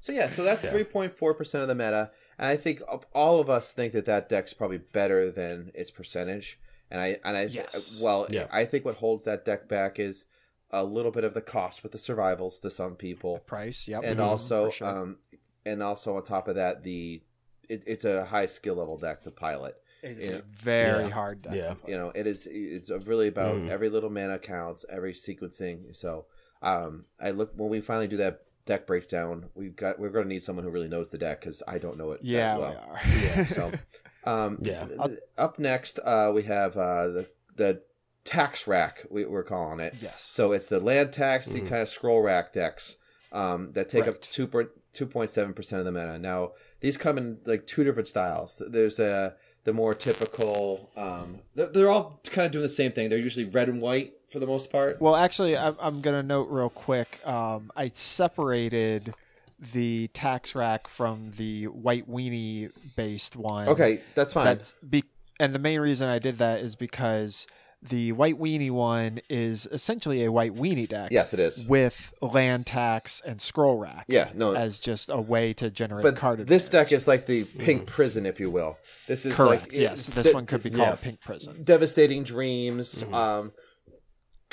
So 0.00 0.12
yeah, 0.12 0.28
so 0.28 0.42
that's 0.44 0.60
three 0.60 0.84
point 0.84 1.14
four 1.14 1.32
percent 1.32 1.62
of 1.62 1.68
the 1.68 1.74
meta, 1.74 2.10
and 2.38 2.46
I 2.46 2.56
think 2.58 2.82
all 3.14 3.40
of 3.40 3.48
us 3.48 3.72
think 3.72 3.94
that 3.94 4.04
that 4.04 4.28
deck's 4.28 4.52
probably 4.52 4.76
better 4.76 5.30
than 5.30 5.70
its 5.74 5.90
percentage. 5.90 6.58
And 6.90 7.00
I 7.00 7.18
and 7.24 7.36
I 7.36 7.42
Yes. 7.44 8.00
well, 8.02 8.26
Yeah. 8.30 8.46
I 8.50 8.64
think 8.64 8.84
what 8.84 8.96
holds 8.96 9.24
that 9.24 9.44
deck 9.44 9.68
back 9.68 9.98
is 9.98 10.26
a 10.70 10.84
little 10.84 11.10
bit 11.12 11.24
of 11.24 11.34
the 11.34 11.40
cost 11.40 11.82
with 11.82 11.92
the 11.92 11.98
survivals 11.98 12.60
to 12.60 12.70
some 12.70 12.96
people, 12.96 13.38
price 13.40 13.86
yep 13.88 14.02
and 14.04 14.18
Mhm, 14.18 14.24
also 14.24 14.70
sure. 14.70 14.88
um, 14.88 15.18
and 15.64 15.82
also 15.82 16.16
on 16.16 16.24
top 16.24 16.48
of 16.48 16.56
that, 16.56 16.82
the 16.82 17.22
it, 17.68 17.82
it's 17.86 18.04
a 18.04 18.26
high 18.26 18.46
skill 18.46 18.74
level 18.74 18.98
deck 18.98 19.22
to 19.22 19.30
pilot. 19.30 19.76
it's 20.02 20.26
yeah. 20.28 20.34
a 20.36 20.42
very 20.52 21.04
Yeah. 21.04 21.10
hard 21.10 21.40
deck 21.42 21.54
Yeah. 21.54 21.74
you 21.86 21.96
know 21.96 22.12
it 22.14 22.26
is 22.26 22.46
it's 22.50 22.90
really 23.06 23.26
about 23.28 23.56
Mhm. 23.62 23.70
every 23.70 23.88
little 23.88 24.10
mana 24.10 24.38
counts 24.38 24.84
every 24.90 25.14
sequencing 25.14 25.96
so 25.96 26.26
um 26.60 27.06
i 27.18 27.30
look 27.30 27.52
when 27.56 27.70
we 27.70 27.80
finally 27.80 28.06
do 28.08 28.18
that 28.18 28.42
deck 28.66 28.86
breakdown 28.86 29.48
we've 29.54 29.74
got 29.74 29.98
we're 29.98 30.10
going 30.10 30.26
to 30.26 30.28
need 30.28 30.42
someone 30.42 30.62
who 30.62 30.70
really 30.70 30.88
knows 30.88 31.08
the 31.08 31.16
deck 31.16 31.40
because 31.40 31.62
i 31.66 31.78
don't 31.78 31.96
know 31.96 32.12
it 32.12 32.18
that 32.20 32.26
yeah 32.26 32.58
well. 32.58 32.70
we 32.70 32.76
are 32.76 33.24
Yeah. 33.24 33.46
so 33.46 33.72
um 34.26 34.58
Yeah. 34.62 34.86
th- 35.06 35.18
up 35.38 35.58
next 35.58 35.98
uh 36.04 36.30
we 36.34 36.42
have 36.44 36.76
uh 36.76 37.06
the 37.08 37.26
the 37.56 37.82
tax 38.24 38.66
rack 38.66 39.04
we, 39.10 39.24
we're 39.26 39.42
calling 39.42 39.80
it 39.80 39.98
yes 40.00 40.22
so 40.22 40.52
it's 40.52 40.68
the 40.68 40.80
land 40.80 41.12
tax 41.12 41.46
the 41.48 41.60
Mhm. 41.60 41.68
kind 41.68 41.82
of 41.82 41.88
scroll 41.88 42.22
rack 42.22 42.52
decks 42.52 42.96
um, 43.32 43.72
that 43.72 43.88
take 43.88 44.02
up 44.06 44.14
Right. 44.14 44.22
two 44.22 44.68
two 44.92 45.06
point 45.06 45.28
seven 45.30 45.54
percent 45.54 45.80
of 45.80 45.84
the 45.86 45.90
mana. 45.92 46.18
Now 46.20 46.52
these 46.80 46.96
come 46.96 47.18
in 47.18 47.38
like 47.44 47.66
two 47.66 47.82
different 47.82 48.06
styles. 48.06 48.62
There's 48.64 49.00
a 49.00 49.34
the 49.64 49.72
more 49.72 49.92
typical. 49.92 50.90
Um, 50.96 51.40
they're, 51.56 51.66
they're 51.66 51.90
all 51.90 52.20
kind 52.30 52.46
of 52.46 52.52
doing 52.52 52.62
the 52.62 52.68
same 52.68 52.92
thing. 52.92 53.08
They're 53.08 53.18
usually 53.18 53.46
red 53.46 53.68
and 53.68 53.80
white 53.82 54.12
for 54.30 54.38
the 54.38 54.46
most 54.46 54.70
part. 54.70 55.00
Well, 55.00 55.16
actually, 55.16 55.56
I'm, 55.56 55.74
I'm 55.80 56.00
going 56.00 56.14
to 56.14 56.22
note 56.22 56.48
real 56.50 56.68
quick. 56.70 57.20
Um, 57.26 57.72
I 57.74 57.88
separated 57.88 59.14
the 59.58 60.08
tax 60.08 60.54
rack 60.54 60.88
from 60.88 61.32
the 61.32 61.64
white 61.66 62.08
weenie 62.10 62.70
based 62.96 63.36
one. 63.36 63.68
Okay, 63.68 64.00
that's 64.14 64.32
fine. 64.32 64.44
That's 64.46 64.74
be- 64.88 65.04
and 65.40 65.54
the 65.54 65.58
main 65.58 65.80
reason 65.80 66.08
I 66.08 66.18
did 66.18 66.38
that 66.38 66.60
is 66.60 66.76
because 66.76 67.46
the 67.82 68.12
white 68.12 68.38
weenie 68.38 68.70
one 68.70 69.20
is 69.28 69.66
essentially 69.70 70.24
a 70.24 70.32
white 70.32 70.54
weenie 70.54 70.88
deck. 70.88 71.10
yes, 71.10 71.34
it 71.34 71.40
is. 71.40 71.66
With 71.66 72.14
land 72.22 72.66
tax 72.66 73.20
and 73.26 73.42
scroll 73.42 73.76
rack. 73.76 74.06
Yeah, 74.08 74.30
no. 74.34 74.54
As 74.54 74.80
just 74.80 75.10
a 75.10 75.20
way 75.20 75.52
to 75.54 75.70
generate 75.70 76.02
But 76.02 76.16
card 76.16 76.38
this 76.46 76.66
advantage. 76.66 76.90
deck 76.90 76.96
is 76.96 77.06
like 77.08 77.26
the 77.26 77.44
pink 77.44 77.86
prison, 77.86 78.24
if 78.24 78.40
you 78.40 78.50
will. 78.50 78.78
This 79.06 79.26
is 79.26 79.34
correct. 79.34 79.64
like 79.72 79.76
yes, 79.76 80.06
this 80.06 80.28
de- 80.28 80.32
one 80.32 80.46
could 80.46 80.62
be 80.62 80.70
called 80.70 80.88
yeah. 80.88 80.94
Pink 80.94 81.20
Prison. 81.20 81.62
devastating 81.62 82.22
dreams. 82.24 83.02
Um, 83.12 83.52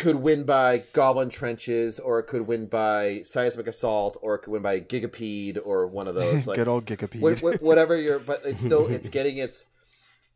could 0.01 0.17
win 0.17 0.43
by 0.43 0.83
goblin 0.93 1.29
trenches, 1.29 1.99
or 1.99 2.19
it 2.19 2.23
could 2.27 2.47
win 2.47 2.65
by 2.65 3.21
seismic 3.23 3.67
assault, 3.67 4.17
or 4.21 4.35
it 4.35 4.39
could 4.39 4.51
win 4.51 4.61
by 4.61 4.79
gigapede, 4.79 5.59
or 5.63 5.87
one 5.87 6.07
of 6.07 6.15
those. 6.15 6.47
Like 6.47 6.57
Good 6.57 6.67
old 6.67 6.85
Gigapede. 6.85 7.21
wh- 7.21 7.39
wh- 7.39 7.63
whatever 7.69 7.95
you're 7.95 8.19
but 8.19 8.41
it's 8.45 8.61
still 8.61 8.87
it's 8.87 9.09
getting 9.09 9.37
its 9.37 9.65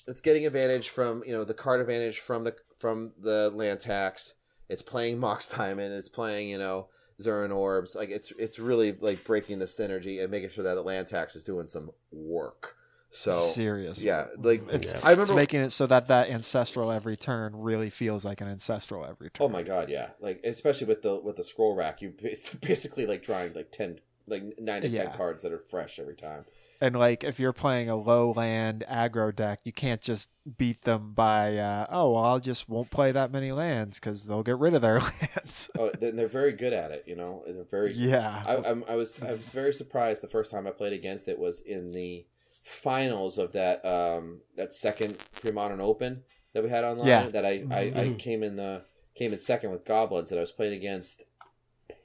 it's 0.07 0.21
getting 0.21 0.45
advantage 0.45 0.89
from 0.89 1.23
you 1.25 1.33
know 1.33 1.43
the 1.43 1.53
card 1.53 1.81
advantage 1.81 2.19
from 2.19 2.43
the 2.43 2.55
from 2.77 3.11
the 3.19 3.51
land 3.53 3.79
tax 3.79 4.35
it's 4.69 4.81
playing 4.83 5.17
mox 5.19 5.47
diamond 5.47 5.93
it's 5.93 6.09
playing 6.09 6.49
you 6.49 6.57
know 6.59 6.87
Zuran 7.19 7.55
orbs 7.55 7.95
like 7.95 8.09
it's 8.09 8.31
it's 8.37 8.59
really 8.59 8.95
like 8.99 9.23
breaking 9.23 9.59
the 9.59 9.65
synergy 9.65 10.21
and 10.21 10.29
making 10.29 10.49
sure 10.49 10.63
that 10.63 10.75
the 10.75 10.83
land 10.83 11.07
tax 11.07 11.35
is 11.35 11.43
doing 11.43 11.65
some 11.67 11.89
work 12.11 12.75
so 13.15 13.33
Serious. 13.37 14.03
yeah 14.03 14.27
like 14.37 14.63
It's, 14.69 14.93
i 15.03 15.11
remember 15.11 15.23
it's 15.23 15.31
making 15.33 15.61
it 15.61 15.69
so 15.71 15.87
that 15.87 16.07
that 16.07 16.29
ancestral 16.29 16.91
every 16.91 17.15
turn 17.17 17.55
really 17.55 17.89
feels 17.89 18.25
like 18.25 18.41
an 18.41 18.47
ancestral 18.47 19.05
every 19.05 19.29
turn. 19.29 19.45
oh 19.45 19.49
my 19.49 19.63
god 19.63 19.89
yeah 19.89 20.09
like 20.19 20.41
especially 20.43 20.87
with 20.87 21.01
the 21.01 21.15
with 21.15 21.37
the 21.37 21.43
scroll 21.43 21.75
rack 21.75 22.01
you 22.01 22.13
basically 22.61 23.05
like 23.05 23.23
drawing 23.23 23.53
like 23.53 23.71
10 23.71 23.99
like 24.27 24.43
9 24.59 24.81
to 24.81 24.89
10 24.89 25.11
cards 25.11 25.43
that 25.43 25.51
are 25.53 25.59
fresh 25.59 25.97
every 25.99 26.15
time 26.15 26.45
And 26.81 26.97
like 26.97 27.23
if 27.23 27.39
you're 27.39 27.53
playing 27.53 27.89
a 27.89 27.95
low 27.95 28.33
land 28.33 28.83
aggro 28.89 29.33
deck, 29.33 29.59
you 29.63 29.71
can't 29.71 30.01
just 30.01 30.29
beat 30.57 30.81
them 30.81 31.13
by 31.13 31.55
uh, 31.57 31.85
oh 31.89 32.11
well 32.11 32.25
I'll 32.25 32.39
just 32.41 32.67
won't 32.67 32.91
play 32.91 33.13
that 33.13 33.31
many 33.31 33.53
lands 33.53 33.97
because 33.97 34.25
they'll 34.25 34.43
get 34.43 34.57
rid 34.57 34.73
of 34.73 34.81
their 34.81 34.99
lands. 35.21 35.69
oh 35.79 35.89
then 35.99 36.17
they're 36.17 36.27
very 36.27 36.51
good 36.51 36.73
at 36.73 36.91
it 36.91 37.05
you 37.07 37.15
know 37.15 37.43
they're 37.47 37.63
very 37.63 37.93
yeah, 37.93 38.43
I, 38.45 38.57
I'm, 38.57 38.83
I 38.89 38.95
was 38.95 39.21
I 39.21 39.31
was 39.31 39.53
very 39.53 39.73
surprised 39.73 40.21
the 40.21 40.27
first 40.27 40.51
time 40.51 40.67
I 40.67 40.71
played 40.71 40.91
against 40.93 41.29
it 41.29 41.39
was 41.39 41.61
in 41.61 41.91
the 41.91 42.25
finals 42.65 43.37
of 43.37 43.53
that 43.53 43.85
um 43.85 44.41
that 44.57 44.73
second 44.73 45.15
pre-modern 45.35 45.79
open 45.79 46.23
that 46.53 46.63
we 46.63 46.69
had 46.69 46.83
online 46.83 47.07
Yeah. 47.07 47.29
that 47.29 47.45
I, 47.45 47.63
I, 47.71 47.79
I 47.79 47.91
Mhm. 48.09 48.17
came 48.19 48.41
in 48.41 48.55
the 48.55 48.81
came 49.13 49.31
in 49.33 49.37
second 49.39 49.69
with 49.69 49.85
goblins 49.85 50.29
that 50.31 50.37
I 50.37 50.41
was 50.41 50.51
playing 50.51 50.73
against 50.73 51.23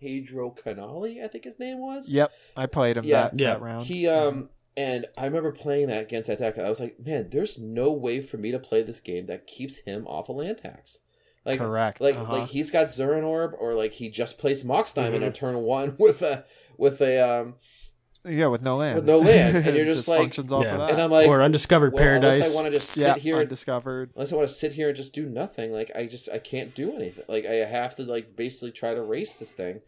Pedro 0.00 0.50
Canali 0.54 1.24
I 1.24 1.28
think 1.28 1.44
his 1.44 1.58
name 1.58 1.78
was 1.78 2.12
yep. 2.12 2.30
I 2.56 2.66
played 2.66 2.96
him 2.98 3.04
Yeah. 3.04 3.22
that, 3.30 3.38
Yeah. 3.40 3.52
that 3.54 3.62
round. 3.62 3.86
he 3.86 4.06
um 4.06 4.50
and 4.76 5.06
I 5.16 5.24
remember 5.24 5.50
playing 5.50 5.86
that 5.88 6.02
against 6.02 6.28
that 6.28 6.38
deck 6.38 6.56
and 6.58 6.66
I 6.66 6.68
was 6.70 6.78
like 6.80 6.98
man 7.00 7.30
there's 7.30 7.58
no 7.58 7.90
way 7.90 8.20
for 8.20 8.36
me 8.36 8.50
to 8.50 8.58
play 8.58 8.82
this 8.82 9.00
game 9.00 9.26
that 9.26 9.46
keeps 9.46 9.78
him 9.78 10.06
off 10.06 10.28
a 10.28 10.32
land 10.32 10.58
tax 10.58 11.00
like 11.46 11.58
Correct. 11.58 12.02
like 12.02 12.16
uh-huh. 12.16 12.40
like 12.40 12.48
he's 12.50 12.70
got 12.70 12.88
Zuran 12.88 13.24
Orb 13.24 13.54
or 13.58 13.74
like 13.74 13.92
he 13.94 14.10
just 14.10 14.36
plays 14.38 14.62
Mox 14.62 14.92
Diamond 14.92 15.22
Mhm. 15.22 15.26
on 15.28 15.32
turn 15.32 15.56
one 15.62 15.96
with 15.98 16.20
a 16.20 16.44
with 16.76 17.00
a 17.00 17.18
um 17.18 17.54
yeah, 18.24 18.46
with 18.48 18.62
no 18.62 18.76
land, 18.76 18.96
with 18.96 19.06
no 19.06 19.18
land, 19.18 19.56
and 19.56 19.76
you're 19.76 19.84
just 19.86 20.08
like- 20.08 20.20
functions 20.20 20.52
off 20.52 20.64
Yeah. 20.64 20.72
of 20.74 20.78
that. 20.80 20.90
and 20.90 21.00
I'm 21.00 21.10
like 21.10 21.28
or 21.28 21.40
undiscovered 21.42 21.92
well, 21.92 22.02
paradise. 22.02 22.34
Unless 22.36 22.52
I 22.52 22.54
want 22.54 22.66
to 22.66 22.78
just 22.78 22.90
sit 22.90 23.00
yeah, 23.00 23.14
here, 23.16 23.36
undiscovered. 23.36 24.10
unless 24.14 24.32
I 24.32 24.36
want 24.36 24.48
to 24.48 24.54
sit 24.54 24.72
here 24.72 24.88
and 24.88 24.96
just 24.96 25.12
do 25.12 25.26
nothing, 25.26 25.72
like 25.72 25.90
I 25.94 26.06
just 26.06 26.28
I 26.30 26.38
can't 26.38 26.74
do 26.74 26.92
anything. 26.94 27.24
Like 27.28 27.46
I 27.46 27.54
have 27.54 27.94
to 27.96 28.02
like 28.02 28.36
basically 28.36 28.72
try 28.72 28.94
to 28.94 29.02
race 29.02 29.36
this 29.36 29.52
thing, 29.52 29.80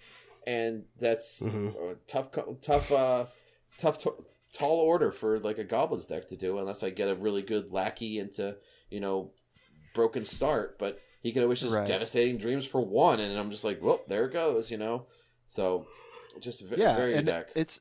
and 0.47 0.85
that's 0.99 1.41
Mhm. 1.43 1.75
uh, 1.93 1.95
tough, 2.07 2.29
tough, 2.63 2.91
uh, 2.93 3.27
tough, 3.79 3.99
t- 4.03 4.11
tall 4.55 4.77
order 4.81 5.11
for 5.13 5.39
like 5.39 5.59
a 5.59 5.65
goblins 5.65 6.07
deck 6.07 6.29
to 6.29 6.37
do, 6.37 6.59
unless 6.59 6.83
I 6.83 6.91
get 6.91 7.09
a 7.09 7.15
really 7.15 7.43
good 7.43 7.71
lackey 7.73 8.19
into 8.19 8.57
you 8.91 9.01
know 9.01 9.33
broken 9.95 10.25
start. 10.25 10.79
But 10.79 10.99
he 11.21 11.33
can 11.33 11.43
always 11.43 11.61
just 11.61 11.75
Right. 11.75 11.87
devastating 11.87 12.39
dreams 12.39 12.65
for 12.65 12.81
one, 12.81 13.21
and 13.21 13.39
I'm 13.39 13.51
just 13.51 13.63
like, 13.63 13.81
well, 13.83 14.01
there 14.09 14.25
it 14.25 14.33
goes, 14.33 14.71
you 14.71 14.77
know. 14.79 15.07
So 15.49 15.87
just 16.41 16.63
v- 16.63 16.77
Yeah, 16.81 16.97
very 16.97 17.15
and 17.15 17.27
deck. 17.27 17.51
it's 17.55 17.81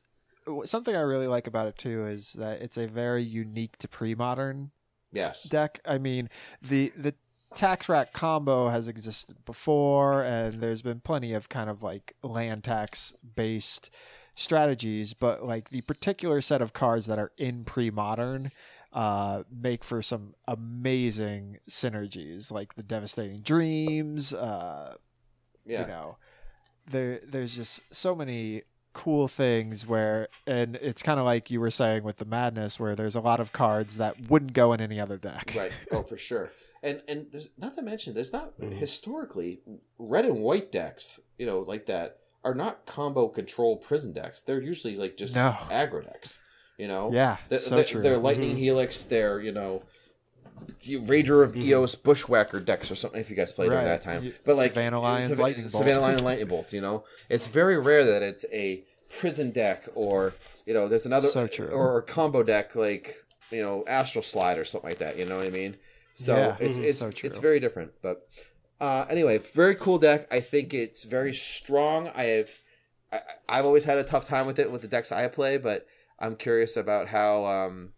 something 0.64 0.94
I 0.94 1.00
really 1.00 1.26
like 1.26 1.46
about 1.46 1.68
it 1.68 1.78
too 1.78 2.06
is 2.06 2.34
that 2.34 2.62
it's 2.62 2.76
a 2.76 2.86
very 2.86 3.22
unique 3.22 3.76
to 3.78 3.88
pre-modern 3.88 4.70
yes. 5.12 5.42
deck. 5.44 5.80
I 5.84 5.98
mean, 5.98 6.28
the 6.60 6.92
the 6.96 7.14
tax 7.54 7.88
rack 7.88 8.12
combo 8.12 8.68
has 8.68 8.88
existed 8.88 9.44
before, 9.44 10.22
and 10.22 10.54
there's 10.60 10.82
been 10.82 11.00
plenty 11.00 11.34
of 11.34 11.48
kind 11.48 11.68
of 11.68 11.82
like 11.82 12.14
land 12.22 12.64
tax 12.64 13.14
based 13.36 13.90
strategies, 14.34 15.12
but 15.14 15.44
like 15.44 15.70
the 15.70 15.82
particular 15.82 16.40
set 16.40 16.62
of 16.62 16.72
cards 16.72 17.06
that 17.06 17.18
are 17.18 17.32
in 17.36 17.64
pre-modern 17.64 18.50
uh, 18.94 19.42
make 19.50 19.84
for 19.84 20.02
some 20.02 20.34
amazing 20.48 21.58
synergies, 21.68 22.50
like 22.50 22.74
the 22.74 22.82
devastating 22.82 23.40
dreams. 23.40 24.32
Uh, 24.34 24.94
Yeah. 25.64 25.82
you 25.82 25.86
know, 25.86 26.16
there 26.90 27.20
there's 27.24 27.54
just 27.54 27.82
so 27.94 28.14
many 28.14 28.62
cool 28.92 29.26
things 29.28 29.86
where 29.86 30.28
and 30.46 30.76
it's 30.76 31.02
kind 31.02 31.18
of 31.18 31.24
like 31.24 31.50
you 31.50 31.60
were 31.60 31.70
saying 31.70 32.02
with 32.02 32.16
the 32.18 32.24
madness 32.24 32.78
where 32.78 32.94
there's 32.94 33.14
a 33.14 33.20
lot 33.20 33.40
of 33.40 33.52
cards 33.52 33.96
that 33.96 34.28
wouldn't 34.30 34.52
go 34.52 34.72
in 34.72 34.80
any 34.80 35.00
other 35.00 35.16
deck 35.16 35.52
right 35.56 35.72
oh 35.92 36.02
for 36.02 36.16
sure 36.18 36.50
and 36.82 37.02
and 37.08 37.26
there's 37.32 37.48
not 37.56 37.74
to 37.74 37.82
mention 37.82 38.12
there's 38.14 38.32
not 38.32 38.58
Mhm. 38.60 38.72
historically 38.74 39.60
red 39.98 40.24
and 40.24 40.42
white 40.42 40.70
decks 40.70 41.20
you 41.38 41.46
know 41.46 41.60
like 41.60 41.86
that 41.86 42.18
are 42.44 42.54
not 42.54 42.84
combo 42.86 43.28
control 43.28 43.76
prison 43.76 44.12
decks 44.12 44.42
they're 44.42 44.60
usually 44.60 44.96
like 44.96 45.16
just 45.16 45.34
No. 45.34 45.56
aggro 45.70 46.04
decks 46.04 46.38
you 46.78 46.86
know 46.88 47.10
yeah 47.12 47.36
Th- 47.48 47.60
so 47.62 47.76
th- 47.76 47.90
true 47.90 48.02
they're 48.02 48.18
lightning 48.18 48.56
Mhm. 48.56 48.58
helix 48.58 49.02
they're 49.04 49.40
you 49.40 49.52
know 49.52 49.82
Rager 50.86 51.42
of 51.42 51.54
Mhm. 51.54 51.64
Eos 51.64 51.94
Bushwhacker 51.94 52.60
decks 52.60 52.90
or 52.90 52.94
something 52.96 53.20
if 53.20 53.30
you 53.30 53.36
guys 53.36 53.52
played 53.52 53.68
during 53.70 53.84
Right. 53.84 53.90
that 53.90 54.02
time. 54.02 54.32
But 54.44 54.56
like 54.56 54.72
Savannah 54.72 55.00
Lions, 55.00 55.28
Sav- 55.28 55.38
Lightning 55.38 55.68
Bolt. 55.68 55.84
Savannah 55.84 56.00
Lion 56.00 56.18
Lightning 56.24 56.48
Bolts, 56.48 56.72
you 56.72 56.80
know. 56.80 57.04
It's 57.28 57.46
very 57.46 57.78
rare 57.78 58.04
that 58.04 58.22
it's 58.22 58.44
a 58.52 58.84
prison 59.08 59.50
deck 59.50 59.84
or 59.94 60.34
you 60.64 60.72
know, 60.74 60.86
there's 60.88 61.06
another 61.06 61.28
So 61.28 61.48
or 61.72 61.98
a 61.98 62.02
combo 62.02 62.42
deck 62.44 62.76
like, 62.76 63.16
you 63.50 63.60
know, 63.60 63.84
Astral 63.88 64.22
Slide 64.22 64.58
or 64.58 64.64
something 64.64 64.88
like 64.90 64.98
that, 65.00 65.18
you 65.18 65.26
know 65.26 65.36
what 65.38 65.46
I 65.46 65.50
mean? 65.50 65.76
So 66.14 66.36
Yeah, 66.36 66.56
it's 66.60 66.78
mhm. 66.78 66.84
it's 66.84 66.98
So 66.98 67.08
it's 67.24 67.38
very 67.38 67.58
different. 67.60 67.92
But 68.02 68.26
uh 68.80 69.06
anyway, 69.10 69.38
very 69.38 69.74
cool 69.74 69.98
deck. 69.98 70.26
I 70.30 70.40
think 70.40 70.72
it's 70.74 71.04
very 71.04 71.32
strong. 71.34 72.10
I 72.14 72.22
have 72.24 72.50
I, 73.12 73.20
I've 73.48 73.66
always 73.66 73.84
had 73.84 73.98
a 73.98 74.04
tough 74.04 74.26
time 74.26 74.46
with 74.46 74.58
it 74.58 74.70
with 74.70 74.82
the 74.82 74.88
decks 74.88 75.10
I 75.12 75.26
play, 75.28 75.56
but 75.58 75.86
I'm 76.18 76.36
curious 76.36 76.76
about 76.76 77.08
how 77.08 77.44
um 77.44 77.92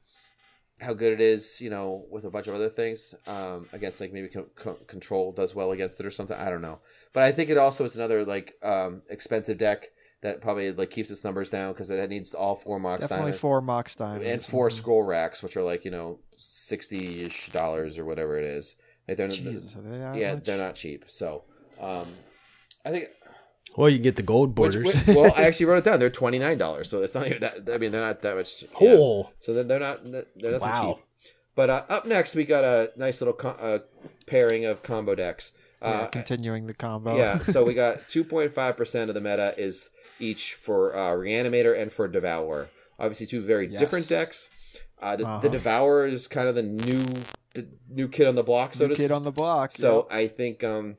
how 0.80 0.92
good 0.92 1.12
it 1.12 1.20
is, 1.20 1.60
you 1.60 1.70
know, 1.70 2.05
with 2.10 2.24
a 2.24 2.30
bunch 2.30 2.46
of 2.46 2.55
other 2.55 2.68
things 2.68 3.14
um, 3.26 3.68
against 3.72 4.01
like 4.01 4.12
maybe 4.12 4.28
con- 4.28 4.46
con- 4.56 4.76
control 4.86 5.32
does 5.32 5.55
well 5.55 5.70
against 5.70 6.01
it 6.01 6.06
or 6.06 6.10
something. 6.10 6.36
I 6.36 6.51
don't 6.51 6.62
know, 6.62 6.80
but 7.12 7.22
I 7.22 7.32
think 7.32 7.51
it 7.51 7.59
also 7.59 7.84
is 7.84 7.94
another 7.94 8.24
like 8.24 8.55
um, 8.62 9.02
expensive 9.09 9.59
deck 9.59 9.90
that 10.22 10.40
probably 10.40 10.72
like 10.72 10.90
keeps 10.90 11.10
its 11.10 11.22
numbers 11.22 11.51
down 11.51 11.72
because 11.72 11.90
it 11.90 12.10
needs 12.10 12.34
all 12.34 12.56
four 12.56 12.80
Mox 12.80 13.02
Definitely 13.02 13.18
diamonds 13.22 13.38
four 13.38 13.60
Mox 13.60 13.94
diamonds. 13.94 14.26
and 14.26 14.42
4 14.42 14.70
scroll 14.70 15.02
racks, 15.02 15.42
which 15.42 15.56
are 15.56 15.62
like 15.62 15.84
you 15.84 15.90
know 15.90 16.18
sixty 16.36 17.22
ish 17.22 17.51
dollars 17.51 17.98
or 17.98 18.05
whatever 18.05 18.38
it 18.38 18.44
is. 18.44 18.74
Like 19.06 19.18
they're 19.18 19.28
Jesus, 19.28 19.76
are 19.76 19.82
they 19.82 20.20
yeah, 20.20 20.34
much? 20.34 20.44
they're 20.44 20.59
not 20.59 20.74
cheap. 20.76 21.05
So, 21.09 21.44
um, 21.80 22.06
I 22.86 22.90
think 22.90 23.09
Well, 23.76 23.88
you 23.88 23.96
can 23.96 24.02
get 24.05 24.16
the 24.16 24.22
gold 24.22 24.55
borders. 24.55 24.84
which- 24.86 25.16
well, 25.16 25.32
I 25.36 25.42
actually 25.42 25.66
wrote 25.66 25.78
it 25.78 25.84
down. 25.84 25.98
They're 26.01 26.10
twenty 26.10 26.38
nine 26.38 26.59
dollars, 26.59 26.88
so 26.90 27.02
it's 27.02 27.14
not 27.14 27.26
even 27.26 27.40
that. 27.40 27.68
I 27.72 27.78
mean, 27.78 27.92
they're 27.92 28.06
not 28.06 28.22
that 28.22 28.36
much. 28.36 28.62
yeah. 28.80 28.90
Oh. 28.98 29.30
So 29.40 29.52
they're, 29.55 29.64
they're 29.64 29.80
not 29.80 30.05
they're 30.05 30.24
nothing 30.52 30.60
Wow. 30.60 30.94
cheap. 30.94 31.05
But 31.56 31.70
uh, 31.70 31.82
up 31.88 32.05
next, 32.06 32.34
we 32.34 32.44
got 32.44 32.64
a 32.64 32.90
nice 32.96 33.20
little 33.20 33.34
co- 33.34 33.51
uh, 33.51 33.78
pairing 34.26 34.64
of 34.64 34.82
combo 34.82 35.14
decks. 35.14 35.52
Yeah, 35.82 35.88
Uh, 35.88 36.06
continuing 36.09 36.66
the 36.66 36.74
combo. 36.74 37.16
yeah, 37.16 37.38
so 37.52 37.62
we 37.64 37.74
got 37.74 38.09
two 38.09 38.24
point 38.24 38.52
five 38.52 38.76
percent 38.76 39.09
of 39.10 39.14
the 39.14 39.20
meta 39.20 39.55
is 39.59 39.90
each 40.18 40.55
for 40.55 40.96
uh, 40.96 41.10
Reanimator 41.10 41.78
and 41.80 41.92
for 41.92 42.09
Devourer. 42.09 42.70
Obviously, 42.98 43.26
two 43.26 43.40
very 43.42 43.66
Yes. 43.68 43.80
different 43.80 44.09
decks. 44.09 44.48
Uh, 45.02 45.16
the, 45.16 45.24
Uh-huh. 45.26 45.40
the 45.40 45.48
Devourer 45.51 46.06
is 46.06 46.26
kind 46.28 46.48
of 46.48 46.55
the 46.55 46.62
new 46.62 47.05
the 47.55 47.68
new 47.88 48.09
kid 48.09 48.26
on 48.26 48.34
the 48.34 48.42
block, 48.42 48.74
so 48.74 48.84
New 48.84 48.90
to 48.90 48.94
kid 48.96 49.05
speak. 49.10 49.16
on 49.16 49.22
the 49.22 49.30
block. 49.32 49.72
So 49.72 50.09
I 50.10 50.26
think 50.26 50.64
um, 50.64 50.96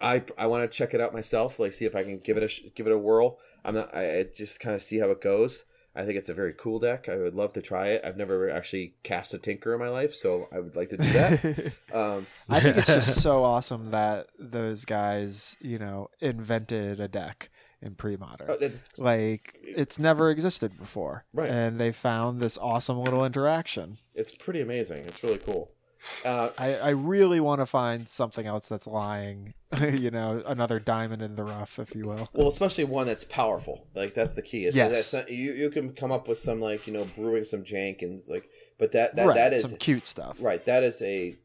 I 0.00 0.22
I 0.38 0.46
want 0.46 0.70
to 0.70 0.76
check 0.76 0.94
it 0.94 1.00
out 1.00 1.12
myself, 1.12 1.58
like 1.58 1.72
see 1.72 1.84
if 1.84 1.94
I 1.94 2.02
can 2.02 2.18
give 2.18 2.36
it 2.36 2.42
a 2.42 2.70
give 2.70 2.86
it 2.86 2.92
a 2.92 2.98
whirl. 2.98 3.38
I'm 3.64 3.74
not. 3.74 3.94
I, 3.94 4.20
I 4.20 4.22
just 4.24 4.60
kind 4.60 4.74
of 4.74 4.82
see 4.82 4.98
how 4.98 5.10
it 5.10 5.20
goes. 5.20 5.64
I 5.96 6.04
think 6.04 6.18
it's 6.18 6.28
a 6.28 6.34
very 6.34 6.52
cool 6.52 6.78
deck. 6.78 7.08
I 7.08 7.16
would 7.16 7.34
love 7.34 7.54
to 7.54 7.62
try 7.62 7.88
it. 7.88 8.02
I've 8.04 8.18
never 8.18 8.50
actually 8.50 8.96
cast 9.02 9.32
a 9.32 9.38
Tinker 9.38 9.72
in 9.72 9.80
my 9.80 9.88
life, 9.88 10.14
so 10.14 10.46
I 10.52 10.60
would 10.60 10.76
like 10.76 10.90
to 10.90 10.98
do 10.98 11.12
that. 11.12 11.72
um, 11.94 12.26
I 12.50 12.60
think 12.60 12.76
it's 12.76 12.86
just 12.86 13.22
so 13.22 13.42
awesome 13.42 13.92
that 13.92 14.26
those 14.38 14.84
guys, 14.84 15.56
you 15.58 15.78
know, 15.78 16.10
invented 16.20 17.00
a 17.00 17.08
deck 17.08 17.48
in 17.80 17.94
pre-modern. 17.94 18.50
oh, 18.50 18.58
it's, 18.60 18.90
like 18.98 19.58
it's 19.62 19.98
never 19.98 20.30
existed 20.30 20.78
before, 20.78 21.24
Right. 21.32 21.50
And 21.50 21.80
they 21.80 21.92
found 21.92 22.40
this 22.40 22.58
awesome 22.58 22.98
little 22.98 23.24
interaction. 23.24 23.96
it's 24.14 24.34
pretty 24.34 24.60
amazing. 24.60 25.04
It's 25.06 25.22
really 25.22 25.38
cool. 25.38 25.70
Uh, 26.24 26.50
I, 26.58 26.74
I 26.76 26.88
really 26.90 27.40
want 27.40 27.60
to 27.60 27.66
find 27.66 28.08
something 28.08 28.46
else 28.46 28.68
that's 28.68 28.86
lying, 28.86 29.54
you 29.80 30.10
know, 30.10 30.42
another 30.46 30.78
diamond 30.80 31.22
in 31.22 31.36
the 31.36 31.44
rough, 31.44 31.78
if 31.78 31.94
you 31.94 32.06
will. 32.06 32.28
well, 32.32 32.48
especially 32.48 32.84
one 32.84 33.06
that's 33.06 33.24
powerful. 33.24 33.86
Like 33.94 34.14
that's 34.14 34.34
the 34.34 34.42
key. 34.42 34.64
Is 34.66 34.76
Yes. 34.76 35.12
not, 35.12 35.30
you 35.30 35.52
you 35.52 35.70
can 35.70 35.92
come 35.92 36.12
up 36.12 36.28
with 36.28 36.38
some 36.38 36.60
like 36.60 36.86
you 36.86 36.92
know 36.92 37.04
brewing 37.16 37.44
some 37.44 37.62
jank 37.64 38.02
and 38.02 38.22
like, 38.28 38.48
but 38.78 38.92
that 38.92 39.16
that, 39.16 39.26
right, 39.26 39.34
that 39.36 39.52
is 39.52 39.62
some 39.62 39.76
cute 39.76 40.06
stuff. 40.06 40.38
Right, 40.40 40.64
that 40.66 40.82
is 40.82 41.00
a 41.02 41.36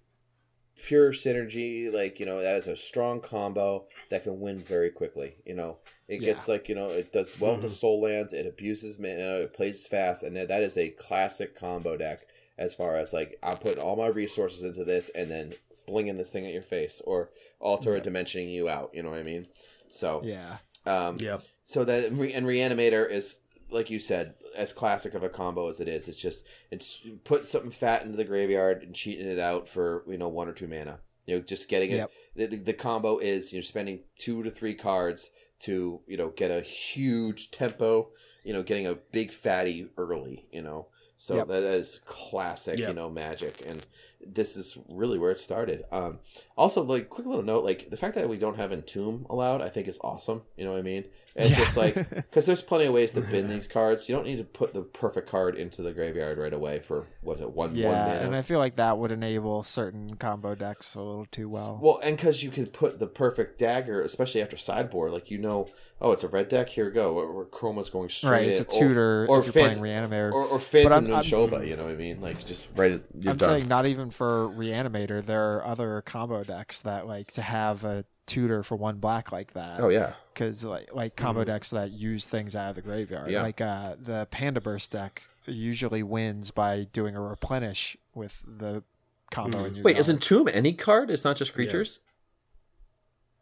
pure 0.84 1.12
synergy. 1.14 1.92
Like 1.94 2.20
you 2.20 2.26
know, 2.26 2.42
that 2.42 2.56
is 2.56 2.68
a 2.68 2.76
strong 2.76 3.20
combo 3.22 3.86
that 4.10 4.24
can 4.24 4.40
win 4.40 4.60
very 4.64 4.90
quickly. 4.90 5.36
You 5.46 5.56
know, 5.56 5.78
it 6.08 6.20
gets 6.20 6.48
like 6.48 6.70
you 6.70 6.76
know, 6.76 6.90
it 6.90 7.12
does 7.14 7.40
well 7.40 7.54
with 7.54 7.62
the 7.62 7.70
soul 7.70 8.02
lands. 8.02 8.34
It 8.34 8.46
abuses 8.46 9.00
mana. 9.00 9.42
It 9.42 9.54
plays 9.54 9.88
fast, 9.88 10.24
and 10.24 10.36
that 10.36 10.48
that 10.50 10.62
is 10.64 10.78
a 10.78 10.90
classic 10.90 11.56
combo 11.56 11.98
deck. 11.98 12.22
As 12.62 12.76
far 12.76 12.96
as 12.96 13.12
like, 13.14 13.38
I'm 13.44 13.58
putting 13.58 13.82
all 13.82 13.96
my 13.96 14.08
resources 14.08 14.64
into 14.64 14.84
this, 14.84 15.10
and 15.16 15.30
then 15.32 15.54
blinging 15.88 16.18
this 16.18 16.30
thing 16.30 16.46
at 16.46 16.54
your 16.54 16.62
face, 16.62 17.02
or 17.06 17.30
alter 17.60 17.96
a 17.96 18.02
dimensioning 18.02 18.52
you 18.52 18.70
out. 18.70 18.92
You 18.94 19.04
know 19.04 19.10
what 19.10 19.20
I 19.20 19.24
mean? 19.24 19.48
So 19.90 20.22
Yeah. 20.24 20.58
um, 20.86 21.18
Yep. 21.20 21.44
so 21.66 21.84
that 21.86 22.06
and 22.06 22.18
Reanimator 22.20 23.10
is 23.10 23.40
like 23.72 23.90
you 23.90 24.00
said, 24.00 24.34
as 24.56 24.74
classic 24.74 25.14
of 25.14 25.24
a 25.24 25.30
combo 25.30 25.70
as 25.70 25.80
it 25.80 25.88
is. 25.88 26.08
It's 26.10 26.18
just 26.20 26.44
it's 26.70 27.02
put 27.24 27.48
something 27.48 27.72
fat 27.72 28.04
into 28.04 28.18
the 28.18 28.26
graveyard 28.26 28.84
and 28.84 28.94
cheating 28.94 29.28
it 29.28 29.40
out 29.40 29.68
for 29.68 30.04
you 30.08 30.18
know 30.18 30.28
one 30.28 30.48
or 30.48 30.54
two 30.54 30.68
mana. 30.68 31.00
You 31.26 31.38
know, 31.38 31.42
just 31.42 31.70
getting 31.70 31.92
it. 31.92 31.98
Yep. 31.98 32.12
The, 32.36 32.46
the, 32.48 32.56
the 32.58 32.74
combo 32.74 33.18
is 33.18 33.54
you're 33.54 33.64
spending 33.64 34.02
two 34.18 34.44
to 34.44 34.52
three 34.52 34.76
cards 34.76 35.30
to 35.62 36.02
you 36.08 36.18
know 36.18 36.30
get 36.30 36.52
a 36.52 36.62
huge 36.62 37.52
tempo. 37.52 38.10
You 38.44 38.54
know, 38.54 38.64
getting 38.64 38.88
a 38.88 38.96
big 38.96 39.32
fatty 39.32 39.88
early. 39.98 40.48
You 40.52 40.64
know, 40.64 40.88
so 41.22 41.36
Yep. 41.36 41.48
that 41.50 41.64
is 41.64 42.00
classic. 42.06 42.80
You 42.80 42.94
know, 42.94 43.10
magic 43.10 43.64
and. 43.66 43.86
This 44.24 44.56
is 44.56 44.78
really 44.88 45.18
where 45.18 45.32
it 45.32 45.40
started. 45.40 45.84
Um, 45.92 46.20
also, 46.56 46.84
like, 46.84 47.10
quick 47.10 47.26
little 47.26 47.42
note, 47.42 47.64
like 47.64 47.90
the 47.90 47.98
fact 47.98 48.14
that 48.14 48.30
we 48.30 48.38
don't 48.38 48.56
have 48.56 48.72
Entomb 48.72 49.26
allowed, 49.32 49.64
I 49.64 49.70
think 49.70 49.88
is 49.88 49.98
awesome. 50.02 50.44
You 50.56 50.64
know 50.64 50.74
what 50.74 50.78
I 50.78 50.84
mean? 50.84 51.06
It's 51.36 51.50
Yeah. 51.50 51.56
just 51.56 51.78
like 51.78 51.96
because 52.10 52.46
there's 52.48 52.62
plenty 52.62 52.86
of 52.86 52.94
ways 52.94 53.14
to 53.14 53.22
bin 53.22 53.48
these 53.48 53.68
cards. 53.68 54.10
You 54.10 54.16
don't 54.16 54.26
need 54.26 54.38
to 54.38 54.44
put 54.44 54.74
the 54.74 54.82
perfect 54.82 55.30
card 55.30 55.56
into 55.56 55.82
the 55.82 55.92
graveyard 55.94 56.38
right 56.38 56.54
away 56.54 56.80
for 56.80 57.08
what 57.22 57.36
is 57.36 57.42
it 57.42 57.52
one 57.54 57.70
one 57.70 57.76
Yeah, 57.78 57.90
mana. 57.92 58.20
and 58.22 58.36
I 58.36 58.42
feel 58.42 58.60
like 58.60 58.76
that 58.76 58.98
would 58.98 59.12
enable 59.12 59.64
certain 59.64 60.16
combo 60.18 60.56
decks 60.56 60.94
a 60.96 61.02
little 61.02 61.26
too 61.26 61.48
well. 61.48 61.80
well, 61.82 62.00
and 62.04 62.18
because 62.18 62.44
you 62.44 62.50
can 62.52 62.68
put 62.68 63.00
the 63.00 63.08
perfect 63.08 63.60
dagger, 63.60 64.02
especially 64.02 64.42
after 64.42 64.58
sideboard, 64.58 65.12
like 65.14 65.32
you 65.32 65.38
know, 65.38 65.70
oh, 66.02 66.12
it's 66.12 66.24
a 66.24 66.28
red 66.28 66.50
deck. 66.50 66.70
Here 66.70 66.86
we 66.86 66.92
go. 66.92 67.14
Where, 67.14 67.32
where 67.32 67.46
Chroma's 67.46 67.90
going 67.90 68.10
straight. 68.10 68.32
right, 68.32 68.48
it's 68.50 68.60
a 68.60 68.64
tutor 68.66 69.26
or, 69.30 69.40
if 69.40 69.46
you're 69.46 69.54
Phant- 69.54 69.78
playing 69.78 69.96
Reanimator. 70.10 70.34
or, 70.34 70.44
or 70.46 70.58
But 70.58 70.62
Phantom 70.64 70.92
I'm- 70.94 71.06
and 71.06 71.14
I'm- 71.14 71.24
Shoba. 71.26 71.66
You 71.68 71.78
know 71.78 71.86
what 71.86 71.94
I 71.94 71.96
mean? 71.96 72.20
Like 72.20 72.46
just 72.46 72.68
right. 72.76 72.92
It, 72.92 73.06
you're 73.18 73.32
I'm 73.32 73.38
done. 73.38 73.50
saying 73.50 73.68
not 73.70 73.86
even 73.86 74.10
for 74.12 74.50
Reanimator. 74.50 75.24
There 75.26 75.52
are 75.52 75.66
other 75.66 76.02
combo 76.02 76.44
decks 76.44 76.82
that 76.82 77.08
like 77.08 77.32
to 77.34 77.42
have 77.42 77.84
a 77.86 78.04
tutor 78.32 78.64
for 78.64 78.78
one 78.78 78.98
black 78.98 79.32
like 79.34 79.52
that. 79.54 79.82
Oh 79.82 79.90
yeah. 79.90 80.14
because 80.34 80.64
like 80.64 80.94
like 80.94 81.18
combo 81.18 81.44
decks 81.44 81.72
that 81.72 81.92
use 81.92 82.26
things 82.26 82.56
out 82.56 82.70
of 82.70 82.76
the 82.78 82.82
graveyard. 82.82 83.30
Yeah. 83.30 83.42
Like 83.42 83.60
uh, 83.60 83.96
the 84.02 84.26
Pandeburst 84.32 84.92
deck 84.92 85.24
usually 85.46 86.02
wins 86.02 86.52
by 86.52 86.88
doing 86.94 87.16
a 87.18 87.22
replenish 87.22 87.98
with 88.16 88.42
the 88.48 88.84
combo 89.32 89.66
in 89.66 89.76
your 89.76 89.84
Wait, 89.84 89.92
yard. 89.96 90.00
isn't 90.02 90.22
Tomb 90.22 90.48
any 90.48 90.72
card? 90.72 91.12
It's 91.12 91.26
not 91.26 91.36
just 91.36 91.54
creatures. 91.54 92.00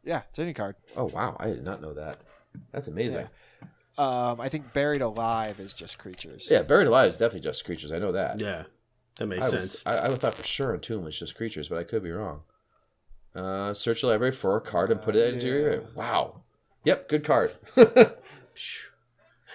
yeah, 0.03 0.23
it's 0.29 0.39
any 0.39 0.53
card. 0.53 0.75
Oh 0.97 1.05
wow, 1.05 1.37
I 1.39 1.47
did 1.47 1.63
not 1.63 1.81
know 1.81 1.93
that. 1.93 2.21
That's 2.71 2.87
amazing. 2.87 3.27
Um, 3.97 4.41
I 4.41 4.49
think 4.49 4.73
Buried 4.73 5.01
Alive 5.01 5.59
is 5.59 5.73
just 5.73 5.99
creatures. 5.99 6.47
Yeah, 6.49 6.63
Buried 6.63 6.87
Alive 6.87 7.11
is 7.11 7.17
definitely 7.17 7.41
just 7.41 7.63
creatures. 7.63 7.91
I 7.91 7.99
know 7.99 8.13
that. 8.13 8.39
Yeah. 8.41 8.63
That 9.17 9.27
makes 9.27 9.47
I, 9.47 9.49
sense. 9.49 9.61
was, 9.61 9.83
I, 9.85 10.07
I 10.07 10.15
thought 10.15 10.33
for 10.33 10.47
sure 10.47 10.73
Entomb 10.73 11.03
was 11.03 11.19
just 11.19 11.35
creatures, 11.35 11.67
but 11.67 11.77
I 11.77 11.83
could 11.83 12.01
be 12.01 12.11
wrong. 12.11 12.41
Uh, 13.35 13.73
search 13.73 14.01
the 14.01 14.07
library 14.07 14.31
for 14.33 14.55
a 14.57 14.61
card 14.61 14.91
and 14.91 15.01
put 15.01 15.15
it 15.15 15.33
into 15.33 15.45
your. 15.47 15.81
Wow. 15.95 16.41
Yep, 16.85 17.09
good 17.09 17.23
card. 17.23 17.51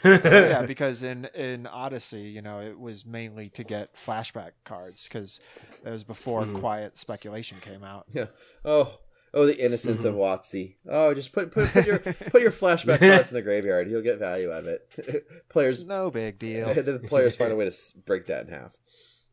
yeah, 0.05 0.63
because 0.67 1.03
in 1.03 1.27
in 1.35 1.67
Odyssey, 1.67 2.23
you 2.23 2.43
know, 2.43 2.61
it 2.61 2.79
was 2.79 3.07
mainly 3.07 3.49
to 3.51 3.65
get 3.65 3.95
flashback 3.95 4.51
cards 4.65 5.09
because 5.09 5.41
that 5.83 5.91
was 5.91 6.05
before 6.05 6.43
Mm-hmm. 6.43 6.57
Quiet 6.61 6.99
Speculation 6.99 7.59
came 7.61 7.83
out. 7.83 8.05
yeah. 8.13 8.27
Oh, 8.65 8.99
oh, 9.33 9.47
the 9.47 9.59
innocence 9.65 10.05
of 10.05 10.15
Mm-hmm. 10.15 10.23
WotC. 10.23 10.77
Oh, 10.89 11.15
just 11.15 11.33
put 11.33 11.51
put, 11.53 11.71
put 11.73 11.87
your 11.87 11.99
put 11.99 12.43
your 12.43 12.51
flashback 12.53 12.99
cards 13.01 13.31
in 13.31 13.35
the 13.35 13.43
graveyard. 13.43 13.91
You'll 13.91 14.03
get 14.03 14.19
value 14.19 14.53
out 14.53 14.65
of 14.65 14.67
it. 14.69 15.27
players, 15.49 15.85
No 15.85 16.11
big 16.11 16.39
deal. 16.39 16.73
the 16.75 16.99
players 16.99 17.37
find 17.37 17.53
a 17.53 17.57
way 17.57 17.69
to 17.69 17.77
break 18.05 18.27
that 18.27 18.47
in 18.47 18.53
half. 18.53 18.73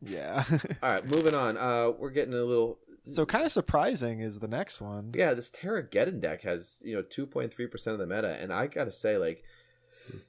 yeah. 0.00 0.42
All 0.82 0.90
right, 0.90 1.06
moving 1.06 1.34
on. 1.34 1.56
Uh, 1.58 1.90
we're 1.98 2.10
getting 2.10 2.34
a 2.34 2.42
little. 2.42 2.78
So 3.04 3.26
kind 3.26 3.44
of 3.44 3.50
surprising 3.52 4.20
is 4.20 4.38
the 4.38 4.48
next 4.48 4.80
one. 4.80 5.12
Yeah, 5.14 5.34
this 5.34 5.50
Terrageddon 5.50 6.20
deck 6.20 6.42
has 6.42 6.78
you 6.84 6.94
know 6.94 7.02
two 7.02 7.26
point 7.26 7.52
three 7.52 7.66
percent 7.66 7.94
of 7.94 7.98
the 8.00 8.12
meta, 8.14 8.36
and 8.40 8.52
I 8.52 8.66
gotta 8.68 8.92
say, 8.92 9.16
like, 9.18 9.42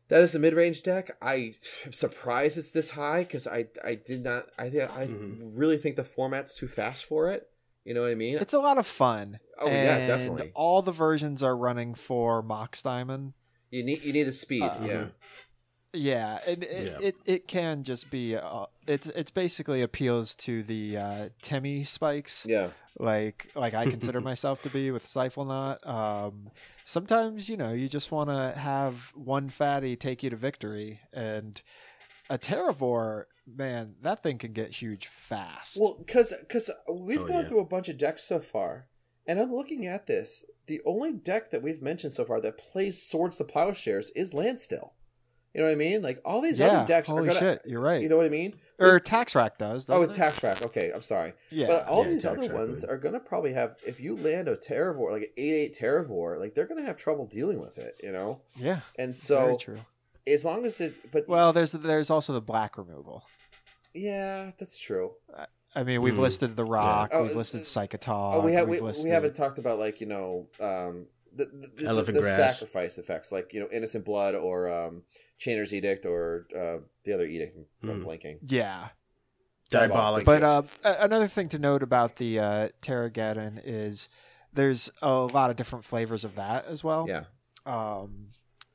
that 0.07 0.23
is 0.23 0.31
the 0.31 0.39
mid 0.39 0.53
range 0.53 0.81
deck. 0.83 1.15
I 1.21 1.55
am 1.85 1.93
surprised 1.93 2.57
it's 2.57 2.71
this 2.71 2.91
high 2.91 3.19
because 3.23 3.45
I 3.47 3.67
I 3.83 3.95
did 3.95 4.23
not. 4.23 4.45
I 4.57 4.69
thi- 4.69 4.81
I 4.81 5.09
really 5.55 5.77
think 5.77 5.95
the 5.97 6.03
format's 6.03 6.55
too 6.55 6.67
fast 6.67 7.05
for 7.05 7.29
it. 7.31 7.47
You 7.85 7.93
know 7.93 8.01
what 8.03 8.11
I 8.11 8.15
mean? 8.15 8.37
It's 8.37 8.53
a 8.53 8.59
lot 8.59 8.77
of 8.77 8.87
fun. 8.87 9.39
Oh, 9.59 9.67
yeah, 9.67 10.07
definitely. 10.07 10.51
All 10.55 10.81
the 10.81 10.93
versions 10.93 11.43
are 11.43 11.55
running 11.55 11.93
for 11.95 12.41
Mox 12.41 12.81
Diamond. 12.81 13.33
you 13.69 13.83
need 13.83 14.03
you 14.03 14.13
need 14.13 14.23
the 14.23 14.33
speed. 14.33 14.63
Uh, 14.63 14.77
yeah, 14.85 15.05
Yeah, 15.93 16.39
and 16.47 16.63
it, 16.63 16.85
Yeah. 17.01 17.07
it, 17.07 17.15
it 17.25 17.47
can 17.47 17.83
just 17.83 18.09
be 18.09 18.35
uh, 18.35 18.65
it's 18.87 19.09
it's 19.09 19.31
basically 19.31 19.81
appeals 19.81 20.33
to 20.35 20.63
the 20.63 20.97
uh, 20.97 21.29
Timmy 21.41 21.83
spikes. 21.83 22.45
yeah. 22.49 22.69
like 22.99 23.49
like 23.55 23.73
I 23.73 23.85
consider 23.89 24.19
myself 24.31 24.61
to 24.63 24.69
be 24.69 24.89
with 24.91 25.05
Stifle 25.07 25.45
Knot. 25.45 25.85
Um, 25.87 26.49
sometimes 26.83 27.47
you 27.49 27.57
know 27.57 27.71
you 27.73 27.87
just 27.89 28.11
want 28.11 28.29
to 28.29 28.59
have 28.59 29.11
one 29.15 29.49
fatty 29.49 29.95
take 29.95 30.23
you 30.23 30.29
to 30.31 30.35
victory, 30.35 30.99
and 31.13 31.61
a 32.29 32.37
Terravore, 32.39 33.25
man, 33.45 33.95
that 34.01 34.23
thing 34.23 34.37
can 34.37 34.53
get 34.53 34.73
huge 34.81 35.05
fast. 35.07 35.77
Well, 35.79 35.95
because 36.03 36.33
because 36.39 36.69
we've 36.91 37.21
Oh, 37.21 37.27
gone 37.27 37.43
yeah. 37.43 37.47
through 37.49 37.59
a 37.59 37.65
bunch 37.65 37.89
of 37.89 37.97
decks 37.99 38.23
so 38.23 38.39
far, 38.39 38.87
and 39.27 39.39
I'm 39.39 39.51
looking 39.53 39.85
at 39.85 40.07
this. 40.07 40.45
The 40.65 40.81
only 40.85 41.11
deck 41.13 41.51
that 41.51 41.61
we've 41.61 41.81
mentioned 41.81 42.13
so 42.13 42.23
far 42.25 42.39
that 42.41 42.57
plays 42.57 43.01
Swords 43.01 43.37
to 43.37 43.43
Plowshares 43.43 44.11
is 44.15 44.33
Landstill. 44.33 44.93
You 45.53 45.61
know 45.61 45.67
what 45.67 45.73
I 45.73 45.75
mean? 45.75 46.01
Like 46.01 46.19
all 46.25 46.41
these 46.41 46.57
yeah, 46.59 46.67
other 46.67 46.87
decks 46.87 47.09
holy 47.09 47.21
are 47.23 47.27
gonna. 47.27 47.39
shit, 47.39 47.61
you're 47.65 47.79
right. 47.79 48.01
You 48.01 48.09
know 48.09 48.17
what 48.17 48.25
I 48.25 48.29
mean? 48.29 48.55
or 48.79 48.99
Tax 48.99 49.35
Rack 49.35 49.59
does. 49.59 49.87
Oh, 49.89 49.99
Doesn't 50.01 50.15
it? 50.15 50.17
tax 50.17 50.41
rack. 50.41 50.61
Okay, 50.63 50.91
I'm 50.93 51.03
sorry. 51.03 51.33
Yeah. 51.51 51.67
But 51.67 51.87
all 51.87 52.03
Yeah, 52.03 52.09
these 52.09 52.25
other 52.25 52.39
rack 52.41 52.53
ones 52.53 52.81
would. 52.81 52.89
are 52.89 52.97
gonna 52.97 53.19
probably 53.19 53.53
have. 53.53 53.75
If 53.85 53.99
you 53.99 54.17
land 54.17 54.47
a 54.47 54.55
Terravore, 54.57 55.11
like 55.11 55.21
an 55.21 55.29
eight 55.37 55.53
eight 55.53 55.77
Terravore, 55.79 56.39
like 56.39 56.55
they're 56.55 56.65
gonna 56.65 56.85
have 56.85 56.97
trouble 56.97 57.27
dealing 57.27 57.59
with 57.59 57.77
it. 57.77 57.95
You 58.01 58.11
know. 58.11 58.41
yeah, 58.55 58.79
And 58.97 59.15
very 59.15 59.53
so 59.53 59.57
true. 59.57 59.79
as 60.25 60.43
long 60.43 60.65
as 60.65 60.81
it, 60.81 61.11
but 61.11 61.27
Well, 61.29 61.53
there's 61.53 61.71
there's 61.73 62.09
also 62.09 62.33
the 62.33 62.41
black 62.41 62.77
removal. 62.77 63.23
yeah, 63.93 64.51
that's 64.57 64.77
true. 64.79 65.11
I 65.75 65.83
mean, 65.83 66.01
we've 66.01 66.15
Mhm. 66.15 66.19
listed 66.19 66.55
the 66.55 66.65
rock, 66.65 67.11
Oh, 67.13 67.23
we've 67.23 67.35
listed 67.35 67.61
Psychotog. 67.61 68.35
Oh, 68.35 68.41
we 68.41 68.53
have 68.53 68.65
we, 68.67 68.73
we've 68.73 68.81
we 68.81 68.87
listed, 68.87 69.11
haven't 69.11 69.35
talked 69.35 69.57
about 69.59 69.77
like 69.79 70.01
you 70.01 70.07
know 70.07 70.47
um 70.59 71.07
the, 71.35 71.45
the, 71.45 71.83
the, 72.03 72.11
the 72.11 72.21
sacrifice 72.23 72.99
effects, 72.99 73.31
like 73.31 73.53
you 73.53 73.59
know, 73.59 73.67
innocent 73.71 74.05
blood 74.05 74.35
or 74.35 74.69
um, 74.71 75.01
Chainer's 75.43 75.73
edict 75.73 76.05
or 76.05 76.47
uh, 76.55 76.77
the 77.03 77.13
other 77.13 77.25
edict. 77.25 77.57
I'm 77.83 78.01
Hmm. 78.01 78.07
blanking. 78.07 78.37
Yeah. 78.47 78.89
Diabolic. 79.69 80.25
But 80.25 80.43
uh, 80.43 80.61
another 80.83 81.27
thing 81.27 81.49
to 81.49 81.59
note 81.59 81.81
about 81.83 82.17
the 82.17 82.39
uh, 82.39 82.69
Terrageddon 82.83 83.59
is 83.63 84.07
there's 84.53 84.91
a 85.01 85.11
lot 85.25 85.49
of 85.49 85.55
different 85.55 85.83
flavors 85.83 86.23
of 86.23 86.35
that 86.35 86.65
as 86.65 86.83
well. 86.83 87.07
Yeah, 87.07 87.23
Um, 87.65 88.27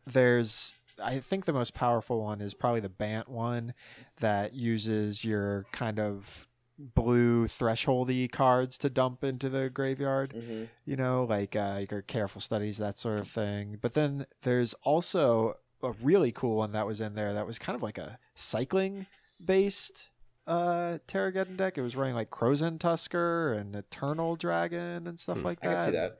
there's, 0.06 0.74
I 1.02 1.20
think 1.20 1.44
the 1.44 1.52
most 1.52 1.72
powerful 1.74 2.20
one 2.22 2.40
is 2.40 2.52
probably 2.54 2.80
the 2.80 2.88
Bant 2.88 3.28
one 3.28 3.74
that 4.18 4.54
uses 4.54 5.24
your 5.24 5.66
kind 5.70 6.00
of 6.00 6.48
blue 6.78 7.46
thresholdy 7.46 8.30
cards 8.30 8.76
to 8.78 8.90
dump 8.90 9.22
into 9.22 9.48
the 9.48 9.70
graveyard. 9.70 10.32
hmm 10.32 10.64
You 10.84 10.96
know, 10.96 11.24
like 11.24 11.54
uh, 11.54 11.84
your 11.88 12.02
careful 12.02 12.40
studies, 12.40 12.78
that 12.78 12.98
sort 12.98 13.18
of 13.20 13.28
thing. 13.28 13.78
But 13.80 13.94
then 13.94 14.26
there's 14.42 14.74
also 14.82 15.58
a 15.82 15.92
really 16.02 16.32
cool 16.32 16.56
one 16.56 16.70
that 16.72 16.86
was 16.86 17.00
in 17.00 17.14
there 17.14 17.34
that 17.34 17.46
was 17.46 17.58
kind 17.58 17.76
of 17.76 17.82
like 17.82 17.98
a 17.98 18.18
cycling 18.34 19.06
based 19.44 20.10
uh 20.46 20.98
Terrageddon 21.06 21.56
deck. 21.56 21.76
It 21.78 21.82
was 21.82 21.94
running 21.96 22.14
like 22.14 22.30
Krosan 22.30 22.78
Tusker 22.78 23.52
and 23.52 23.76
Eternal 23.76 24.36
Dragon 24.36 25.06
and 25.06 25.20
stuff 25.20 25.44
like 25.44 25.60
Hmm, 25.60 25.68
I 25.68 25.70
that. 25.74 25.76
can 25.84 25.86
see 25.92 25.98
that. 25.98 26.18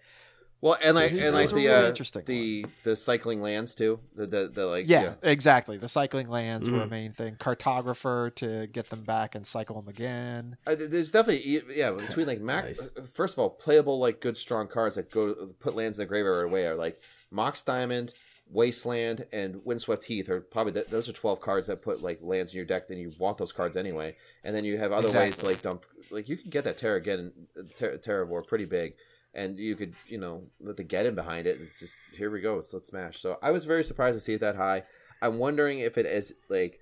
Well, 0.61 0.77
and 0.83 0.97
like 0.97 1.11
These- 1.13 1.21
and 1.21 1.35
like 1.37 1.51
the 1.51 1.55
really 1.55 1.69
uh, 1.69 1.89
interesting 1.89 2.25
the 2.27 2.67
the 2.83 2.97
cycling 2.97 3.41
lands 3.41 3.75
too. 3.77 4.01
The 4.17 4.27
the, 4.27 4.49
the 4.49 4.67
like 4.67 4.89
Yeah, 4.89 5.15
exactly. 5.23 5.79
The 5.79 5.87
cycling 5.89 6.29
lands 6.29 6.69
were 6.69 6.83
a 6.83 6.87
Mhm. 6.87 6.91
main 6.91 7.13
thing. 7.13 7.37
Cartographer 7.37 8.35
to 8.37 8.67
get 8.67 8.91
them 8.91 9.05
back 9.05 9.35
and 9.37 9.47
cycle 9.47 9.81
them 9.81 9.89
again. 9.89 10.57
Uh, 10.67 10.75
there's 10.77 11.13
definitely 11.13 11.63
yeah 11.77 11.93
between 11.93 12.27
like 12.27 12.41
Mac. 12.41 12.65
Nice. 12.65 12.81
uh, 12.99 13.03
First 13.03 13.35
of 13.35 13.39
all, 13.39 13.51
playable 13.51 13.99
like 14.01 14.21
good 14.21 14.37
strong 14.37 14.67
cards 14.67 14.97
that 14.97 15.11
go 15.13 15.33
put 15.61 15.77
lands 15.77 15.97
in 15.97 16.03
the 16.03 16.07
graveyard 16.07 16.45
away 16.47 16.67
are 16.67 16.75
like 16.75 17.01
Mox 17.31 17.63
Diamond, 17.63 18.13
Wasteland, 18.51 19.27
and 19.33 19.61
Windswept 19.65 20.05
Heath 20.05 20.29
are 20.29 20.41
probably 20.41 20.73
th- 20.73 20.87
those 20.89 21.09
are 21.09 21.13
twelve 21.13 21.41
cards 21.41 21.67
that 21.67 21.83
put 21.83 22.03
like 22.03 22.19
lands 22.23 22.53
in 22.53 22.57
your 22.57 22.65
deck. 22.67 22.89
Then 22.89 22.99
you 22.99 23.11
want 23.19 23.39
those 23.39 23.53
cards 23.53 23.77
anyway, 23.77 24.17
and 24.45 24.55
then 24.57 24.65
you 24.65 24.79
have 24.79 24.93
other 24.93 25.09
ways 25.19 25.37
to 25.39 25.47
like 25.47 25.63
dump. 25.63 25.85
Like 26.11 26.29
you 26.29 26.37
can 26.37 26.51
get 26.51 26.65
that 26.65 26.79
Terra 26.79 26.97
again, 26.97 27.33
Ter- 27.79 27.99
Terravore 27.99 28.47
pretty 28.47 28.65
big, 28.65 28.95
and 29.35 29.59
you 29.59 29.77
could 29.77 29.95
you 30.07 30.19
know 30.19 30.45
with 30.61 30.77
the 30.79 30.85
get 30.85 31.05
in 31.07 31.15
behind 31.15 31.47
it. 31.47 31.59
It's 31.61 31.79
just 31.79 31.95
here 32.17 32.31
we 32.31 32.41
go. 32.41 32.55
Let's, 32.57 32.73
let's 32.73 32.89
smash. 32.89 33.21
So 33.21 33.39
I 33.43 33.51
was 33.51 33.65
very 33.65 33.85
surprised 33.85 34.17
to 34.17 34.21
see 34.21 34.35
it 34.35 34.41
that 34.41 34.57
high. 34.57 34.85
I'm 35.21 35.39
wondering 35.39 35.81
if 35.81 35.99
it 35.99 36.07
is 36.07 36.35
like 36.49 36.81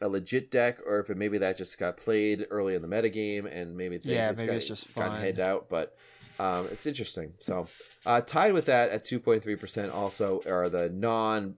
a 0.00 0.08
legit 0.08 0.50
deck 0.50 0.78
or 0.86 0.98
if 1.00 1.08
it 1.08 1.16
maybe 1.16 1.38
that 1.38 1.56
just 1.56 1.78
got 1.78 1.96
played 1.96 2.46
early 2.50 2.74
in 2.74 2.82
the 2.82 2.88
metagame 2.88 3.50
and 3.50 3.76
maybe 3.76 3.98
Yeah, 4.02 4.32
maybe 4.36 4.48
got- 4.48 4.56
it's 4.56 4.66
just 4.68 4.88
fun. 4.88 5.20
head 5.20 5.38
out 5.40 5.68
but 5.70 5.96
um, 6.38 6.68
it's 6.72 6.86
interesting 6.86 7.32
so 7.38 7.68
uh, 8.06 8.20
tied 8.20 8.52
with 8.52 8.66
that 8.66 8.90
at 8.90 9.04
2.3% 9.04 9.92
also 9.94 10.40
are 10.46 10.68
the 10.68 10.88
non 10.90 11.56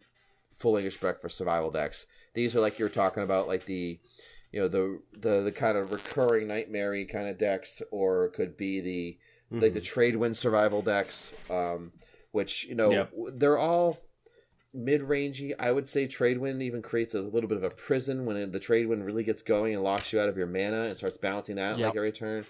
full 0.52 0.76
english 0.76 0.96
breakfast 0.98 1.36
survival 1.36 1.70
decks 1.70 2.06
these 2.34 2.54
are 2.56 2.60
like 2.60 2.78
you're 2.78 2.88
talking 2.88 3.22
about 3.22 3.46
like 3.48 3.66
the 3.66 3.98
you 4.52 4.60
know 4.60 4.68
the 4.68 5.00
the, 5.12 5.42
the 5.42 5.52
kind 5.52 5.76
of 5.76 5.92
recurring 5.92 6.46
nightmare 6.48 7.04
kind 7.06 7.28
of 7.28 7.36
decks 7.36 7.82
or 7.90 8.28
could 8.30 8.56
be 8.56 8.80
the 8.80 9.18
like 9.50 9.74
the 9.74 9.80
trade 9.80 10.16
wind 10.16 10.36
survival 10.36 10.82
decks 10.82 11.30
um, 11.50 11.92
which 12.32 12.64
you 12.64 12.74
know 12.74 12.90
Yep. 12.90 13.12
they're 13.34 13.58
all 13.58 13.98
mid-rangey. 14.74 15.54
I 15.58 15.72
would 15.72 15.88
say 15.88 16.06
Tradewind 16.06 16.60
even 16.62 16.82
creates 16.82 17.14
a 17.14 17.20
little 17.22 17.48
bit 17.48 17.56
of 17.56 17.64
a 17.64 17.70
prison 17.70 18.26
when 18.26 18.50
the 18.50 18.60
Tradewind 18.60 19.04
really 19.06 19.24
gets 19.24 19.40
going 19.42 19.74
and 19.74 19.82
locks 19.82 20.12
you 20.12 20.20
out 20.20 20.28
of 20.28 20.36
your 20.36 20.46
mana 20.46 20.82
and 20.84 20.96
starts 20.96 21.16
balancing 21.16 21.56
that 21.56 21.78
Yep. 21.78 21.86
like 21.86 21.96
every 21.96 22.12
turn. 22.12 22.44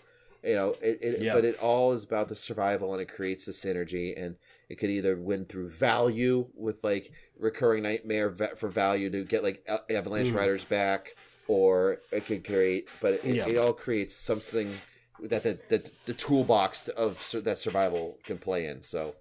You 0.46 0.54
know, 0.54 0.76
it, 0.80 0.98
it 1.02 1.22
Yep. 1.22 1.34
but 1.34 1.44
it 1.44 1.58
all 1.58 1.92
is 1.92 2.04
about 2.04 2.28
the 2.28 2.36
survival 2.36 2.92
and 2.92 3.02
it 3.02 3.08
creates 3.08 3.46
the 3.46 3.52
synergy 3.52 4.14
and 4.16 4.36
it 4.68 4.76
could 4.76 4.90
either 4.90 5.16
win 5.16 5.44
through 5.44 5.68
value 5.70 6.46
with 6.54 6.84
like 6.84 7.10
recurring 7.38 7.82
nightmare 7.82 8.32
for 8.56 8.68
value 8.68 9.10
to 9.10 9.24
get 9.24 9.42
like 9.42 9.66
avalanche 9.90 10.28
Mhm. 10.28 10.34
riders 10.36 10.64
back, 10.64 11.16
or 11.48 11.98
it 12.12 12.26
could 12.26 12.44
create, 12.46 12.88
but 13.00 13.14
it, 13.14 13.24
Yeah. 13.24 13.48
it 13.48 13.56
all 13.58 13.72
creates 13.72 14.14
something 14.14 14.80
that 15.18 15.42
the, 15.42 15.58
the 15.68 15.90
the 16.06 16.14
toolbox 16.14 16.88
of 16.88 17.34
that 17.44 17.58
survival 17.58 18.18
can 18.22 18.38
play 18.38 18.66
in. 18.66 18.82
So, 18.82 19.14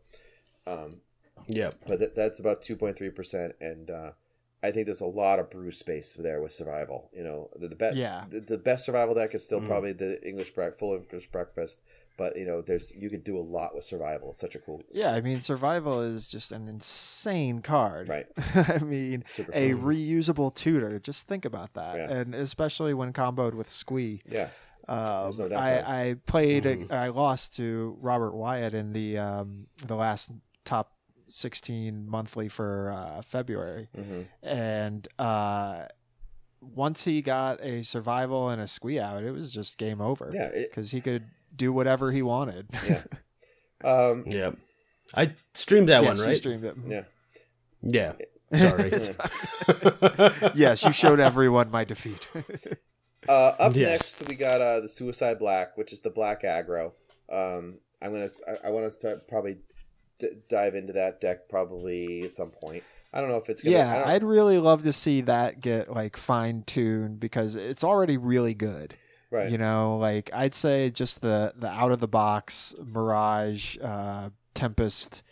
um, 0.68 1.02
Yep. 1.48 1.76
but 1.88 2.00
that, 2.00 2.16
that's 2.16 2.40
about 2.40 2.62
2.3% 2.62 3.54
and 3.62 3.90
uh, 3.90 4.12
i 4.66 4.72
think 4.72 4.86
there's 4.86 5.02
a 5.02 5.06
lot 5.24 5.40
of 5.40 5.50
brew 5.50 5.72
space 5.72 6.14
there 6.20 6.42
with 6.42 6.54
survival 6.54 7.10
you 7.14 7.24
know 7.24 7.50
the, 7.60 7.68
the 7.68 7.76
best 7.76 7.96
Yeah. 7.96 8.26
the, 8.30 8.40
the 8.40 8.58
best 8.58 8.86
survival 8.86 9.16
deck 9.16 9.34
is 9.36 9.44
still 9.44 9.62
Mm. 9.62 9.68
probably 9.68 9.94
the 9.94 10.12
english 10.28 10.52
break 10.54 10.78
full 10.80 10.94
english 10.96 11.28
breakfast 11.32 11.78
but 12.18 12.38
you 12.38 12.46
know 12.46 12.62
there's 12.62 12.94
you 12.96 13.10
could 13.10 13.24
do 13.24 13.38
a 13.38 13.46
lot 13.58 13.76
with 13.76 13.84
survival 13.86 14.32
it's 14.32 14.40
such 14.40 14.56
a 14.56 14.60
cool 14.60 14.82
Yeah, 14.92 15.12
I 15.12 15.20
mean, 15.22 15.42
survival 15.42 16.00
is 16.02 16.28
just 16.30 16.52
an 16.54 16.70
insane 16.70 17.62
card. 17.62 18.08
Right. 18.08 18.28
I 18.56 18.80
mean, 18.80 19.26
Super 19.36 19.52
a 19.54 19.72
cool. 19.74 19.82
reusable 19.82 20.56
tutor. 20.56 20.98
Just 21.00 21.28
think 21.28 21.44
about 21.44 21.74
that, 21.74 21.96
Yeah. 21.98 22.12
and 22.18 22.34
especially 22.34 22.94
when 22.94 23.12
comboed 23.12 23.54
with 23.54 23.70
Squee. 23.70 24.22
yeah 24.30 24.48
Um, 24.88 25.24
There's 25.24 25.40
no 25.40 25.50
downside. 25.50 25.84
I, 25.84 26.10
I 26.10 26.14
played. 26.26 26.92
I 26.92 27.08
lost 27.10 27.56
to 27.58 27.98
Robert 28.00 28.34
Wyatt 28.34 28.74
in 28.74 28.94
the 28.94 29.18
um, 29.18 29.68
the 29.86 29.96
last 29.96 30.32
top 30.64 30.94
sixteen 31.28 32.08
monthly 32.10 32.48
for 32.48 32.92
uh, 32.92 33.22
February, 33.22 33.90
hmm 33.96 34.22
and 34.44 35.08
uh, 35.20 35.86
once 36.62 37.04
he 37.06 37.22
got 37.22 37.62
a 37.62 37.82
survival 37.84 38.50
and 38.50 38.62
a 38.62 38.68
squee 38.68 39.00
out, 39.00 39.24
it 39.24 39.32
was 39.32 39.52
just 39.52 39.78
game 39.78 40.02
over. 40.02 40.30
yeah 40.34 40.50
because 40.54 40.92
he 40.92 41.02
could 41.02 41.26
do 41.56 41.72
whatever 41.72 42.12
he 42.12 42.22
wanted. 42.22 42.68
Yeah. 42.88 43.04
um 43.84 44.24
Yep. 44.28 44.58
I 45.14 45.34
streamed 45.54 45.90
that 45.90 46.02
yes, 46.04 46.08
one, 46.08 46.18
you 46.18 46.26
right? 46.32 46.38
streamed 46.38 46.64
it. 46.64 46.76
yeah 46.88 47.04
Yeah. 47.82 48.14
Sorry. 48.54 48.92
yes, 50.56 50.84
you 50.86 50.92
showed 50.92 51.20
everyone 51.20 51.72
my 51.72 51.84
defeat. 51.84 52.30
Uh, 53.28 53.32
up 53.60 53.76
Yes. 53.76 53.90
next, 54.20 54.30
we 54.30 54.36
got 54.36 54.62
uh, 54.62 54.80
the 54.82 54.90
Suicide 54.90 55.40
Black, 55.40 55.76
which 55.78 55.92
is 55.92 56.02
the 56.02 56.10
black 56.12 56.44
aggro. 56.44 56.92
Um, 57.32 57.80
I'm 58.02 58.12
gonna, 58.12 58.30
I, 58.48 58.68
I 58.68 58.70
want 58.72 58.86
to 58.86 58.92
start 58.92 59.28
probably 59.28 59.58
d- 60.20 60.30
dive 60.50 60.76
into 60.76 60.94
that 60.94 61.22
deck 61.22 61.50
probably 61.50 62.24
at 62.24 62.36
some 62.36 62.52
point. 62.52 62.84
I 63.14 63.22
don't 63.22 63.30
know 63.30 63.38
if 63.38 63.50
it's 63.50 63.64
gonna. 63.64 63.78
Yeah, 63.78 64.04
I'd 64.06 64.24
really 64.24 64.58
love 64.58 64.84
to 64.84 64.92
see 64.92 65.22
that 65.22 65.62
get 65.62 65.90
like 65.90 66.18
fine 66.18 66.64
tuned 66.64 67.20
because 67.20 67.56
it's 67.56 67.84
already 67.84 68.18
really 68.18 68.54
good. 68.54 68.98
right. 69.32 69.50
You 69.50 69.58
know, 69.58 69.98
like 69.98 70.30
I'd 70.34 70.54
say 70.54 70.90
just 70.90 71.22
the 71.22 71.54
the 71.56 71.70
out 71.70 71.94
of 71.94 72.00
the 72.00 72.10
box 72.10 72.76
Mirage, 72.86 73.78
uh, 73.82 74.32
Tempest, 74.54 75.24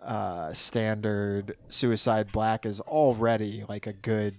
uh, 0.00 0.52
standard 0.52 1.54
Suicide 1.68 2.32
Black 2.32 2.66
is 2.66 2.80
already 2.80 3.64
like 3.68 3.86
a 3.86 3.92
good, 3.92 4.36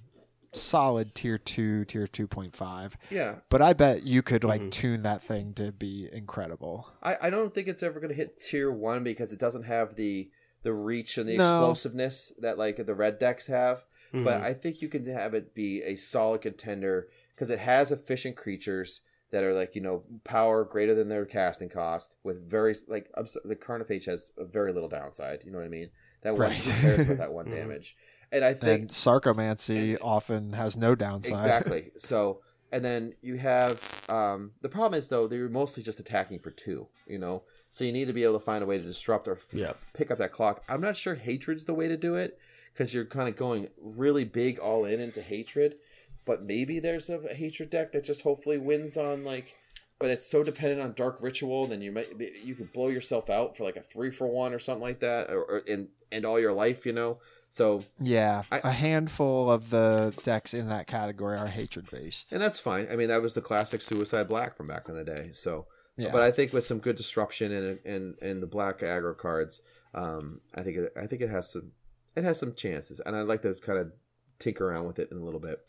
solid 0.54 1.16
tier 1.16 1.38
two, 1.38 1.86
tier 1.86 2.08
two 2.08 2.28
point 2.28 2.56
five. 2.56 2.98
yeah, 3.10 3.36
But 3.50 3.62
I 3.62 3.74
bet 3.74 4.04
you 4.04 4.22
could 4.22 4.44
like 4.44 4.62
Mhm. 4.62 4.72
tune 4.72 5.04
that 5.04 5.22
thing 5.22 5.54
to 5.56 5.72
be 5.72 6.10
incredible. 6.12 6.88
I, 7.02 7.18
I 7.24 7.30
don't 7.30 7.54
think 7.54 7.68
it's 7.68 7.84
ever 7.84 8.00
gonna 8.00 8.14
hit 8.14 8.40
tier 8.40 8.72
one 8.72 9.04
because 9.04 9.32
it 9.32 9.40
doesn't 9.40 9.64
have 9.64 9.96
the 9.96 10.30
the 10.64 10.74
reach 10.74 11.18
and 11.18 11.28
the 11.28 11.38
No. 11.38 11.58
explosiveness 11.60 12.34
that 12.40 12.58
like 12.58 12.86
the 12.86 12.94
red 12.94 13.18
decks 13.18 13.48
have. 13.48 13.86
Mm-hmm. 14.14 14.26
But 14.26 14.42
I 14.42 14.54
think 14.54 14.82
you 14.82 14.90
can 14.90 15.06
have 15.08 15.34
it 15.34 15.56
be 15.56 15.82
a 15.84 15.96
solid 15.96 16.42
contender 16.42 17.08
because 17.34 17.50
it 17.50 17.60
has 17.60 17.92
efficient 17.92 18.36
creatures 18.36 19.02
that 19.32 19.44
are 19.46 19.54
like 19.54 19.74
you 19.74 19.82
know 19.82 20.04
power 20.26 20.66
greater 20.66 20.94
than 20.94 21.08
their 21.08 21.26
casting 21.26 21.70
cost 21.70 22.16
with 22.24 22.50
very 22.50 22.76
like 22.90 23.10
abs- 23.18 23.38
the 23.46 23.56
Carnophage 23.56 24.06
has 24.06 24.30
a 24.38 24.44
very 24.44 24.74
little 24.74 24.90
downside. 24.90 25.44
You 25.46 25.52
know 25.52 25.60
what 25.60 25.66
I 25.66 25.70
mean? 25.70 25.90
That 26.24 26.34
one 26.34 26.42
Right. 26.42 26.58
who 26.58 26.82
cares 26.82 27.02
about 27.06 27.18
that 27.18 27.34
one 27.34 27.46
Mhm. 27.48 27.56
damage, 27.56 27.96
and 28.32 28.44
I 28.46 28.54
think 28.54 28.82
And 28.82 28.90
Sarcomancy 28.90 29.98
often 30.02 30.54
has 30.54 30.78
no 30.78 30.96
downside. 30.96 31.34
exactly. 31.34 31.92
So 32.00 32.42
and 32.74 32.86
then 32.86 33.14
you 33.22 33.36
have 33.38 34.04
um, 34.08 34.52
the 34.62 34.70
problem 34.70 34.98
is 34.98 35.10
though 35.10 35.28
they're 35.28 35.50
mostly 35.50 35.84
just 35.84 36.00
attacking 36.00 36.40
for 36.40 36.52
two. 36.52 36.88
You 37.08 37.20
know, 37.20 37.44
so 37.72 37.84
you 37.84 37.92
need 37.92 38.06
to 38.06 38.14
be 38.14 38.24
able 38.24 38.40
to 38.40 38.46
find 38.46 38.64
a 38.64 38.68
way 38.68 38.78
to 38.78 38.84
disrupt 38.84 39.28
or 39.28 39.34
f- 39.34 39.46
Yep. 39.54 39.78
pick 39.94 40.10
up 40.12 40.18
that 40.20 40.32
clock. 40.32 40.64
I'm 40.70 40.82
not 40.82 40.96
sure 40.96 41.16
hatred's 41.16 41.66
the 41.66 41.74
way 41.74 41.88
to 41.90 41.98
do 41.98 42.16
it 42.16 42.38
because 42.74 42.94
you're 42.94 43.06
kind 43.06 43.28
of 43.28 43.36
going 43.36 43.68
really 43.82 44.24
big 44.24 44.58
all 44.60 44.86
in 44.86 45.00
into 45.02 45.22
hatred. 45.22 45.76
But 46.24 46.44
maybe 46.44 46.80
there's 46.80 47.10
a, 47.10 47.18
a 47.20 47.34
hatred 47.34 47.70
deck 47.72 47.92
that 47.92 48.04
just 48.06 48.22
hopefully 48.22 48.58
wins 48.58 48.96
on 48.96 49.26
like, 49.26 49.56
but 50.00 50.10
it's 50.12 50.26
so 50.30 50.44
dependent 50.44 50.80
on 50.80 50.94
dark 50.94 51.18
ritual. 51.22 51.66
Then 51.68 51.82
you 51.82 51.92
might 51.92 52.10
you 52.44 52.56
could 52.56 52.72
blow 52.72 52.88
yourself 52.88 53.30
out 53.30 53.58
for 53.58 53.64
like 53.66 53.76
a 53.76 53.82
three 53.82 54.12
for 54.12 54.28
one 54.28 54.54
or 54.54 54.60
something 54.60 54.84
like 54.84 55.00
that, 55.02 55.30
or, 55.32 55.44
or 55.44 55.58
in 55.60 55.90
end 56.12 56.26
all 56.26 56.40
your 56.40 56.54
life. 56.54 56.86
You 56.86 56.94
know, 56.94 57.18
so 57.52 57.84
Yeah, 58.00 58.44
I- 58.52 58.62
a 58.64 58.72
handful 58.72 59.52
of 59.52 59.70
the 59.70 60.14
decks 60.24 60.54
in 60.56 60.70
that 60.70 60.88
category 60.88 61.38
are 61.38 61.48
hatred 61.48 61.92
based. 61.92 62.32
and 62.34 62.42
that's 62.42 62.58
fine. 62.60 62.88
I 62.92 62.96
mean, 62.96 63.10
that 63.10 63.22
was 63.22 63.34
the 63.36 63.42
classic 63.42 63.82
Suicide 63.84 64.28
Black 64.28 64.56
from 64.58 64.68
back 64.68 64.90
in 64.90 64.96
the 64.96 65.04
day. 65.04 65.32
So, 65.34 65.68
Yeah. 65.98 66.12
but 66.12 66.22
I 66.24 66.32
think 66.32 66.54
with 66.54 66.66
some 66.66 66.80
good 66.80 66.96
disruption 66.96 67.52
and 67.52 67.80
and 67.86 68.16
and 68.22 68.42
the 68.42 68.48
black 68.48 68.80
aggro 68.80 69.16
cards, 69.16 69.62
um, 69.94 70.42
I 70.56 70.64
think 70.64 70.78
it, 70.78 70.94
I 70.98 71.06
think 71.06 71.22
it 71.22 71.30
has 71.30 71.52
some 71.52 71.74
it 72.16 72.24
has 72.24 72.40
some 72.40 72.56
chances, 72.56 73.00
and 73.06 73.16
I'd 73.16 73.28
like 73.28 73.42
to 73.44 73.54
kind 73.56 73.78
of 73.80 73.92
tinker 74.40 74.70
around 74.70 74.86
with 74.88 74.98
it 75.00 75.10
in 75.12 75.18
a 75.18 75.24
little 75.24 75.40
bit. 75.40 75.60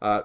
Uh, 0.00 0.22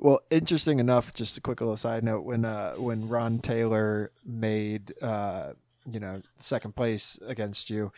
Well, 0.00 0.20
interesting 0.30 0.78
enough. 0.78 1.12
Just 1.12 1.36
a 1.38 1.40
quick 1.40 1.60
little 1.60 1.76
side 1.76 2.04
note: 2.04 2.24
when 2.24 2.44
uh, 2.44 2.74
when 2.74 3.08
Ron 3.08 3.38
Taylor 3.40 4.10
made 4.24 4.92
uh, 5.02 5.54
you 5.90 6.00
know 6.00 6.20
second 6.38 6.76
place 6.76 7.18
against 7.26 7.68
you, 7.70 7.90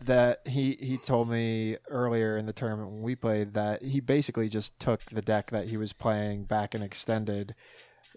that 0.00 0.46
he 0.46 0.76
he 0.80 0.96
told 0.96 1.28
me 1.28 1.76
earlier 1.88 2.36
in 2.36 2.46
the 2.46 2.52
tournament 2.52 2.90
when 2.90 3.02
we 3.02 3.16
played 3.16 3.54
that 3.54 3.82
he 3.82 4.00
basically 4.00 4.48
just 4.48 4.78
took 4.78 5.04
the 5.06 5.22
deck 5.22 5.50
that 5.50 5.68
he 5.68 5.76
was 5.76 5.92
playing 5.92 6.44
back 6.44 6.74
and 6.74 6.84
extended, 6.84 7.54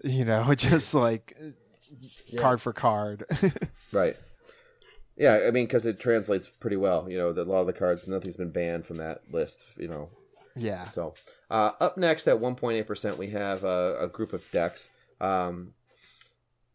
you 0.03 0.23
know, 0.25 0.53
just 0.55 0.93
like 0.93 1.37
card 2.37 2.61
for 2.61 2.73
card. 2.73 3.23
Right. 3.93 4.15
Yeah, 5.17 5.41
I 5.45 5.51
mean, 5.51 5.65
because 5.65 5.85
it 5.85 5.99
translates 5.99 6.47
pretty 6.47 6.77
well. 6.77 7.09
You 7.09 7.17
know, 7.17 7.33
the, 7.33 7.41
a 7.41 7.43
lot 7.43 7.59
of 7.59 7.67
the 7.67 7.73
cards, 7.73 8.07
nothing's 8.07 8.37
been 8.37 8.51
banned 8.51 8.85
from 8.85 8.95
that 8.97 9.23
list. 9.29 9.65
You 9.77 9.89
know, 9.89 10.09
yeah. 10.55 10.89
so 10.91 11.13
uh, 11.49 11.71
up 11.81 11.97
next 11.97 12.25
at 12.27 12.39
1.8 12.39 12.87
percent, 12.87 13.17
we 13.17 13.31
have 13.31 13.65
uh, 13.65 13.95
a 13.99 14.07
group 14.07 14.31
of 14.31 14.49
decks. 14.51 14.89
Um, 15.19 15.73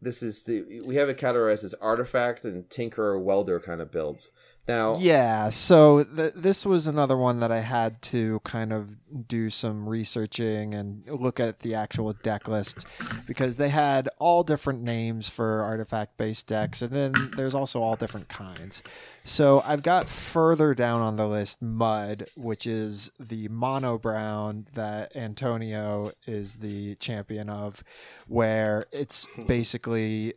this 0.00 0.22
is 0.22 0.42
the 0.44 0.82
we 0.84 0.96
have 0.96 1.08
it 1.08 1.18
categorized 1.18 1.64
as 1.64 1.74
artifact 1.74 2.44
and 2.44 2.68
tinkerer 2.68 3.20
welder 3.20 3.58
kind 3.58 3.80
of 3.80 3.90
builds. 3.90 4.30
Now, 4.68 4.96
Yeah, 4.98 5.50
so 5.50 6.02
th- 6.02 6.32
this 6.34 6.66
was 6.66 6.86
another 6.86 7.16
one 7.16 7.38
that 7.40 7.52
I 7.52 7.60
had 7.60 8.02
to 8.02 8.40
kind 8.40 8.72
of 8.72 8.96
do 9.28 9.48
some 9.48 9.88
researching 9.88 10.74
and 10.74 11.04
look 11.08 11.38
at 11.38 11.60
the 11.60 11.74
actual 11.74 12.12
deck 12.12 12.48
list 12.48 12.84
because 13.26 13.56
they 13.56 13.68
had 13.68 14.08
all 14.18 14.42
different 14.42 14.82
names 14.82 15.28
for 15.28 15.62
artifact 15.62 16.16
based 16.16 16.48
decks, 16.48 16.82
and 16.82 16.92
then 16.92 17.12
there's 17.36 17.54
also 17.54 17.80
all 17.80 17.94
different 17.94 18.28
kinds. 18.28 18.82
So 19.22 19.62
I've 19.64 19.82
got 19.82 20.08
further 20.08 20.74
down 20.74 21.00
on 21.00 21.16
the 21.16 21.28
list 21.28 21.62
Mud, 21.62 22.26
which 22.36 22.66
is 22.66 23.10
the 23.20 23.48
mono 23.48 23.98
brown 23.98 24.66
that 24.74 25.14
Antonio 25.14 26.10
is 26.26 26.56
the 26.56 26.96
champion 26.96 27.48
of, 27.48 27.84
where 28.26 28.86
it's 28.90 29.28
basically 29.46 30.34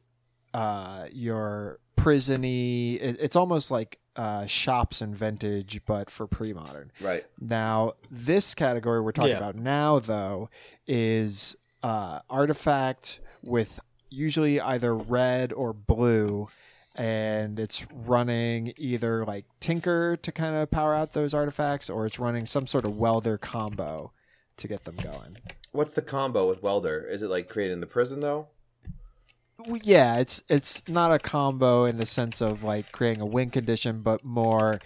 uh, 0.54 1.06
your 1.12 1.80
prisony. 1.96 2.96
It, 3.02 3.18
it's 3.20 3.36
almost 3.36 3.72
like 3.72 3.99
uh, 4.20 4.46
shops 4.46 5.00
and 5.02 5.16
vintage, 5.16 5.80
but 5.86 6.10
for 6.10 6.28
pre-modern. 6.28 6.92
right, 7.00 7.26
Now, 7.40 7.94
this 8.12 8.54
category 8.54 9.00
we're 9.00 9.14
talking 9.14 9.32
Yeah. 9.32 9.38
about 9.38 9.56
now, 9.56 10.00
though, 10.00 10.50
is 10.88 11.56
uh, 11.84 12.20
artifact 12.30 13.22
with 13.42 13.80
usually 14.10 14.60
either 14.60 14.94
red 14.94 15.54
or 15.54 15.72
blue, 15.72 16.50
and 16.96 17.60
it's 17.60 17.88
running 17.94 18.74
either 18.78 19.24
like 19.24 19.46
Tinker 19.62 20.18
to 20.18 20.32
kind 20.34 20.56
of 20.56 20.70
power 20.70 20.94
out 20.94 21.14
those 21.14 21.34
artifacts, 21.34 21.90
or 21.90 22.06
it's 22.06 22.20
running 22.20 22.46
some 22.46 22.68
sort 22.68 22.84
of 22.84 22.98
welder 22.98 23.38
combo 23.38 24.12
to 24.58 24.68
get 24.68 24.84
them 24.84 24.98
going. 24.98 25.38
what's 25.72 25.94
the 25.94 26.02
combo 26.02 26.50
with 26.50 26.62
welder? 26.62 27.00
Is 27.08 27.22
it 27.22 27.30
like 27.30 27.48
created 27.48 27.74
in 27.74 27.80
the 27.80 27.88
prison 27.88 28.20
though? 28.20 28.48
Well, 29.68 29.80
yeah, 29.84 30.18
it's 30.20 30.42
it's 30.50 30.88
not 30.88 31.12
a 31.12 31.20
combo 31.20 31.86
in 31.86 31.98
the 31.98 32.06
sense 32.06 32.42
of 32.42 32.64
like 32.64 32.92
creating 32.92 33.22
a 33.22 33.26
win 33.26 33.50
condition, 33.50 34.02
but 34.02 34.24
more, 34.24 34.80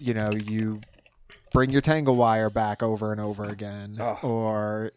you 0.00 0.12
know, 0.14 0.30
you 0.32 0.80
bring 1.52 1.70
your 1.70 1.80
tangle 1.80 2.14
wire 2.14 2.50
back 2.50 2.82
over 2.82 3.10
and 3.10 3.20
over 3.20 3.44
again, 3.44 3.96
Oh. 3.98 4.18
or 4.22 4.92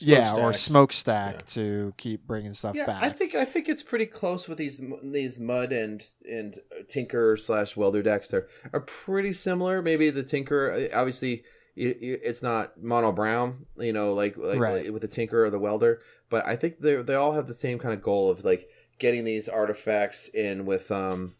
yeah, 0.00 0.32
or 0.34 0.52
Smokestacks. 0.52 0.60
smokestack 0.62 1.46
to 1.48 1.92
keep 1.98 2.26
bringing 2.26 2.54
stuff 2.54 2.74
Yeah, 2.76 2.86
back. 2.86 3.02
I 3.02 3.10
think 3.10 3.34
I 3.34 3.44
think 3.44 3.68
it's 3.68 3.82
pretty 3.82 4.06
close 4.06 4.48
with 4.48 4.56
these 4.58 4.80
these 5.02 5.38
mud 5.38 5.70
and 5.72 6.02
and 6.28 6.58
tinker 6.88 7.36
slash 7.36 7.76
welder 7.76 8.02
decks. 8.02 8.28
They're 8.30 8.48
are 8.72 8.80
pretty 8.80 9.34
similar. 9.34 9.82
Maybe 9.82 10.08
the 10.10 10.22
tinker, 10.22 10.70
uh, 10.70 10.96
obviously, 10.98 11.42
you, 11.74 11.96
you, 12.00 12.18
it's 12.22 12.42
not 12.42 12.82
mono 12.82 13.12
brown, 13.12 13.66
you 13.76 13.92
know, 13.92 14.14
like 14.14 14.36
like 14.38 14.58
Right. 14.58 14.92
with 14.92 15.02
the 15.02 15.08
tinker 15.08 15.44
or 15.44 15.50
the 15.50 15.58
welder. 15.58 16.00
But 16.30 16.46
I 16.46 16.56
think 16.56 16.80
they 16.80 16.96
they 16.96 17.14
all 17.14 17.32
have 17.32 17.46
the 17.46 17.54
same 17.54 17.78
kind 17.78 17.94
of 17.94 18.02
goal 18.02 18.30
of 18.30 18.44
like 18.44 18.68
getting 18.98 19.24
these 19.24 19.48
artifacts 19.48 20.28
in 20.28 20.66
with 20.66 20.90
um, 20.90 21.34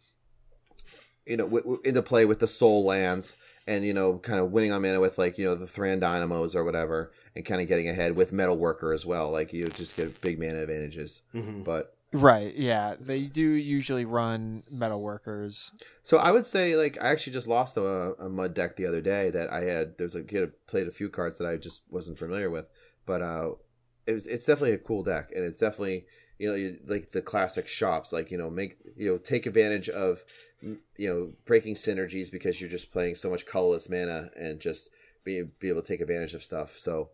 you 1.25 1.37
know, 1.37 1.45
w- 1.45 1.63
w- 1.63 1.81
into 1.83 2.01
play 2.01 2.25
with 2.25 2.39
the 2.39 2.47
sol 2.47 2.83
lands. 2.83 3.35
And 3.67 3.85
you 3.85 3.93
know, 3.93 4.17
kind 4.17 4.39
of 4.39 4.51
winning 4.51 4.71
on 4.71 4.81
mana 4.81 4.99
with 4.99 5.19
like 5.19 5.37
you 5.37 5.45
know 5.45 5.53
the 5.53 5.67
Thran 5.67 5.99
Dynamos 5.99 6.55
or 6.55 6.63
whatever, 6.63 7.11
and 7.35 7.45
kind 7.45 7.61
of 7.61 7.67
getting 7.67 7.87
ahead 7.87 8.15
with 8.15 8.31
Metalworker 8.31 8.95
as 8.95 9.05
well. 9.05 9.29
Like 9.29 9.53
you 9.53 9.65
just 9.67 9.95
get 9.95 10.21
big 10.21 10.39
mana 10.39 10.63
advantages. 10.63 11.21
But 11.63 11.93
right? 12.11 12.55
Yeah, 12.55 12.95
they 12.99 13.25
do 13.25 13.41
usually 13.41 14.05
run 14.05 14.63
metalworkers. 14.73 15.71
So 16.01 16.17
I 16.17 16.31
would 16.31 16.47
say, 16.47 16.75
like, 16.75 16.97
I 16.99 17.09
actually 17.09 17.33
just 17.33 17.47
lost 17.47 17.77
a, 17.77 18.15
a 18.19 18.27
mud 18.27 18.55
deck 18.55 18.75
the 18.75 18.87
other 18.87 19.01
day 19.01 19.29
that 19.29 19.51
I 19.53 19.61
had. 19.65 19.99
There's 19.99 20.15
a 20.15 20.23
kid 20.23 20.39
who 20.39 20.51
played 20.65 20.87
a 20.87 20.91
few 20.91 21.09
cards 21.09 21.37
that 21.37 21.47
I 21.47 21.57
just 21.57 21.83
wasn't 21.91 22.17
familiar 22.17 22.49
with, 22.49 22.65
but 23.05 23.21
uh, 23.21 23.51
it 24.05 24.13
was, 24.13 24.27
it's 24.27 24.45
definitely 24.45 24.73
a 24.73 24.79
cool 24.79 25.03
deck, 25.03 25.31
and 25.35 25.43
it's 25.43 25.59
definitely 25.59 26.05
you 26.37 26.49
know 26.49 26.55
you, 26.55 26.77
like 26.87 27.11
the 27.11 27.21
classic 27.21 27.67
shops, 27.67 28.11
like 28.11 28.31
you 28.31 28.37
know 28.37 28.49
make 28.49 28.77
you 28.95 29.11
know 29.11 29.17
take 29.17 29.45
advantage 29.45 29.89
of 29.89 30.23
mm, 30.63 30.77
you 30.97 31.09
know 31.09 31.33
breaking 31.45 31.75
synergies 31.75 32.31
because 32.31 32.59
you're 32.59 32.69
just 32.69 32.91
playing 32.91 33.15
so 33.15 33.29
much 33.29 33.45
colorless 33.45 33.89
mana 33.89 34.29
and 34.35 34.59
just 34.59 34.89
be 35.23 35.43
be 35.59 35.69
able 35.69 35.81
to 35.81 35.87
take 35.87 36.01
advantage 36.01 36.33
of 36.33 36.43
stuff. 36.43 36.77
So 36.77 37.09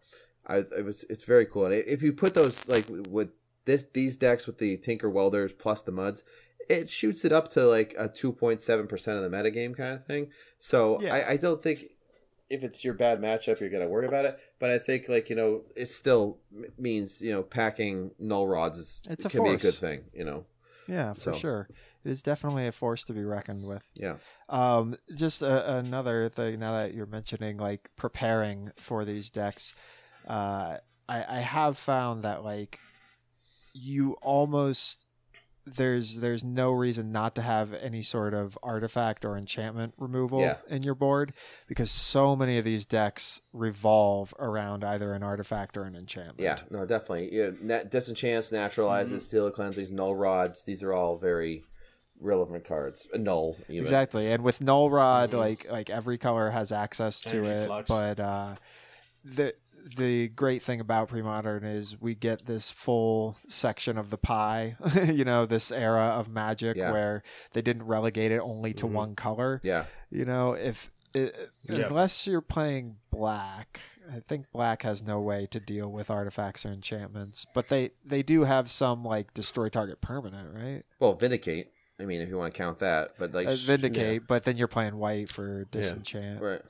I 0.47 0.57
it 0.57 0.85
was 0.85 1.03
it's 1.09 1.23
very 1.23 1.45
cool, 1.45 1.65
and 1.65 1.73
if 1.73 2.01
you 2.01 2.13
put 2.13 2.33
those 2.33 2.67
like 2.67 2.85
with 2.89 3.29
this 3.65 3.85
these 3.93 4.17
decks 4.17 4.47
with 4.47 4.59
the 4.59 4.77
Tinker 4.77 5.09
Welders 5.09 5.53
plus 5.53 5.81
the 5.81 5.91
Muds, 5.91 6.23
it 6.69 6.89
shoots 6.89 7.25
it 7.25 7.31
up 7.31 7.49
to 7.49 7.65
like 7.65 7.95
a 7.97 8.09
2.7% 8.09 8.91
of 8.91 9.31
the 9.31 9.37
metagame 9.37 9.75
kind 9.75 9.93
of 9.93 10.05
thing. 10.05 10.29
So 10.59 11.01
Yeah. 11.01 11.15
I, 11.15 11.31
I 11.31 11.37
don't 11.37 11.61
think 11.61 11.85
if 12.55 12.63
it's 12.63 12.83
your 12.83 12.93
bad 12.95 13.19
matchup, 13.21 13.59
you're 13.59 13.69
to 13.83 13.87
worry 13.87 14.07
about 14.07 14.25
it. 14.25 14.39
But 14.59 14.71
I 14.71 14.79
think, 14.79 15.07
like, 15.07 15.29
you 15.29 15.35
know, 15.35 15.61
it 15.75 15.89
still 15.89 16.39
means, 16.77 17.21
you 17.21 17.31
know, 17.31 17.43
packing 17.43 18.11
null 18.17 18.47
rods 18.47 18.77
is, 18.79 18.99
It's 19.09 19.25
a 19.25 19.29
can 19.29 19.43
be 19.43 19.49
a 19.51 19.57
good 19.57 19.73
thing, 19.75 20.05
you 20.13 20.23
know? 20.25 20.45
Yeah, 20.87 21.13
for 21.13 21.33
So- 21.33 21.33
sure. 21.33 21.69
It 22.03 22.11
is 22.11 22.21
definitely 22.21 22.67
a 22.67 22.71
force 22.71 23.03
to 23.05 23.13
be 23.13 23.23
reckoned 23.23 23.65
with. 23.65 23.89
Yeah. 23.95 24.17
Um, 24.47 24.95
just 25.15 25.41
a, 25.41 25.77
another 25.77 26.29
thing 26.29 26.59
now 26.59 26.73
that 26.73 26.93
you're 26.93 27.07
mentioning 27.07 27.57
like 27.57 27.89
preparing 27.95 28.71
for 28.75 29.03
these 29.05 29.31
decks, 29.31 29.73
uh, 30.27 30.77
I, 31.09 31.25
I 31.37 31.39
have 31.39 31.79
found 31.79 32.21
that 32.23 32.43
like 32.43 32.79
you 33.73 34.13
almost 34.21 35.07
there's 35.65 36.17
there's 36.17 36.43
no 36.43 36.71
reason 36.71 37.11
not 37.11 37.33
to 37.35 37.41
have 37.41 37.73
any 37.73 38.01
sort 38.03 38.33
of 38.33 38.57
artifact 38.61 39.25
or 39.25 39.35
enchantment 39.35 39.93
removal 39.97 40.41
Yeah. 40.41 40.57
in 40.67 40.83
your 40.83 40.93
board 40.95 41.33
because 41.67 41.89
so 41.89 42.35
many 42.35 42.57
of 42.59 42.63
these 42.63 42.85
decks 42.85 43.41
revolve 43.51 44.33
around 44.37 44.83
either 44.83 45.13
an 45.13 45.23
artifact 45.23 45.75
or 45.75 45.83
an 45.83 45.95
enchantment. 45.95 46.39
Yeah, 46.39 46.57
no, 46.69 46.85
definitely. 46.85 47.29
Yeah, 47.35 47.49
nat- 47.61 47.89
disenchants, 47.89 48.51
naturalizes, 48.51 49.05
Mm-hmm. 49.05 49.17
seal 49.19 49.49
cleansings, 49.51 49.91
null 49.91 50.15
rods. 50.15 50.65
These 50.65 50.83
are 50.83 50.93
all 50.93 51.17
very 51.17 51.63
relevant 52.19 52.63
cards. 52.65 53.07
Uh, 53.13 53.17
null, 53.17 53.57
even. 53.67 53.81
Exactly, 53.81 54.31
and 54.31 54.43
with 54.43 54.61
Null 54.61 54.89
Rod, 54.89 55.33
like 55.33 55.65
like 55.69 55.89
every 55.89 56.17
color 56.17 56.51
has 56.51 56.71
access 56.71 57.21
to 57.21 57.37
Energy 57.37 57.49
it, 57.49 57.65
flux. 57.65 57.87
but 57.89 58.19
uh, 58.19 58.55
the 59.23 59.55
the 59.97 60.29
great 60.29 60.61
thing 60.61 60.79
about 60.79 61.09
pre-modern 61.09 61.63
is 61.63 61.99
we 62.01 62.15
get 62.15 62.45
this 62.45 62.71
full 62.71 63.37
section 63.47 63.97
of 63.97 64.09
the 64.09 64.17
pie. 64.17 64.75
you 65.05 65.23
know, 65.23 65.45
this 65.45 65.71
era 65.71 66.01
of 66.17 66.27
Magic 66.29 66.75
Yeah. 66.77 66.91
where 66.91 67.23
they 67.53 67.61
didn't 67.61 67.83
relegate 67.83 68.31
it 68.31 68.39
only 68.39 68.73
to 68.75 68.87
one 68.87 69.15
color. 69.15 69.61
Yeah. 69.63 69.85
You 70.09 70.25
know, 70.25 70.53
if 70.53 70.89
it, 71.13 71.51
Yeah. 71.63 71.85
unless 71.87 72.25
you're 72.27 72.41
playing 72.41 72.97
black, 73.11 73.79
I 74.11 74.19
think 74.19 74.47
black 74.51 74.81
has 74.83 75.01
no 75.03 75.19
way 75.21 75.47
to 75.51 75.59
deal 75.59 75.91
with 75.91 76.09
artifacts 76.09 76.65
or 76.65 76.69
enchantments. 76.69 77.45
But 77.53 77.69
they 77.69 77.91
they 78.03 78.21
do 78.23 78.43
have 78.43 78.69
some 78.71 79.03
like 79.05 79.33
destroy 79.33 79.69
target 79.69 80.01
permanent, 80.01 80.53
right? 80.53 80.83
Well, 80.99 81.13
Vindicate. 81.13 81.71
I 81.99 82.05
mean, 82.05 82.19
if 82.19 82.27
you 82.27 82.37
want 82.37 82.53
to 82.53 82.57
count 82.57 82.79
that. 82.79 83.11
But, 83.17 83.33
like, 83.33 83.47
Uh, 83.47 83.55
vindicate, 83.55 84.27
but 84.27 84.43
then 84.43 84.57
you're 84.57 84.67
playing 84.67 84.97
white 84.97 85.29
for 85.29 85.63
disenchant. 85.71 86.41
right. 86.41 86.61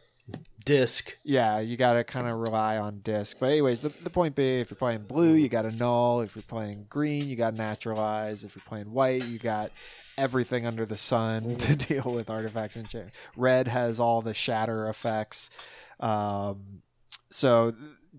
Disc. 0.63 1.15
Yeah, 1.23 1.59
you 1.59 1.77
got 1.77 1.93
to 1.93 2.03
kind 2.03 2.27
of 2.27 2.39
rely 2.39 2.77
on 2.77 2.99
disc. 2.99 3.37
But 3.39 3.51
anyways, 3.51 3.81
the, 3.81 3.89
the 3.89 4.09
point 4.09 4.33
being, 4.33 4.61
if 4.61 4.71
you're 4.71 4.77
playing 4.77 5.03
blue, 5.03 5.33
you 5.33 5.47
got 5.47 5.65
a 5.65 5.71
null. 5.71 6.21
If 6.21 6.35
you're 6.35 6.43
playing 6.43 6.87
green, 6.89 7.27
you 7.29 7.35
got 7.35 7.53
naturalize. 7.53 8.43
If 8.43 8.55
you're 8.55 8.63
playing 8.65 8.91
white, 8.91 9.25
you 9.25 9.37
got 9.37 9.71
everything 10.17 10.65
under 10.65 10.85
the 10.85 10.97
sun 10.97 11.55
to 11.57 11.75
deal 11.75 12.11
with 12.11 12.29
artifacts 12.29 12.75
and 12.75 12.85
enchant. 12.85 13.11
Red 13.37 13.67
has 13.67 13.99
all 13.99 14.21
the 14.23 14.33
shatter 14.33 14.89
effects. 14.89 15.51
Um, 15.99 16.81
so 17.29 17.73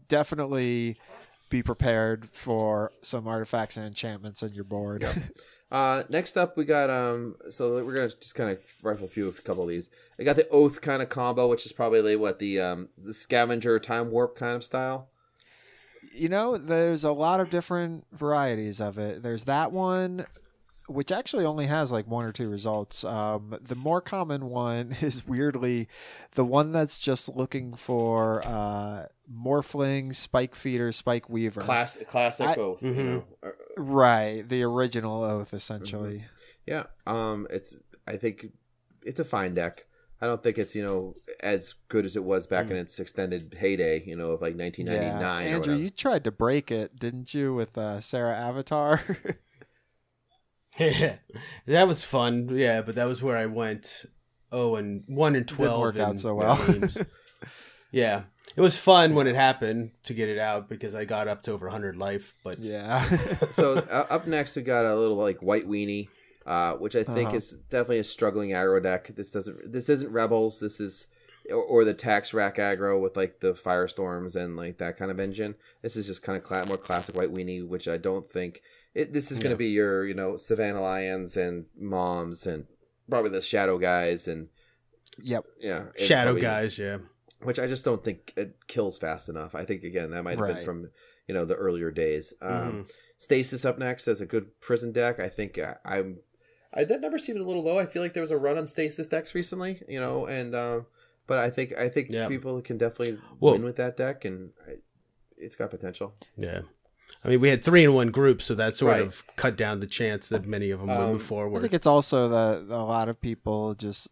definitely 0.09 0.99
be 1.49 1.63
prepared 1.63 2.29
for 2.31 2.93
some 3.03 3.27
artifacts 3.27 3.77
and 3.77 3.87
enchantments 3.87 4.43
on 4.43 4.55
your 4.55 4.65
board. 4.65 5.05
Uh, 5.71 6.05
next 6.09 6.37
up, 6.37 6.57
we 6.57 6.65
got 6.65 6.91
um. 6.91 7.35
So 7.51 7.85
we're 7.85 7.95
gonna 7.95 8.09
just 8.09 8.35
kind 8.35 8.51
of 8.51 8.59
rifle 8.83 9.07
a 9.07 9.09
through 9.09 9.29
a 9.29 9.33
couple 9.33 9.65
of 9.65 9.69
these. 9.69 9.91
I 10.19 10.23
got 10.23 10.37
the 10.37 10.49
Oath 10.49 10.81
kind 10.81 11.03
of 11.03 11.09
combo, 11.09 11.49
which 11.49 11.67
is 11.67 11.73
probably 11.73 12.01
like 12.03 12.21
what 12.21 12.39
the 12.39 12.61
um 12.61 12.89
the 12.97 13.13
Scavenger 13.13 13.79
Time 13.81 14.11
Warp 14.11 14.37
kind 14.37 14.55
of 14.57 14.65
style. 14.65 15.09
you 16.15 16.29
know, 16.29 16.57
there's 16.57 17.03
a 17.05 17.13
lot 17.13 17.41
of 17.41 17.51
different 17.51 18.07
varieties 18.13 18.81
of 18.81 18.97
it. 18.97 19.23
There's 19.25 19.45
that 19.45 19.73
one, 19.73 20.27
which 20.87 21.11
actually 21.11 21.45
only 21.45 21.67
has 21.67 21.91
like 21.91 22.07
one 22.07 22.25
or 22.25 22.31
two 22.33 22.49
results. 22.49 23.03
Um, 23.05 23.59
the 23.61 23.75
more 23.75 24.01
common 24.01 24.49
one 24.49 24.95
is 25.01 25.27
weirdly 25.27 25.89
the 26.37 26.45
one 26.45 26.71
that's 26.71 26.97
just 26.99 27.29
looking 27.35 27.75
for 27.75 28.41
uh, 28.47 29.07
Morphling, 29.31 30.15
Spike 30.15 30.55
Feeder, 30.55 30.93
Spike 30.93 31.29
Weaver. 31.29 31.61
Class, 31.61 31.99
classic 32.09 32.47
I- 32.51 32.55
Oath. 32.55 32.83
You 32.85 32.95
know. 32.95 33.25
Right, 33.77 34.49
the 34.49 34.63
original 34.63 35.23
Oath, 35.23 35.53
essentially. 35.53 36.25
Yeah. 36.67 36.85
Um. 37.07 37.47
It's. 37.51 37.83
I 38.09 38.17
think 38.17 38.47
it's 39.03 39.21
a 39.21 39.25
fine 39.25 39.55
deck. 39.55 39.87
I 40.21 40.27
don't 40.27 40.43
think 40.43 40.57
it's 40.57 40.75
you 40.75 40.87
know 40.87 41.15
as 41.43 41.75
good 41.89 42.07
as 42.07 42.17
it 42.17 42.25
was 42.25 42.47
back 42.47 42.71
in 42.71 42.77
its 42.77 42.99
extended 42.99 43.57
heyday. 43.59 44.03
You 44.05 44.17
know, 44.17 44.31
of 44.31 44.41
like 44.41 44.57
1999. 44.57 45.21
Yeah. 45.21 45.37
Andrew, 45.39 45.59
whatever. 45.59 45.77
you 45.77 45.91
tried 45.91 46.25
to 46.25 46.31
break 46.31 46.71
it, 46.71 46.99
didn't 46.99 47.35
you, 47.35 47.55
with 47.55 47.77
uh, 47.77 48.01
Serra 48.01 48.37
Avatar? 48.37 49.03
Yeah, 50.79 51.17
that 51.67 51.89
was 51.89 52.05
fun. 52.05 52.51
Yeah, 52.51 52.83
but 52.83 52.97
that 52.97 53.07
was 53.07 53.23
where 53.23 53.37
I 53.37 53.47
went. 53.47 54.05
Oh, 54.53 54.77
and 54.77 55.05
one 55.07 55.35
and 55.35 55.49
twelve 55.49 55.81
work 55.81 55.99
out 55.99 56.21
so 56.21 56.35
well. 56.35 56.63
yeah, 57.91 58.25
it 58.55 58.61
was 58.61 58.79
fun 58.79 59.15
when 59.15 59.27
it 59.27 59.35
happened 59.35 59.91
to 60.05 60.15
get 60.15 60.29
it 60.29 60.39
out 60.39 60.69
because 60.69 60.95
I 60.95 61.05
got 61.05 61.29
up 61.29 61.43
to 61.45 61.53
over 61.53 61.69
hundred 61.69 61.97
life. 61.97 62.35
But 62.45 62.61
yeah. 62.61 63.05
so 63.51 63.79
uh, 63.79 64.07
up 64.11 64.27
next 64.27 64.57
we 64.57 64.63
got 64.63 64.85
a 64.85 64.95
little 64.95 65.17
like 65.17 65.43
white 65.43 65.67
weenie, 65.69 66.09
uh, 66.47 66.75
which 66.75 66.95
I 66.97 67.03
think 67.03 67.29
Uh-huh. 67.29 67.37
is 67.39 67.51
definitely 67.71 67.99
a 67.99 68.05
struggling 68.05 68.51
aggro 68.51 68.83
deck. 68.83 69.09
This 69.17 69.31
doesn't. 69.31 69.73
This 69.73 69.89
isn't 69.89 70.11
rebels. 70.13 70.61
This 70.61 70.81
is 70.81 71.09
or, 71.51 71.63
or 71.63 71.85
the 71.85 71.95
tax 71.95 72.33
rack 72.35 72.57
aggro 72.57 73.01
with 73.01 73.17
like 73.17 73.41
the 73.41 73.53
firestorms 73.53 74.35
and 74.37 74.57
like 74.57 74.79
that 74.79 74.97
kind 74.97 75.11
of 75.11 75.21
engine. 75.21 75.55
This 75.83 75.97
is 75.97 76.07
just 76.07 76.23
kind 76.23 76.37
of 76.39 76.45
cla- 76.45 76.67
more 76.67 76.77
classic 76.77 77.15
white 77.17 77.33
weenie, 77.33 77.67
which 77.67 77.87
I 77.89 77.97
don't 77.99 78.31
think 78.31 78.63
it. 78.95 79.13
This 79.13 79.31
is 79.31 79.39
going 79.39 79.51
to 79.53 79.57
be 79.57 79.69
your 79.69 80.05
you 80.07 80.15
know 80.15 80.37
Savannah 80.37 80.81
Lions 80.83 81.37
and 81.37 81.67
Moms 81.79 82.47
and 82.47 82.67
probably 83.11 83.31
the 83.31 83.41
Shadow 83.43 83.79
guys 83.79 84.27
and 84.27 84.49
yep. 85.23 85.45
yeah 85.61 85.87
Shadow 85.99 86.31
probably- 86.33 86.41
guys, 86.43 86.79
yeah, 86.79 86.99
which 87.47 87.59
I 87.59 87.67
just 87.67 87.85
don't 87.85 88.05
think 88.05 88.33
it 88.37 88.57
kills 88.67 88.99
fast 88.99 89.29
enough. 89.29 89.55
I 89.55 89.65
think 89.65 89.83
again 89.85 90.11
that 90.11 90.23
might 90.25 90.39
have 90.39 90.49
been 90.49 90.65
from 90.65 90.91
you 91.27 91.35
know 91.35 91.45
the 91.45 91.55
earlier 91.55 91.91
days. 91.91 92.35
Um, 92.43 92.51
Mhm. 92.51 92.91
Stasis 93.19 93.65
up 93.65 93.79
next 93.79 94.07
as 94.09 94.21
a 94.21 94.27
good 94.27 94.61
prison 94.61 94.93
deck. 94.93 95.19
I 95.21 95.29
think 95.31 95.59
I, 95.59 95.77
I'm. 95.85 96.19
I 96.75 96.85
that 96.85 97.01
number 97.01 97.19
seemed 97.19 97.39
a 97.41 97.45
little 97.45 97.65
low. 97.65 97.79
I 97.79 97.87
feel 97.87 98.03
like 98.03 98.13
there 98.13 98.21
was 98.23 98.31
a 98.31 98.37
run 98.37 98.59
on 98.59 98.67
Stasis 98.67 99.07
decks 99.09 99.35
recently, 99.35 99.83
you 99.89 99.99
know, 99.99 100.27
and 100.27 100.55
um, 100.55 100.87
but 101.27 101.39
I 101.39 101.49
think 101.49 101.73
I 101.79 101.89
think 101.89 102.11
Yeah. 102.11 102.29
people 102.29 102.61
can 102.61 102.77
definitely 102.77 103.19
Well- 103.41 103.55
win 103.55 103.65
with 103.65 103.77
that 103.77 103.97
deck, 103.97 104.25
and 104.27 104.51
I, 104.69 104.73
it's 105.39 105.57
got 105.57 105.71
potential. 105.71 106.15
yeah. 106.37 106.61
I 107.25 107.29
mean, 107.29 107.41
we 107.41 107.49
had 107.49 107.63
three 107.63 107.85
in 107.85 107.95
one 107.95 108.11
group, 108.11 108.43
so 108.43 108.55
that 108.57 108.75
sort 108.75 108.93
Right. 108.95 109.01
of 109.07 109.25
cut 109.37 109.57
down 109.57 109.79
the 109.79 109.87
chance 109.87 110.29
that 110.29 110.45
many 110.45 110.71
of 110.73 110.81
them 110.81 110.89
would 110.89 111.13
move 111.13 111.23
forward. 111.23 111.59
I 111.59 111.63
think 111.63 111.73
it's 111.75 111.87
also 111.87 112.29
that 112.29 112.67
a 112.75 112.83
lot 112.83 113.09
of 113.09 113.21
people 113.21 113.75
just 113.77 114.09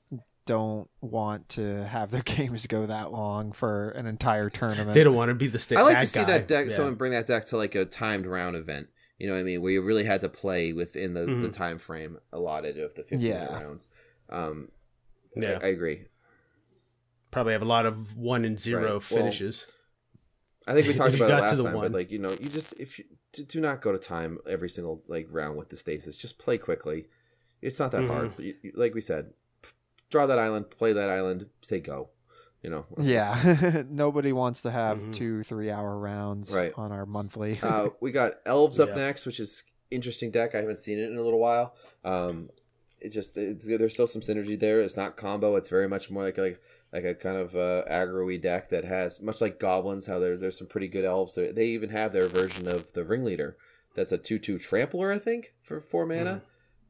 don't 0.47 0.89
want 1.01 1.49
to 1.51 1.85
have 1.87 2.11
their 2.11 2.23
games 2.25 2.67
go 2.67 2.87
that 2.87 3.13
long 3.13 3.53
for 3.53 3.91
an 3.91 4.07
entire 4.07 4.51
tournament. 4.51 4.95
they 4.95 5.05
don't 5.05 5.15
want 5.15 5.31
to 5.31 5.35
be 5.35 5.47
the 5.47 5.59
state. 5.59 5.79
I 5.79 5.83
like 5.83 6.01
to 6.01 6.07
see 6.07 6.21
guy. 6.21 6.25
that 6.27 6.49
deck. 6.49 6.67
Yeah. 6.71 6.77
Someone 6.77 6.95
bring 6.95 7.13
that 7.13 7.27
deck 7.27 7.47
to 7.47 7.57
like 7.57 7.75
a 7.75 7.85
timed 7.85 8.27
round 8.27 8.57
event. 8.57 8.89
You 9.19 9.29
know 9.29 9.35
what 9.35 9.41
I 9.41 9.45
mean? 9.45 9.63
Where 9.63 9.73
you 9.73 9.81
really 9.83 10.05
had 10.05 10.21
to 10.23 10.29
play 10.29 10.73
within 10.73 11.15
the, 11.15 11.21
the 11.21 11.27
Mhm. 11.49 11.53
time 11.53 11.79
frame 11.79 12.19
allotted 12.33 12.79
of 12.79 12.95
the 12.95 13.03
15 13.05 13.21
Yeah. 13.21 13.47
rounds. 13.47 13.87
Um, 14.29 14.69
Yeah. 15.37 15.59
I, 15.63 15.67
I 15.67 15.69
agree. 15.71 16.07
probably 17.31 17.53
have 17.53 17.63
a 17.63 17.67
lot 17.67 17.87
of 17.87 18.17
one 18.17 18.45
and 18.45 18.59
zero 18.59 18.83
Right. 18.83 18.91
Well, 18.91 19.01
finishes. 19.01 19.67
I 20.67 20.73
think 20.73 20.87
we 20.87 20.95
talked 20.95 21.15
about 21.15 21.27
it 21.27 21.29
got 21.29 21.37
to 21.37 21.43
last 21.43 21.57
the 21.57 21.65
time, 21.65 21.75
one. 21.75 21.85
but 21.87 21.93
like 21.93 22.11
you 22.11 22.19
know, 22.19 22.31
you 22.33 22.49
just 22.49 22.75
if 22.79 22.99
you 22.99 23.05
do, 23.33 23.45
do 23.45 23.61
not 23.61 23.81
go 23.83 23.93
to 23.93 23.99
time 23.99 24.39
every 24.49 24.69
single 24.71 25.03
like 25.09 25.27
round 25.31 25.57
with 25.57 25.69
the 25.69 25.77
stasis, 25.77 26.17
just 26.19 26.39
play 26.39 26.59
quickly. 26.59 27.07
It's 27.63 27.79
not 27.79 27.93
that 27.93 28.03
Mhm. 28.03 28.09
hard. 28.09 28.33
You, 28.39 28.55
you- 28.63 28.73
like 28.75 28.95
we 28.95 29.01
said, 29.01 29.27
p- 29.31 29.35
draw 30.15 30.27
that 30.27 30.39
island, 30.39 30.71
play 30.71 30.93
that 30.93 31.11
island, 31.11 31.47
say 31.61 31.81
go. 31.81 32.11
You 32.63 32.71
know. 32.71 32.87
Yeah. 32.99 33.83
Nobody 33.91 34.33
wants 34.33 34.63
to 34.63 34.71
have 34.71 34.99
Mhm. 35.01 35.15
two, 35.15 35.43
three 35.43 35.71
hour 35.71 35.99
rounds 35.99 36.55
Right. 36.55 36.73
on 36.77 36.93
our 36.93 37.05
monthly. 37.05 37.59
uh, 37.63 37.89
we 38.01 38.11
got 38.13 38.35
elves 38.47 38.79
up 38.81 38.91
Yeah. 38.91 38.95
next, 39.07 39.27
which 39.27 39.41
is 39.41 39.65
interesting 39.91 40.31
deck. 40.31 40.55
I 40.55 40.61
haven't 40.61 40.79
seen 40.79 40.99
it 40.99 41.11
in 41.11 41.17
a 41.19 41.21
little 41.23 41.41
while. 41.41 41.75
Um, 42.05 42.51
it 43.01 43.11
just 43.11 43.37
it's, 43.37 43.67
there's 43.67 43.93
still 43.93 44.07
some 44.07 44.23
synergy 44.23 44.59
there. 44.59 44.81
It's 44.81 44.97
not 44.97 45.17
combo. 45.17 45.57
It's 45.57 45.69
very 45.69 45.89
much 45.89 46.11
more 46.11 46.23
like 46.25 46.39
like 46.39 46.59
like 46.93 47.05
a 47.05 47.15
kind 47.15 47.37
of 47.37 47.55
uh, 47.57 47.83
aggro-y 47.91 48.37
deck 48.39 48.69
that 48.71 48.85
has 48.85 49.21
much 49.21 49.41
like 49.43 49.59
goblins. 49.59 50.07
How 50.07 50.19
there 50.21 50.37
there's 50.39 50.57
some 50.57 50.69
pretty 50.69 50.89
good 50.89 51.05
elves. 51.05 51.35
They 51.35 51.51
they 51.53 51.67
even 51.67 51.91
have 51.91 52.13
their 52.13 52.29
version 52.29 52.67
of 52.69 52.93
the 52.95 53.05
ringleader. 53.05 53.57
That's 53.95 54.13
a 54.13 54.17
two 54.19 54.39
two 54.39 54.59
trampler, 54.59 55.13
I 55.13 55.19
think, 55.19 55.53
for 55.61 55.81
four 55.81 56.07
mana. 56.07 56.43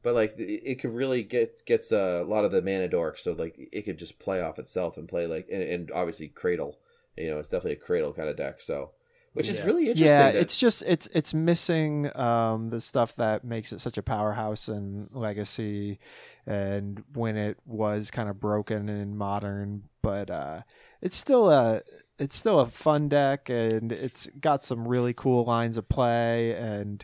But 0.05 0.13
like 0.13 0.37
it, 0.37 0.61
it 0.63 0.75
could 0.75 0.93
really 0.93 1.23
get 1.23 1.65
gets 1.65 1.91
a 1.91 2.23
lot 2.25 2.45
of 2.45 2.51
the 2.53 2.61
mana 2.61 2.87
dork. 2.87 3.17
So 3.17 3.33
like 3.33 3.57
it 3.73 3.81
could 3.81 3.97
just 3.99 4.19
play 4.19 4.39
off 4.39 4.59
itself 4.59 4.95
and 4.95 5.09
play 5.09 5.27
like 5.27 5.47
and, 5.51 5.61
and 5.63 5.91
obviously 5.91 6.29
cradle. 6.29 6.77
You 7.17 7.31
know, 7.31 7.39
it's 7.39 7.49
definitely 7.49 7.73
a 7.73 7.85
cradle 7.87 8.13
kind 8.13 8.29
of 8.29 8.37
deck. 8.37 8.61
So. 8.61 8.91
Which 9.33 9.49
is 9.49 9.61
really 9.63 9.89
interesting. 9.89 10.05
yeah, 10.07 10.31
that- 10.31 10.35
it's 10.39 10.57
just 10.57 10.81
it's 10.87 11.07
it's 11.13 11.33
missing 11.33 12.09
um, 12.15 12.69
the 12.69 12.79
stuff 12.79 13.17
that 13.17 13.43
makes 13.43 13.73
it 13.73 13.81
such 13.81 13.97
a 13.97 14.01
powerhouse 14.01 14.69
in 14.69 15.09
legacy, 15.11 15.99
and 16.45 17.03
when 17.13 17.35
it 17.35 17.57
was 17.65 18.11
kind 18.11 18.29
of 18.29 18.39
broken 18.39 18.87
in 18.87 19.17
modern, 19.17 19.89
but 20.01 20.31
uh, 20.31 20.61
it's 21.01 21.17
still 21.17 21.51
a 21.51 21.81
it's 22.17 22.37
still 22.37 22.61
a 22.61 22.65
fun 22.65 23.09
deck, 23.09 23.49
and 23.49 23.91
it's 23.91 24.27
got 24.39 24.63
some 24.63 24.87
really 24.87 25.13
cool 25.13 25.43
lines 25.43 25.77
of 25.77 25.89
play, 25.89 26.53
and 26.55 27.03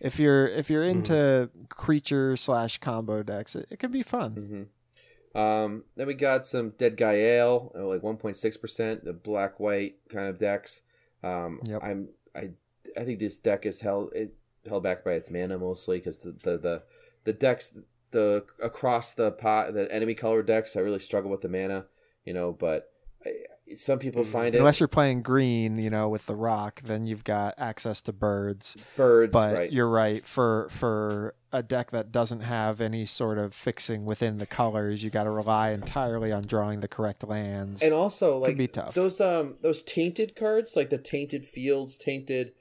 if 0.00 0.18
you're 0.18 0.46
if 0.48 0.70
you're 0.70 0.82
into 0.82 1.50
creature 1.68 2.36
slash 2.36 2.78
combo 2.78 3.22
decks, 3.22 3.54
it, 3.56 3.66
it 3.70 3.78
can 3.78 3.90
be 3.90 4.02
fun. 4.02 4.32
hmm 4.32 5.38
Um, 5.38 5.84
then 5.96 6.06
we 6.08 6.14
got 6.14 6.46
some 6.46 6.70
Dead 6.70 6.96
Guy 6.96 7.14
Ale, 7.14 7.70
uh, 7.76 7.86
like 7.86 8.02
1.6%, 8.02 9.04
the 9.04 9.12
black 9.12 9.60
white 9.60 9.96
kind 10.08 10.28
of 10.28 10.38
decks. 10.38 10.82
Um, 11.22 11.60
Yep. 11.64 11.80
I'm 11.84 12.08
I 12.34 12.50
I 12.96 13.04
think 13.04 13.18
this 13.20 13.38
deck 13.38 13.66
is 13.66 13.82
held 13.82 14.12
it 14.14 14.34
held 14.68 14.82
back 14.82 15.04
by 15.04 15.12
its 15.12 15.30
mana 15.30 15.58
mostly 15.58 15.98
because 15.98 16.18
the, 16.20 16.32
the 16.42 16.58
the 16.58 16.82
the 17.24 17.32
decks 17.32 17.78
the 18.10 18.44
across 18.62 19.12
the 19.14 19.30
pot 19.30 19.72
the 19.74 19.90
enemy 19.92 20.14
color 20.14 20.42
decks 20.42 20.76
I 20.76 20.80
really 20.80 20.98
struggle 20.98 21.30
with 21.30 21.42
the 21.42 21.48
mana, 21.48 21.86
you 22.24 22.32
know. 22.34 22.52
But 22.52 22.90
I, 23.24 23.30
some 23.76 23.98
people 23.98 24.24
find 24.24 24.54
it 24.54 24.58
Unless 24.58 24.80
you're 24.80 24.88
playing 24.88 25.22
green, 25.22 25.78
you 25.78 25.90
know, 25.90 26.08
with 26.08 26.26
the 26.26 26.34
rock, 26.34 26.82
then 26.84 27.06
you've 27.06 27.24
got 27.24 27.54
access 27.58 28.00
to 28.02 28.12
birds. 28.12 28.76
birds, 28.96 29.32
but 29.32 29.54
right? 29.54 29.72
you're 29.72 29.88
right 29.88 30.26
for 30.26 30.68
for 30.70 31.34
a 31.52 31.62
deck 31.62 31.90
that 31.90 32.12
doesn't 32.12 32.40
have 32.40 32.80
any 32.80 33.04
sort 33.04 33.36
of 33.38 33.52
fixing 33.54 34.04
within 34.04 34.38
the 34.38 34.46
colors 34.46 35.02
you 35.02 35.10
got 35.10 35.24
to 35.24 35.30
rely 35.30 35.70
entirely 35.70 36.30
on 36.30 36.42
drawing 36.44 36.78
the 36.78 36.86
correct 36.86 37.26
lands 37.26 37.82
and 37.82 37.92
also 37.92 38.38
like 38.38 38.56
be 38.56 38.68
tough. 38.68 38.94
those 38.94 39.20
um 39.20 39.56
those 39.60 39.82
tainted 39.82 40.36
cards 40.36 40.76
like 40.76 40.90
the 40.90 40.98
tainted 40.98 41.44
fields, 41.44 41.98
tainted 41.98 42.52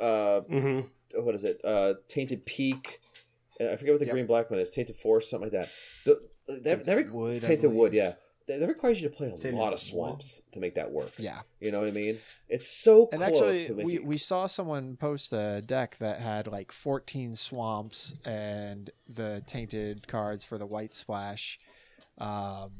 uh 0.00 0.40
hmm 0.42 0.80
what 1.18 1.34
is 1.34 1.44
it? 1.44 1.60
Uh, 1.64 1.94
Tainted 2.08 2.44
Peak. 2.44 3.00
Uh, 3.58 3.68
I 3.70 3.76
forget 3.76 3.94
what 3.94 4.00
the 4.00 4.06
Yep. 4.06 4.12
green 4.12 4.26
black 4.26 4.50
one 4.50 4.60
is. 4.60 4.68
Tainted 4.70 4.96
Forest, 4.96 5.30
something 5.30 5.50
like 5.50 5.52
that. 5.52 5.70
The, 6.04 6.20
that, 6.62 6.84
that 6.84 6.98
requ- 7.06 7.10
Wood, 7.10 7.40
Tainted 7.42 7.72
Wood, 7.72 7.94
yeah. 7.94 8.14
That, 8.46 8.60
that 8.60 8.68
requires 8.68 9.02
you 9.02 9.08
to 9.08 9.14
play 9.14 9.28
a 9.28 9.30
Tainted 9.30 9.54
lot 9.54 9.72
of 9.72 9.80
Wood. 9.80 9.80
swamps 9.80 10.40
to 10.52 10.60
make 10.60 10.74
that 10.76 10.90
work. 10.90 11.12
yeah 11.18 11.40
You 11.60 11.72
know 11.72 11.80
what 11.80 11.88
I 11.88 11.92
mean? 11.92 12.18
It's 12.48 12.68
so 12.68 13.08
and 13.12 13.20
close 13.20 13.32
actually 13.40 13.66
to 13.66 13.72
we, 13.74 13.98
we 13.98 14.16
saw 14.16 14.46
someone 14.46 14.96
post 14.96 15.32
a 15.32 15.62
deck 15.66 15.96
that 15.98 16.20
had 16.20 16.46
like 16.46 16.70
14 16.72 17.34
swamps 17.34 18.14
and 18.24 18.90
the 19.08 19.42
tainted 19.46 20.06
cards 20.06 20.44
for 20.44 20.58
the 20.58 20.66
white 20.66 20.94
splash 20.94 21.58
um 22.18 22.70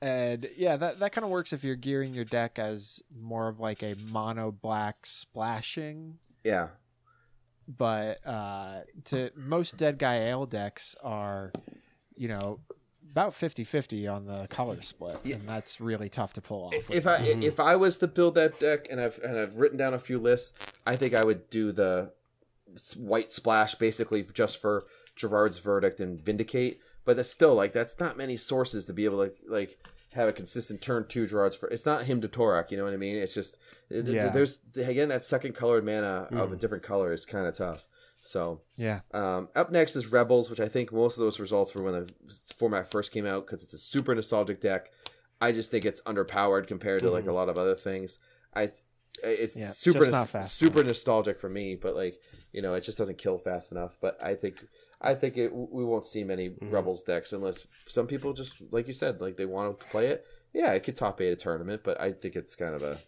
and 0.00 0.48
yeah 0.56 0.76
that, 0.76 0.98
that 1.00 1.12
kind 1.12 1.24
of 1.24 1.30
works 1.30 1.52
if 1.52 1.64
you're 1.64 1.74
gearing 1.76 2.12
your 2.14 2.24
deck 2.24 2.58
as 2.58 3.02
more 3.18 3.48
of 3.48 3.58
like 3.60 3.82
a 3.82 3.94
mono 4.10 4.50
black 4.52 5.06
splashing 5.06 6.18
yeah, 6.44 6.68
but 7.68 8.18
uh, 8.26 8.80
to 9.04 9.30
most 9.36 9.76
dead 9.76 9.98
guy 9.98 10.16
ale 10.24 10.44
decks 10.46 10.96
are, 11.04 11.52
you 12.16 12.26
know, 12.26 12.58
about 13.12 13.32
50-50 13.32 14.12
on 14.12 14.24
the 14.24 14.46
color 14.48 14.80
split, 14.80 15.20
and 15.24 15.42
that's 15.42 15.80
really 15.80 16.08
tough 16.08 16.32
to 16.32 16.40
pull 16.40 16.64
off. 16.64 16.90
if 16.90 17.06
I 17.06 17.18
mm-hmm. 17.18 17.42
if 17.42 17.60
I 17.60 17.76
was 17.76 17.98
to 17.98 18.08
build 18.08 18.34
that 18.36 18.58
deck 18.58 18.88
and 18.90 19.00
I've 19.00 19.18
and 19.18 19.38
I've 19.38 19.56
written 19.56 19.78
down 19.78 19.92
a 19.94 19.98
few 19.98 20.18
lists, 20.18 20.52
I 20.86 20.96
think 20.96 21.14
I 21.14 21.24
would 21.24 21.50
do 21.50 21.72
the 21.72 22.12
white 22.96 23.30
splash 23.30 23.74
basically 23.74 24.24
just 24.32 24.60
for 24.60 24.84
Gerrard's 25.14 25.58
verdict 25.58 26.00
and 26.00 26.18
vindicate. 26.18 26.80
But 27.04 27.16
that's 27.16 27.30
still 27.30 27.54
like 27.54 27.72
that's 27.72 28.00
not 28.00 28.16
many 28.16 28.36
sources 28.36 28.86
to 28.86 28.92
be 28.94 29.04
able 29.04 29.26
to 29.26 29.32
like 29.46 29.78
have 30.14 30.28
a 30.28 30.32
consistent 30.32 30.80
turn 30.80 31.06
two 31.06 31.26
Gerrard's 31.26 31.56
for. 31.56 31.68
It's 31.68 31.84
not 31.84 32.04
Hymn 32.04 32.22
to 32.22 32.28
Tourach, 32.28 32.70
you 32.70 32.78
know 32.78 32.84
what 32.84 32.94
I 32.94 32.98
mean? 32.98 33.16
It's 33.16 33.34
just 33.34 33.56
th- 33.90 34.06
th- 34.06 34.14
Yeah. 34.14 34.28
there's 34.30 34.60
again 34.74 35.10
that 35.10 35.24
second 35.24 35.54
colored 35.54 35.84
mana 35.84 36.28
of 36.30 36.52
a 36.52 36.56
mm. 36.56 36.58
different 36.58 36.82
color 36.82 37.12
is 37.12 37.26
kind 37.26 37.46
of 37.46 37.56
tough. 37.56 37.84
So 38.24 38.60
yeah, 38.76 39.00
um, 39.12 39.48
up 39.54 39.70
next 39.72 39.96
is 39.96 40.06
Rebels, 40.06 40.48
which 40.48 40.60
I 40.60 40.68
think 40.68 40.92
most 40.92 41.16
of 41.16 41.24
those 41.24 41.40
results 41.40 41.74
were 41.74 41.82
when 41.82 41.92
the 41.92 42.12
format 42.56 42.90
first 42.90 43.12
came 43.12 43.26
out 43.26 43.46
because 43.46 43.62
it's 43.62 43.74
a 43.74 43.78
super 43.78 44.14
nostalgic 44.14 44.60
deck. 44.60 44.90
I 45.40 45.52
just 45.52 45.70
think 45.70 45.84
it's 45.84 46.00
underpowered 46.02 46.66
compared 46.68 47.00
to 47.00 47.10
like 47.10 47.26
a 47.26 47.32
lot 47.32 47.48
of 47.48 47.58
other 47.58 47.74
things. 47.74 48.18
I 48.54 48.70
it's 49.22 49.56
Yeah, 49.56 49.70
super 49.70 50.06
fast 50.06 50.56
super 50.56 50.82
nostalgic 50.84 51.38
for 51.38 51.48
me, 51.48 51.74
but 51.74 51.96
like 51.96 52.20
you 52.52 52.62
know, 52.62 52.74
it 52.74 52.82
just 52.82 52.98
doesn't 52.98 53.18
kill 53.18 53.38
fast 53.38 53.72
enough. 53.72 53.96
But 54.00 54.22
I 54.22 54.34
think 54.34 54.64
I 55.00 55.14
think 55.14 55.36
it, 55.36 55.52
we 55.52 55.84
won't 55.84 56.06
see 56.06 56.22
many 56.22 56.50
Rebels 56.60 57.02
decks 57.02 57.32
unless 57.32 57.66
some 57.88 58.06
people 58.06 58.32
just 58.32 58.62
like 58.70 58.86
you 58.86 58.94
said, 58.94 59.20
like 59.20 59.36
they 59.36 59.46
want 59.46 59.78
to 59.80 59.86
play 59.86 60.06
it. 60.06 60.24
Yeah, 60.52 60.72
it 60.72 60.84
could 60.84 60.96
top 60.96 61.20
eight 61.20 61.32
a 61.32 61.36
tournament, 61.36 61.82
but 61.82 62.00
I 62.00 62.12
think 62.12 62.36
it's 62.36 62.54
kind 62.54 62.74
of 62.74 62.82
a 62.82 62.98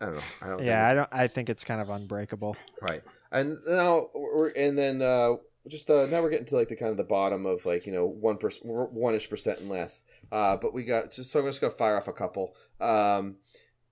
I 0.00 0.06
don't 0.06 0.14
know. 0.14 0.22
I 0.42 0.48
don't. 0.48 0.62
yeah. 0.62 0.86
I 0.86 0.94
don't. 0.94 1.08
I 1.10 1.26
think 1.26 1.48
it's 1.48 1.64
kind 1.64 1.80
of 1.80 1.90
unbreakable. 1.90 2.56
right. 2.80 3.02
And 3.30 3.58
now 3.66 4.08
we're 4.14 4.50
and 4.50 4.78
then 4.78 5.02
uh 5.02 5.36
just 5.68 5.90
uh, 5.90 6.06
now 6.10 6.22
we're 6.22 6.30
getting 6.30 6.46
to 6.46 6.56
like 6.56 6.68
the 6.68 6.76
kind 6.76 6.90
of 6.90 6.96
the 6.96 7.04
bottom 7.04 7.46
of 7.46 7.66
like 7.66 7.86
you 7.86 7.92
know 7.92 8.06
one 8.06 8.38
percent, 8.38 8.64
one 8.66 9.14
ish 9.14 9.28
percent 9.28 9.60
and 9.60 9.68
less. 9.68 10.02
Uh, 10.32 10.56
but 10.56 10.72
we 10.72 10.84
got 10.84 11.12
just 11.12 11.30
so 11.30 11.40
I'm 11.40 11.46
just 11.46 11.60
gonna 11.60 11.72
fire 11.72 11.96
off 11.96 12.08
a 12.08 12.12
couple. 12.12 12.54
Um, 12.80 13.36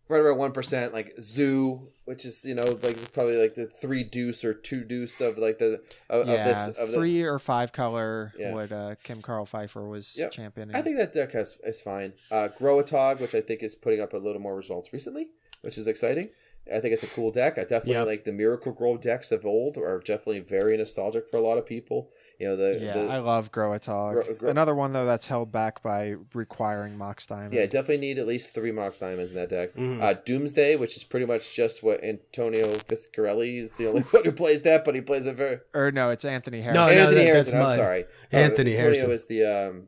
right 0.09 0.21
around 0.21 0.39
one 0.39 0.53
percent, 0.53 0.93
like 0.93 1.15
Zoo, 1.21 1.89
which 2.05 2.25
is 2.25 2.45
you 2.45 2.55
know 2.55 2.79
like 2.83 3.13
probably 3.13 3.37
like 3.37 3.55
the 3.55 3.67
three 3.67 4.05
deuce 4.05 4.45
or 4.45 4.55
two 4.55 4.85
deuce 4.85 5.21
of 5.21 5.39
like 5.39 5.59
the 5.59 5.83
of, 6.09 6.27
yeah, 6.27 6.35
of 6.35 6.69
this 6.69 6.79
of 6.79 6.91
the, 6.91 6.97
three 6.97 7.23
or 7.23 7.39
five 7.39 7.73
color. 7.73 8.33
Yeah. 8.39 8.55
What 8.55 8.73
uh, 8.73 8.95
Kim 9.03 9.23
Carl 9.23 9.47
Pfeiffer 9.47 9.87
was 9.87 10.17
Yep. 10.19 10.31
championing. 10.31 10.77
I 10.77 10.83
think 10.83 10.97
that 10.97 11.15
deck 11.15 11.33
has, 11.33 11.59
is 11.65 11.81
fine. 11.81 12.15
Uh, 12.31 12.49
Growatog, 12.59 13.21
which 13.21 13.35
I 13.35 13.41
think 13.41 13.63
is 13.63 13.75
putting 13.75 14.01
up 14.01 14.13
a 14.13 14.19
little 14.19 14.41
more 14.41 14.57
results 14.57 14.93
recently, 14.93 15.29
which 15.63 15.79
is 15.79 15.87
exciting. 15.87 16.31
I 16.74 16.80
think 16.80 16.94
it's 16.94 17.02
a 17.05 17.09
cool 17.14 17.30
deck. 17.30 17.59
I 17.59 17.62
definitely 17.62 17.93
Yep. 17.93 18.06
like 18.06 18.24
the 18.24 18.32
Miracle 18.32 18.72
Gro 18.72 18.97
decks 18.97 19.30
of 19.30 19.47
old 19.47 19.76
are 19.78 20.01
definitely 20.01 20.40
very 20.40 20.76
nostalgic 20.76 21.28
for 21.30 21.36
a 21.36 21.40
lot 21.40 21.59
of 21.59 21.66
people. 21.66 22.10
You 22.40 22.48
know 22.48 22.56
the 22.56 22.78
yeah, 22.82 22.93
the, 22.93 23.06
I 23.09 23.18
love 23.18 23.51
Growatog. 23.51 24.12
Gro- 24.12 24.34
Gro- 24.34 24.51
Another 24.51 24.74
one 24.74 24.93
though 24.93 25.06
that's 25.06 25.28
held 25.28 25.51
back 25.52 25.82
by 25.82 26.16
requiring 26.34 26.98
Mox 26.98 27.24
Diamond. 27.24 27.55
Yeah, 27.55 27.64
definitely 27.64 27.98
need 27.98 28.18
at 28.18 28.26
least 28.26 28.52
three 28.52 28.72
Mox 28.72 28.98
Diamonds 28.98 29.30
in 29.30 29.36
that 29.36 29.48
deck. 29.48 29.74
Mhm. 29.74 30.02
Uh, 30.02 30.14
Doomsday, 30.24 30.76
which 30.76 30.97
is 30.98 31.05
pretty 31.05 31.24
much 31.24 31.55
just 31.55 31.82
what 31.82 32.02
Antonio 32.05 32.74
Viscarelli 32.74 33.62
is 33.62 33.74
the 33.74 33.86
only 33.88 34.02
one 34.10 34.24
who 34.24 34.32
plays 34.32 34.62
that, 34.62 34.84
but 34.84 34.94
he 34.94 35.01
plays 35.01 35.26
it 35.26 35.36
very. 35.36 35.60
or 35.72 35.90
no, 35.93 36.10
it's 36.10 36.24
Anthony 36.26 36.60
Harris. 36.60 36.74
No, 36.74 36.82
Anthony 36.82 37.05
that- 37.05 37.14
that's 37.14 37.26
Harrison, 37.26 37.56
I'm 37.56 37.62
Mud. 37.62 37.76
sorry. 37.78 38.05
Anthony 38.32 38.72
Antonio 38.76 38.78
Harrison. 38.80 39.10
is 39.12 39.26
the 39.26 39.44
um, 39.44 39.86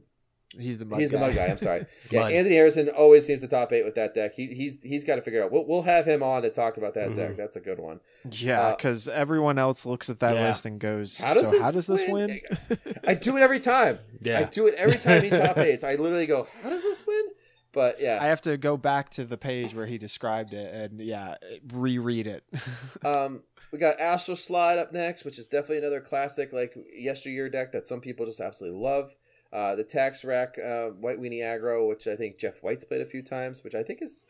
he's 0.59 0.79
the 0.79 0.85
mud 0.85 1.01
he's 1.01 1.11
guy. 1.11 1.19
the 1.19 1.27
mud 1.27 1.35
guy. 1.35 1.47
I'm 1.47 1.59
sorry. 1.59 1.87
Yeah, 2.11 2.21
Mud. 2.23 2.33
Anthony 2.33 2.55
Harrison 2.55 2.89
always 2.91 3.27
seems 3.27 3.41
to 3.43 3.49
top 3.49 3.73
eight 3.73 3.85
with 3.85 3.95
that 3.97 4.15
deck. 4.15 4.35
He, 4.35 4.47
he's 4.55 4.79
he's 4.83 5.05
got 5.05 5.17
to 5.17 5.23
figure 5.23 5.43
out. 5.43 5.53
We'll 5.53 5.67
we'll 5.67 5.83
have 5.83 6.07
him 6.07 6.23
on 6.23 6.43
to 6.43 6.51
talk 6.51 6.77
about 6.77 6.95
that 6.95 7.11
Mhm. 7.11 7.17
deck. 7.17 7.37
That's 7.37 7.57
a 7.57 7.61
good 7.61 7.79
one. 7.79 8.01
yeah, 8.31 8.61
Uh, 8.69 8.77
because 8.77 9.09
everyone 9.09 9.59
else 9.59 9.85
looks 9.85 10.09
at 10.09 10.21
that 10.21 10.35
Yeah. 10.35 10.49
list 10.49 10.65
and 10.67 10.79
goes, 10.81 11.19
How 11.21 11.35
does 11.35 11.43
"So 11.45 11.51
this 11.51 11.61
how 11.63 11.71
does 11.71 11.87
this 11.87 12.05
win?" 12.09 12.41
win?" 12.71 12.79
I 13.07 13.15
do 13.15 13.37
it 13.37 13.41
every 13.43 13.61
time. 13.61 13.99
Yeah. 14.23 14.41
I 14.41 14.45
do 14.45 14.67
it 14.67 14.75
every 14.75 14.99
time 14.99 15.23
he 15.23 15.31
top 15.31 15.57
eights. 15.59 15.85
I 15.85 15.95
literally 15.95 16.27
go, 16.27 16.49
"How 16.63 16.71
does 16.71 16.83
this 16.83 17.07
win?" 17.07 17.23
But 17.71 18.01
yeah, 18.01 18.19
I 18.21 18.27
have 18.29 18.41
to 18.43 18.57
go 18.57 18.77
back 18.79 19.11
to 19.11 19.25
the 19.27 19.37
page 19.37 19.75
where 19.75 19.85
he 19.87 19.99
described 19.99 20.55
it 20.55 20.73
and 20.75 21.01
yeah, 21.01 21.35
reread 21.73 22.27
it. 22.27 22.43
Um, 23.05 23.43
we 23.71 23.79
got 23.79 24.01
Astral 24.01 24.37
Slide 24.39 24.79
up 24.79 24.93
next, 24.93 25.25
which 25.25 25.39
is 25.39 25.47
definitely 25.47 25.79
another 25.79 26.01
classic, 26.01 26.53
like 26.53 26.75
yesteryear 26.97 27.49
deck 27.51 27.73
that 27.73 27.87
some 27.87 28.01
people 28.01 28.25
just 28.27 28.41
absolutely 28.41 28.81
love. 28.81 29.15
Uh, 29.53 29.75
the 29.75 29.85
Tax 29.85 30.25
Rack 30.25 30.57
uh, 30.59 30.89
White 30.89 31.19
Weenie 31.19 31.41
Aggro, 31.41 31.89
which 31.89 32.07
I 32.07 32.17
think 32.17 32.39
Jeff 32.39 32.63
White's 32.63 32.85
played 32.85 33.01
a 33.01 33.07
few 33.07 33.23
times, 33.23 33.65
which 33.65 33.75
I 33.75 33.83
think 33.83 34.03
is, 34.03 34.23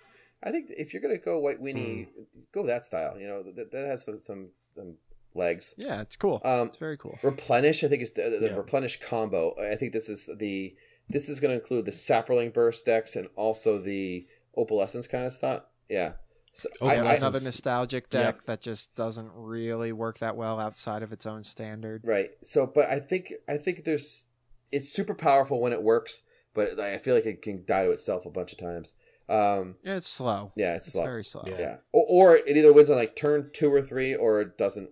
I 0.43 0.51
think 0.51 0.67
if 0.71 0.93
you're 0.93 1.03
gonna 1.03 1.19
go 1.19 1.39
White 1.41 1.61
Weenie, 1.61 2.07
go 2.53 2.65
that 2.67 2.85
style. 2.87 3.19
You 3.19 3.27
know 3.27 3.43
that, 3.43 3.73
that 3.73 3.87
has 3.87 4.05
some, 4.05 4.21
some 4.21 4.51
some 4.75 4.95
legs. 5.35 5.75
yeah, 5.77 6.01
it's 6.01 6.17
cool. 6.17 6.41
Um, 6.45 6.69
it's 6.69 6.79
very 6.79 6.97
cool. 6.97 7.19
Replenish, 7.23 7.83
I 7.83 7.89
think 7.89 8.03
is 8.03 8.13
the, 8.13 8.39
the 8.41 8.49
Yeah. 8.49 8.57
replenish 8.57 9.01
combo. 9.01 9.55
I 9.61 9.75
think 9.75 9.93
this 9.93 10.09
is 10.09 10.29
the 10.39 10.75
this 11.09 11.29
is 11.29 11.41
going 11.41 11.51
to 11.57 11.61
include 11.61 11.87
the 11.87 11.91
Saproling 11.93 12.53
Burst 12.53 12.85
decks 12.87 13.17
and 13.17 13.29
also 13.35 13.79
the 13.79 14.27
Opalescence 14.57 15.09
kind 15.09 15.25
of 15.27 15.33
stuff. 15.33 15.63
Yeah. 15.89 16.13
So 16.53 16.69
Oh, 16.81 16.87
I, 16.89 16.95
Yeah, 16.95 17.03
I- 17.05 17.13
I, 17.13 17.15
another 17.15 17.41
nostalgic 17.41 18.11
deck 18.11 18.37
Yep. 18.37 18.43
that 18.47 18.61
just 18.61 18.95
doesn't 18.95 19.31
really 19.35 19.93
work 19.93 20.19
that 20.19 20.37
well 20.37 20.61
outside 20.61 21.03
of 21.03 21.13
its 21.13 21.25
own 21.27 21.43
standard. 21.45 22.03
Right. 22.05 22.31
So, 22.45 22.67
but 22.67 22.89
I 22.89 23.01
think 23.01 23.33
I 23.49 23.57
think 23.57 23.85
there's 23.85 24.27
it's 24.73 24.93
super 24.93 25.15
powerful 25.15 25.61
when 25.61 25.73
it 25.73 25.83
works, 25.83 26.23
but 26.55 26.79
I 26.81 26.99
feel 26.99 27.15
like 27.15 27.27
it 27.27 27.43
can 27.43 27.65
die 27.67 27.85
to 27.85 27.91
itself 27.91 28.27
a 28.27 28.31
bunch 28.31 28.53
of 28.53 28.59
times. 28.59 28.93
Um, 29.29 29.77
Yeah, 29.83 29.97
it's 29.97 30.09
slow. 30.09 30.51
yeah, 30.57 30.75
it's, 30.77 30.87
It's 30.87 30.95
slow. 30.95 31.05
very 31.05 31.23
slow. 31.25 31.45
Yeah. 31.47 31.59
yeah, 31.59 31.77
or, 31.93 32.07
or 32.09 32.37
it 32.37 32.57
either 32.57 32.73
wins 32.73 32.89
on 32.91 32.97
like 32.97 33.15
turn 33.15 33.51
two 33.53 33.73
or 33.73 33.83
three, 33.83 34.15
or 34.15 34.41
it 34.41 34.57
doesn't, 34.57 34.91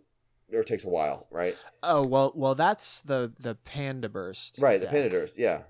or 0.52 0.60
it 0.60 0.66
takes 0.66 0.84
a 0.84 0.88
while. 0.90 1.26
Right. 1.30 1.56
Oh 1.82 2.04
well, 2.06 2.32
well 2.36 2.54
that's 2.54 3.00
the 3.00 3.32
the 3.40 3.54
Pandeburst. 3.54 4.58
Right. 4.60 4.78
The 4.80 4.86
deck. 4.86 4.94
Pandeburst. 4.94 5.38
Yeah. 5.38 5.62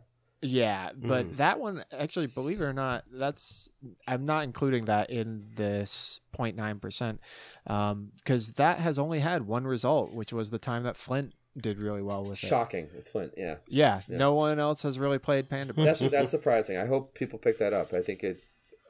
Yeah, 0.43 0.91
but 0.95 1.27
Mhm. 1.27 1.37
that 1.37 1.59
one 1.61 1.83
actually, 1.93 2.27
believe 2.27 2.61
it 2.61 2.65
or 2.65 2.73
not, 2.75 3.05
that's 3.11 3.71
I'm 4.07 4.27
not 4.27 4.45
including 4.45 4.85
that 4.85 5.11
in 5.11 5.47
this 5.55 6.21
0.9 6.37 6.79
percent, 6.81 7.21
because 7.65 8.53
that 8.55 8.79
has 8.79 8.99
only 8.99 9.21
had 9.21 9.47
one 9.47 9.65
result, 9.67 10.13
which 10.13 10.33
was 10.33 10.51
the 10.51 10.59
time 10.59 10.83
that 10.83 10.97
Flint 10.97 11.33
did 11.57 11.79
really 11.79 12.03
well 12.03 12.25
with 12.25 12.43
it. 12.43 12.47
Shocking. 12.47 12.89
It's 12.97 13.11
Flint. 13.11 13.33
Yeah. 13.37 13.57
Yeah, 13.69 14.03
Yeah. 14.09 14.19
no 14.19 14.35
one 14.35 14.59
else 14.59 14.83
has 14.83 14.99
really 14.99 15.19
played 15.19 15.49
Pandeburst. 15.49 16.01
That's 16.01 16.13
that's 16.13 16.31
surprising. 16.31 16.77
I 16.77 16.87
hope 16.87 17.15
people 17.15 17.39
pick 17.39 17.59
that 17.59 17.73
up. 17.73 17.93
I 17.93 18.03
think 18.03 18.23
it 18.23 18.43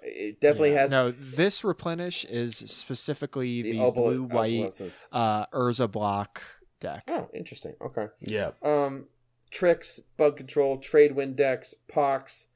it 0.02 0.40
definitely 0.40 0.72
Yeah. 0.72 0.80
has 0.82 0.90
No, 0.90 1.10
this 1.10 1.64
replenish 1.64 2.24
is 2.26 2.56
specifically 2.56 3.62
the, 3.62 3.80
opal- 3.80 4.04
blue 4.04 4.22
white 4.24 4.52
opalescence. 4.70 5.06
uh, 5.12 5.46
Urza 5.46 5.90
block 5.90 6.42
deck. 6.80 7.04
Oh, 7.08 7.28
interesting. 7.34 7.74
Okay. 7.80 8.06
Yeah. 8.20 8.50
Um, 8.62 9.06
tricks, 9.50 10.00
bug 10.16 10.36
control, 10.36 10.78
Tradewind 10.78 11.34
decks, 11.36 11.74
pox, 11.88 12.48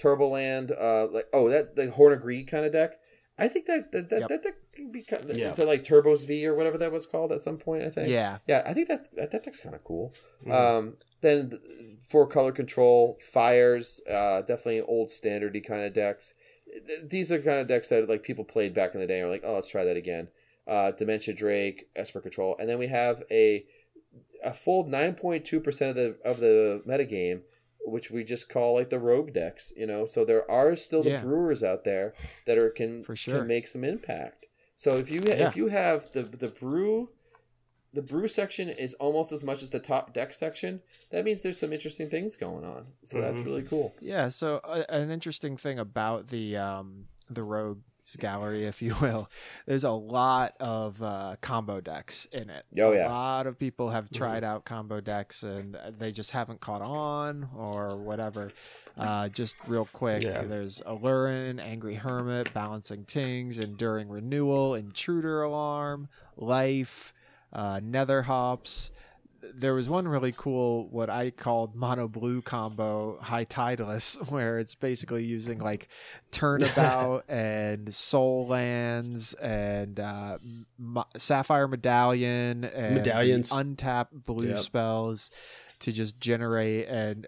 Turboland. 0.00 0.70
Uh, 0.80 1.06
like 1.12 1.26
oh 1.32 1.48
that 1.48 1.76
the 1.76 1.90
Horn 1.90 2.12
of 2.12 2.20
Greed 2.22 2.48
kind 2.48 2.64
of 2.66 2.72
deck. 2.72 2.92
I 3.38 3.48
think 3.48 3.66
that 3.66 3.92
that 3.92 4.10
that, 4.10 4.20
Yep. 4.20 4.28
that 4.28 4.42
deck 4.42 4.54
can 4.76 4.92
be 4.92 5.02
kind 5.02 5.28
of, 5.28 5.36
Yeah. 5.36 5.52
is 5.52 5.58
it 5.58 5.66
like 5.66 5.82
Turbos 5.82 6.26
V 6.26 6.46
or 6.46 6.54
whatever 6.54 6.78
that 6.78 6.92
was 6.92 7.06
called 7.06 7.32
at 7.32 7.42
some 7.42 7.58
point. 7.58 7.82
I 7.82 7.90
think. 7.90 8.08
Yeah, 8.08 8.38
Yeah, 8.46 8.62
I 8.64 8.72
think 8.74 8.86
that's 8.88 9.08
that, 9.08 9.30
that 9.32 9.44
deck's 9.44 9.60
kind 9.60 9.74
of 9.74 9.82
cool. 9.82 10.14
Mhm. 10.44 10.52
Um, 10.52 10.96
then 11.22 11.50
th- 11.50 11.62
four 12.08 12.26
color 12.28 12.52
control, 12.52 13.18
fires, 13.20 14.00
uh, 14.08 14.42
definitely 14.42 14.80
old 14.82 15.08
standardy 15.08 15.64
kind 15.66 15.84
of 15.84 15.92
decks. 15.92 16.34
These 17.02 17.32
are 17.32 17.38
kind 17.40 17.58
of 17.60 17.66
decks 17.66 17.88
that 17.88 18.08
like 18.08 18.22
people 18.22 18.44
played 18.44 18.74
back 18.74 18.94
in 18.94 19.00
the 19.00 19.06
day. 19.06 19.18
and 19.20 19.28
Are 19.28 19.30
like, 19.30 19.42
oh, 19.44 19.54
let's 19.54 19.68
try 19.68 19.84
that 19.84 19.96
again. 19.96 20.28
Uh, 20.66 20.90
Dementia 20.90 21.32
Drake, 21.34 21.88
Esper 21.96 22.20
Control, 22.20 22.56
and 22.58 22.68
then 22.68 22.78
we 22.78 22.88
have 22.88 23.22
a 23.30 23.64
a 24.44 24.52
full 24.52 24.84
nine 24.86 25.14
point 25.14 25.44
two 25.44 25.60
percent 25.60 25.90
of 25.90 25.96
the 25.96 26.16
of 26.28 26.40
the 26.40 26.82
metagame, 26.86 27.42
which 27.84 28.10
we 28.10 28.24
just 28.24 28.48
call 28.48 28.74
like 28.74 28.90
the 28.90 28.98
rogue 28.98 29.32
decks. 29.32 29.72
You 29.76 29.86
know, 29.86 30.06
so 30.06 30.24
there 30.24 30.48
are 30.50 30.74
still 30.76 31.02
the 31.04 31.10
Yeah. 31.10 31.22
brewers 31.22 31.62
out 31.62 31.84
there 31.84 32.14
that 32.46 32.58
are 32.58 32.68
can 32.70 33.04
For 33.04 33.14
sure. 33.16 33.38
can 33.38 33.46
make 33.46 33.68
some 33.68 33.84
impact. 33.84 34.45
So 34.76 34.96
if 34.98 35.10
you 35.10 35.22
Yeah. 35.26 35.48
if 35.48 35.56
you 35.56 35.68
have 35.68 36.12
the 36.12 36.22
the 36.22 36.48
brew 36.48 37.10
the 37.92 38.02
brew 38.02 38.28
section 38.28 38.68
is 38.68 38.92
almost 38.94 39.32
as 39.32 39.42
much 39.42 39.62
as 39.62 39.70
the 39.70 39.78
top 39.78 40.12
deck 40.12 40.34
section. 40.34 40.82
That 41.10 41.24
means 41.24 41.40
there's 41.40 41.58
some 41.58 41.72
interesting 41.72 42.10
things 42.10 42.36
going 42.36 42.62
on. 42.64 42.88
So 43.04 43.20
that's 43.22 43.40
Mhm. 43.40 43.46
really 43.46 43.62
cool. 43.62 43.94
yeah. 44.02 44.28
So 44.28 44.58
uh, 44.58 44.84
an 44.90 45.10
interesting 45.10 45.56
thing 45.56 45.78
about 45.78 46.26
the 46.28 46.58
um, 46.58 47.06
the 47.30 47.42
rogues 47.42 47.80
gallery, 48.14 48.64
if 48.66 48.80
you 48.82 48.94
will, 49.00 49.28
there's 49.66 49.82
a 49.84 49.90
lot 49.90 50.54
of 50.60 51.02
uh, 51.02 51.36
combo 51.40 51.80
decks 51.80 52.26
in 52.30 52.48
it. 52.50 52.64
Oh, 52.78 52.92
yeah. 52.92 53.08
a 53.08 53.10
lot 53.10 53.46
of 53.48 53.58
people 53.58 53.90
have 53.90 54.10
tried 54.10 54.44
out 54.44 54.64
combo 54.64 55.00
decks 55.00 55.42
and 55.42 55.76
they 55.98 56.12
just 56.12 56.30
haven't 56.30 56.60
caught 56.60 56.82
on 56.82 57.48
or 57.56 57.96
whatever. 57.96 58.52
Uh, 58.96 59.28
just 59.28 59.56
real 59.66 59.86
quick, 59.92 60.22
Yeah. 60.22 60.42
there's 60.42 60.80
Aluren, 60.82 61.58
Angry 61.60 61.96
Hermit, 61.96 62.54
Balancing 62.54 63.04
Tings, 63.04 63.58
Enduring 63.58 64.08
Renewal, 64.08 64.74
Intruder 64.74 65.42
Alarm, 65.42 66.08
Life, 66.36 67.12
uh, 67.52 67.80
Nether 67.82 68.22
Hops. 68.22 68.92
There 69.54 69.74
was 69.74 69.88
one 69.88 70.06
really 70.08 70.32
cool, 70.36 70.88
what 70.88 71.08
I 71.10 71.30
called 71.30 71.74
mono 71.74 72.08
blue 72.08 72.42
combo, 72.42 73.18
High 73.20 73.44
Tidaless, 73.44 74.16
where 74.30 74.58
it's 74.58 74.74
basically 74.74 75.24
using 75.24 75.58
like 75.58 75.88
Turnabout 76.30 77.24
and 77.28 77.92
Sol 77.94 78.46
Lands 78.46 79.34
and 79.34 79.98
uh, 80.00 80.38
M- 80.78 81.04
Sapphire 81.16 81.68
Medallion 81.68 82.64
and 82.64 82.94
Medallions. 82.96 83.50
untapped 83.52 84.12
blue 84.24 84.48
Yep. 84.48 84.58
spells 84.58 85.30
to 85.80 85.92
just 85.92 86.20
generate 86.20 86.88
and 86.88 87.26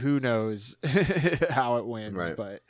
who 0.00 0.18
knows 0.20 0.76
how 1.50 1.76
it 1.76 1.86
wins, 1.86 2.16
Right. 2.16 2.36
but 2.36 2.62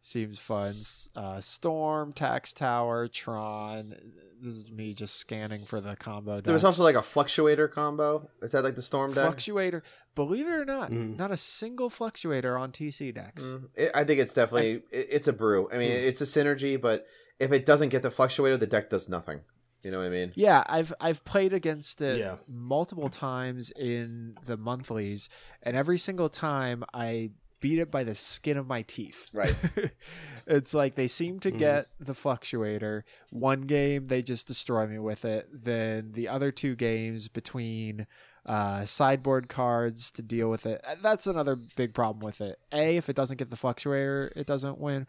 seems 0.00 0.38
fun. 0.38 0.76
Uh, 1.16 1.40
Storm, 1.40 2.12
Tax 2.12 2.52
Tower, 2.52 3.08
Tron. 3.08 3.94
This 4.40 4.54
is 4.54 4.70
me 4.70 4.94
just 4.94 5.16
scanning 5.16 5.64
for 5.64 5.80
the 5.80 5.96
combo. 5.96 6.40
There 6.40 6.54
was 6.54 6.64
also 6.64 6.84
like 6.84 6.94
a 6.94 7.00
fluctuator 7.00 7.70
combo. 7.70 8.28
Is 8.40 8.52
that 8.52 8.62
like 8.62 8.76
the 8.76 8.82
storm 8.82 9.12
deck? 9.12 9.24
fluctuator. 9.34 9.82
Believe 10.14 10.46
it 10.46 10.52
or 10.52 10.64
not, 10.64 10.90
Mhm. 10.92 11.16
not 11.16 11.32
a 11.32 11.36
single 11.36 11.90
fluctuator 11.90 12.58
on 12.60 12.70
TC 12.70 13.10
decks. 13.12 13.42
Mm, 13.58 13.68
it- 13.74 13.90
I 13.94 14.04
think 14.04 14.20
it's 14.20 14.34
definitely 14.34 14.82
it, 14.92 15.08
it's 15.10 15.28
a 15.28 15.32
brew. 15.32 15.68
I 15.72 15.78
mean, 15.78 15.90
Mm. 15.90 16.04
it's 16.06 16.20
a 16.20 16.24
synergy, 16.24 16.80
but 16.80 17.06
if 17.40 17.50
it 17.52 17.66
doesn't 17.66 17.88
get 17.88 18.02
the 18.02 18.10
fluctuator, 18.10 18.58
the 18.58 18.66
deck 18.66 18.90
does 18.90 19.08
nothing. 19.08 19.40
You 19.82 19.90
know 19.92 19.98
what 19.98 20.06
I 20.06 20.10
mean? 20.10 20.32
Yeah, 20.36 20.62
I've 20.68 20.92
I've 21.00 21.24
played 21.24 21.52
against 21.52 22.00
it 22.00 22.18
Yeah. 22.18 22.36
multiple 22.48 23.08
times 23.08 23.70
in 23.72 24.36
the 24.46 24.56
monthlies, 24.56 25.28
and 25.62 25.76
every 25.76 25.98
single 25.98 26.28
time 26.28 26.84
I 26.94 27.30
beat 27.60 27.78
it 27.78 27.90
by 27.90 28.04
the 28.04 28.14
skin 28.14 28.56
of 28.56 28.66
my 28.66 28.82
teeth. 28.82 29.28
Right. 29.32 29.54
it's 30.46 30.74
like 30.74 30.94
they 30.94 31.06
seem 31.06 31.40
to 31.40 31.50
Mhm. 31.52 31.58
get 31.58 31.86
the 31.98 32.12
fluctuator. 32.14 33.02
One 33.30 33.62
game 33.62 34.04
they 34.06 34.22
just 34.22 34.46
destroy 34.46 34.86
me 34.86 34.98
with 34.98 35.24
it. 35.24 35.48
Then 35.52 36.12
the 36.12 36.28
other 36.28 36.50
two 36.52 36.74
games 36.76 37.28
between 37.28 38.06
uh, 38.46 38.84
sideboard 38.86 39.48
cards 39.48 40.10
to 40.12 40.22
deal 40.22 40.48
with 40.48 40.64
it. 40.64 40.80
uh, 40.88 40.94
That's 41.02 41.26
another 41.26 41.54
big 41.76 41.92
problem 41.92 42.24
with 42.24 42.40
it. 42.40 42.58
A, 42.72 42.96
if 42.96 43.10
it 43.10 43.16
doesn't 43.16 43.36
get 43.36 43.50
the 43.50 43.56
fluctuator, 43.56 44.30
it 44.34 44.46
doesn't 44.46 44.78
win. 44.78 45.06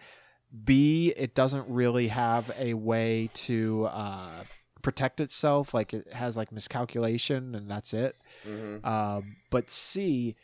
B, 0.66 1.14
it 1.16 1.36
doesn't 1.36 1.66
really 1.70 2.08
have 2.10 2.52
a 2.58 2.74
way 2.74 3.30
to 3.46 3.86
uh, 3.86 4.44
protect 4.82 5.22
itself. 5.22 5.74
Like 5.74 5.94
it 5.94 6.12
has 6.12 6.36
like 6.36 6.52
miscalculation, 6.52 7.56
and 7.56 7.70
that's 7.72 7.94
it. 7.94 8.18
Mm-hmm. 8.46 8.86
Um, 8.86 9.38
but 9.52 9.70
C, 9.70 10.36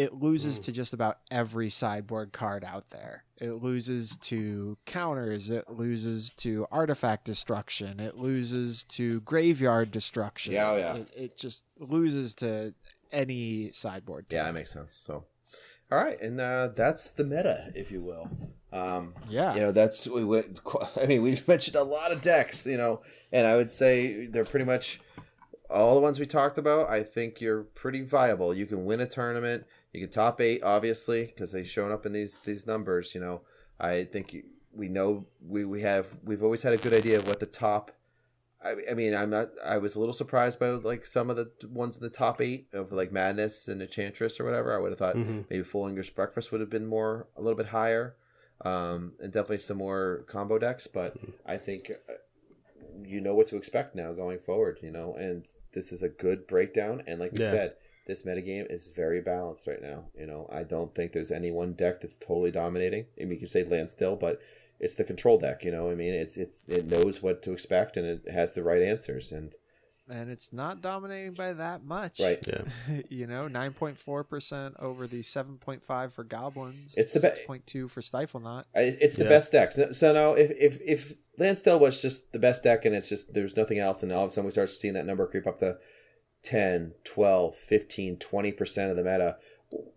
it 0.00 0.14
loses 0.14 0.58
to 0.60 0.72
just 0.72 0.94
about 0.94 1.18
every 1.30 1.68
sideboard 1.68 2.32
card 2.32 2.64
out 2.64 2.88
there. 2.88 3.24
It 3.36 3.62
loses 3.62 4.16
to 4.16 4.78
counters. 4.86 5.50
It 5.50 5.68
loses 5.68 6.30
to 6.38 6.66
artifact 6.72 7.26
destruction. 7.26 8.00
It 8.00 8.16
loses 8.16 8.82
to 8.84 9.20
graveyard 9.20 9.90
destruction. 9.90 10.54
Yeah, 10.54 10.70
oh, 10.70 10.76
yeah. 10.78 10.94
It, 10.96 11.08
it 11.14 11.36
just 11.36 11.64
loses 11.78 12.34
to 12.36 12.74
any 13.12 13.72
sideboard. 13.72 14.28
Deck. 14.28 14.38
Yeah, 14.38 14.44
that 14.44 14.54
makes 14.54 14.72
sense. 14.72 14.98
So, 15.06 15.24
all 15.92 15.98
right, 16.02 16.18
and 16.22 16.40
uh, 16.40 16.68
that's 16.74 17.10
the 17.10 17.24
meta, 17.24 17.70
if 17.74 17.90
you 17.90 18.00
will. 18.00 18.30
Um, 18.72 19.14
Yeah. 19.28 19.54
you 19.54 19.60
know, 19.60 19.72
that's 19.72 20.06
we 20.06 20.24
went. 20.24 20.60
I 21.00 21.04
mean, 21.06 21.20
we've 21.22 21.46
mentioned 21.46 21.76
a 21.76 21.82
lot 21.82 22.10
of 22.12 22.22
decks, 22.22 22.64
you 22.66 22.78
know, 22.78 23.02
and 23.32 23.46
I 23.46 23.56
would 23.56 23.70
say 23.70 24.26
they're 24.26 24.44
pretty 24.46 24.64
much 24.64 25.00
all 25.70 25.94
the 25.94 26.00
ones 26.00 26.18
we 26.18 26.26
talked 26.26 26.58
about. 26.58 26.90
I 26.90 27.02
think 27.02 27.40
you're 27.40 27.62
pretty 27.62 28.02
viable. 28.02 28.52
You 28.54 28.66
can 28.66 28.84
win 28.84 29.00
a 29.00 29.06
tournament. 29.06 29.64
You 29.92 30.00
can 30.00 30.10
top 30.10 30.40
eight, 30.40 30.62
obviously, 30.62 31.26
because 31.26 31.52
they've 31.52 31.68
shown 31.68 31.92
up 31.92 32.04
in 32.06 32.12
these 32.12 32.38
these 32.38 32.66
numbers. 32.66 33.14
You 33.14 33.20
know, 33.20 33.40
I 33.78 34.04
think 34.04 34.32
you, 34.32 34.42
we 34.72 34.88
know 34.88 35.26
we 35.46 35.64
we 35.64 35.80
have 35.82 36.06
we've 36.24 36.42
always 36.42 36.62
had 36.62 36.72
a 36.72 36.76
good 36.78 36.92
idea 36.94 37.18
of 37.18 37.26
what 37.28 37.40
the 37.40 37.46
top. 37.46 37.92
I, 38.62 38.74
I 38.90 38.94
mean, 38.94 39.14
I'm 39.14 39.30
not. 39.30 39.48
I 39.64 39.78
was 39.78 39.96
a 39.96 40.00
little 40.00 40.12
surprised 40.12 40.58
by 40.58 40.68
like 40.68 41.06
some 41.06 41.30
of 41.30 41.36
the 41.36 41.50
ones 41.68 41.96
in 41.96 42.02
the 42.02 42.10
top 42.10 42.40
eight 42.42 42.66
of 42.74 42.92
like 42.92 43.10
Madness 43.10 43.66
and 43.68 43.80
Enchantress 43.80 44.38
or 44.38 44.44
whatever. 44.44 44.76
I 44.76 44.78
would 44.80 44.90
have 44.92 44.98
thought 44.98 45.16
Mhm. 45.16 45.46
maybe 45.48 45.62
Full 45.62 45.88
English 45.88 46.14
Breakfast 46.14 46.52
would 46.52 46.60
have 46.60 46.68
been 46.70 46.86
more 46.86 47.26
a 47.36 47.40
little 47.40 47.56
bit 47.56 47.68
higher, 47.68 48.16
um, 48.64 49.14
and 49.18 49.32
definitely 49.32 49.58
some 49.58 49.78
more 49.78 50.20
combo 50.26 50.58
decks. 50.58 50.86
But 50.86 51.16
I 51.46 51.56
think 51.56 51.90
uh, 51.90 52.12
you 53.04 53.20
know 53.20 53.34
what 53.34 53.48
to 53.48 53.56
expect 53.56 53.94
now 53.94 54.12
going 54.12 54.38
forward. 54.38 54.78
You 54.82 54.90
know, 54.90 55.14
and 55.14 55.46
this 55.72 55.92
is 55.92 56.02
a 56.02 56.08
good 56.08 56.46
breakdown. 56.46 57.02
And 57.06 57.18
like 57.20 57.38
you 57.38 57.44
Yeah. 57.44 57.50
said, 57.50 57.74
this 58.06 58.22
metagame 58.22 58.66
is 58.70 58.88
very 58.88 59.20
balanced 59.20 59.66
right 59.66 59.80
now. 59.82 60.06
You 60.18 60.26
know, 60.26 60.48
I 60.52 60.62
don't 60.64 60.94
think 60.94 61.12
there's 61.12 61.30
any 61.30 61.50
one 61.50 61.74
deck 61.74 62.00
that's 62.00 62.16
totally 62.16 62.50
dominating. 62.50 63.06
I 63.20 63.24
mean, 63.24 63.32
you 63.32 63.38
can 63.38 63.48
say 63.48 63.62
Landstill, 63.64 64.16
but 64.16 64.40
it's 64.80 64.94
the 64.96 65.04
control 65.04 65.38
deck. 65.38 65.64
You 65.64 65.70
know, 65.70 65.90
I 65.90 65.94
mean, 65.94 66.14
it's 66.14 66.36
it's 66.36 66.60
it 66.68 66.86
knows 66.86 67.22
what 67.22 67.42
to 67.42 67.52
expect 67.52 67.96
and 67.96 68.06
it 68.06 68.30
has 68.30 68.54
the 68.54 68.62
right 68.62 68.82
answers. 68.82 69.30
And 69.32 69.54
and 70.08 70.28
it's 70.28 70.52
not 70.52 70.80
dominating 70.80 71.34
by 71.34 71.52
that 71.52 71.84
much. 71.84 72.18
right, 72.18 72.44
Yeah. 72.44 72.62
you 73.08 73.28
know, 73.28 73.46
nine 73.46 73.72
point 73.74 73.96
four 73.96 74.24
percent 74.24 74.74
over 74.80 75.06
the 75.06 75.22
seven 75.22 75.56
point 75.58 75.84
five 75.84 76.12
for 76.12 76.24
goblins. 76.24 76.96
It's 76.96 77.12
the 77.12 77.20
be- 77.20 77.28
six 77.28 77.40
point 77.46 77.66
two 77.66 77.86
for 77.86 78.00
Stiflenought. 78.00 78.64
It's 78.74 79.14
the 79.14 79.22
Yeah. 79.24 79.28
best 79.28 79.52
deck. 79.52 79.70
So- 79.72 79.92
So 79.92 80.12
now, 80.12 80.32
if 80.32 80.50
if 80.52 80.80
if 80.80 81.12
Landstill 81.40 81.80
was 81.80 82.00
just 82.02 82.32
the 82.32 82.38
best 82.38 82.62
deck 82.62 82.84
and 82.84 82.94
it's 82.94 83.08
just 83.08 83.34
there's 83.34 83.56
nothing 83.56 83.78
else, 83.78 84.02
and 84.02 84.12
all 84.12 84.24
of 84.24 84.28
a 84.28 84.32
sudden 84.32 84.44
we 84.46 84.52
start 84.52 84.70
seeing 84.70 84.94
that 84.94 85.06
number 85.06 85.26
creep 85.26 85.46
up 85.46 85.58
to 85.60 85.78
10, 86.42 86.92
12, 87.04 87.54
15, 87.56 88.16
20 88.18 88.52
percent 88.52 88.90
of 88.90 88.96
the 88.96 89.02
meta. 89.04 89.36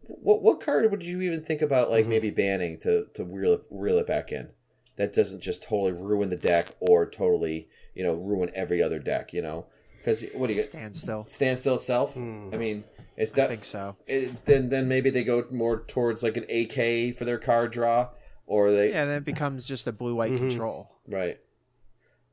What 0.03 0.41
what 0.41 0.61
card 0.61 0.89
would 0.91 1.03
you 1.03 1.21
even 1.21 1.41
think 1.41 1.61
about 1.61 1.89
like 1.89 2.05
Mhm. 2.05 2.09
maybe 2.09 2.29
banning 2.29 2.79
to 2.79 3.07
to 3.13 3.23
reel 3.23 3.53
it, 3.53 3.61
reel 3.69 3.97
it 3.99 4.07
back 4.07 4.31
in? 4.31 4.49
That 4.95 5.13
doesn't 5.13 5.41
just 5.41 5.63
totally 5.63 5.91
ruin 5.91 6.29
the 6.29 6.35
deck 6.37 6.69
or 6.79 7.09
totally 7.09 7.67
you 7.95 8.03
know 8.03 8.13
ruin 8.13 8.51
every 8.53 8.81
other 8.81 8.99
deck. 8.99 9.33
You 9.33 9.41
know, 9.41 9.65
because 9.97 10.23
what 10.33 10.47
do 10.47 10.53
you 10.53 10.61
get? 10.61 10.69
Stand 10.71 10.95
still. 10.95 11.25
Standstill 11.27 11.75
itself. 11.75 12.13
Hmm. 12.13 12.49
I 12.53 12.57
mean, 12.57 12.83
it's 13.17 13.31
that. 13.31 13.45
I 13.45 13.47
that. 13.47 13.49
think 13.49 13.65
so. 13.65 13.95
it, 14.05 14.45
then 14.45 14.69
then 14.69 14.87
maybe 14.87 15.09
they 15.09 15.23
go 15.23 15.45
more 15.49 15.81
towards 15.87 16.21
like 16.23 16.37
an 16.37 16.45
AK 16.49 17.15
for 17.17 17.25
their 17.25 17.39
card 17.39 17.71
draw, 17.71 18.09
or 18.45 18.71
they 18.71 18.89
Yeah, 18.89 19.05
then 19.05 19.17
it 19.17 19.25
becomes 19.25 19.67
just 19.67 19.87
a 19.87 19.91
blue 19.91 20.15
white 20.15 20.31
Mhm. 20.33 20.37
control. 20.37 20.89
right. 21.07 21.39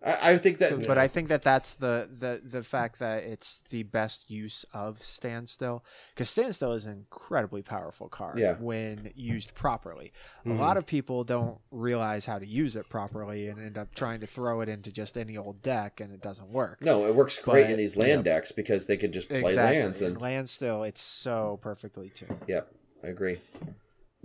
I, 0.03 0.31
I 0.33 0.39
think 0.39 0.61
that 0.61 0.87
But 0.87 0.97
I 0.97 1.09
think 1.09 1.29
that 1.29 1.43
that's 1.43 1.75
the, 1.75 2.09
the 2.11 2.41
the 2.43 2.63
fact 2.63 3.01
that 3.01 3.23
it's 3.23 3.59
the 3.69 3.83
best 3.83 4.31
use 4.31 4.65
of 4.73 5.03
standstill 5.03 5.85
because 6.15 6.31
standstill 6.31 6.73
is 6.73 6.87
an 6.87 6.93
incredibly 6.95 7.61
powerful 7.61 8.09
card 8.09 8.39
Yeah. 8.39 8.55
when 8.59 9.13
used 9.15 9.55
properly. 9.55 10.11
Mhm. 10.47 10.53
A 10.57 10.59
lot 10.59 10.79
of 10.79 10.87
people 10.87 11.23
don't 11.23 11.61
realize 11.71 12.25
how 12.25 12.39
to 12.39 12.47
use 12.47 12.77
it 12.77 12.89
properly 12.89 13.49
and 13.49 13.61
end 13.61 13.77
up 13.77 13.95
trying 13.95 14.21
to 14.21 14.27
throw 14.27 14.63
it 14.63 14.71
into 14.71 14.91
just 14.91 15.19
any 15.19 15.37
old 15.37 15.61
deck 15.61 16.01
and 16.01 16.15
it 16.15 16.23
doesn't 16.23 16.49
work. 16.51 16.81
no, 16.81 17.05
it 17.05 17.15
works 17.15 17.39
great 17.39 17.65
But- 17.65 17.73
in 17.73 17.77
these 17.77 17.95
land 17.99 18.25
decks 18.25 18.53
because 18.53 18.87
they 18.87 18.97
can 18.97 19.13
just 19.13 19.29
play 19.29 19.41
exactly. 19.45 19.81
lands 19.83 20.01
and 20.01 20.19
Landstill, 20.19 20.83
it's 20.83 21.03
so 21.03 21.59
perfectly 21.61 22.09
tuned. 22.09 22.41
yep, 22.49 22.73
I 23.05 23.09
agree. 23.09 23.43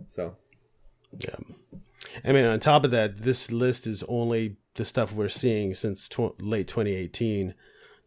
So 0.07 0.37
Yeah. 1.19 1.35
I 2.23 2.31
mean, 2.31 2.45
on 2.45 2.59
top 2.59 2.83
of 2.85 2.91
that, 2.91 3.17
this 3.17 3.51
list 3.51 3.87
is 3.87 4.03
only 4.07 4.57
the 4.75 4.85
stuff 4.85 5.11
we're 5.11 5.29
seeing 5.29 5.73
since 5.73 6.07
tw- 6.07 6.39
late 6.41 6.67
2018. 6.67 7.53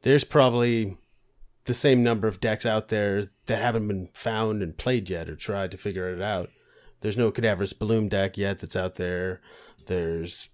There's 0.02 0.24
probably 0.24 0.96
the 1.64 1.74
same 1.74 2.02
number 2.02 2.26
of 2.28 2.40
decks 2.40 2.64
out 2.64 2.88
there 2.88 3.28
that 3.46 3.62
haven't 3.62 3.86
been 3.88 4.08
found 4.14 4.62
and 4.62 4.76
played 4.76 5.10
yet 5.10 5.28
or 5.28 5.36
tried 5.36 5.70
to 5.72 5.76
figure 5.76 6.08
it 6.12 6.22
out. 6.22 6.48
There's 7.00 7.16
no 7.16 7.30
Cadaverous 7.30 7.72
Bloom 7.72 8.08
deck 8.08 8.36
yet 8.38 8.60
that's 8.60 8.76
out 8.76 8.96
there. 8.96 9.40
There's 9.86 10.48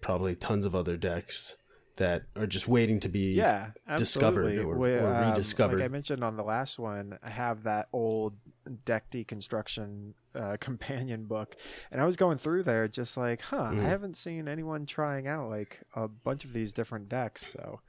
probably 0.00 0.34
tons 0.34 0.64
of 0.64 0.74
other 0.74 0.96
decks 0.96 1.56
that 1.96 2.22
are 2.36 2.46
just 2.46 2.66
waiting 2.66 3.00
to 3.00 3.08
be 3.08 3.34
yeah, 3.34 3.70
discovered 3.96 4.56
or- 4.58 4.78
We, 4.78 4.92
or 4.92 5.14
um, 5.14 5.30
rediscovered. 5.30 5.80
Like 5.80 5.88
I 5.88 5.92
mentioned 5.92 6.24
on 6.24 6.36
the 6.36 6.42
last 6.42 6.78
one, 6.78 7.18
I 7.22 7.30
have 7.30 7.64
that 7.64 7.88
old 7.92 8.34
deck 8.84 9.10
deconstruction 9.10 10.12
uh, 10.34 10.56
companion 10.60 11.24
book, 11.24 11.56
and 11.90 12.00
I 12.00 12.04
was 12.04 12.16
going 12.16 12.38
through 12.38 12.62
there 12.64 12.88
just 12.88 13.16
like, 13.16 13.40
huh, 13.42 13.70
Mhm. 13.72 13.80
I 13.84 13.88
haven't 13.88 14.16
seen 14.16 14.48
anyone 14.48 14.86
trying 14.86 15.26
out 15.28 15.48
like 15.48 15.82
a 15.94 16.08
bunch 16.08 16.44
of 16.44 16.52
these 16.52 16.72
different 16.72 17.08
decks. 17.08 17.46
So 17.46 17.80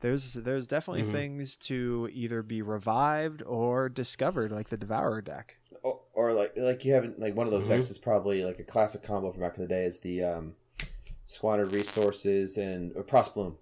there's 0.00 0.34
there's 0.34 0.66
definitely 0.66 1.02
Mhm. 1.04 1.12
things 1.12 1.56
to 1.58 2.08
either 2.12 2.42
be 2.42 2.62
revived 2.62 3.42
or 3.44 3.88
discovered, 3.88 4.50
like 4.52 4.68
the 4.68 4.76
Devourer 4.76 5.20
deck. 5.22 5.56
or, 5.82 6.00
or 6.14 6.32
like 6.34 6.52
like 6.56 6.84
you 6.84 6.92
haven't 6.92 7.18
like 7.18 7.34
one 7.34 7.46
of 7.46 7.52
those 7.52 7.64
Mhm. 7.66 7.70
decks 7.70 7.90
is 7.90 7.98
probably 7.98 8.44
like 8.44 8.58
a 8.58 8.64
classic 8.64 9.02
combo 9.02 9.30
from 9.32 9.40
back 9.40 9.56
in 9.56 9.62
the 9.62 9.68
day 9.68 9.84
is 9.84 10.00
the 10.00 10.22
um 10.22 10.54
squandered 11.24 11.72
resources 11.72 12.56
and 12.58 12.92
or 12.96 13.02
Pros-Bloom. 13.02 13.56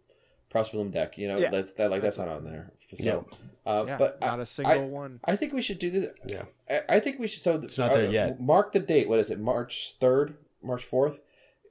Prost 0.53 0.73
Bloom 0.73 0.91
deck. 0.91 1.19
You 1.19 1.29
know 1.29 1.39
Yeah. 1.39 1.51
that's 1.51 1.73
that 1.75 1.91
like 1.91 2.03
that's 2.03 2.19
not 2.19 2.29
on 2.29 2.45
there. 2.45 2.73
So 2.97 3.05
Yep. 3.05 3.25
Uh, 3.69 3.85
Yeah, 3.87 3.97
but 3.99 4.21
not 4.21 4.39
I- 4.39 4.43
a 4.43 4.47
single 4.47 4.73
I, 4.73 4.79
one. 4.79 5.21
I 5.25 5.37
think 5.37 5.53
we 5.53 5.63
should 5.63 5.79
do 5.79 5.91
this. 5.91 6.07
yeah. 6.27 6.45
I, 6.71 6.97
I 6.97 7.01
think 7.01 7.19
we 7.19 7.27
should. 7.29 7.43
So 7.43 7.57
It's 7.57 7.79
not 7.79 7.93
there 7.93 8.11
yet. 8.11 8.41
Mark 8.41 8.73
the 8.73 8.81
date. 8.81 9.09
What 9.09 9.19
is 9.21 9.31
it? 9.31 9.39
March 9.39 9.95
third, 10.01 10.37
March 10.63 10.85
fourth. 10.85 11.21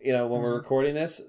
You 0.02 0.14
know 0.14 0.28
when 0.28 0.41
we're 0.41 0.49
Mm-hmm. 0.49 0.57
recording 0.57 0.94
this. 0.95 1.22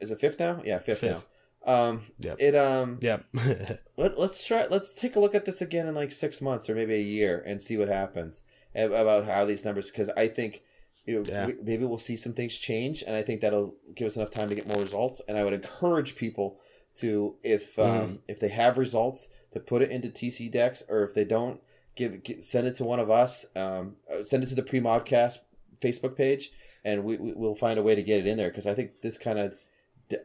Is 0.00 0.10
it 0.10 0.20
fifth 0.20 0.38
now? 0.38 0.60
Yeah, 0.64 0.78
fifth, 0.78 0.98
Fifth. 1.00 1.26
now. 1.66 1.72
Um, 1.88 2.02
Yep. 2.20 2.36
it 2.40 2.54
um. 2.54 2.98
Yep. 3.00 3.24
Let, 3.96 4.18
let's 4.18 4.44
try. 4.44 4.66
Let's 4.68 4.94
take 4.94 5.16
a 5.16 5.20
look 5.20 5.34
at 5.34 5.44
this 5.44 5.60
again 5.60 5.86
in 5.88 5.94
like 5.94 6.12
six 6.12 6.40
months 6.40 6.68
or 6.70 6.74
maybe 6.74 6.94
a 6.94 7.02
year 7.02 7.42
and 7.46 7.60
see 7.62 7.76
what 7.76 7.88
happens 7.88 8.42
about 8.74 9.24
how 9.26 9.44
these 9.44 9.64
numbers. 9.64 9.90
Because 9.90 10.08
I 10.16 10.28
think 10.28 10.62
you 11.04 11.16
know 11.16 11.24
Yeah. 11.28 11.46
we- 11.46 11.56
maybe 11.62 11.84
we'll 11.84 11.98
see 11.98 12.16
some 12.16 12.32
things 12.32 12.56
change, 12.56 13.02
and 13.06 13.14
I 13.16 13.22
think 13.22 13.40
that'll 13.40 13.74
give 13.94 14.06
us 14.06 14.16
enough 14.16 14.30
time 14.30 14.48
to 14.48 14.54
get 14.54 14.66
more 14.68 14.80
results. 14.80 15.20
And 15.28 15.36
I 15.38 15.44
would 15.44 15.52
encourage 15.52 16.16
people 16.16 16.58
to, 17.00 17.36
if 17.42 17.78
um, 17.78 17.86
Mm-hmm. 17.86 18.14
if 18.28 18.40
they 18.40 18.48
have 18.48 18.78
results, 18.78 19.28
to 19.58 19.64
put 19.64 19.82
it 19.82 19.90
into 19.90 20.08
TC 20.08 20.50
decks, 20.50 20.82
or 20.88 21.02
if 21.04 21.14
they 21.14 21.24
don't, 21.24 21.60
give, 21.96 22.22
gi- 22.22 22.42
send 22.42 22.66
it 22.66 22.74
to 22.76 22.84
one 22.84 23.00
of 23.00 23.10
us. 23.10 23.46
Um, 23.56 23.96
uh, 24.12 24.24
send 24.24 24.42
it 24.44 24.48
to 24.48 24.54
the 24.54 24.62
pre 24.62 24.80
modcast 24.80 25.38
Facebook 25.80 26.16
page, 26.16 26.50
and 26.84 27.04
we, 27.04 27.16
we 27.16 27.32
we'll 27.32 27.54
find 27.54 27.78
a 27.78 27.82
way 27.82 27.94
to 27.94 28.02
get 28.02 28.20
it 28.20 28.26
in 28.26 28.36
there. 28.38 28.48
Because 28.50 28.66
I 28.66 28.74
think 28.74 29.00
this 29.02 29.18
kind 29.18 29.38
of. 29.38 29.56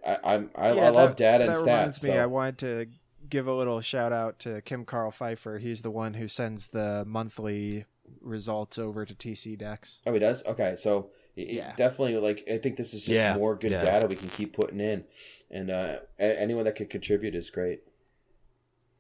I, 0.06 0.18
I'm 0.24 0.50
I, 0.56 0.72
Yeah, 0.74 0.82
I 0.86 0.90
love 0.90 1.10
that- 1.12 1.18
data 1.18 1.44
and 1.46 1.54
that 1.54 1.58
stats. 1.60 1.66
reminds 1.66 2.04
me, 2.04 2.10
so- 2.12 2.16
I 2.24 2.26
wanted 2.26 2.58
to 2.60 2.86
give 3.30 3.48
a 3.48 3.54
little 3.54 3.82
shout 3.82 4.14
out 4.14 4.40
to 4.40 4.62
Kim 4.62 4.86
Carl 4.86 5.12
Pfeiffer. 5.12 5.58
He's 5.58 5.82
the 5.82 5.92
one 5.92 6.14
who 6.14 6.28
sends 6.28 6.68
the 6.68 7.04
monthly 7.08 7.86
results 8.22 8.78
over 8.78 9.06
to 9.06 9.14
TC 9.16 9.58
decks. 9.58 10.02
Oh, 10.06 10.14
he 10.14 10.20
does. 10.20 10.46
Okay, 10.46 10.76
so 10.78 11.10
it- 11.36 11.50
it 11.50 11.54
Yeah. 11.56 11.74
definitely 11.76 12.18
like 12.18 12.44
I 12.50 12.58
think 12.60 12.78
this 12.78 12.94
is 12.94 13.02
just 13.02 13.10
Yeah, 13.16 13.36
more 13.38 13.56
good 13.56 13.72
yeah. 13.72 13.84
data 13.84 14.08
we 14.08 14.16
can 14.16 14.30
keep 14.30 14.54
putting 14.54 14.80
in, 14.80 15.06
and 15.50 15.70
uh, 15.70 15.98
anyone 16.20 16.64
that 16.66 16.76
could 16.76 16.90
contribute 16.90 17.34
is 17.36 17.50
great. 17.50 17.82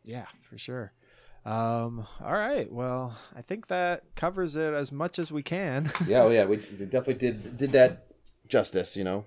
Yeah, 0.03 0.25
for 0.41 0.57
sure. 0.57 0.93
Um, 1.45 2.05
all 2.23 2.33
right. 2.33 2.71
Well, 2.71 3.17
I 3.35 3.41
think 3.41 3.67
that 3.67 4.01
covers 4.15 4.55
it 4.55 4.73
as 4.73 4.91
much 4.91 5.19
as 5.19 5.31
we 5.31 5.43
can. 5.43 5.91
Yeah, 6.07 6.23
oh 6.23 6.29
yeah, 6.29 6.45
we, 6.45 6.57
we 6.79 6.85
definitely 6.85 7.15
did 7.15 7.57
did 7.57 7.71
that 7.73 8.07
justice. 8.47 8.95
You 8.95 9.03
know. 9.03 9.25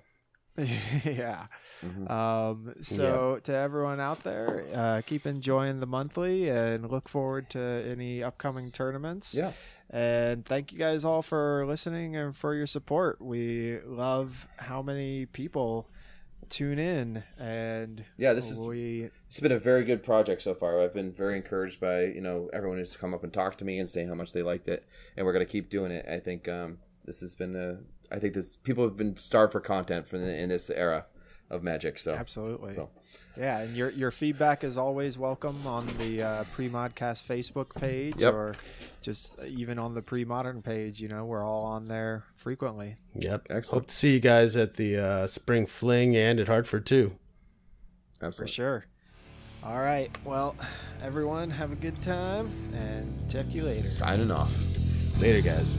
yeah. 0.57 1.45
Mhm. 1.85 2.09
Um, 2.09 2.73
so 2.81 3.39
to 3.43 3.53
everyone 3.53 3.99
out 3.99 4.23
there, 4.23 4.65
uh, 4.73 5.01
keep 5.05 5.27
enjoying 5.27 5.79
the 5.79 5.85
monthly 5.85 6.49
and 6.49 6.89
look 6.89 7.07
forward 7.07 7.51
to 7.51 7.59
any 7.87 8.23
upcoming 8.23 8.71
tournaments. 8.71 9.35
Yeah. 9.35 9.51
And 9.91 10.43
thank 10.43 10.71
you 10.71 10.79
guys 10.79 11.05
all 11.05 11.21
for 11.21 11.63
listening 11.67 12.15
and 12.15 12.35
for 12.35 12.55
your 12.55 12.65
support. 12.65 13.21
We 13.21 13.79
love 13.85 14.47
how 14.57 14.81
many 14.81 15.27
people 15.27 15.87
tune 16.49 16.79
in 16.79 17.23
and 17.37 18.03
Yeah, 18.17 18.33
this 18.33 18.51
is- 18.51 18.57
we 18.57 19.09
It's 19.27 19.39
been 19.39 19.51
a 19.51 19.59
very 19.59 19.83
good 19.83 20.03
project 20.03 20.41
so 20.41 20.53
far. 20.55 20.81
I've 20.81 20.93
been 20.93 21.11
very 21.11 21.35
encouraged 21.37 21.79
by 21.79 22.05
you 22.05 22.21
know 22.21 22.49
everyone 22.53 22.77
who's 22.77 22.95
come 22.97 23.13
up 23.13 23.23
and 23.23 23.33
talked 23.33 23.59
to 23.59 23.65
me 23.65 23.79
and 23.79 23.89
saying 23.89 24.07
how 24.07 24.15
much 24.15 24.33
they 24.33 24.43
liked 24.43 24.67
it, 24.67 24.85
and 25.15 25.25
we're 25.25 25.33
gonna 25.33 25.45
keep 25.45 25.69
doing 25.69 25.91
it. 25.91 26.05
I 26.09 26.19
think 26.19 26.47
um, 26.47 26.79
this 27.05 27.21
has 27.21 27.35
been 27.35 27.55
a. 27.55 27.79
I 28.13 28.19
think 28.19 28.33
this 28.33 28.55
people 28.57 28.83
have 28.85 28.95
been 28.95 29.17
starved 29.17 29.51
for 29.51 29.59
content 29.59 30.07
for 30.07 30.17
the, 30.17 30.35
in 30.35 30.49
this 30.49 30.69
era 30.69 31.05
of 31.49 31.63
Magic. 31.63 31.97
So 31.99 32.13
absolutely. 32.15 32.75
So 32.75 32.89
Yeah, 33.37 33.59
and 33.59 33.75
your 33.77 33.91
your 33.91 34.09
feedback 34.09 34.63
is 34.63 34.77
always 34.79 35.17
welcome 35.17 35.67
on 35.67 35.85
the 35.99 36.23
uh, 36.23 36.43
Pre-Modcast 36.53 37.23
Facebook 37.25 37.69
page 37.79 38.15
Yep. 38.17 38.33
or 38.33 38.55
just 39.03 39.39
even 39.43 39.77
on 39.77 39.93
the 39.93 40.01
Pre-Modern 40.01 40.63
page. 40.63 40.99
You 40.99 41.07
know, 41.07 41.23
we're 41.25 41.45
all 41.45 41.63
on 41.65 41.87
there 41.87 42.23
frequently. 42.35 42.95
Yep. 43.13 43.47
Excellent. 43.51 43.83
Hope 43.83 43.87
to 43.89 43.95
see 43.95 44.13
you 44.13 44.19
guys 44.19 44.55
at 44.57 44.73
the 44.73 44.97
uh, 44.97 45.27
Spring 45.27 45.67
Fling 45.67 46.15
and 46.15 46.39
at 46.39 46.47
Hartford 46.47 46.87
too. 46.87 47.13
Absolutely. 48.21 48.47
For 48.51 48.53
sure. 48.53 48.85
All 49.63 49.77
right. 49.79 50.09
Well, 50.25 50.55
everyone, 51.03 51.51
have 51.51 51.71
a 51.71 51.75
good 51.75 52.01
time 52.01 52.49
and 52.73 53.29
check 53.29 53.53
you 53.53 53.63
later. 53.65 53.91
Signing 53.91 54.31
off. 54.31 54.55
Later, 55.19 55.41
guys. 55.41 55.75